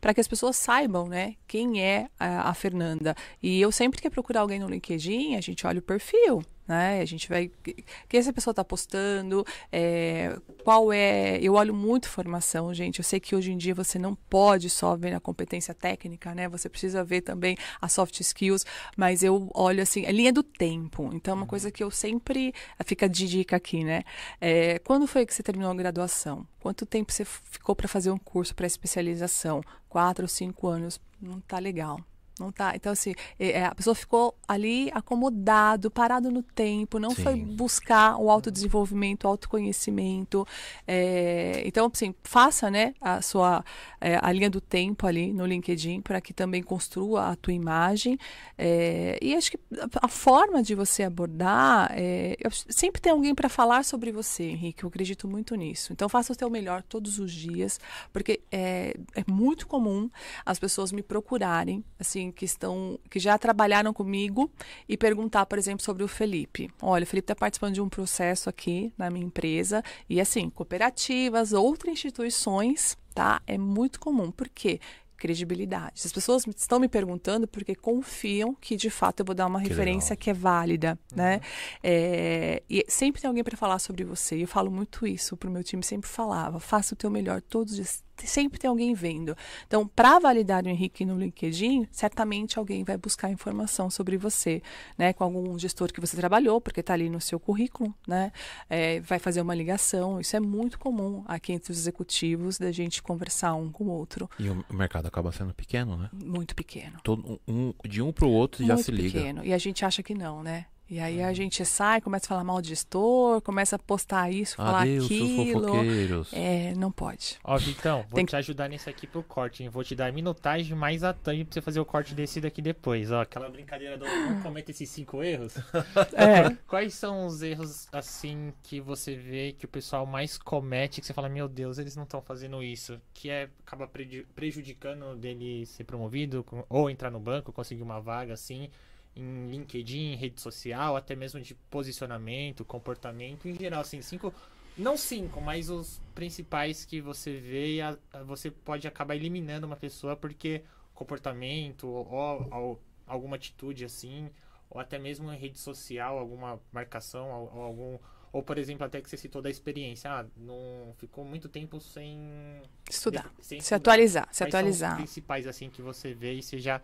para 0.00 0.14
que 0.14 0.20
as 0.20 0.28
pessoas 0.28 0.56
saibam, 0.56 1.08
né, 1.08 1.34
quem 1.46 1.82
é 1.82 2.08
a, 2.18 2.50
a 2.50 2.54
Fernanda. 2.54 3.14
E 3.42 3.60
eu 3.60 3.70
sempre 3.72 4.00
que 4.00 4.10
procurar 4.10 4.40
alguém 4.40 4.58
no 4.58 4.68
LinkedIn, 4.68 5.36
a 5.36 5.40
gente 5.40 5.66
olha 5.66 5.78
o 5.78 5.82
perfil. 5.82 6.42
Né? 6.66 7.00
A 7.00 7.04
gente 7.04 7.28
vai. 7.28 7.46
O 7.46 8.08
que 8.08 8.16
essa 8.16 8.32
pessoa 8.32 8.52
está 8.52 8.64
postando? 8.64 9.44
é, 9.72 10.36
qual 10.64 10.92
é. 10.92 11.38
Eu 11.40 11.54
olho 11.54 11.74
muito 11.74 12.08
formação, 12.08 12.72
gente. 12.74 12.98
Eu 12.98 13.04
sei 13.04 13.20
que 13.20 13.34
hoje 13.34 13.52
em 13.52 13.56
dia 13.56 13.74
você 13.74 13.98
não 13.98 14.14
pode 14.14 14.70
só 14.70 14.96
ver 14.96 15.14
a 15.14 15.20
competência 15.20 15.74
técnica, 15.74 16.34
né? 16.34 16.48
Você 16.48 16.68
precisa 16.68 17.04
ver 17.04 17.22
também 17.22 17.56
as 17.80 17.92
soft 17.92 18.20
skills, 18.20 18.64
mas 18.96 19.22
eu 19.22 19.50
olho 19.54 19.82
assim, 19.82 20.06
a 20.06 20.12
linha 20.12 20.32
do 20.32 20.42
tempo. 20.42 21.10
Então, 21.12 21.32
é 21.32 21.36
uma 21.36 21.46
coisa 21.46 21.70
que 21.70 21.82
eu 21.82 21.90
sempre. 21.90 22.54
Fica 22.84 23.08
de 23.08 23.26
dica 23.28 23.56
aqui, 23.56 23.84
né? 23.84 24.02
É, 24.40 24.78
quando 24.80 25.06
foi 25.06 25.26
que 25.26 25.34
você 25.34 25.42
terminou 25.42 25.70
a 25.70 25.74
graduação? 25.74 26.46
Quanto 26.60 26.86
tempo 26.86 27.12
você 27.12 27.24
ficou 27.24 27.74
para 27.74 27.88
fazer 27.88 28.10
um 28.10 28.18
curso 28.18 28.54
para 28.54 28.66
especialização? 28.66 29.62
Quatro 29.88 30.24
ou 30.24 30.28
cinco 30.28 30.68
anos? 30.68 31.00
Não 31.20 31.40
tá 31.40 31.58
legal. 31.58 32.00
Não 32.38 32.52
tá. 32.52 32.72
Então, 32.76 32.92
assim, 32.92 33.14
é, 33.38 33.52
é, 33.52 33.64
a 33.64 33.74
pessoa 33.74 33.94
ficou 33.94 34.34
ali 34.46 34.90
acomodado, 34.92 35.90
parado 35.90 36.30
no 36.30 36.42
tempo, 36.42 36.98
não 36.98 37.14
foi 37.14 37.34
Sim. 37.34 37.44
buscar 37.56 38.18
o 38.18 38.30
autodesenvolvimento, 38.30 39.24
o 39.24 39.28
autoconhecimento. 39.28 40.46
É, 40.86 41.62
então, 41.64 41.90
assim, 41.92 42.14
faça, 42.22 42.70
né, 42.70 42.92
a 43.00 43.22
sua 43.22 43.64
é, 44.00 44.18
a 44.20 44.30
linha 44.32 44.50
do 44.50 44.60
tempo 44.60 45.06
ali 45.06 45.32
no 45.32 45.46
LinkedIn 45.46 46.02
para 46.02 46.20
que 46.20 46.34
também 46.34 46.62
construa 46.62 47.30
a 47.30 47.36
tua 47.36 47.54
imagem. 47.54 48.18
É, 48.58 49.18
e 49.22 49.34
acho 49.34 49.50
que 49.52 49.58
a- 50.02 50.08
forma 50.08 50.62
de 50.62 50.74
você 50.74 51.04
abordar, 51.04 51.90
é, 51.94 52.36
sempre 52.68 53.00
tem 53.00 53.12
alguém 53.12 53.34
para 53.34 53.48
falar 53.48 53.82
sobre 53.82 54.12
você, 54.12 54.44
Henrique. 54.44 54.84
Eu 54.84 54.88
acredito 54.88 55.26
muito 55.26 55.54
nisso. 55.54 55.90
Então, 55.92 56.06
faça 56.08 56.34
o 56.34 56.36
teu 56.36 56.50
melhor 56.50 56.82
todos 56.82 57.18
os 57.18 57.32
dias, 57.32 57.80
porque 58.12 58.40
é 58.52 58.94
muito 59.26 59.66
comum 59.66 60.10
as 60.44 60.58
pessoas 60.58 60.92
me 60.92 61.02
procurarem, 61.02 61.82
assim, 61.98 62.25
que 62.32 62.44
estão, 62.44 62.98
que 63.10 63.18
já 63.18 63.36
trabalharam 63.38 63.92
comigo 63.92 64.50
e 64.88 64.96
perguntar, 64.96 65.46
por 65.46 65.58
exemplo, 65.58 65.84
sobre 65.84 66.02
o 66.04 66.08
Felipe. 66.08 66.70
Olha, 66.82 67.04
o 67.04 67.06
Felipe 67.06 67.24
está 67.24 67.34
participando 67.34 67.74
de 67.74 67.80
um 67.80 67.88
processo 67.88 68.48
aqui 68.48 68.92
na 68.96 69.10
minha 69.10 69.26
empresa 69.26 69.82
e 70.08 70.20
assim, 70.20 70.48
cooperativas, 70.50 71.52
outras 71.52 71.92
instituições, 71.92 72.96
tá? 73.14 73.40
É 73.46 73.56
muito 73.58 73.98
comum. 74.00 74.30
Por 74.30 74.48
quê? 74.48 74.80
Credibilidade. 75.16 76.02
As 76.04 76.12
pessoas 76.12 76.44
estão 76.46 76.78
me 76.78 76.88
perguntando 76.88 77.48
porque 77.48 77.74
confiam 77.74 78.54
que 78.54 78.76
de 78.76 78.90
fato 78.90 79.20
eu 79.20 79.24
vou 79.26 79.34
dar 79.34 79.46
uma 79.46 79.62
Que 79.62 79.68
referência 79.70 80.12
legal. 80.12 80.22
que 80.22 80.30
é 80.30 80.34
válida, 80.34 80.98
né? 81.14 81.40
É, 81.82 82.62
e 82.68 82.84
sempre 82.86 83.22
tem 83.22 83.28
alguém 83.28 83.42
para 83.42 83.56
falar 83.56 83.78
sobre 83.78 84.04
você. 84.04 84.36
E 84.36 84.42
eu 84.42 84.48
falo 84.48 84.70
muito 84.70 85.06
isso 85.06 85.34
pro 85.34 85.50
meu 85.50 85.64
time, 85.64 85.82
sempre 85.82 86.06
falava. 86.08 86.60
Faça 86.60 86.92
o 86.92 86.96
teu 86.96 87.10
melhor 87.10 87.40
todos 87.40 87.72
os 87.72 87.78
dias. 87.78 88.04
Sempre 88.24 88.58
tem 88.58 88.68
alguém 88.68 88.94
vendo. 88.94 89.36
Então, 89.66 89.86
para 89.86 90.18
validar 90.18 90.64
o 90.64 90.68
Henrique 90.68 91.04
no 91.04 91.18
LinkedIn, 91.18 91.86
certamente 91.90 92.58
alguém 92.58 92.84
vai 92.84 92.96
buscar 92.96 93.30
informação 93.30 93.90
sobre 93.90 94.16
você, 94.16 94.62
né? 94.96 95.12
Com 95.12 95.24
algum 95.24 95.58
gestor 95.58 95.92
que 95.92 96.00
você 96.00 96.16
trabalhou, 96.16 96.60
porque 96.60 96.80
está 96.80 96.94
ali 96.94 97.10
no 97.10 97.20
seu 97.20 97.38
currículo, 97.38 97.94
né? 98.06 98.32
É, 98.68 99.00
vai 99.00 99.18
fazer 99.18 99.40
uma 99.40 99.54
ligação. 99.54 100.20
Isso 100.20 100.36
é 100.36 100.40
muito 100.40 100.78
comum 100.78 101.24
aqui 101.26 101.52
entre 101.52 101.72
os 101.72 101.78
executivos 101.78 102.58
da 102.58 102.72
gente 102.72 103.02
conversar 103.02 103.54
um 103.54 103.70
com 103.70 103.84
o 103.84 103.88
outro. 103.88 104.28
E 104.38 104.48
o 104.48 104.64
mercado 104.70 105.06
acaba 105.06 105.30
sendo 105.32 105.52
pequeno, 105.54 105.96
né? 105.96 106.08
Muito 106.12 106.54
pequeno. 106.54 106.98
Todo, 107.02 107.40
um, 107.46 107.72
de 107.86 108.02
um 108.02 108.12
pro 108.12 108.28
outro 108.28 108.64
já 108.64 108.74
muito 108.74 108.86
se 108.86 108.92
liga. 108.92 109.18
pequeno. 109.18 109.44
E 109.44 109.52
a 109.52 109.58
gente 109.58 109.84
acha 109.84 110.02
que 110.02 110.14
não, 110.14 110.42
né? 110.42 110.66
E 110.88 111.00
aí 111.00 111.20
a 111.20 111.32
gente 111.32 111.64
sai, 111.64 112.00
começa 112.00 112.26
a 112.26 112.28
falar 112.28 112.44
mal 112.44 112.62
de 112.62 112.68
gestor, 112.68 113.40
começa 113.42 113.74
a 113.74 113.78
postar 113.78 114.30
isso, 114.30 114.54
falar 114.54 114.82
Adeus, 114.82 115.08
seus 115.08 115.20
aquilo. 115.40 115.60
fofoqueiros. 115.68 116.32
É, 116.32 116.74
não 116.76 116.92
pode. 116.92 117.38
Ó, 117.42 117.56
Vitão, 117.58 118.02
vou 118.08 118.14
Tem 118.14 118.24
te 118.24 118.36
ajudar 118.36 118.68
nisso 118.68 118.88
aqui 118.88 119.04
pro 119.04 119.20
corte, 119.24 119.64
hein? 119.64 119.68
Vou 119.68 119.82
te 119.82 119.96
dar 119.96 120.12
minutagem 120.12 120.76
mais 120.76 121.02
a 121.02 121.12
pra 121.12 121.32
você 121.50 121.60
fazer 121.60 121.80
o 121.80 121.84
corte 121.84 122.14
desse 122.14 122.40
daqui 122.40 122.62
depois. 122.62 123.10
Ó, 123.10 123.20
aquela 123.20 123.48
brincadeira 123.48 123.98
do 123.98 124.04
não 124.04 124.40
cometa 124.42 124.70
esses 124.70 124.88
cinco 124.88 125.22
erros. 125.24 125.54
É. 126.14 126.54
Quais 126.68 126.94
são 126.94 127.26
os 127.26 127.42
erros, 127.42 127.88
assim, 127.92 128.52
que 128.62 128.80
você 128.80 129.16
vê 129.16 129.52
que 129.58 129.64
o 129.64 129.68
pessoal 129.68 130.06
mais 130.06 130.38
comete, 130.38 131.00
que 131.00 131.06
você 131.06 131.12
fala, 131.12 131.28
meu 131.28 131.48
Deus, 131.48 131.78
eles 131.78 131.96
não 131.96 132.04
estão 132.04 132.22
fazendo 132.22 132.62
isso, 132.62 133.00
que 133.12 133.28
é, 133.28 133.48
acaba 133.66 133.86
preju- 133.88 134.24
prejudicando 134.34 135.16
dele 135.16 135.66
ser 135.66 135.84
promovido, 135.84 136.44
ou 136.68 136.88
entrar 136.88 137.10
no 137.10 137.18
banco, 137.18 137.52
conseguir 137.52 137.82
uma 137.82 138.00
vaga, 138.00 138.34
assim, 138.34 138.70
em 139.16 139.48
LinkedIn, 139.50 140.12
em 140.12 140.16
rede 140.16 140.40
social, 140.40 140.96
até 140.96 141.16
mesmo 141.16 141.40
de 141.40 141.54
posicionamento, 141.70 142.64
comportamento, 142.64 143.48
em 143.48 143.54
geral, 143.54 143.80
assim, 143.80 144.02
cinco... 144.02 144.32
Não 144.78 144.94
cinco, 144.96 145.40
mas 145.40 145.70
os 145.70 146.02
principais 146.14 146.84
que 146.84 147.00
você 147.00 147.38
vê 147.38 147.76
e 147.76 147.80
a- 147.80 147.96
a- 148.12 148.22
você 148.24 148.50
pode 148.50 148.86
acabar 148.86 149.16
eliminando 149.16 149.66
uma 149.66 149.76
pessoa 149.76 150.14
porque 150.14 150.62
comportamento 150.94 151.86
ou, 151.88 152.46
ou 152.52 152.82
alguma 153.06 153.36
atitude 153.36 153.84
assim, 153.86 154.28
ou 154.68 154.78
até 154.78 154.98
mesmo 154.98 155.32
em 155.32 155.38
rede 155.38 155.58
social, 155.58 156.18
alguma 156.18 156.60
marcação, 156.72 157.30
ou, 157.30 157.52
ou 157.56 157.62
algum. 157.62 157.98
Ou, 158.32 158.42
por 158.42 158.58
exemplo, 158.58 158.84
até 158.84 159.00
que 159.00 159.08
você 159.08 159.16
citou 159.16 159.40
da 159.40 159.48
experiência, 159.48 160.10
ah, 160.10 160.26
não 160.36 160.92
ficou 160.98 161.24
muito 161.24 161.48
tempo 161.48 161.80
sem 161.80 162.60
Estudar. 162.90 163.32
sem 163.40 163.60
Se 163.60 163.74
atualizar, 163.74 164.28
se 164.30 164.42
Quais 164.44 164.52
são 164.52 164.60
os 164.60 164.82
atualizar. 164.82 164.96
principais 164.96 165.46
assim 165.46 165.70
que 165.70 165.80
você 165.80 166.12
vê 166.12 166.34
e 166.34 166.42
você 166.42 166.58
já 166.58 166.82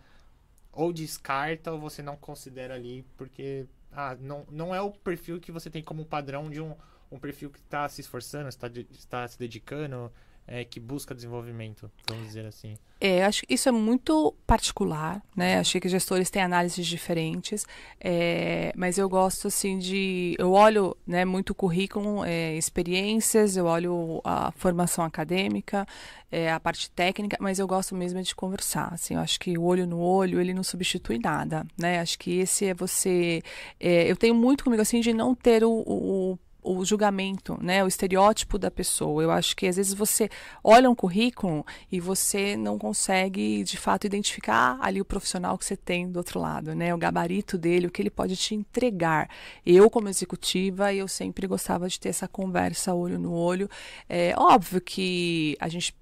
ou 0.73 0.91
descarta 0.91 1.71
ou 1.71 1.79
você 1.79 2.01
não 2.01 2.17
considera 2.17 2.73
ali 2.73 3.05
porque 3.15 3.65
ah, 3.91 4.17
não, 4.19 4.45
não 4.51 4.73
é 4.73 4.81
o 4.81 4.91
perfil 4.91 5.39
que 5.39 5.51
você 5.51 5.69
tem 5.69 5.83
como 5.83 6.05
padrão 6.05 6.49
de 6.49 6.59
um, 6.59 6.75
um 7.11 7.19
perfil 7.19 7.49
que 7.51 7.59
está 7.59 7.87
se 7.87 8.01
esforçando, 8.01 8.49
está, 8.49 8.67
está 8.91 9.27
se 9.27 9.37
dedicando, 9.37 10.11
é, 10.47 10.63
que 10.63 10.79
busca 10.79 11.15
desenvolvimento, 11.15 11.89
vamos 12.07 12.27
dizer 12.27 12.45
assim? 12.45 12.75
É, 12.99 13.25
acho 13.25 13.41
que 13.45 13.53
isso 13.53 13.67
é 13.67 13.71
muito 13.71 14.33
particular, 14.47 15.21
né? 15.35 15.59
Achei 15.59 15.81
que 15.81 15.89
gestores 15.89 16.29
têm 16.29 16.41
análises 16.41 16.87
diferentes, 16.87 17.65
é, 17.99 18.71
mas 18.77 18.97
eu 18.97 19.09
gosto 19.09 19.49
assim 19.49 19.77
de, 19.77 20.35
eu 20.39 20.53
olho, 20.53 20.95
né, 21.05 21.25
muito 21.25 21.53
currículo, 21.53 22.23
é, 22.23 22.55
experiências, 22.55 23.57
eu 23.57 23.65
olho 23.65 24.21
a 24.23 24.53
formação 24.53 25.03
acadêmica, 25.03 25.85
é, 26.31 26.49
a 26.49 26.59
parte 26.59 26.89
técnica, 26.91 27.35
mas 27.41 27.59
eu 27.59 27.67
gosto 27.67 27.93
mesmo 27.93 28.21
de 28.23 28.33
conversar. 28.33 28.93
Assim, 28.93 29.15
eu 29.15 29.19
acho 29.19 29.37
que 29.37 29.57
o 29.57 29.63
olho 29.63 29.85
no 29.85 29.99
olho 29.99 30.39
ele 30.39 30.53
não 30.53 30.63
substitui 30.63 31.19
nada, 31.19 31.65
né? 31.77 31.99
Acho 31.99 32.17
que 32.17 32.39
esse 32.39 32.67
é 32.67 32.73
você, 32.73 33.43
é, 33.79 34.09
eu 34.09 34.15
tenho 34.15 34.33
muito 34.33 34.63
comigo 34.63 34.81
assim 34.81 35.01
de 35.01 35.13
não 35.13 35.35
ter 35.35 35.63
o, 35.65 35.71
o 35.71 36.39
o 36.63 36.83
julgamento, 36.85 37.57
né, 37.61 37.83
o 37.83 37.87
estereótipo 37.87 38.57
da 38.57 38.71
pessoa. 38.71 39.21
Eu 39.21 39.31
acho 39.31 39.55
que 39.55 39.67
às 39.67 39.75
vezes 39.75 39.93
você 39.93 40.29
olha 40.63 40.89
um 40.89 40.95
currículo 40.95 41.65
e 41.91 41.99
você 41.99 42.55
não 42.55 42.77
consegue 42.77 43.63
de 43.63 43.77
fato 43.77 44.05
identificar 44.07 44.77
ali 44.81 45.01
o 45.01 45.05
profissional 45.05 45.57
que 45.57 45.65
você 45.65 45.75
tem 45.75 46.09
do 46.09 46.17
outro 46.17 46.39
lado, 46.39 46.73
né, 46.73 46.93
o 46.93 46.97
gabarito 46.97 47.57
dele, 47.57 47.87
o 47.87 47.91
que 47.91 48.01
ele 48.01 48.09
pode 48.09 48.35
te 48.35 48.55
entregar. 48.55 49.29
Eu 49.65 49.89
como 49.89 50.09
executiva, 50.09 50.93
eu 50.93 51.07
sempre 51.07 51.47
gostava 51.47 51.87
de 51.87 51.99
ter 51.99 52.09
essa 52.09 52.27
conversa 52.27 52.93
olho 52.93 53.19
no 53.19 53.33
olho. 53.33 53.69
É 54.07 54.33
óbvio 54.37 54.79
que 54.81 55.57
a 55.59 55.67
gente 55.67 55.95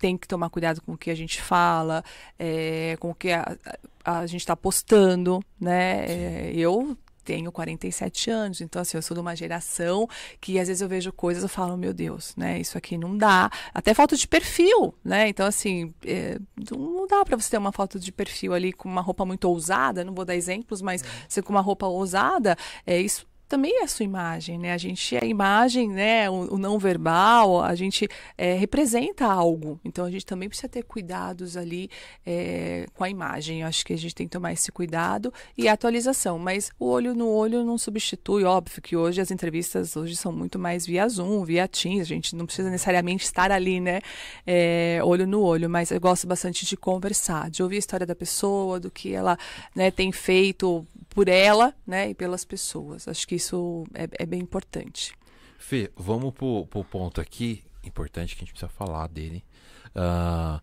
tem 0.00 0.16
que 0.16 0.26
tomar 0.26 0.48
cuidado 0.48 0.80
com 0.80 0.94
o 0.94 0.98
que 0.98 1.10
a 1.10 1.14
gente 1.14 1.40
fala, 1.40 2.02
é, 2.38 2.96
com 2.98 3.10
o 3.10 3.14
que 3.14 3.30
a, 3.30 3.56
a, 4.02 4.20
a 4.20 4.26
gente 4.26 4.40
está 4.40 4.56
postando, 4.56 5.44
né? 5.60 6.06
É, 6.06 6.52
eu 6.54 6.96
tenho 7.22 7.52
47 7.52 8.30
anos, 8.30 8.60
então 8.60 8.82
assim, 8.82 8.96
eu 8.96 9.02
sou 9.02 9.14
de 9.14 9.20
uma 9.20 9.34
geração 9.34 10.08
que 10.40 10.58
às 10.58 10.68
vezes 10.68 10.80
eu 10.80 10.88
vejo 10.88 11.12
coisas 11.12 11.44
e 11.44 11.48
falo, 11.48 11.76
meu 11.76 11.92
Deus, 11.92 12.34
né, 12.36 12.60
isso 12.60 12.76
aqui 12.76 12.96
não 12.96 13.16
dá, 13.16 13.50
até 13.72 13.94
falta 13.94 14.16
de 14.16 14.26
perfil, 14.26 14.94
né, 15.04 15.28
então 15.28 15.46
assim, 15.46 15.94
é, 16.04 16.38
não 16.70 17.06
dá 17.06 17.24
para 17.24 17.36
você 17.36 17.50
ter 17.50 17.58
uma 17.58 17.72
foto 17.72 17.98
de 17.98 18.12
perfil 18.12 18.52
ali 18.54 18.72
com 18.72 18.88
uma 18.88 19.00
roupa 19.00 19.24
muito 19.24 19.44
ousada, 19.44 20.04
não 20.04 20.14
vou 20.14 20.24
dar 20.24 20.34
exemplos, 20.34 20.82
mas 20.82 21.02
uhum. 21.02 21.08
você 21.28 21.42
com 21.42 21.52
uma 21.52 21.60
roupa 21.60 21.86
ousada, 21.86 22.56
é, 22.86 23.00
isso 23.00 23.29
também 23.50 23.80
é 23.80 23.82
a 23.82 23.88
sua 23.88 24.04
imagem, 24.04 24.56
né? 24.56 24.72
A 24.72 24.78
gente 24.78 25.16
é 25.16 25.24
a 25.24 25.26
imagem, 25.26 25.88
né? 25.88 26.30
O, 26.30 26.54
o 26.54 26.56
não 26.58 26.78
verbal, 26.78 27.60
a 27.60 27.74
gente 27.74 28.08
é, 28.38 28.54
representa 28.54 29.26
algo. 29.26 29.80
Então 29.84 30.04
a 30.04 30.10
gente 30.10 30.24
também 30.24 30.48
precisa 30.48 30.68
ter 30.68 30.84
cuidados 30.84 31.56
ali 31.56 31.90
é, 32.24 32.86
com 32.94 33.02
a 33.02 33.10
imagem. 33.10 33.62
Eu 33.62 33.66
acho 33.66 33.84
que 33.84 33.92
a 33.92 33.98
gente 33.98 34.14
tem 34.14 34.28
que 34.28 34.30
tomar 34.30 34.52
esse 34.52 34.70
cuidado 34.70 35.34
e 35.58 35.66
a 35.66 35.72
atualização. 35.72 36.38
Mas 36.38 36.70
o 36.78 36.86
olho 36.86 37.12
no 37.12 37.28
olho 37.28 37.64
não 37.64 37.76
substitui. 37.76 38.44
Óbvio 38.44 38.80
que 38.80 38.96
hoje 38.96 39.20
as 39.20 39.32
entrevistas 39.32 39.96
hoje 39.96 40.14
são 40.14 40.30
muito 40.30 40.56
mais 40.56 40.86
via 40.86 41.08
Zoom, 41.08 41.44
via 41.44 41.66
Teams. 41.66 42.02
A 42.02 42.04
gente 42.04 42.36
não 42.36 42.46
precisa 42.46 42.70
necessariamente 42.70 43.24
estar 43.24 43.50
ali, 43.50 43.80
né? 43.80 44.00
É, 44.46 45.00
olho 45.02 45.26
no 45.26 45.42
olho. 45.42 45.68
Mas 45.68 45.90
eu 45.90 46.00
gosto 46.00 46.24
bastante 46.24 46.64
de 46.64 46.76
conversar, 46.76 47.50
de 47.50 47.64
ouvir 47.64 47.76
a 47.76 47.78
história 47.80 48.06
da 48.06 48.14
pessoa, 48.14 48.78
do 48.78 48.92
que 48.92 49.12
ela 49.12 49.36
né, 49.74 49.90
tem 49.90 50.12
feito 50.12 50.86
por 51.14 51.28
ela, 51.28 51.74
né? 51.86 52.10
E 52.10 52.14
pelas 52.14 52.44
pessoas. 52.44 53.06
Acho 53.06 53.26
que 53.26 53.34
isso 53.34 53.86
é, 53.94 54.08
é 54.22 54.26
bem 54.26 54.40
importante. 54.40 55.14
Fê, 55.58 55.90
vamos 55.94 56.32
pro, 56.32 56.66
pro 56.66 56.84
ponto 56.84 57.20
aqui, 57.20 57.62
importante 57.84 58.34
que 58.34 58.42
a 58.42 58.44
gente 58.44 58.52
precisa 58.52 58.70
falar 58.70 59.08
dele. 59.08 59.44
Uh, 59.88 60.60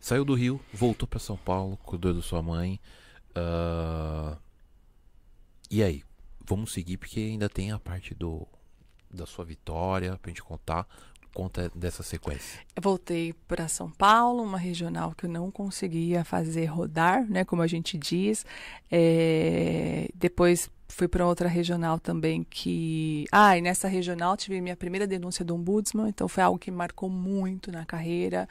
saiu 0.00 0.24
do 0.24 0.34
Rio, 0.34 0.60
voltou 0.72 1.06
para 1.06 1.18
São 1.18 1.36
Paulo, 1.36 1.76
cuidou 1.76 2.12
da 2.12 2.22
sua 2.22 2.42
mãe. 2.42 2.80
Uh, 3.30 4.36
e 5.70 5.82
aí? 5.82 6.02
Vamos 6.44 6.72
seguir 6.72 6.96
porque 6.96 7.20
ainda 7.20 7.48
tem 7.48 7.70
a 7.70 7.78
parte 7.78 8.12
do 8.12 8.44
da 9.12 9.26
sua 9.26 9.44
vitória 9.44 10.16
pra 10.18 10.30
gente 10.30 10.42
contar. 10.42 10.86
Conta 11.32 11.70
dessa 11.74 12.02
sequência. 12.02 12.60
Eu 12.74 12.82
voltei 12.82 13.32
para 13.46 13.68
São 13.68 13.90
Paulo, 13.90 14.42
uma 14.42 14.58
regional 14.58 15.14
que 15.16 15.26
eu 15.26 15.30
não 15.30 15.50
conseguia 15.50 16.24
fazer 16.24 16.66
rodar, 16.66 17.24
né, 17.30 17.44
como 17.44 17.62
a 17.62 17.66
gente 17.66 17.96
diz. 17.96 18.44
É, 18.90 20.08
depois 20.14 20.68
fui 20.90 21.08
para 21.08 21.26
outra 21.26 21.48
regional 21.48 21.98
também 21.98 22.44
que. 22.48 23.24
Ah, 23.30 23.56
e 23.56 23.62
nessa 23.62 23.88
regional 23.88 24.36
tive 24.36 24.60
minha 24.60 24.76
primeira 24.76 25.06
denúncia 25.06 25.44
do 25.44 25.54
ombudsman, 25.54 26.08
então 26.08 26.28
foi 26.28 26.42
algo 26.42 26.58
que 26.58 26.70
me 26.70 26.76
marcou 26.76 27.08
muito 27.08 27.70
na 27.70 27.84
carreira, 27.86 28.48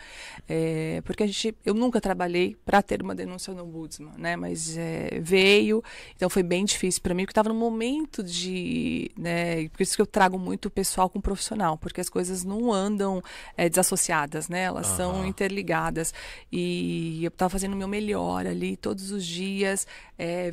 é, 0.48 1.02
porque 1.04 1.24
a 1.24 1.28
gente, 1.28 1.56
eu 1.66 1.74
nunca 1.74 2.00
trabalhei 2.00 2.56
para 2.66 2.82
ter 2.82 3.04
uma 3.04 3.14
denúncia 3.14 3.54
do 3.54 3.64
ombudsman, 3.64 4.14
né? 4.18 4.36
Mas 4.36 4.78
é, 4.78 5.20
veio, 5.22 5.84
então 6.16 6.30
foi 6.30 6.42
bem 6.42 6.66
difícil 6.66 7.02
para 7.02 7.14
mim, 7.14 7.24
porque 7.24 7.32
estava 7.32 7.50
no 7.50 7.56
momento 7.56 8.24
de. 8.24 9.12
Né, 9.18 9.68
por 9.70 9.84
isso 9.84 9.96
que 9.96 10.02
eu 10.02 10.08
trago 10.08 10.40
muito 10.40 10.70
pessoal 10.70 11.10
com 11.10 11.20
profissional, 11.20 11.78
porque 11.78 12.02
as 12.02 12.10
coisas 12.10 12.44
não 12.44 12.72
andam 12.72 13.22
é, 13.58 13.70
desassociadas, 13.70 14.48
né? 14.48 14.64
Elas 14.64 14.90
uhum. 14.92 14.96
são 14.96 15.26
interligadas. 15.26 16.14
E 16.52 17.24
eu 17.24 17.28
estava 17.30 17.50
fazendo 17.50 17.74
o 17.74 17.78
meu 17.78 17.88
melhor 17.88 18.48
ali 18.48 18.78
todos 18.78 19.12
os 19.12 19.26
dias, 19.26 19.86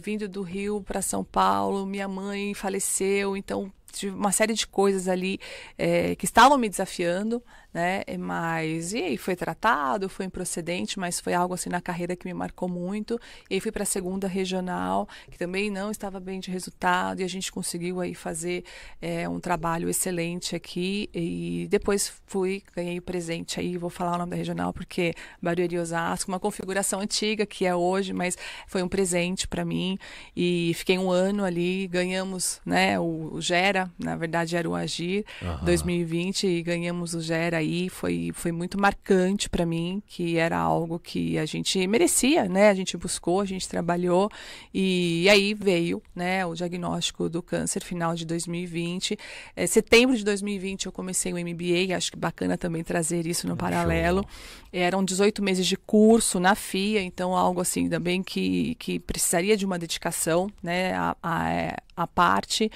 vindo 0.01 0.29
do 0.29 0.43
Rio 0.43 0.81
para 0.81 1.03
São 1.03 1.25
Paulo 1.25 1.76
Minha 1.85 2.09
mãe 2.09 2.55
faleceu, 2.55 3.37
então 3.37 3.73
tive 3.93 4.15
uma 4.15 4.33
série 4.33 4.55
de 4.55 4.67
coisas 4.67 5.09
ali 5.09 5.39
é, 5.77 6.15
que 6.15 6.25
estavam 6.25 6.57
me 6.59 6.69
desafiando, 6.69 7.43
né? 7.77 8.03
Mas 8.19 8.95
e 8.95 9.03
aí 9.03 9.19
foi 9.19 9.37
tratado, 9.37 10.09
foi 10.09 10.25
improcedente, 10.25 10.99
mas 10.99 11.21
foi 11.21 11.35
algo 11.35 11.53
assim 11.53 11.69
na 11.69 11.79
carreira 11.79 12.17
que 12.17 12.27
me 12.27 12.33
marcou 12.33 12.71
muito. 12.71 13.21
E 13.51 13.55
aí 13.55 13.61
fui 13.61 13.71
para 13.71 13.83
a 13.83 13.87
segunda 13.87 14.27
regional, 14.27 15.07
que 15.31 15.37
também 15.37 15.69
não 15.69 15.91
estava 15.91 16.19
bem 16.19 16.41
de 16.41 16.51
resultado, 16.51 17.21
e 17.21 17.25
a 17.25 17.29
gente 17.29 17.53
conseguiu 17.53 18.01
aí 18.01 18.15
fazer 18.15 18.65
é, 18.99 19.29
um 19.29 19.39
trabalho 19.39 19.91
excelente 19.91 20.57
aqui. 20.57 21.11
E 21.13 21.69
depois 21.69 22.15
fui, 22.25 22.63
ganhei 22.75 22.97
o 22.97 23.03
presente 23.03 23.61
aí, 23.61 23.77
vou 23.77 23.91
falar 23.91 24.15
o 24.15 24.19
nome 24.21 24.31
da 24.31 24.37
regional 24.37 24.73
porque 24.73 25.13
Barueri 25.43 25.79
Osasco, 25.79 26.33
uma 26.33 26.41
configuração 26.41 27.01
antiga 27.01 27.45
que 27.45 27.67
é 27.67 27.75
hoje, 27.77 28.15
mas 28.15 28.39
foi 28.67 28.83
um 28.83 28.89
presente 28.89 29.47
para 29.47 29.67
mim. 29.67 29.99
E 30.35 30.73
fiquei 30.77 30.97
um 30.97 31.11
ano 31.11 31.45
ali, 31.45 31.87
ganhamos, 31.89 32.59
né? 32.65 32.99
O, 32.99 33.35
o 33.35 33.41
Gera, 33.43 33.91
na 33.99 34.17
verdade 34.17 34.57
era 34.57 34.67
o 34.67 34.75
Agir, 34.75 35.27
uhum. 35.43 35.65
2020, 35.67 36.47
e 36.47 36.63
ganhamos 36.63 37.13
o 37.13 37.21
Gera 37.21 37.66
aí 37.67 37.89
foi, 37.89 38.31
foi 38.33 38.53
muito 38.53 38.81
marcante 38.81 39.49
para 39.49 39.67
mim, 39.67 40.03
que 40.07 40.39
era 40.39 40.59
algo 40.59 40.99
que 40.99 41.37
a 41.39 41.45
gente 41.45 41.85
merecia, 41.87 42.49
né? 42.49 42.71
A 42.71 42.75
gente 42.75 42.97
buscou, 42.97 43.41
a 43.41 43.45
gente 43.45 43.69
trabalhou 43.69 44.31
e, 44.73 45.29
aí 45.29 45.53
veio, 45.53 46.03
né, 46.15 46.47
o 46.47 46.55
diagnóstico 46.55 47.29
do 47.29 47.43
câncer 47.43 47.83
final 47.83 48.15
de 48.15 48.25
2020. 48.25 49.19
É, 49.55 49.67
setembro 49.67 50.17
de 50.17 50.25
2020 50.25 50.87
eu 50.87 50.93
comecei 50.93 51.33
o 51.33 51.37
MBA, 51.37 51.95
acho 51.97 52.11
que 52.11 52.19
bacana 52.19 52.57
também 52.57 52.83
trazer 52.85 53.27
isso 53.27 53.47
no 53.47 53.57
paralelo. 53.57 54.25
Eram 54.73 55.05
18 55.05 55.43
meses 55.43 55.67
de 55.67 55.77
curso 55.77 56.39
na 56.39 56.55
FIA, 56.55 57.03
então 57.03 57.35
algo 57.35 57.61
assim 57.61 57.89
também 57.89 58.23
que, 58.23 58.75
que 58.77 58.99
precisaria 58.99 59.57
de 59.57 59.67
uma 59.67 59.79
dedicação, 59.79 60.49
né, 60.63 60.95
a, 60.95 61.17
a, 61.23 61.77
a 61.97 62.07
parte 62.07 62.71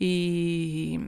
e 0.00 1.00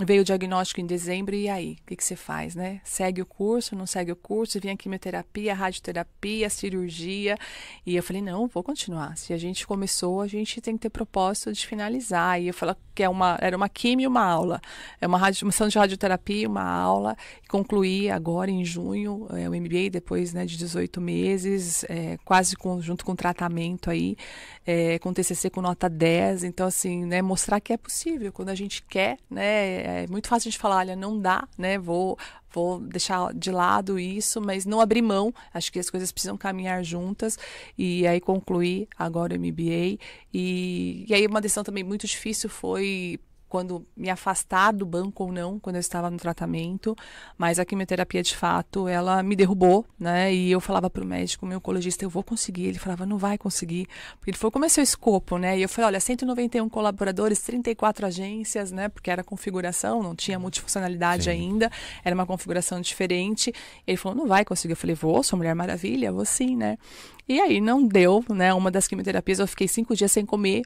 Veio 0.00 0.22
o 0.22 0.24
diagnóstico 0.24 0.80
em 0.80 0.86
dezembro, 0.86 1.34
e 1.34 1.48
aí? 1.48 1.76
O 1.82 1.86
que, 1.86 1.96
que 1.96 2.04
você 2.04 2.14
faz, 2.14 2.54
né? 2.54 2.80
Segue 2.84 3.20
o 3.20 3.26
curso, 3.26 3.74
não 3.74 3.84
segue 3.84 4.12
o 4.12 4.16
curso? 4.16 4.60
Vinha 4.60 4.74
a 4.74 4.76
quimioterapia, 4.76 5.50
a 5.50 5.56
radioterapia, 5.56 6.46
a 6.46 6.50
cirurgia. 6.50 7.36
E 7.84 7.96
eu 7.96 8.02
falei, 8.02 8.22
não, 8.22 8.46
vou 8.46 8.62
continuar. 8.62 9.16
Se 9.16 9.32
a 9.32 9.36
gente 9.36 9.66
começou, 9.66 10.20
a 10.20 10.28
gente 10.28 10.60
tem 10.60 10.76
que 10.76 10.82
ter 10.82 10.90
propósito 10.90 11.52
de 11.52 11.66
finalizar. 11.66 12.40
E 12.40 12.46
eu 12.46 12.54
falei 12.54 12.76
que 12.94 13.02
é 13.02 13.08
uma, 13.08 13.38
era 13.40 13.56
uma 13.56 13.68
quimio 13.68 14.04
e 14.04 14.06
uma 14.06 14.22
aula. 14.22 14.60
É 15.00 15.06
uma, 15.06 15.18
radio, 15.18 15.50
sessão 15.50 15.66
de 15.66 15.76
radioterapia, 15.76 16.48
uma 16.48 16.62
aula. 16.62 17.16
Concluí 17.48 18.08
agora 18.08 18.52
em 18.52 18.64
junho 18.64 19.26
é, 19.32 19.48
o 19.48 19.52
MBA, 19.52 19.90
depois 19.90 20.32
né, 20.32 20.46
de 20.46 20.56
18 20.56 21.00
meses, 21.00 21.84
é, 21.88 22.18
quase 22.24 22.54
com, 22.54 22.80
junto 22.80 23.04
com 23.04 23.16
tratamento 23.16 23.90
aí, 23.90 24.16
é, 24.64 24.96
com 25.00 25.12
TCC 25.12 25.50
com 25.50 25.60
nota 25.60 25.88
10. 25.88 26.44
Então, 26.44 26.68
assim, 26.68 27.04
né, 27.04 27.20
mostrar 27.20 27.58
que 27.58 27.72
é 27.72 27.76
possível. 27.76 28.32
Quando 28.32 28.50
a 28.50 28.54
gente 28.54 28.80
quer, 28.84 29.18
né? 29.28 29.87
É 29.88 30.06
muito 30.06 30.28
fácil 30.28 30.48
a 30.48 30.50
gente 30.50 30.60
falar, 30.60 30.76
olha, 30.78 30.96
não 30.96 31.18
dá, 31.18 31.46
né? 31.56 31.78
Vou, 31.78 32.18
vou 32.52 32.80
deixar 32.80 33.32
de 33.34 33.50
lado 33.50 33.98
isso, 33.98 34.40
mas 34.40 34.64
não 34.66 34.80
abrir 34.80 35.02
mão. 35.02 35.32
Acho 35.52 35.72
que 35.72 35.78
as 35.78 35.90
coisas 35.90 36.12
precisam 36.12 36.36
caminhar 36.36 36.82
juntas. 36.84 37.38
E 37.76 38.06
aí 38.06 38.20
concluí 38.20 38.88
agora 38.98 39.34
o 39.34 39.38
MBA. 39.38 39.98
E, 40.32 41.06
e 41.08 41.14
aí 41.14 41.26
uma 41.26 41.40
decisão 41.40 41.64
também 41.64 41.84
muito 41.84 42.06
difícil 42.06 42.48
foi 42.48 43.18
quando 43.48 43.86
me 43.96 44.10
afastar 44.10 44.72
do 44.72 44.84
banco 44.84 45.24
ou 45.24 45.32
não, 45.32 45.58
quando 45.58 45.76
eu 45.76 45.80
estava 45.80 46.10
no 46.10 46.18
tratamento, 46.18 46.94
mas 47.36 47.58
a 47.58 47.64
quimioterapia 47.64 48.22
de 48.22 48.36
fato, 48.36 48.86
ela 48.86 49.22
me 49.22 49.34
derrubou, 49.34 49.86
né? 49.98 50.32
E 50.32 50.50
eu 50.50 50.60
falava 50.60 50.90
para 50.90 51.02
o 51.02 51.06
médico, 51.06 51.46
meu 51.46 51.58
oncologista, 51.58 52.04
eu 52.04 52.10
vou 52.10 52.22
conseguir. 52.22 52.66
Ele 52.66 52.78
falava, 52.78 53.06
não 53.06 53.16
vai 53.16 53.38
conseguir, 53.38 53.88
porque 54.18 54.30
ele 54.30 54.36
falou, 54.36 54.52
como 54.52 54.64
é 54.64 54.68
seu 54.68 54.84
escopo, 54.84 55.38
né? 55.38 55.58
E 55.58 55.62
eu 55.62 55.68
falei, 55.68 55.86
olha, 55.86 56.00
191 56.00 56.68
colaboradores, 56.68 57.40
34 57.40 58.06
agências, 58.06 58.70
né? 58.70 58.88
Porque 58.88 59.10
era 59.10 59.24
configuração, 59.24 60.02
não 60.02 60.14
tinha 60.14 60.38
multifuncionalidade 60.38 61.24
sim. 61.24 61.30
ainda, 61.30 61.70
era 62.04 62.14
uma 62.14 62.26
configuração 62.26 62.80
diferente. 62.80 63.52
Ele 63.86 63.96
falou, 63.96 64.16
não 64.16 64.26
vai 64.26 64.44
conseguir. 64.44 64.72
Eu 64.72 64.76
falei, 64.76 64.94
vou, 64.94 65.22
sou 65.22 65.36
Mulher 65.38 65.54
Maravilha, 65.54 66.12
vou 66.12 66.24
sim, 66.24 66.54
né? 66.54 66.76
E 67.26 67.40
aí 67.40 67.60
não 67.60 67.86
deu, 67.86 68.24
né? 68.28 68.52
Uma 68.54 68.70
das 68.70 68.88
quimioterapias 68.88 69.38
eu 69.38 69.46
fiquei 69.46 69.68
cinco 69.68 69.94
dias 69.94 70.10
sem 70.12 70.24
comer, 70.24 70.62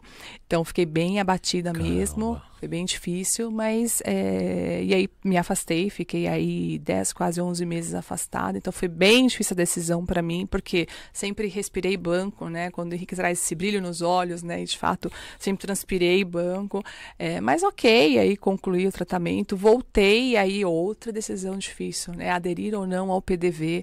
então 0.47 0.65
fiquei 0.65 0.87
bem 0.87 1.19
abatida 1.19 1.73
Caramba. 1.73 1.91
mesmo 1.91 2.41
Foi 2.63 2.69
bem 2.69 2.85
difícil, 2.85 3.51
mas. 3.51 4.01
É... 4.05 4.85
E 4.85 4.95
aí 4.95 5.09
me 5.25 5.37
afastei, 5.37 5.91
fiquei 5.91 6.29
aí 6.29 6.79
10, 6.79 7.13
quase 7.13 7.41
11 7.41 7.67
meses 7.67 7.93
afastada. 7.93 8.57
Então 8.57 8.73
foi 8.73 8.87
bem 8.87 9.27
difícil 9.27 9.55
a 9.55 9.57
decisão 9.57 10.07
para 10.07 10.23
mim, 10.23 10.47
porque 10.47 10.87
sempre 11.13 11.49
respirei 11.49 11.97
banco, 11.97 12.49
né? 12.49 12.71
Quando 12.71 12.93
o 12.93 12.95
Henrique 12.95 13.17
traz 13.17 13.41
esse 13.41 13.57
brilho 13.57 13.83
nos 13.83 14.01
olhos, 14.01 14.45
né? 14.45 14.63
E 14.63 14.65
de 14.65 14.79
fato 14.79 15.11
sempre 15.41 15.67
transpirei 15.67 16.23
banco. 16.23 16.85
É... 17.19 17.41
Mas 17.41 17.65
ok, 17.65 18.21
aí 18.21 18.37
concluí 18.37 18.87
o 18.87 18.93
tratamento, 18.93 19.57
voltei, 19.57 20.37
aí 20.37 20.65
outra 20.65 21.11
decisão 21.11 21.59
difícil, 21.59 22.15
né? 22.15 22.31
Aderir 22.31 22.79
ou 22.79 22.87
não 22.87 23.11
ao 23.11 23.21
PDV. 23.21 23.83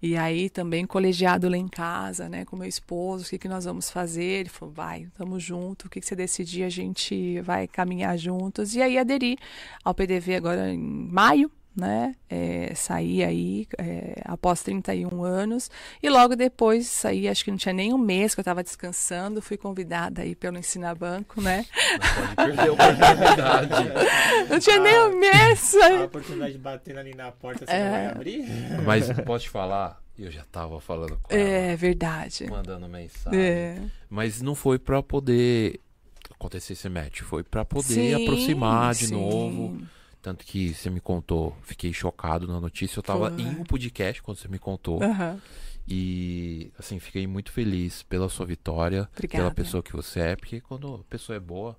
E 0.00 0.16
aí 0.16 0.48
também 0.48 0.86
colegiado 0.86 1.48
lá 1.48 1.56
em 1.56 1.66
casa, 1.66 2.28
né, 2.28 2.44
com 2.44 2.56
meu 2.56 2.68
esposo, 2.68 3.26
o 3.26 3.28
que, 3.28 3.38
que 3.38 3.48
nós 3.48 3.64
vamos 3.64 3.90
fazer? 3.90 4.22
Ele 4.22 4.48
falou, 4.48 4.72
vai, 4.72 5.02
estamos 5.02 5.42
juntos, 5.42 5.86
o 5.86 5.90
que, 5.90 6.00
que 6.00 6.06
você 6.06 6.14
decidir, 6.14 6.62
a 6.62 6.68
gente 6.68 7.40
vai 7.40 7.66
caminhar 7.66 8.16
juntos. 8.16 8.74
E 8.76 8.82
aí 8.82 8.96
aderi 8.96 9.36
ao 9.84 9.94
PDV 9.94 10.36
agora 10.36 10.70
em 10.72 10.78
maio, 10.78 11.50
né? 11.78 12.16
É, 12.28 12.72
saí 12.74 13.22
aí 13.22 13.68
é, 13.78 14.20
após 14.24 14.62
31 14.62 15.22
anos 15.22 15.70
e 16.02 16.10
logo 16.10 16.34
depois 16.34 16.88
saí, 16.88 17.28
acho 17.28 17.44
que 17.44 17.50
não 17.50 17.56
tinha 17.56 17.72
nem 17.72 17.94
um 17.94 17.98
mês 17.98 18.34
que 18.34 18.40
eu 18.40 18.42
estava 18.42 18.62
descansando, 18.64 19.40
fui 19.40 19.56
convidada 19.56 20.22
aí 20.22 20.34
pelo 20.34 20.58
Ensina 20.58 20.92
Banco, 20.94 21.40
né? 21.40 21.64
Não 21.92 22.34
pode 22.34 22.36
perder 22.36 22.68
a 22.68 22.72
oportunidade. 22.72 24.48
não 24.50 24.58
tinha 24.58 24.80
nem 24.80 25.00
um 25.00 25.20
mês. 25.20 25.74
A 25.76 26.04
oportunidade 26.04 26.52
de 26.52 26.58
bater 26.58 26.98
ali 26.98 27.14
na 27.14 27.30
porta, 27.30 27.64
você 27.64 27.72
é... 27.72 27.84
não 27.84 27.90
vai 27.92 28.06
abrir? 28.06 28.44
Mas 28.84 29.12
posso 29.22 29.44
te 29.44 29.50
falar? 29.50 30.02
Eu 30.18 30.32
já 30.32 30.40
estava 30.40 30.80
falando 30.80 31.16
com 31.22 31.32
ela. 31.32 31.40
É 31.40 31.76
verdade. 31.76 32.44
Mandando 32.50 32.88
mensagem. 32.88 33.38
É. 33.40 33.80
Mas 34.10 34.42
não 34.42 34.56
foi 34.56 34.76
para 34.76 35.00
poder 35.00 35.80
acontecer 36.28 36.72
esse 36.72 36.88
match, 36.88 37.20
foi 37.20 37.44
para 37.44 37.64
poder 37.64 37.84
sim, 37.84 38.14
aproximar 38.14 38.94
de 38.94 39.06
sim. 39.06 39.14
novo 39.14 39.80
tanto 40.28 40.44
que 40.44 40.74
você 40.74 40.90
me 40.90 41.00
contou, 41.00 41.56
fiquei 41.62 41.90
chocado 41.90 42.46
na 42.46 42.60
notícia. 42.60 42.98
Eu 42.98 43.02
tava 43.02 43.30
Foi. 43.30 43.40
em 43.40 43.48
um 43.48 43.64
podcast 43.64 44.22
quando 44.22 44.36
você 44.36 44.46
me 44.46 44.58
contou. 44.58 45.02
Uhum. 45.02 45.40
E, 45.88 46.70
assim, 46.78 46.98
fiquei 46.98 47.26
muito 47.26 47.50
feliz 47.50 48.02
pela 48.02 48.28
sua 48.28 48.44
vitória, 48.44 49.08
Obrigada. 49.14 49.44
pela 49.44 49.54
pessoa 49.54 49.82
que 49.82 49.90
você 49.90 50.20
é, 50.20 50.36
porque 50.36 50.60
quando 50.60 50.96
a 50.96 51.04
pessoa 51.04 51.34
é 51.34 51.40
boa, 51.40 51.78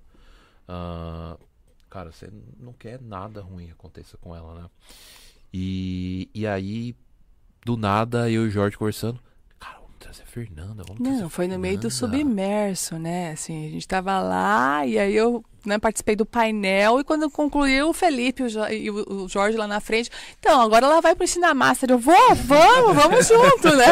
uh, 0.68 1.38
cara, 1.88 2.10
você 2.10 2.28
não 2.58 2.72
quer 2.72 3.00
nada 3.00 3.40
ruim 3.40 3.70
aconteça 3.70 4.16
com 4.16 4.34
ela, 4.34 4.62
né? 4.62 4.70
E, 5.54 6.28
e 6.34 6.44
aí, 6.44 6.96
do 7.64 7.76
nada, 7.76 8.28
eu 8.28 8.46
e 8.46 8.48
o 8.48 8.50
Jorge 8.50 8.76
conversando. 8.76 9.20
Cara, 9.60 9.78
vamos 9.78 9.94
trazer 10.00 10.24
a 10.24 10.26
Fernanda. 10.26 10.82
Vamos 10.84 11.00
não, 11.00 11.30
foi 11.30 11.46
no 11.46 11.56
meio 11.56 11.78
do 11.78 11.88
submerso, 11.88 12.98
né? 12.98 13.30
Assim, 13.30 13.68
a 13.68 13.70
gente 13.70 13.86
tava 13.86 14.20
lá 14.20 14.84
e 14.84 14.98
aí 14.98 15.14
eu 15.14 15.44
né, 15.64 15.78
participei 15.78 16.16
do 16.16 16.26
painel 16.26 17.00
e 17.00 17.04
quando 17.04 17.30
concluiu 17.30 17.90
o 17.90 17.92
Felipe 17.92 18.42
e 18.70 18.90
o 18.90 19.28
Jorge 19.28 19.56
lá 19.56 19.66
na 19.66 19.80
frente, 19.80 20.10
então 20.38 20.60
agora 20.60 20.86
ela 20.86 21.00
vai 21.00 21.14
para 21.14 21.24
ensinar 21.24 21.54
master. 21.54 21.90
Eu 21.90 21.98
vou, 21.98 22.34
vamos, 22.34 22.94
vamos 22.94 23.26
junto, 23.28 23.76
né? 23.76 23.86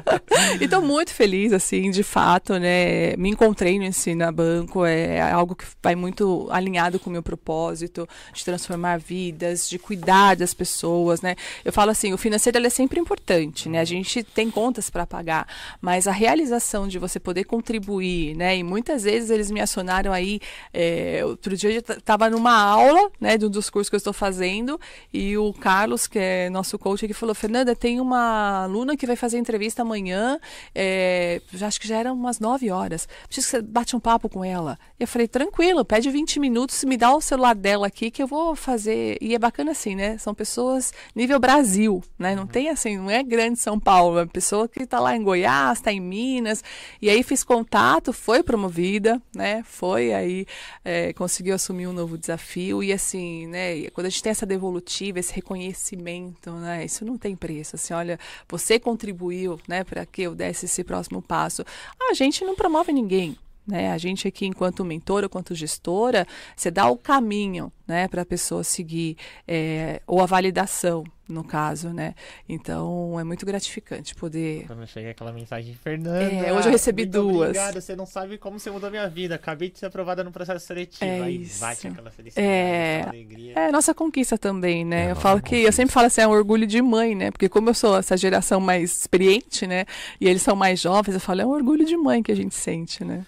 e 0.60 0.68
tô 0.68 0.80
muito 0.80 1.12
feliz, 1.12 1.52
assim, 1.52 1.90
de 1.90 2.02
fato, 2.02 2.58
né? 2.58 3.16
Me 3.16 3.30
encontrei 3.30 3.78
no 3.78 3.84
Ensina 3.84 4.30
Banco, 4.32 4.84
é 4.84 5.20
algo 5.20 5.54
que 5.54 5.64
vai 5.82 5.94
muito 5.94 6.48
alinhado 6.50 6.98
com 6.98 7.10
o 7.10 7.12
meu 7.12 7.22
propósito 7.22 8.08
de 8.32 8.44
transformar 8.44 8.98
vidas, 8.98 9.68
de 9.68 9.78
cuidar 9.78 10.36
das 10.36 10.54
pessoas, 10.54 11.20
né? 11.20 11.36
Eu 11.64 11.72
falo 11.72 11.90
assim, 11.90 12.12
o 12.12 12.18
financeiro 12.18 12.64
é 12.64 12.70
sempre 12.70 13.00
importante, 13.00 13.68
né? 13.68 13.80
A 13.80 13.84
gente 13.84 14.22
tem 14.22 14.50
contas 14.50 14.88
para 14.88 15.06
pagar, 15.06 15.46
mas 15.80 16.06
a 16.06 16.12
realização 16.12 16.86
de 16.86 16.98
você 16.98 17.18
poder 17.18 17.44
contribuir, 17.44 18.36
né? 18.36 18.56
E 18.56 18.62
muitas 18.62 19.04
vezes 19.04 19.30
eles 19.30 19.50
me 19.50 19.60
acionaram 19.60 20.12
aí 20.12 20.40
é, 20.72 21.01
é, 21.02 21.24
outro 21.24 21.56
dia 21.56 21.70
eu 21.72 21.80
estava 21.96 22.30
numa 22.30 22.54
aula, 22.54 23.10
né, 23.20 23.36
de 23.36 23.46
um 23.46 23.50
dos 23.50 23.68
cursos 23.68 23.88
que 23.88 23.96
eu 23.96 23.98
estou 23.98 24.12
fazendo, 24.12 24.80
e 25.12 25.36
o 25.36 25.52
Carlos, 25.52 26.06
que 26.06 26.18
é 26.18 26.48
nosso 26.50 26.78
coach, 26.78 27.04
aqui 27.04 27.14
falou: 27.14 27.34
Fernanda, 27.34 27.74
tem 27.74 28.00
uma 28.00 28.64
aluna 28.64 28.96
que 28.96 29.06
vai 29.06 29.16
fazer 29.16 29.38
entrevista 29.38 29.82
amanhã, 29.82 30.38
é, 30.74 31.40
já, 31.52 31.66
acho 31.66 31.80
que 31.80 31.88
já 31.88 31.96
eram 31.96 32.14
umas 32.14 32.38
9 32.38 32.70
horas. 32.70 33.08
Preciso 33.26 33.46
que 33.46 33.50
você 33.50 33.62
bate 33.62 33.96
um 33.96 34.00
papo 34.00 34.28
com 34.28 34.44
ela. 34.44 34.78
E 34.98 35.02
eu 35.02 35.08
falei: 35.08 35.26
tranquilo, 35.26 35.84
pede 35.84 36.10
20 36.10 36.38
minutos, 36.38 36.84
me 36.84 36.96
dá 36.96 37.12
o 37.14 37.20
celular 37.20 37.54
dela 37.54 37.86
aqui 37.86 38.10
que 38.10 38.22
eu 38.22 38.26
vou 38.26 38.54
fazer. 38.54 39.18
E 39.20 39.34
é 39.34 39.38
bacana 39.38 39.72
assim, 39.72 39.94
né? 39.94 40.18
São 40.18 40.34
pessoas 40.34 40.92
nível 41.14 41.38
Brasil, 41.38 42.02
né? 42.18 42.34
Não 42.34 42.46
tem 42.46 42.68
assim, 42.68 42.96
não 42.96 43.10
é 43.10 43.22
grande 43.22 43.58
São 43.58 43.78
Paulo, 43.78 44.20
é 44.20 44.26
pessoa 44.26 44.68
que 44.68 44.82
está 44.82 45.00
lá 45.00 45.16
em 45.16 45.22
Goiás, 45.22 45.78
está 45.78 45.92
em 45.92 46.00
Minas. 46.00 46.62
E 47.00 47.10
aí 47.10 47.22
fiz 47.22 47.42
contato, 47.42 48.12
foi 48.12 48.42
promovida, 48.42 49.20
né? 49.34 49.62
Foi 49.64 50.12
aí. 50.12 50.46
É, 50.84 50.91
é, 50.92 51.12
conseguiu 51.12 51.54
assumir 51.54 51.86
um 51.86 51.92
novo 51.92 52.18
desafio 52.18 52.82
e 52.82 52.92
assim, 52.92 53.46
né, 53.46 53.88
quando 53.90 54.06
a 54.06 54.10
gente 54.10 54.22
tem 54.22 54.30
essa 54.30 54.44
devolutiva, 54.44 55.18
esse 55.18 55.32
reconhecimento, 55.34 56.50
né, 56.52 56.84
isso 56.84 57.04
não 57.04 57.16
tem 57.16 57.34
preço. 57.34 57.76
Assim, 57.76 57.94
olha, 57.94 58.18
você 58.48 58.78
contribuiu, 58.78 59.58
né, 59.66 59.84
para 59.84 60.04
que 60.04 60.22
eu 60.22 60.34
desse 60.34 60.66
esse 60.66 60.84
próximo 60.84 61.22
passo. 61.22 61.64
A 62.10 62.14
gente 62.14 62.44
não 62.44 62.54
promove 62.54 62.92
ninguém, 62.92 63.36
né? 63.66 63.92
A 63.92 63.98
gente 63.98 64.26
aqui, 64.26 64.46
enquanto 64.46 64.84
mentora, 64.84 65.26
enquanto 65.26 65.54
gestora, 65.54 66.26
você 66.56 66.70
dá 66.70 66.88
o 66.88 66.96
caminho 66.96 67.72
né, 67.86 68.08
para 68.08 68.22
a 68.22 68.26
pessoa 68.26 68.64
seguir, 68.64 69.16
é, 69.46 70.00
ou 70.06 70.20
a 70.20 70.26
validação, 70.26 71.04
no 71.28 71.42
caso, 71.42 71.90
né? 71.90 72.14
Então 72.48 73.18
é 73.18 73.24
muito 73.24 73.46
gratificante 73.46 74.14
poder. 74.14 74.66
Quando 74.66 74.86
chega 74.86 75.10
aquela 75.10 75.32
mensagem, 75.32 75.74
Fernanda. 75.74 76.22
É, 76.22 76.52
hoje 76.52 76.68
eu 76.68 76.72
recebi 76.72 77.06
duas. 77.06 77.48
Obrigada, 77.48 77.80
você 77.80 77.96
não 77.96 78.04
sabe 78.04 78.36
como 78.36 78.58
você 78.58 78.70
mudou 78.70 78.90
minha 78.90 79.08
vida. 79.08 79.34
Acabei 79.36 79.70
de 79.70 79.78
ser 79.78 79.86
aprovada 79.86 80.22
no 80.22 80.30
processo 80.30 80.66
seletivo. 80.66 81.04
É 81.04 81.20
Aí 81.20 81.42
isso. 81.42 81.60
bate 81.60 81.88
aquela 81.88 82.10
felicidade, 82.10 82.46
é... 82.46 82.96
aquela 83.00 83.10
alegria. 83.10 83.54
É 83.54 83.72
nossa 83.72 83.94
conquista 83.94 84.36
também, 84.36 84.84
né? 84.84 85.06
É, 85.06 85.10
eu 85.12 85.16
falo 85.16 85.40
que 85.40 85.50
conquista. 85.50 85.68
eu 85.68 85.72
sempre 85.72 85.94
falo 85.94 86.06
assim, 86.06 86.20
é 86.20 86.28
um 86.28 86.32
orgulho 86.32 86.66
de 86.66 86.82
mãe, 86.82 87.14
né? 87.14 87.30
Porque 87.30 87.48
como 87.48 87.70
eu 87.70 87.74
sou 87.74 87.96
essa 87.96 88.16
geração 88.16 88.60
mais 88.60 89.00
experiente, 89.00 89.66
né? 89.66 89.86
E 90.20 90.28
eles 90.28 90.42
são 90.42 90.54
mais 90.54 90.80
jovens, 90.80 91.14
eu 91.14 91.20
falo, 91.20 91.40
é 91.40 91.46
um 91.46 91.50
orgulho 91.50 91.84
de 91.84 91.96
mãe 91.96 92.22
que 92.22 92.32
a 92.32 92.36
gente 92.36 92.54
sente, 92.54 93.04
né? 93.04 93.24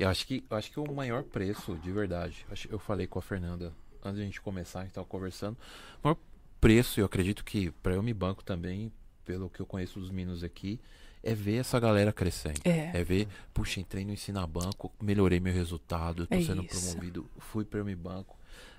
Eu 0.00 0.08
acho 0.08 0.26
que, 0.26 0.42
eu 0.48 0.56
acho 0.56 0.70
que 0.70 0.80
o 0.80 0.92
maior 0.94 1.22
preço, 1.22 1.76
de 1.76 1.92
verdade, 1.92 2.46
eu 2.70 2.78
falei 2.78 3.06
com 3.06 3.18
a 3.18 3.22
Fernanda 3.22 3.70
antes 4.02 4.16
de 4.16 4.22
a 4.22 4.24
gente 4.24 4.40
começar, 4.40 4.80
a 4.80 4.84
gente 4.84 4.94
tava 4.94 5.06
conversando. 5.06 5.58
O 6.02 6.08
maior 6.08 6.16
preço, 6.58 6.98
eu 6.98 7.04
acredito 7.04 7.44
que 7.44 7.70
para 7.70 7.92
eu 7.92 8.02
me 8.02 8.14
banco 8.14 8.42
também, 8.42 8.90
pelo 9.26 9.50
que 9.50 9.60
eu 9.60 9.66
conheço 9.66 10.00
dos 10.00 10.10
meninos 10.10 10.42
aqui, 10.42 10.80
é 11.22 11.34
ver 11.34 11.56
essa 11.56 11.78
galera 11.78 12.14
crescendo. 12.14 12.62
É, 12.64 12.98
é 12.98 13.04
ver, 13.04 13.28
puxa, 13.52 13.78
entrei 13.78 14.02
no 14.06 14.12
Ensina 14.14 14.46
Banco, 14.46 14.90
melhorei 14.98 15.38
meu 15.38 15.52
resultado, 15.52 16.26
tô 16.26 16.34
é 16.34 16.40
sendo 16.40 16.64
isso. 16.64 16.80
promovido, 16.80 17.30
fui 17.36 17.66
para 17.66 17.80
eu 17.80 17.84
me 17.84 17.94
banco. 17.94 18.38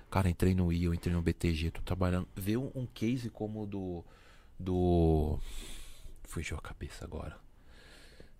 Cara, 0.09 0.27
entrei 0.27 0.55
no 0.55 0.73
I, 0.73 0.85
eu 0.85 0.93
entrei 0.93 1.13
no 1.13 1.21
BTG, 1.21 1.69
tô 1.69 1.81
trabalhando. 1.83 2.27
Ver 2.35 2.57
um, 2.57 2.71
um 2.73 2.87
case 2.87 3.29
como 3.29 3.61
o 3.61 3.65
do. 3.67 4.03
Do. 4.59 5.39
Fugiu 6.23 6.57
a 6.57 6.61
cabeça 6.61 7.05
agora. 7.05 7.37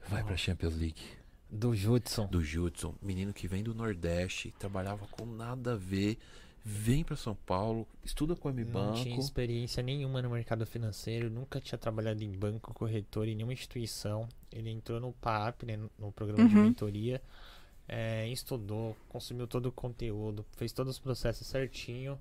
Vai 0.10 0.24
oh. 0.24 0.26
pra 0.26 0.36
Champions 0.36 0.76
League. 0.76 1.21
Do 1.52 1.76
Judson. 1.76 2.28
Do 2.28 2.42
Judson. 2.42 2.96
Menino 3.02 3.34
que 3.34 3.48
vem 3.48 3.62
do 3.62 3.76
Nordeste, 3.76 4.54
trabalhava 4.58 5.06
com 5.08 5.26
nada 5.26 5.74
a 5.74 5.76
ver. 5.76 6.18
Vem 6.64 7.04
para 7.04 7.16
São 7.16 7.34
Paulo, 7.34 7.88
estuda 8.04 8.36
com 8.36 8.48
a 8.48 8.52
M 8.52 8.64
Banco. 8.64 8.98
Não 8.98 9.04
tinha 9.04 9.20
experiência 9.20 9.82
nenhuma 9.82 10.22
no 10.22 10.30
mercado 10.30 10.66
financeiro, 10.66 11.30
nunca 11.30 11.60
tinha 11.60 11.78
trabalhado 11.78 12.24
em 12.24 12.32
banco, 12.32 12.72
corretor, 12.74 13.28
em 13.28 13.36
nenhuma 13.36 13.54
instituição. 13.54 14.30
Ele 14.52 14.70
entrou 14.70 15.00
no 15.00 15.12
PAP, 15.12 15.64
né, 15.64 15.80
no 15.98 16.12
programa 16.12 16.44
uhum. 16.44 16.50
de 16.50 16.56
mentoria, 16.56 17.22
é, 17.88 18.28
estudou, 18.30 18.96
consumiu 19.10 19.48
todo 19.48 19.66
o 19.66 19.72
conteúdo, 19.72 20.46
fez 20.56 20.72
todos 20.72 20.94
os 20.94 21.00
processos 21.00 21.48
certinho 21.48 22.18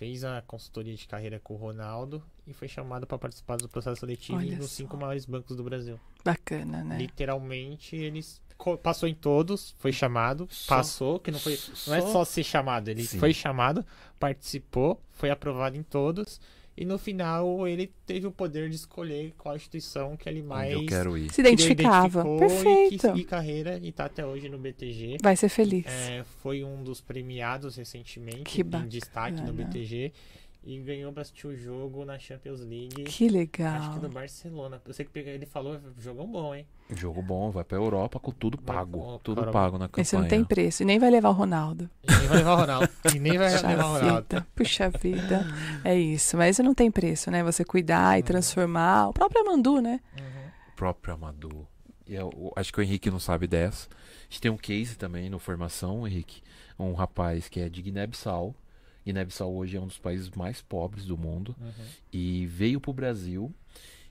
fez 0.00 0.24
a 0.24 0.40
consultoria 0.40 0.96
de 0.96 1.06
carreira 1.06 1.38
com 1.38 1.52
o 1.52 1.56
Ronaldo 1.58 2.22
e 2.46 2.54
foi 2.54 2.66
chamado 2.66 3.06
para 3.06 3.18
participar 3.18 3.58
do 3.58 3.68
processo 3.68 4.00
seletivo 4.00 4.38
Olha 4.38 4.56
nos 4.56 4.70
cinco 4.70 4.96
maiores 4.96 5.26
bancos 5.26 5.54
do 5.54 5.62
Brasil. 5.62 6.00
Bacana, 6.24 6.84
né? 6.84 6.98
Literalmente, 6.98 7.96
eles 7.96 8.40
passou 8.82 9.08
em 9.08 9.14
todos, 9.14 9.74
foi 9.78 9.92
chamado, 9.92 10.46
só, 10.50 10.76
passou, 10.76 11.18
que 11.18 11.30
não 11.30 11.38
foi, 11.38 11.58
não 11.86 11.94
é 11.94 12.00
só 12.02 12.24
ser 12.24 12.44
chamado, 12.44 12.88
ele 12.88 13.04
Sim. 13.04 13.18
foi 13.18 13.32
chamado, 13.32 13.84
participou, 14.18 15.00
foi 15.12 15.30
aprovado 15.30 15.76
em 15.76 15.82
todos 15.82 16.38
e 16.80 16.84
no 16.86 16.98
final 16.98 17.66
ele 17.68 17.92
teve 18.06 18.26
o 18.26 18.32
poder 18.32 18.70
de 18.70 18.76
escolher 18.76 19.34
qual 19.36 19.54
instituição 19.54 20.16
que 20.16 20.28
ele 20.28 20.42
mais 20.42 20.72
eu 20.72 20.86
quero 20.86 21.18
ir. 21.18 21.30
se 21.30 21.40
identificava. 21.40 22.24
Perfeito. 22.38 22.86
E 22.86 22.88
quis 22.90 23.00
seguir 23.02 23.24
carreira 23.24 23.78
e 23.82 23.92
tá 23.92 24.06
até 24.06 24.24
hoje 24.24 24.48
no 24.48 24.56
BTG. 24.56 25.18
Vai 25.20 25.36
ser 25.36 25.50
feliz. 25.50 25.84
É, 25.86 26.24
foi 26.42 26.64
um 26.64 26.82
dos 26.82 27.00
premiados 27.02 27.76
recentemente 27.76 28.44
que 28.44 28.62
em 28.62 28.88
destaque 28.88 29.42
no 29.42 29.52
BTG 29.52 30.12
e 30.62 30.78
ganhou 30.80 31.12
pra 31.12 31.22
assistir 31.22 31.46
o 31.46 31.56
jogo 31.56 32.04
na 32.04 32.18
Champions 32.18 32.60
League. 32.60 33.04
Que 33.04 33.28
legal. 33.28 33.74
Acho 33.76 33.92
que 33.94 34.00
no 34.00 34.08
Barcelona. 34.08 34.80
Eu 34.86 34.92
sei 34.92 35.04
que 35.04 35.18
ele 35.18 35.46
falou, 35.46 35.80
jogão 35.98 36.26
bom, 36.26 36.54
hein? 36.54 36.66
Jogo 36.90 37.22
bom, 37.22 37.50
vai 37.50 37.64
pra 37.64 37.78
Europa 37.78 38.18
com 38.18 38.30
tudo 38.30 38.58
pago. 38.58 39.10
Vai, 39.10 39.18
tudo 39.22 39.50
pago 39.50 39.78
na 39.78 39.88
campanha. 39.88 40.02
Esse 40.02 40.16
não 40.16 40.28
tem 40.28 40.44
preço. 40.44 40.82
E 40.82 40.86
nem 40.86 40.98
vai 40.98 41.10
levar 41.10 41.30
o 41.30 41.32
Ronaldo. 41.32 41.88
E 42.02 42.10
nem 42.12 42.28
vai 42.28 42.36
levar 42.38 42.52
o 42.52 42.56
Ronaldo. 42.56 42.88
e 43.14 43.18
nem 43.18 43.38
vai 43.38 43.52
Puxa 43.52 43.66
levar 43.66 43.84
o 43.84 43.92
Ronaldo. 43.92 44.26
Vida. 44.28 44.46
Puxa 44.54 44.90
vida. 44.90 45.46
É 45.84 45.98
isso. 45.98 46.36
Mas 46.36 46.56
isso 46.56 46.62
não 46.62 46.74
tem 46.74 46.90
preço, 46.90 47.30
né? 47.30 47.42
Você 47.44 47.64
cuidar 47.64 48.18
e 48.18 48.20
uhum. 48.20 48.26
transformar. 48.26 49.08
O 49.08 49.12
próprio 49.12 49.40
Amandu, 49.40 49.80
né? 49.80 50.00
Uhum. 50.18 50.48
O 50.72 50.76
próprio 50.76 51.14
Amandu. 51.14 51.66
Eu, 52.06 52.52
acho 52.56 52.72
que 52.72 52.80
o 52.80 52.82
Henrique 52.82 53.10
não 53.10 53.20
sabe 53.20 53.46
dessa. 53.46 53.88
A 53.88 54.24
gente 54.24 54.40
tem 54.40 54.50
um 54.50 54.56
case 54.56 54.96
também 54.96 55.30
no 55.30 55.38
Formação, 55.38 56.06
Henrique 56.06 56.42
um 56.84 56.94
rapaz 56.94 57.48
que 57.48 57.60
é 57.60 57.68
de 57.68 57.82
Guiné-Bissau. 57.82 58.54
Guiné-Bissau 59.04 59.52
hoje 59.54 59.76
é 59.76 59.80
um 59.80 59.86
dos 59.86 59.98
países 59.98 60.30
mais 60.30 60.60
pobres 60.60 61.04
do 61.04 61.16
mundo. 61.16 61.54
Uhum. 61.60 61.84
E 62.12 62.46
veio 62.46 62.80
pro 62.80 62.92
Brasil. 62.92 63.52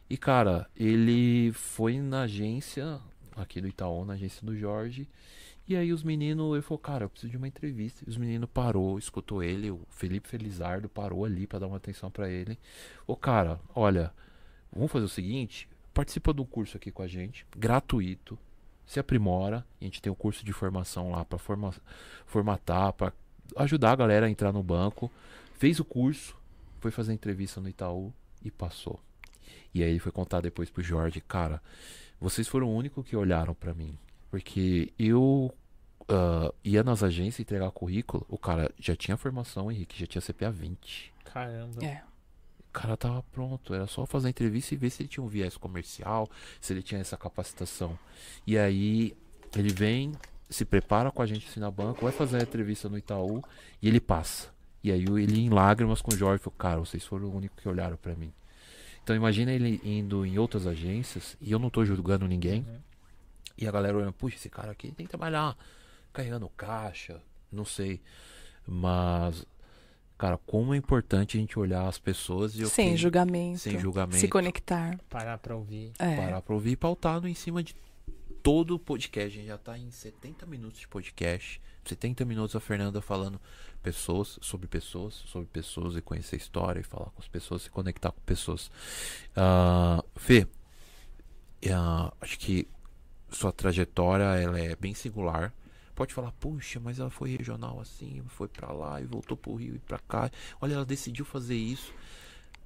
E, 0.10 0.18
cara, 0.18 0.68
ele 0.76 1.52
foi 1.54 2.00
na 2.00 2.22
agência 2.24 3.00
aqui 3.36 3.62
do 3.62 3.68
Itaú, 3.68 4.06
na 4.06 4.14
agência 4.14 4.46
do 4.46 4.58
Jorge. 4.58 5.08
E 5.68 5.76
aí 5.76 5.94
os 5.94 6.04
meninos, 6.04 6.52
ele 6.54 6.64
falou, 6.64 6.80
cara, 6.80 7.06
eu 7.06 7.10
preciso 7.10 7.30
de 7.30 7.38
uma 7.38 7.48
entrevista. 7.48 8.04
E 8.06 8.10
os 8.10 8.18
meninos 8.18 8.50
parou, 8.52 8.98
escutou 8.98 9.44
ele, 9.44 9.70
o 9.70 9.82
Felipe 9.92 10.28
Felizardo 10.28 10.90
parou 10.90 11.24
ali 11.26 11.46
para 11.46 11.60
dar 11.60 11.68
uma 11.68 11.78
atenção 11.78 12.10
para 12.10 12.28
ele. 12.28 12.58
Ô, 13.06 13.16
cara, 13.16 13.60
olha, 13.76 14.12
vamos 14.74 14.92
fazer 14.92 15.06
o 15.06 15.10
seguinte, 15.10 15.70
participa 15.94 16.34
do 16.34 16.44
curso 16.44 16.76
aqui 16.76 16.92
com 16.92 17.04
a 17.04 17.08
gente, 17.08 17.46
gratuito. 17.56 18.38
Se 18.84 19.00
aprimora, 19.00 19.64
a 19.80 19.84
gente 19.84 20.02
tem 20.02 20.10
o 20.10 20.14
um 20.14 20.18
curso 20.18 20.44
de 20.44 20.52
formação 20.52 21.12
lá 21.12 21.24
para 21.24 21.38
forma, 21.38 21.72
formatar, 22.26 22.92
para 22.94 23.14
ajudar 23.56 23.92
a 23.92 23.96
galera 23.96 24.26
a 24.26 24.30
entrar 24.30 24.52
no 24.52 24.64
banco. 24.64 25.12
Fez 25.58 25.80
o 25.80 25.86
curso, 25.86 26.36
foi 26.80 26.92
fazer 26.92 27.12
a 27.12 27.16
entrevista 27.16 27.60
no 27.60 27.70
Itaú 27.70 28.14
e 28.44 28.50
passou. 28.50 29.00
E 29.74 29.84
aí 29.84 29.90
ele 29.90 30.00
foi 30.00 30.12
contar 30.12 30.42
depois 30.42 30.70
pro 30.70 30.82
Jorge, 30.82 31.22
cara, 31.22 31.62
vocês 32.20 32.48
foram 32.48 32.68
o 32.68 32.76
único 32.76 33.04
que 33.04 33.16
olharam 33.16 33.54
para 33.54 33.74
mim. 33.74 33.98
Porque 34.30 34.94
eu 34.98 35.54
uh, 36.04 36.54
ia 36.64 36.84
nas 36.84 37.04
agências 37.04 37.40
entregar 37.40 37.72
currículo, 37.72 38.26
o 38.30 38.38
cara 38.38 38.72
já 38.80 38.96
tinha 38.96 39.18
formação, 39.18 39.72
Henrique, 39.72 40.00
já 40.00 40.08
tinha 40.08 40.22
CPA 40.22 40.52
20. 40.52 41.14
Caramba. 41.26 41.86
É. 41.86 42.04
O 42.70 42.72
cara 42.72 42.96
tava 42.96 43.24
pronto, 43.32 43.74
era 43.74 43.88
só 43.88 44.06
fazer 44.06 44.28
a 44.28 44.30
entrevista 44.30 44.74
e 44.74 44.78
ver 44.78 44.90
se 44.92 45.02
ele 45.02 45.10
tinha 45.10 45.24
um 45.24 45.28
viés 45.28 45.58
comercial, 45.58 46.30
se 46.62 46.72
ele 46.74 46.84
tinha 46.84 47.02
essa 47.02 47.18
capacitação. 47.18 47.98
E 48.46 48.58
aí 48.58 49.16
ele 49.56 49.74
vem, 49.74 50.14
se 50.50 50.66
prepara 50.66 51.12
com 51.12 51.22
a 51.22 51.26
gente 51.26 51.48
assim 51.48 51.60
na 51.60 51.70
banca, 51.70 52.02
vai 52.02 52.12
fazer 52.12 52.38
a 52.38 52.42
entrevista 52.44 52.90
no 52.90 52.98
Itaú 52.98 53.42
e 53.82 53.88
ele 53.88 54.00
passa. 54.00 54.50
E 54.84 54.92
aí 54.92 55.04
ele 55.04 55.40
em 55.42 55.50
lágrimas 55.50 56.02
com 56.02 56.14
o 56.14 56.18
Jorge 56.18 56.42
falou, 56.44 56.58
cara, 56.58 56.80
vocês 56.80 57.06
foram 57.06 57.28
o 57.28 57.36
único 57.36 57.56
que 57.58 57.68
olharam 57.68 57.98
para 57.98 58.16
mim. 58.16 58.34
Então 59.04 59.16
imagina 59.16 59.52
ele 59.52 59.80
indo 59.84 60.26
em 60.26 60.38
outras 60.40 60.66
agências, 60.68 61.36
e 61.42 61.52
eu 61.52 61.60
não 61.60 61.70
tô 61.70 61.84
julgando 61.84 62.28
ninguém, 62.28 62.62
Uhum. 62.62 62.80
e 63.58 63.68
a 63.68 63.72
galera 63.72 63.98
olhando, 63.98 64.14
puxa, 64.14 64.36
esse 64.38 64.50
cara 64.50 64.72
aqui 64.72 64.92
tem 64.92 65.06
que 65.06 65.10
trabalhar 65.10 65.58
carregando 66.14 66.48
caixa, 66.50 67.22
não 67.52 67.66
sei. 67.66 68.02
Mas, 68.66 69.46
cara, 70.18 70.38
como 70.46 70.74
é 70.74 70.78
importante 70.78 71.38
a 71.38 71.40
gente 71.40 71.58
olhar 71.58 71.88
as 71.88 71.98
pessoas 71.98 72.54
e 72.56 72.66
Sem 72.68 72.96
julgamento. 72.96 73.60
sem 73.60 73.80
julgamento. 73.80 74.18
Se 74.20 74.28
conectar. 74.28 75.00
Parar 75.10 75.38
pra 75.40 75.56
ouvir. 75.56 75.92
É. 75.98 76.16
parar 76.16 76.42
pra 76.42 76.54
ouvir 76.54 76.76
pautado 76.76 77.28
em 77.28 77.34
cima 77.34 77.64
de 77.64 77.76
todo 78.42 78.76
o 78.76 78.80
podcast. 78.80 79.38
A 79.38 79.42
gente 79.42 79.48
já 79.48 79.58
tá 79.58 79.78
em 79.78 79.92
70 79.92 80.46
minutos 80.46 80.80
de 80.80 80.88
podcast. 80.88 81.62
70 81.86 82.26
minutos 82.26 82.56
a 82.56 82.60
Fernanda 82.60 83.02
falando 83.02 83.40
pessoas, 83.82 84.38
sobre 84.42 84.68
pessoas, 84.68 85.14
sobre 85.14 85.48
pessoas 85.48 85.96
e 85.96 86.02
conhecer 86.02 86.36
a 86.36 86.38
história 86.38 86.80
e 86.80 86.84
falar 86.84 87.10
com 87.12 87.22
as 87.22 87.28
pessoas, 87.28 87.64
se 87.64 87.70
conectar 87.70 88.12
com 88.12 88.22
pessoas. 88.22 88.70
Ah, 89.36 90.04
Fê, 90.16 90.48
ah, 91.72 92.14
acho 92.22 92.38
que 92.40 92.68
sua 93.32 93.52
trajetória 93.52 94.24
ela 94.24 94.60
é 94.60 94.76
bem 94.76 94.94
singular. 94.94 95.54
Pode 95.96 96.14
falar, 96.14 96.32
puxa, 96.34 96.80
mas 96.80 97.00
ela 97.00 97.10
foi 97.10 97.30
regional 97.30 97.80
assim, 97.80 98.24
foi 98.30 98.48
pra 98.48 98.72
lá 98.72 99.02
e 99.02 99.06
voltou 99.06 99.36
pro 99.36 99.56
Rio 99.56 99.76
e 99.76 99.80
pra 99.80 100.00
cá. 100.00 100.32
Olha, 100.62 100.76
ela 100.76 100.86
decidiu 100.86 101.26
fazer 101.26 101.56
isso. 101.56 101.94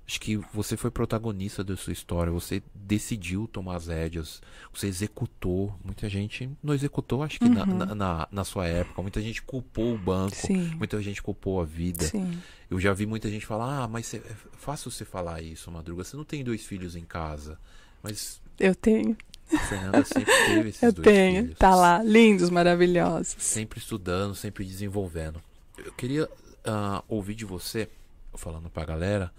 Acho 0.06 0.20
que 0.20 0.36
você 0.54 0.76
foi 0.76 0.92
protagonista 0.92 1.64
da 1.64 1.78
sua 1.78 1.94
história, 1.94 2.30
você 2.32 2.62
decidiu 2.76 3.48
tomar 3.48 3.78
as 3.78 3.88
rédeas, 3.88 4.42
você 4.74 4.88
executou. 4.88 5.74
Muita 5.84 6.10
gente 6.10 6.50
não 6.62 6.74
executou, 6.74 7.24
acho 7.24 7.40
que 7.40 7.48
na, 7.48 7.64
Uhum. 7.64 7.78
na, 7.78 7.96
na- 7.96 8.28
na 8.30 8.44
sua 8.44 8.68
época. 8.68 9.02
Muita 9.02 9.22
gente 9.22 9.42
culpou 9.42 9.96
o 9.96 9.98
banco, 9.98 10.36
Sim. 10.36 10.76
muita 10.76 11.02
gente 11.02 11.22
culpou 11.22 11.62
a 11.62 11.64
vida. 11.66 12.04
Sim. 12.04 12.38
Eu 12.70 12.82
já 12.82 12.94
vi 12.94 13.06
muita 13.06 13.30
gente 13.30 13.46
falar: 13.46 13.84
ah, 13.84 13.88
mas 13.88 14.06
cê- 14.08 14.18
é 14.18 14.36
fácil 14.58 14.92
você 14.92 15.06
falar 15.06 15.42
isso, 15.42 15.72
Madruga. 15.72 16.04
Você 16.04 16.18
não 16.18 16.26
tem 16.26 16.44
dois 16.44 16.66
filhos 16.66 16.98
em 16.98 17.06
casa. 17.06 17.58
Mas 18.02 18.42
Eu 18.60 18.76
tenho. 18.76 19.16
a 19.54 19.58
Fernanda 19.60 20.04
sempre 20.04 20.34
teve 20.48 20.70
esses 20.70 20.84
Eu 20.84 20.92
dois 20.92 21.06
tenho. 21.08 21.42
filhos. 21.44 21.58
Tá 21.58 21.74
lá. 21.74 22.04
Lindos, 22.04 22.50
maravilhosos. 22.50 23.36
Sempre 23.40 23.80
estudando, 23.80 24.36
sempre 24.36 24.66
desenvolvendo. 24.66 25.42
Eu 25.78 25.94
queria 25.94 26.30
ah, 26.66 27.02
ouvir 27.08 27.36
de 27.36 27.46
você, 27.46 27.88
falando 28.36 28.70
pra 28.70 28.84
galera, 28.84 29.32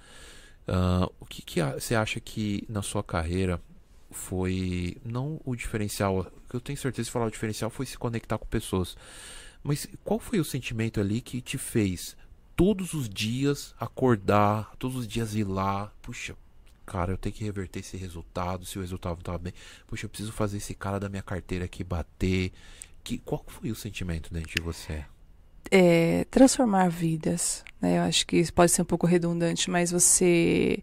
ah, 0.67 1.09
o 1.21 1.27
que, 1.27 1.43
que 1.43 1.63
você 1.63 1.95
acha 1.95 2.21
que 2.21 2.65
na 2.69 2.83
sua 2.83 3.03
carreira 3.03 3.61
foi. 4.11 4.97
Não 5.05 5.41
o 5.45 5.55
diferencial, 5.55 6.25
que 6.49 6.57
eu 6.57 6.61
tenho 6.61 6.79
certeza 6.79 7.07
de 7.07 7.13
falar 7.13 7.27
o 7.27 7.31
diferencial 7.31 7.71
foi 7.71 7.87
se 7.87 7.99
conectar 7.99 8.39
com 8.39 8.47
pessoas. 8.47 8.97
Mas 9.63 9.89
qual 10.05 10.19
foi 10.19 10.41
o 10.41 10.45
sentimento 10.45 11.01
ali 11.01 11.21
que 11.21 11.41
te 11.41 11.59
fez 11.59 12.17
todos 12.55 12.95
os 12.95 13.09
dias 13.09 13.75
acordar, 13.79 14.75
todos 14.79 14.97
os 14.97 15.09
dias 15.09 15.35
ir 15.35 15.45
lá? 15.45 15.93
Puxa, 16.03 16.37
cara, 16.87 17.13
eu 17.13 17.19
tenho 17.19 17.35
que 17.35 17.45
reverter 17.45 17.81
esse 17.81 17.97
resultado. 17.97 18.65
Se 18.65 18.79
o 18.79 18.83
resultado 18.83 19.17
não 19.17 19.23
tava 19.23 19.39
bem, 19.39 19.55
puxa, 19.87 20.07
eu 20.07 20.11
preciso 20.11 20.33
fazer 20.33 20.59
esse 20.59 20.75
cara 20.75 21.01
da 21.01 21.09
minha 21.09 21.23
carteira 21.23 21.65
aqui 21.65 21.83
bater. 21.85 22.53
Que, 23.03 23.19
qual 23.19 23.45
foi 23.47 23.71
o 23.71 23.75
sentimento 23.75 24.33
dentro 24.33 24.55
de 24.55 24.63
você? 24.63 25.05
é, 25.71 26.25
transformar 26.31 26.89
vidas. 26.89 27.65
Né? 27.85 27.99
Eu 27.99 28.03
acho 28.03 28.27
que 28.27 28.39
isso 28.39 28.53
pode 28.53 28.73
ser 28.73 28.81
um 28.81 28.87
pouco 28.87 29.07
redundante, 29.07 29.71
mas 29.71 29.91
você, 29.91 30.83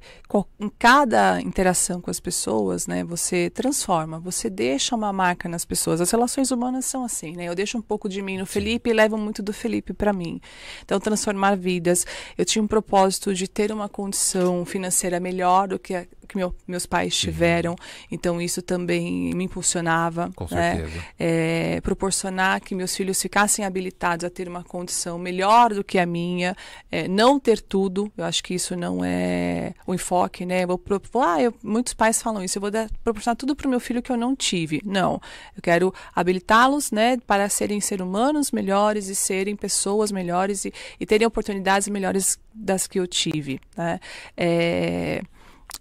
em 0.60 0.70
cada 0.78 1.42
interação 1.42 2.00
com 2.00 2.12
as 2.12 2.20
pessoas, 2.20 2.86
né, 2.86 3.04
você 3.04 3.50
transforma, 3.50 4.20
você 4.20 4.52
deixa 4.52 4.96
uma 4.96 5.12
marca 5.12 5.50
nas 5.50 5.66
pessoas. 5.66 6.00
As 6.00 6.12
relações 6.12 6.52
humanas 6.52 6.86
são 6.86 7.04
assim, 7.04 7.36
né? 7.36 7.46
Eu 7.46 7.56
deixo 7.56 7.76
um 7.76 7.82
pouco 7.82 8.08
de 8.08 8.22
mim 8.22 8.38
no 8.38 8.46
Felipe 8.46 8.92
e 8.92 8.94
levo 8.94 9.18
muito 9.18 9.42
do 9.42 9.52
Felipe 9.52 9.94
para 9.94 10.14
mim. 10.14 10.40
Então, 10.86 11.00
transformar 11.00 11.58
vidas. 11.58 12.06
Eu 12.38 12.46
tinha 12.46 12.62
um 12.62 12.68
propósito 12.68 13.34
de 13.34 13.48
ter 13.48 13.72
uma 13.72 13.90
condição 13.90 14.64
financeira 14.64 15.20
melhor 15.20 15.70
do 15.70 15.80
que 15.80 15.96
a 15.96 16.06
que 16.32 16.38
meu- 16.38 16.56
meus 16.66 16.86
pais 16.86 17.16
tiveram, 17.18 17.76
então 18.10 18.42
isso 18.42 18.62
também 18.62 19.34
me 19.36 19.44
impulsionava. 19.44 20.32
Com 20.34 20.48
né? 20.50 20.78
certeza. 20.78 21.06
é, 21.20 21.82
proporcionar 21.82 22.62
que 22.62 22.74
meus 22.74 22.96
filhos 22.96 23.22
ficassem 23.22 23.66
habilitados 23.66 24.24
a 24.24 24.30
ter 24.30 24.48
uma 24.48 24.64
condição 24.64 25.20
melhor 25.20 25.74
do 25.74 25.84
que 25.84 26.00
a 26.00 26.06
minha, 26.06 26.56
é, 26.92 27.08
não 27.08 27.40
ter 27.40 27.62
tudo, 27.62 28.12
eu 28.18 28.26
acho 28.26 28.44
que 28.44 28.54
isso 28.54 28.76
não 28.76 29.04
é 29.04 29.74
o 29.88 29.94
enfoque, 29.94 30.46
né? 30.46 30.66
Vou 30.66 30.78
pro- 30.78 31.02
ah, 31.22 31.42
eu- 31.42 31.54
muitos 31.64 31.94
pais 31.94 32.22
falam 32.22 32.44
isso, 32.44 32.58
eu 32.58 32.62
vou 32.62 32.70
dar, 32.72 32.90
proporcionar 33.04 33.36
tudo 33.38 33.56
para 33.56 33.68
o 33.68 33.70
meu 33.70 33.80
filho 33.80 34.02
que 34.02 34.12
eu 34.12 34.18
não 34.18 34.36
tive. 34.36 34.82
Não, 34.86 35.14
eu 35.56 35.62
quero 35.62 35.94
habilitá-los, 36.14 36.92
né, 36.92 37.18
para 37.26 37.48
serem 37.50 37.80
seres 37.80 38.06
humanos 38.06 38.52
melhores 38.52 39.08
e 39.08 39.16
serem 39.16 39.56
pessoas 39.56 40.12
melhores 40.12 40.66
e, 40.66 40.74
e 41.00 41.06
terem 41.06 41.26
oportunidades 41.26 41.88
melhores 41.88 42.38
das 42.54 42.88
que 42.88 43.00
eu 43.00 43.08
tive, 43.08 43.60
né? 43.78 44.00
É, 44.36 45.22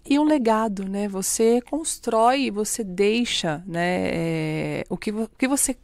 e 0.05 0.17
um 0.17 0.23
legado, 0.23 0.87
né? 0.87 1.07
Você 1.07 1.61
constrói, 1.61 2.49
você 2.49 2.83
deixa, 2.83 3.61
né? 3.67 4.09
é, 4.13 4.83
o, 4.89 4.97
que, 4.97 5.11
o 5.11 5.29
que 5.37 5.47
você 5.47 5.75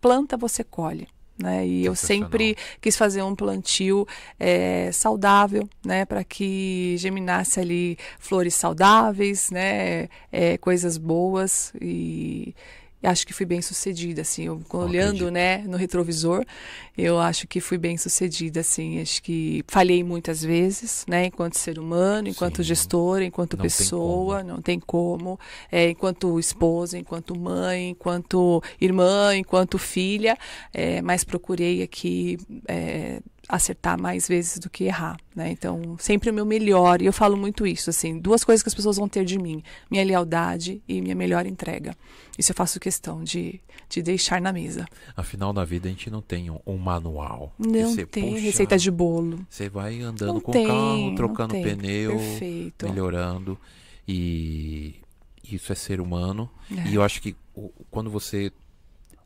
planta, 0.00 0.36
você 0.36 0.64
colhe. 0.64 1.06
Né? 1.38 1.66
E 1.66 1.84
eu 1.84 1.94
sempre 1.94 2.56
quis 2.80 2.96
fazer 2.96 3.22
um 3.22 3.34
plantio 3.34 4.06
é, 4.38 4.90
saudável, 4.92 5.68
né? 5.84 6.04
Para 6.04 6.22
que 6.22 6.94
germinasse 6.98 7.58
ali 7.58 7.98
flores 8.18 8.54
saudáveis, 8.54 9.50
né? 9.50 10.08
É, 10.30 10.58
coisas 10.58 10.98
boas 10.98 11.72
e 11.80 12.54
acho 13.02 13.26
que 13.26 13.32
fui 13.32 13.44
bem 13.46 13.60
sucedida, 13.60 14.22
assim, 14.22 14.44
eu, 14.44 14.60
olhando, 14.72 15.30
né, 15.30 15.58
no 15.58 15.76
retrovisor, 15.76 16.44
eu 16.96 17.18
acho 17.18 17.46
que 17.48 17.60
fui 17.60 17.78
bem 17.78 17.96
sucedida, 17.96 18.60
assim, 18.60 19.00
acho 19.00 19.22
que 19.22 19.64
falhei 19.68 20.04
muitas 20.04 20.42
vezes, 20.42 21.04
né, 21.08 21.26
enquanto 21.26 21.58
ser 21.58 21.78
humano, 21.78 22.28
enquanto 22.28 22.58
Sim. 22.58 22.62
gestora, 22.64 23.24
enquanto 23.24 23.56
Não 23.56 23.62
tem 23.62 23.70
pessoa, 23.70 24.38
como. 24.38 24.52
não 24.52 24.62
tem 24.62 24.78
como, 24.80 25.38
é, 25.70 25.90
enquanto 25.90 26.38
esposa, 26.38 26.98
enquanto 26.98 27.38
mãe, 27.38 27.90
enquanto 27.90 28.62
irmã, 28.80 29.34
enquanto 29.36 29.78
filha, 29.78 30.36
é, 30.72 31.02
mas 31.02 31.24
procurei 31.24 31.82
aqui 31.82 32.38
é, 32.68 33.20
acertar 33.48 34.00
mais 34.00 34.28
vezes 34.28 34.58
do 34.58 34.70
que 34.70 34.84
errar, 34.84 35.18
né? 35.34 35.50
Então, 35.50 35.96
sempre 35.98 36.30
o 36.30 36.34
meu 36.34 36.46
melhor, 36.46 37.02
e 37.02 37.06
eu 37.06 37.12
falo 37.12 37.36
muito 37.36 37.66
isso, 37.66 37.90
assim, 37.90 38.18
duas 38.18 38.44
coisas 38.44 38.62
que 38.62 38.68
as 38.68 38.74
pessoas 38.74 38.96
vão 38.96 39.08
ter 39.08 39.24
de 39.24 39.38
mim, 39.38 39.62
minha 39.90 40.04
lealdade 40.04 40.82
e 40.88 41.00
minha 41.00 41.14
melhor 41.14 41.44
entrega. 41.46 41.96
Isso 42.38 42.52
eu 42.52 42.56
faço 42.56 42.80
questão 42.80 43.22
de, 43.22 43.60
de 43.88 44.00
deixar 44.02 44.40
na 44.40 44.52
mesa. 44.52 44.86
Afinal, 45.16 45.52
na 45.52 45.64
vida 45.64 45.88
a 45.88 45.90
gente 45.90 46.08
não 46.10 46.22
tem 46.22 46.50
um, 46.50 46.58
um 46.66 46.78
manual. 46.78 47.52
Não 47.58 47.92
você 47.92 48.06
tem 48.06 48.30
puxa, 48.30 48.42
receita 48.42 48.78
de 48.78 48.90
bolo. 48.90 49.44
Você 49.50 49.68
vai 49.68 50.00
andando 50.00 50.34
Não 50.34 50.40
com 50.40 50.52
tem, 50.52 50.64
o 50.64 50.68
carro, 50.68 51.14
trocando 51.14 51.54
pneu, 51.54 52.16
Perfeito. 52.16 52.88
melhorando. 52.88 53.58
E 54.08 54.96
isso 55.44 55.70
é 55.72 55.74
ser 55.74 56.00
humano. 56.00 56.48
É. 56.70 56.88
E 56.88 56.94
eu 56.94 57.02
acho 57.02 57.20
que 57.20 57.36
quando 57.90 58.10
você 58.10 58.50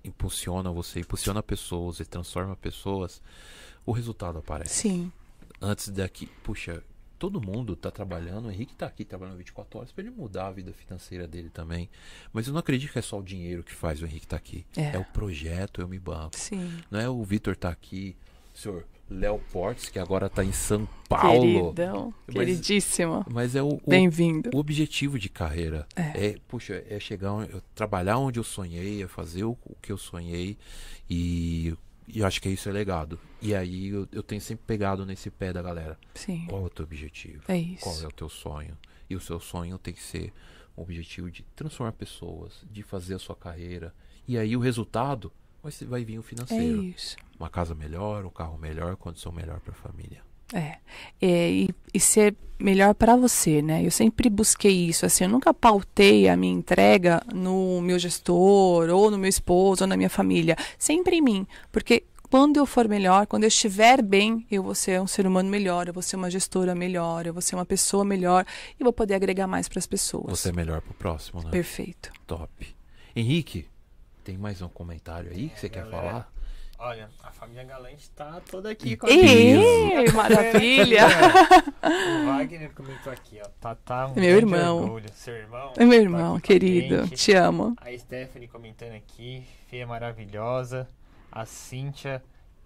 impulsiona, 0.04 0.70
você 0.70 1.00
impulsiona 1.00 1.42
pessoas 1.42 2.00
e 2.00 2.04
transforma 2.04 2.56
pessoas, 2.56 3.20
o 3.86 3.92
resultado 3.92 4.38
aparece. 4.38 4.74
Sim, 4.74 5.12
Antes 5.58 5.88
daqui, 5.88 6.26
puxa, 6.42 6.82
todo 7.18 7.40
mundo 7.40 7.74
tá 7.74 7.90
trabalhando, 7.90 8.46
o 8.48 8.50
Henrique 8.50 8.74
tá 8.74 8.84
aqui 8.86 9.06
trabalhando 9.06 9.38
24 9.38 9.78
horas 9.78 9.90
pra 9.92 10.04
ele 10.04 10.10
mudar 10.14 10.48
a 10.48 10.52
vida 10.52 10.70
financeira 10.74 11.26
dele 11.26 11.48
também. 11.48 11.88
Mas 12.30 12.46
eu 12.46 12.52
não 12.52 12.60
acredito 12.60 12.92
que 12.92 12.98
é 12.98 13.02
só 13.02 13.18
o 13.18 13.22
dinheiro 13.22 13.62
que 13.62 13.72
faz 13.72 14.02
o 14.02 14.04
Henrique 14.04 14.26
tá 14.26 14.36
aqui. 14.36 14.66
É. 14.76 14.96
É, 14.96 14.98
o 14.98 15.04
projeto, 15.06 15.80
eu 15.80 15.88
me 15.88 15.98
banco. 15.98 16.36
sim. 16.36 16.78
Não 16.90 17.00
é 17.00 17.08
o 17.08 17.22
Vitor 17.24 17.56
tá 17.56 17.70
aqui 17.70 18.14
senhor 18.52 18.86
Léo 19.08 19.38
Portes, 19.52 19.88
que 19.88 19.98
agora 19.98 20.28
tá 20.28 20.42
em 20.44 20.50
São 20.52 20.88
Paulo. 21.08 21.40
Queridão, 21.72 22.14
Mas- 22.26 22.36
queridíssimo. 22.36 23.24
Mas 23.30 23.54
é 23.54 23.62
o, 23.62 23.68
o, 23.74 23.80
Bem-vindo. 23.86 24.50
o 24.52 24.58
objetivo 24.58 25.18
de 25.18 25.28
carreira. 25.28 25.86
É. 25.94 26.26
É, 26.26 26.36
puxa, 26.48 26.82
é 26.88 26.98
chegar, 26.98 27.32
trabalhar 27.74 28.18
onde 28.18 28.38
eu 28.40 28.44
sonhei, 28.44 29.02
é 29.02 29.06
fazer 29.06 29.44
o, 29.44 29.56
o 29.64 29.76
que 29.80 29.92
eu 29.92 29.96
sonhei 29.98 30.58
e, 31.08 31.74
e 32.08 32.20
eu 32.20 32.26
acho 32.26 32.40
que 32.40 32.48
isso 32.48 32.68
é 32.68 32.72
legado. 32.72 33.18
E 33.42 33.54
aí 33.54 33.88
eu, 33.88 34.08
eu 34.12 34.22
tenho 34.22 34.40
sempre 34.40 34.64
pegado 34.66 35.04
nesse 35.06 35.30
pé 35.30 35.52
da 35.52 35.60
galera. 35.62 35.98
Sim, 36.14 36.46
Qual 36.48 36.62
é 36.62 36.66
o 36.66 36.70
teu 36.70 36.84
objetivo? 36.84 37.42
é 37.48 37.58
isso. 37.58 37.82
Qual 37.84 38.00
é 38.00 38.06
o 38.06 38.12
teu 38.12 38.28
sonho? 38.28 38.76
E 39.08 39.14
o 39.16 39.20
seu 39.20 39.38
sonho 39.40 39.78
tem 39.78 39.94
que 39.94 40.02
ser 40.02 40.32
um 40.76 40.82
objetivo 40.82 41.30
de 41.30 41.42
transformar 41.54 41.92
pessoas, 41.92 42.64
de 42.70 42.82
fazer 42.82 43.14
a 43.14 43.18
sua 43.18 43.36
carreira. 43.36 43.94
E 44.26 44.36
aí 44.36 44.56
o 44.56 44.60
resultado 44.60 45.32
vai, 45.62 45.72
vai 45.86 46.04
vir 46.04 46.18
o 46.18 46.20
É 46.20 46.24
financeiro. 46.24 46.82
isso. 46.82 47.16
Uma 47.38 47.48
casa 47.50 47.74
melhor, 47.74 48.24
um 48.24 48.30
carro 48.30 48.58
melhor, 48.58 48.96
condição 48.96 49.30
melhor 49.30 49.60
para 49.60 49.72
a 49.72 49.76
família. 49.76 50.22
É. 50.52 50.76
É, 51.20 51.50
e, 51.50 51.70
e 51.92 52.00
ser 52.00 52.36
melhor 52.58 52.94
para 52.94 53.16
você, 53.16 53.60
né? 53.60 53.84
Eu 53.84 53.90
sempre 53.90 54.30
busquei 54.30 54.88
isso, 54.88 55.04
assim, 55.04 55.24
eu 55.24 55.30
nunca 55.30 55.52
pautei 55.52 56.28
a 56.28 56.36
minha 56.36 56.54
entrega 56.54 57.22
no 57.34 57.80
meu 57.82 57.98
gestor, 57.98 58.88
ou 58.90 59.10
no 59.10 59.18
meu 59.18 59.28
esposo, 59.28 59.84
ou 59.84 59.88
na 59.88 59.96
minha 59.96 60.10
família. 60.10 60.56
Sempre 60.78 61.16
em 61.16 61.22
mim. 61.22 61.46
Porque 61.70 62.04
quando 62.30 62.56
eu 62.56 62.66
for 62.66 62.88
melhor, 62.88 63.26
quando 63.26 63.44
eu 63.44 63.48
estiver 63.48 64.02
bem, 64.02 64.46
eu 64.50 64.62
vou 64.62 64.74
ser 64.74 65.00
um 65.00 65.06
ser 65.06 65.26
humano 65.26 65.48
melhor, 65.48 65.86
eu 65.86 65.92
vou 65.92 66.02
ser 66.02 66.16
uma 66.16 66.30
gestora 66.30 66.74
melhor, 66.74 67.26
eu 67.26 67.32
vou 67.32 67.42
ser 67.42 67.54
uma 67.54 67.64
pessoa 67.64 68.04
melhor 68.04 68.44
e 68.78 68.82
vou 68.82 68.92
poder 68.92 69.14
agregar 69.14 69.46
mais 69.46 69.68
para 69.68 69.78
as 69.78 69.86
pessoas. 69.86 70.40
Você 70.40 70.48
é 70.48 70.52
melhor 70.52 70.80
pro 70.80 70.94
próximo, 70.94 71.42
né? 71.42 71.50
Perfeito. 71.50 72.10
Top. 72.26 72.50
Henrique, 73.14 73.66
tem 74.24 74.36
mais 74.36 74.60
um 74.60 74.68
comentário 74.68 75.30
aí 75.30 75.48
que 75.48 75.60
você 75.60 75.68
quer 75.68 75.84
galera. 75.84 76.08
falar? 76.08 76.35
Olha, 76.78 77.08
a 77.22 77.30
família 77.30 77.64
Galante 77.64 78.10
tá 78.10 78.40
toda 78.50 78.70
aqui 78.70 78.96
com 78.96 79.06
a 79.06 79.10
gente. 79.10 79.24
Ei, 79.26 80.10
maravilha! 80.12 81.06
O 81.86 82.26
Wagner 82.26 82.72
comentou 82.74 83.12
aqui, 83.12 83.38
ó. 83.44 83.48
Tatá, 83.60 84.08
um 84.08 84.14
Meu 84.20 84.36
irmão. 84.36 84.82
orgulho. 84.82 85.08
Seu 85.14 85.34
irmão. 85.34 85.72
É 85.76 85.84
meu 85.84 85.98
tá 85.98 86.02
irmão, 86.02 86.34
a 86.36 86.40
querido, 86.40 87.08
te 87.08 87.32
amo. 87.32 87.74
A 87.80 87.96
Stephanie 87.96 88.48
comentando 88.48 88.92
aqui, 88.94 89.44
Fê 89.70 89.78
é 89.78 89.86
maravilhosa. 89.86 90.88
A 91.30 91.46
Cíntia, 91.46 92.22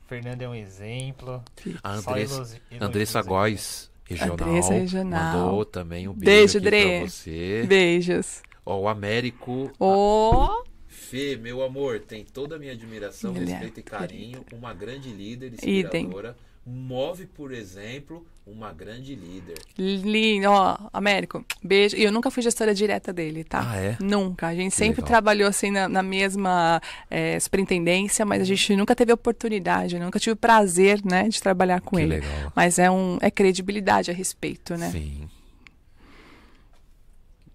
Fernanda 0.09 0.45
é 0.45 0.49
um 0.49 0.55
exemplo. 0.55 1.43
A 1.82 1.93
Andressa, 1.93 2.47
Andressa. 2.81 3.23
Góes, 3.23 3.91
regional, 4.05 4.32
Andressa 4.49 4.73
Regional. 4.73 5.35
mandou 5.39 5.65
também 5.66 6.09
um 6.09 6.15
Beijo, 6.15 6.59
beijo, 6.59 6.59
aqui 6.59 6.66
Dre. 6.66 6.99
pra 7.01 7.09
você. 7.11 7.65
Beijos. 7.69 8.43
Ó, 8.65 8.78
o 8.81 8.89
Américo. 8.89 9.70
Ô, 9.78 10.62
Fê, 11.11 11.37
meu 11.37 11.61
amor, 11.61 11.99
tem 11.99 12.24
toda 12.24 12.55
a 12.55 12.59
minha 12.59 12.70
admiração, 12.70 13.35
Ele 13.35 13.51
é 13.51 13.55
respeito 13.55 13.81
e 13.81 13.82
carinho. 13.82 14.45
Uma 14.53 14.73
grande 14.73 15.11
líder, 15.11 15.53
Idem. 15.55 15.81
inspiradora. 16.05 16.37
Move, 16.65 17.27
por 17.27 17.53
exemplo, 17.53 18.24
uma 18.47 18.73
grande 18.73 19.16
líder. 19.16 19.59
lindo. 19.77 20.49
Ó, 20.49 20.78
Américo, 20.93 21.45
beijo. 21.61 21.97
E 21.97 22.05
eu 22.05 22.12
nunca 22.12 22.31
fui 22.31 22.45
gestora 22.45 22.73
direta 22.73 23.12
dele, 23.12 23.43
tá? 23.43 23.73
Ah, 23.73 23.77
é? 23.77 23.97
Nunca. 23.99 24.47
A 24.47 24.55
gente 24.55 24.73
sempre 24.73 25.01
legal. 25.01 25.09
trabalhou 25.09 25.49
assim 25.49 25.73
na, 25.73 25.89
na 25.89 26.03
mesma 26.03 26.81
eh, 27.11 27.41
superintendência, 27.41 28.24
mas 28.24 28.41
a 28.41 28.45
gente 28.45 28.77
nunca 28.77 28.95
teve 28.95 29.12
oportunidade, 29.12 29.99
nunca 29.99 30.20
tive 30.20 30.35
o 30.35 30.37
prazer, 30.37 31.01
né, 31.05 31.28
de 31.28 31.43
trabalhar 31.43 31.81
com 31.81 31.97
que 31.97 32.03
ele. 32.03 32.20
legal. 32.20 32.53
Mas 32.55 32.78
é 32.78 32.89
um 32.89 33.19
é 33.20 33.32
credibilidade 33.32 34.12
a 34.12 34.15
respeito, 34.15 34.77
né? 34.77 34.91
Sim. 34.93 35.28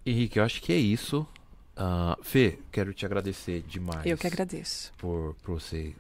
Henrique, 0.06 0.40
eu 0.40 0.44
acho 0.44 0.61
que 0.61 0.73
é 0.73 0.77
isso. 0.77 1.26
Ah, 1.76 2.18
Fê, 2.22 2.57
quero 2.72 2.93
te 2.93 3.06
agradecer 3.06 3.61
demais. 3.68 4.06
Eu 4.06 4.18
que 4.18 4.27
agradeço. 4.27 4.91
Por, 4.97 5.35
por 5.43 5.60
você. 5.60 5.93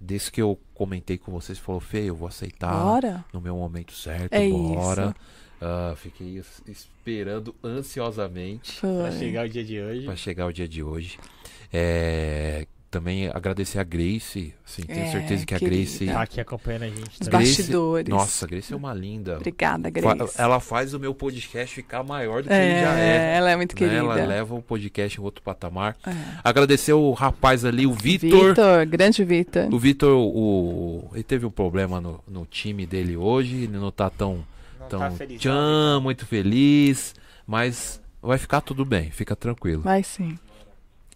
Desde 0.00 0.30
que 0.30 0.42
eu 0.42 0.58
comentei 0.74 1.16
com 1.16 1.32
você, 1.32 1.54
você 1.54 1.60
falou, 1.60 1.80
Fê, 1.80 2.00
eu 2.04 2.14
vou 2.14 2.28
aceitar 2.28 2.70
Bora. 2.84 3.24
no 3.32 3.40
meu 3.40 3.56
momento 3.56 3.92
certo, 3.92 4.34
É 4.34 4.48
bora. 4.48 5.14
Ah, 5.60 5.94
fiquei 5.96 6.36
es- 6.36 6.62
esperando 6.66 7.54
ansiosamente 7.64 8.78
Pra 8.78 9.10
Foi. 9.10 9.18
chegar 9.18 9.46
o 9.46 9.48
dia 9.48 9.64
de 9.64 9.80
hoje. 9.80 10.04
para 10.04 10.16
chegar 10.16 10.46
o 10.46 10.52
dia 10.52 10.68
de 10.68 10.82
hoje. 10.82 11.18
É, 11.72 12.66
também 12.98 13.28
agradecer 13.28 13.78
a 13.78 13.84
Grace. 13.84 14.54
Assim, 14.66 14.82
tenho 14.82 15.00
É, 15.06 15.10
certeza 15.12 15.44
que 15.44 15.54
a 15.54 15.58
querida. 15.58 15.76
Grace. 15.76 16.06
Tá 16.06 16.22
aqui 16.22 16.40
acompanhando 16.40 16.82
a 16.84 16.88
gente 16.88 17.20
Os 17.20 17.28
bastidores. 17.28 18.08
Nossa, 18.08 18.44
a 18.44 18.48
Grace 18.48 18.72
é 18.72 18.76
uma 18.76 18.94
linda. 18.94 19.36
Obrigada, 19.36 19.90
Fa- 20.00 20.14
Grace. 20.14 20.34
Ela 20.40 20.60
faz 20.60 20.94
o 20.94 20.98
meu 20.98 21.14
podcast 21.14 21.74
ficar 21.74 22.02
maior 22.02 22.42
do 22.42 22.48
que 22.48 22.54
ele 22.54 22.80
já 22.80 22.98
é, 22.98 23.16
é. 23.32 23.36
ela 23.36 23.50
é 23.50 23.56
muito 23.56 23.74
né? 23.74 23.78
querida. 23.78 23.96
Ela 23.98 24.14
leva 24.24 24.54
o 24.54 24.62
podcast 24.62 25.20
em 25.20 25.22
outro 25.22 25.42
patamar. 25.42 25.96
É. 26.06 26.10
Agradecer 26.42 26.94
o 26.94 27.12
rapaz 27.12 27.64
ali, 27.64 27.86
o 27.86 27.92
Vitor. 27.92 28.48
Vitor, 28.50 28.86
grande 28.86 29.24
Vitor. 29.24 29.72
O 29.74 29.78
Vitor, 29.78 30.16
o, 30.18 31.10
ele 31.12 31.22
teve 31.22 31.44
um 31.44 31.50
problema 31.50 32.00
no, 32.00 32.20
no 32.26 32.46
time 32.46 32.86
dele 32.86 33.16
hoje, 33.16 33.64
ele 33.64 33.76
não 33.76 33.90
tá 33.90 34.08
tão, 34.08 34.44
Não 34.80 34.88
tão 34.88 34.98
tá 35.00 35.10
feliz. 35.10 35.40
tchan, 35.40 36.00
muito 36.00 36.24
feliz, 36.26 37.14
mas 37.46 38.00
vai 38.22 38.38
ficar 38.38 38.60
tudo 38.62 38.84
bem, 38.84 39.10
fica 39.10 39.36
tranquilo. 39.36 39.82
Vai 39.82 40.02
sim. 40.02 40.38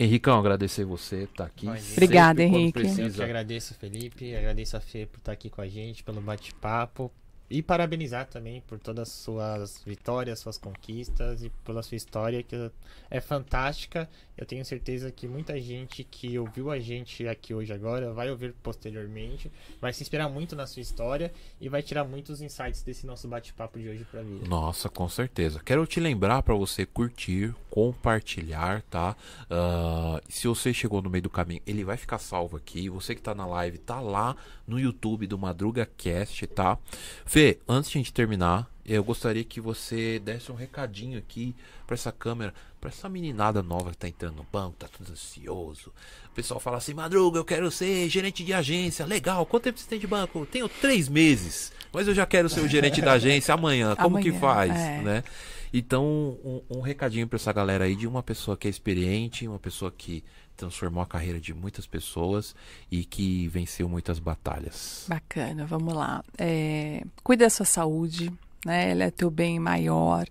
Henricão, 0.00 0.38
agradecer 0.38 0.82
você, 0.82 1.28
tá 1.36 1.44
aqui. 1.44 1.68
Obrigada, 1.92 2.42
Henrique. 2.42 2.78
Eu 2.78 2.86
que 2.86 2.94
Precisa. 2.94 3.22
agradeço, 3.22 3.74
Felipe. 3.74 4.34
Agradeço 4.34 4.74
a 4.74 4.80
Fê 4.80 5.04
por 5.04 5.18
estar 5.18 5.32
aqui 5.32 5.50
com 5.50 5.60
a 5.60 5.68
gente, 5.68 6.02
pelo 6.02 6.22
bate-papo. 6.22 7.12
E 7.50 7.62
parabenizar 7.62 8.26
também 8.26 8.60
por 8.60 8.78
todas 8.78 9.08
as 9.08 9.14
suas 9.14 9.82
vitórias, 9.84 10.38
suas 10.38 10.56
conquistas 10.56 11.42
e 11.42 11.50
pela 11.64 11.82
sua 11.82 11.96
história, 11.96 12.44
que 12.44 12.70
é 13.10 13.20
fantástica. 13.20 14.08
Eu 14.38 14.46
tenho 14.46 14.64
certeza 14.64 15.10
que 15.10 15.26
muita 15.26 15.60
gente 15.60 16.04
que 16.04 16.38
ouviu 16.38 16.70
a 16.70 16.78
gente 16.78 17.26
aqui 17.26 17.52
hoje 17.52 17.72
agora 17.72 18.12
vai 18.12 18.30
ouvir 18.30 18.54
posteriormente, 18.62 19.50
vai 19.80 19.92
se 19.92 20.02
inspirar 20.02 20.28
muito 20.28 20.54
na 20.54 20.66
sua 20.66 20.80
história 20.80 21.32
e 21.60 21.68
vai 21.68 21.82
tirar 21.82 22.04
muitos 22.04 22.40
insights 22.40 22.82
desse 22.82 23.04
nosso 23.04 23.28
bate-papo 23.28 23.78
de 23.78 23.88
hoje 23.88 24.06
pra 24.10 24.22
vida. 24.22 24.46
Nossa, 24.46 24.88
com 24.88 25.08
certeza. 25.08 25.60
Quero 25.62 25.84
te 25.86 25.98
lembrar 26.00 26.42
para 26.42 26.54
você 26.54 26.86
curtir, 26.86 27.54
compartilhar, 27.68 28.82
tá? 28.82 29.16
Ah, 29.50 30.20
se 30.28 30.46
você 30.48 30.72
chegou 30.72 31.02
no 31.02 31.10
meio 31.10 31.22
do 31.22 31.30
caminho, 31.30 31.60
ele 31.66 31.84
vai 31.84 31.96
ficar 31.96 32.18
salvo 32.18 32.56
aqui. 32.56 32.88
Você 32.88 33.14
que 33.14 33.20
tá 33.20 33.34
na 33.34 33.44
live, 33.44 33.76
tá 33.76 34.00
lá 34.00 34.36
no 34.70 34.78
YouTube 34.78 35.26
do 35.26 35.36
Madruga 35.36 35.90
Cast, 35.96 36.46
tá? 36.46 36.78
Fê, 37.26 37.58
antes 37.68 37.90
de 37.90 37.98
a 37.98 38.00
gente 38.00 38.12
terminar, 38.12 38.70
eu 38.86 39.02
gostaria 39.04 39.44
que 39.44 39.60
você 39.60 40.18
desse 40.18 40.50
um 40.50 40.54
recadinho 40.54 41.18
aqui 41.18 41.54
para 41.86 41.94
essa 41.94 42.12
câmera, 42.12 42.54
para 42.80 42.88
essa 42.88 43.08
meninada 43.08 43.62
nova 43.62 43.90
que 43.90 43.98
tá 43.98 44.08
entrando 44.08 44.36
no 44.36 44.46
banco, 44.50 44.76
tá 44.78 44.88
tudo 44.88 45.12
ansioso. 45.12 45.92
O 46.30 46.34
pessoal 46.34 46.60
fala 46.60 46.78
assim: 46.78 46.94
Madruga, 46.94 47.38
eu 47.38 47.44
quero 47.44 47.70
ser 47.70 48.08
gerente 48.08 48.44
de 48.44 48.52
agência. 48.52 49.04
Legal, 49.04 49.44
quanto 49.44 49.64
tempo 49.64 49.78
você 49.78 49.88
tem 49.88 49.98
de 49.98 50.06
banco? 50.06 50.46
Tenho 50.46 50.68
três 50.68 51.08
meses, 51.08 51.72
mas 51.92 52.06
eu 52.06 52.14
já 52.14 52.24
quero 52.24 52.48
ser 52.48 52.60
o 52.60 52.68
gerente 52.68 53.02
da 53.02 53.12
agência 53.12 53.52
amanhã. 53.52 53.96
Como 53.96 54.20
que 54.20 54.28
Amanhã, 54.28 54.40
faz, 54.40 54.70
é. 54.70 55.02
né? 55.02 55.24
Então, 55.72 56.04
um, 56.44 56.62
um 56.68 56.80
recadinho 56.80 57.28
para 57.28 57.36
essa 57.36 57.52
galera 57.52 57.84
aí 57.84 57.94
de 57.94 58.06
uma 58.06 58.22
pessoa 58.22 58.56
que 58.56 58.66
é 58.66 58.70
experiente, 58.70 59.46
uma 59.46 59.58
pessoa 59.58 59.92
que 59.96 60.24
transformou 60.60 61.02
a 61.02 61.06
carreira 61.06 61.40
de 61.40 61.54
muitas 61.54 61.86
pessoas 61.86 62.54
e 62.90 63.04
que 63.04 63.48
venceu 63.48 63.88
muitas 63.88 64.18
batalhas. 64.18 65.06
Bacana, 65.08 65.64
vamos 65.66 65.94
lá. 65.94 66.22
É, 66.38 67.02
cuida 67.22 67.46
da 67.46 67.50
sua 67.50 67.66
saúde, 67.66 68.30
né? 68.64 68.90
Ela 68.90 69.04
é 69.04 69.10
teu 69.10 69.30
bem 69.30 69.58
maior. 69.58 70.26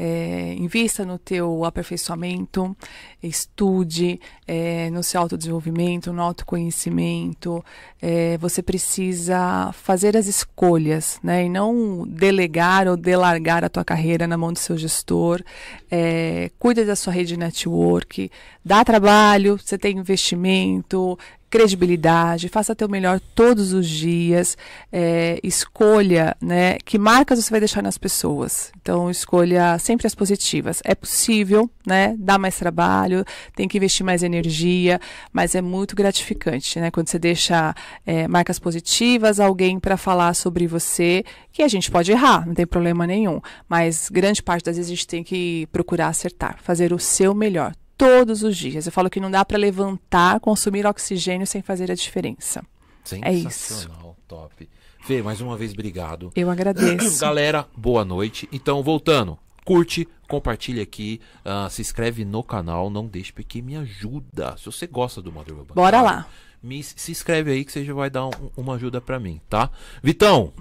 É, 0.00 0.54
invista 0.56 1.04
no 1.04 1.18
teu 1.18 1.64
aperfeiçoamento, 1.64 2.76
estude 3.20 4.20
é, 4.46 4.90
no 4.90 5.02
seu 5.02 5.20
autodesenvolvimento, 5.20 6.12
no 6.12 6.22
autoconhecimento. 6.22 7.64
É, 8.00 8.38
você 8.38 8.62
precisa 8.62 9.72
fazer 9.72 10.16
as 10.16 10.26
escolhas, 10.26 11.18
né? 11.22 11.44
E 11.44 11.48
não 11.48 12.06
delegar 12.06 12.86
ou 12.86 12.96
delargar 12.96 13.64
a 13.64 13.68
tua 13.68 13.84
carreira 13.84 14.26
na 14.26 14.36
mão 14.36 14.52
do 14.52 14.58
seu 14.58 14.76
gestor. 14.76 15.42
É, 15.90 16.50
cuida 16.58 16.84
da 16.84 16.94
sua 16.94 17.12
rede 17.12 17.30
de 17.30 17.36
network, 17.36 18.30
dá 18.64 18.84
trabalho, 18.84 19.58
você 19.58 19.76
tem 19.76 19.98
investimento, 19.98 21.18
credibilidade, 21.50 22.48
faça 22.48 22.74
teu 22.74 22.88
melhor 22.88 23.20
todos 23.34 23.72
os 23.72 23.88
dias, 23.88 24.56
é, 24.92 25.38
escolha, 25.42 26.36
né, 26.40 26.78
que 26.84 26.98
marcas 26.98 27.42
você 27.42 27.50
vai 27.50 27.60
deixar 27.60 27.82
nas 27.82 27.98
pessoas. 27.98 28.70
Então 28.80 29.10
escolha 29.10 29.78
sempre 29.78 30.06
as 30.06 30.14
positivas. 30.14 30.80
É 30.84 30.94
possível, 30.94 31.70
né, 31.86 32.14
dá 32.18 32.38
mais 32.38 32.58
trabalho, 32.58 33.24
tem 33.54 33.66
que 33.66 33.78
investir 33.78 34.04
mais 34.04 34.22
energia, 34.22 35.00
mas 35.32 35.54
é 35.54 35.62
muito 35.62 35.96
gratificante, 35.96 36.78
né, 36.78 36.90
quando 36.90 37.08
você 37.08 37.18
deixa 37.18 37.74
é, 38.06 38.28
marcas 38.28 38.58
positivas, 38.58 39.40
alguém 39.40 39.78
para 39.78 39.96
falar 39.96 40.34
sobre 40.34 40.66
você, 40.66 41.24
que 41.52 41.62
a 41.62 41.68
gente 41.68 41.90
pode 41.90 42.12
errar, 42.12 42.46
não 42.46 42.54
tem 42.54 42.66
problema 42.66 43.06
nenhum, 43.06 43.40
mas 43.68 44.08
grande 44.10 44.42
parte 44.42 44.64
das 44.64 44.76
vezes 44.76 44.90
a 44.90 44.94
gente 44.94 45.06
tem 45.06 45.24
que 45.24 45.66
procurar 45.72 46.08
acertar, 46.08 46.58
fazer 46.62 46.92
o 46.92 46.98
seu 46.98 47.34
melhor 47.34 47.72
todos 47.98 48.42
os 48.42 48.56
dias. 48.56 48.86
Eu 48.86 48.92
falo 48.92 49.10
que 49.10 49.20
não 49.20 49.30
dá 49.30 49.44
para 49.44 49.58
levantar, 49.58 50.38
consumir 50.40 50.86
oxigênio 50.86 51.46
sem 51.46 51.60
fazer 51.60 51.90
a 51.90 51.94
diferença. 51.94 52.64
É 53.22 53.32
isso. 53.32 53.50
Sensacional, 53.74 54.16
top. 54.28 54.68
Fê, 55.04 55.22
mais 55.22 55.40
uma 55.40 55.56
vez, 55.56 55.72
obrigado. 55.72 56.30
Eu 56.36 56.48
agradeço. 56.50 57.18
Galera, 57.20 57.66
boa 57.76 58.04
noite. 58.04 58.48
Então, 58.52 58.82
voltando, 58.82 59.38
curte, 59.64 60.06
compartilha 60.28 60.82
aqui, 60.82 61.20
ah, 61.44 61.68
se 61.70 61.80
inscreve 61.80 62.24
no 62.24 62.42
canal, 62.42 62.88
não 62.90 63.06
deixe 63.06 63.32
porque 63.32 63.60
me 63.62 63.76
ajuda. 63.76 64.54
Se 64.58 64.66
você 64.66 64.86
gosta 64.86 65.20
do 65.22 65.32
Madruga 65.32 65.62
Bancário, 65.62 65.74
Bora 65.74 66.02
lá. 66.02 66.26
me, 66.62 66.82
se 66.82 67.10
inscreve 67.10 67.50
aí 67.50 67.64
que 67.64 67.72
você 67.72 67.84
já 67.84 67.94
vai 67.94 68.10
dar 68.10 68.26
um- 68.26 68.50
uma 68.56 68.74
ajuda 68.74 69.00
pra 69.00 69.18
mim, 69.18 69.40
tá? 69.48 69.70
Vitão, 70.02 70.52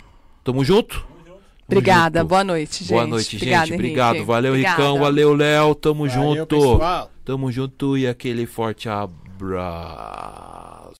tamo 0.43 0.63
junto? 0.63 1.05
Obrigada, 1.69 2.21
junto. 2.21 2.29
boa 2.29 2.43
noite, 2.45 2.79
gente. 2.79 2.89
Boa 2.93 3.05
noite, 3.05 3.35
Obrigada, 3.35 3.65
gente. 3.65 3.73
Henrique. 3.73 3.99
Obrigado. 3.99 4.25
Valeu, 4.25 4.51
Obrigada. 4.53 4.77
Ricão. 4.77 4.99
Valeu, 4.99 5.33
Léo. 5.33 5.75
Tamo 5.75 6.07
Valeu, 6.07 6.35
junto. 6.37 6.55
pessoal. 6.55 7.11
Tamo 7.27 7.51
junto 7.51 7.97
e 7.97 8.07
aquele 8.07 8.45
forte 8.45 8.87
abraço. 8.87 10.56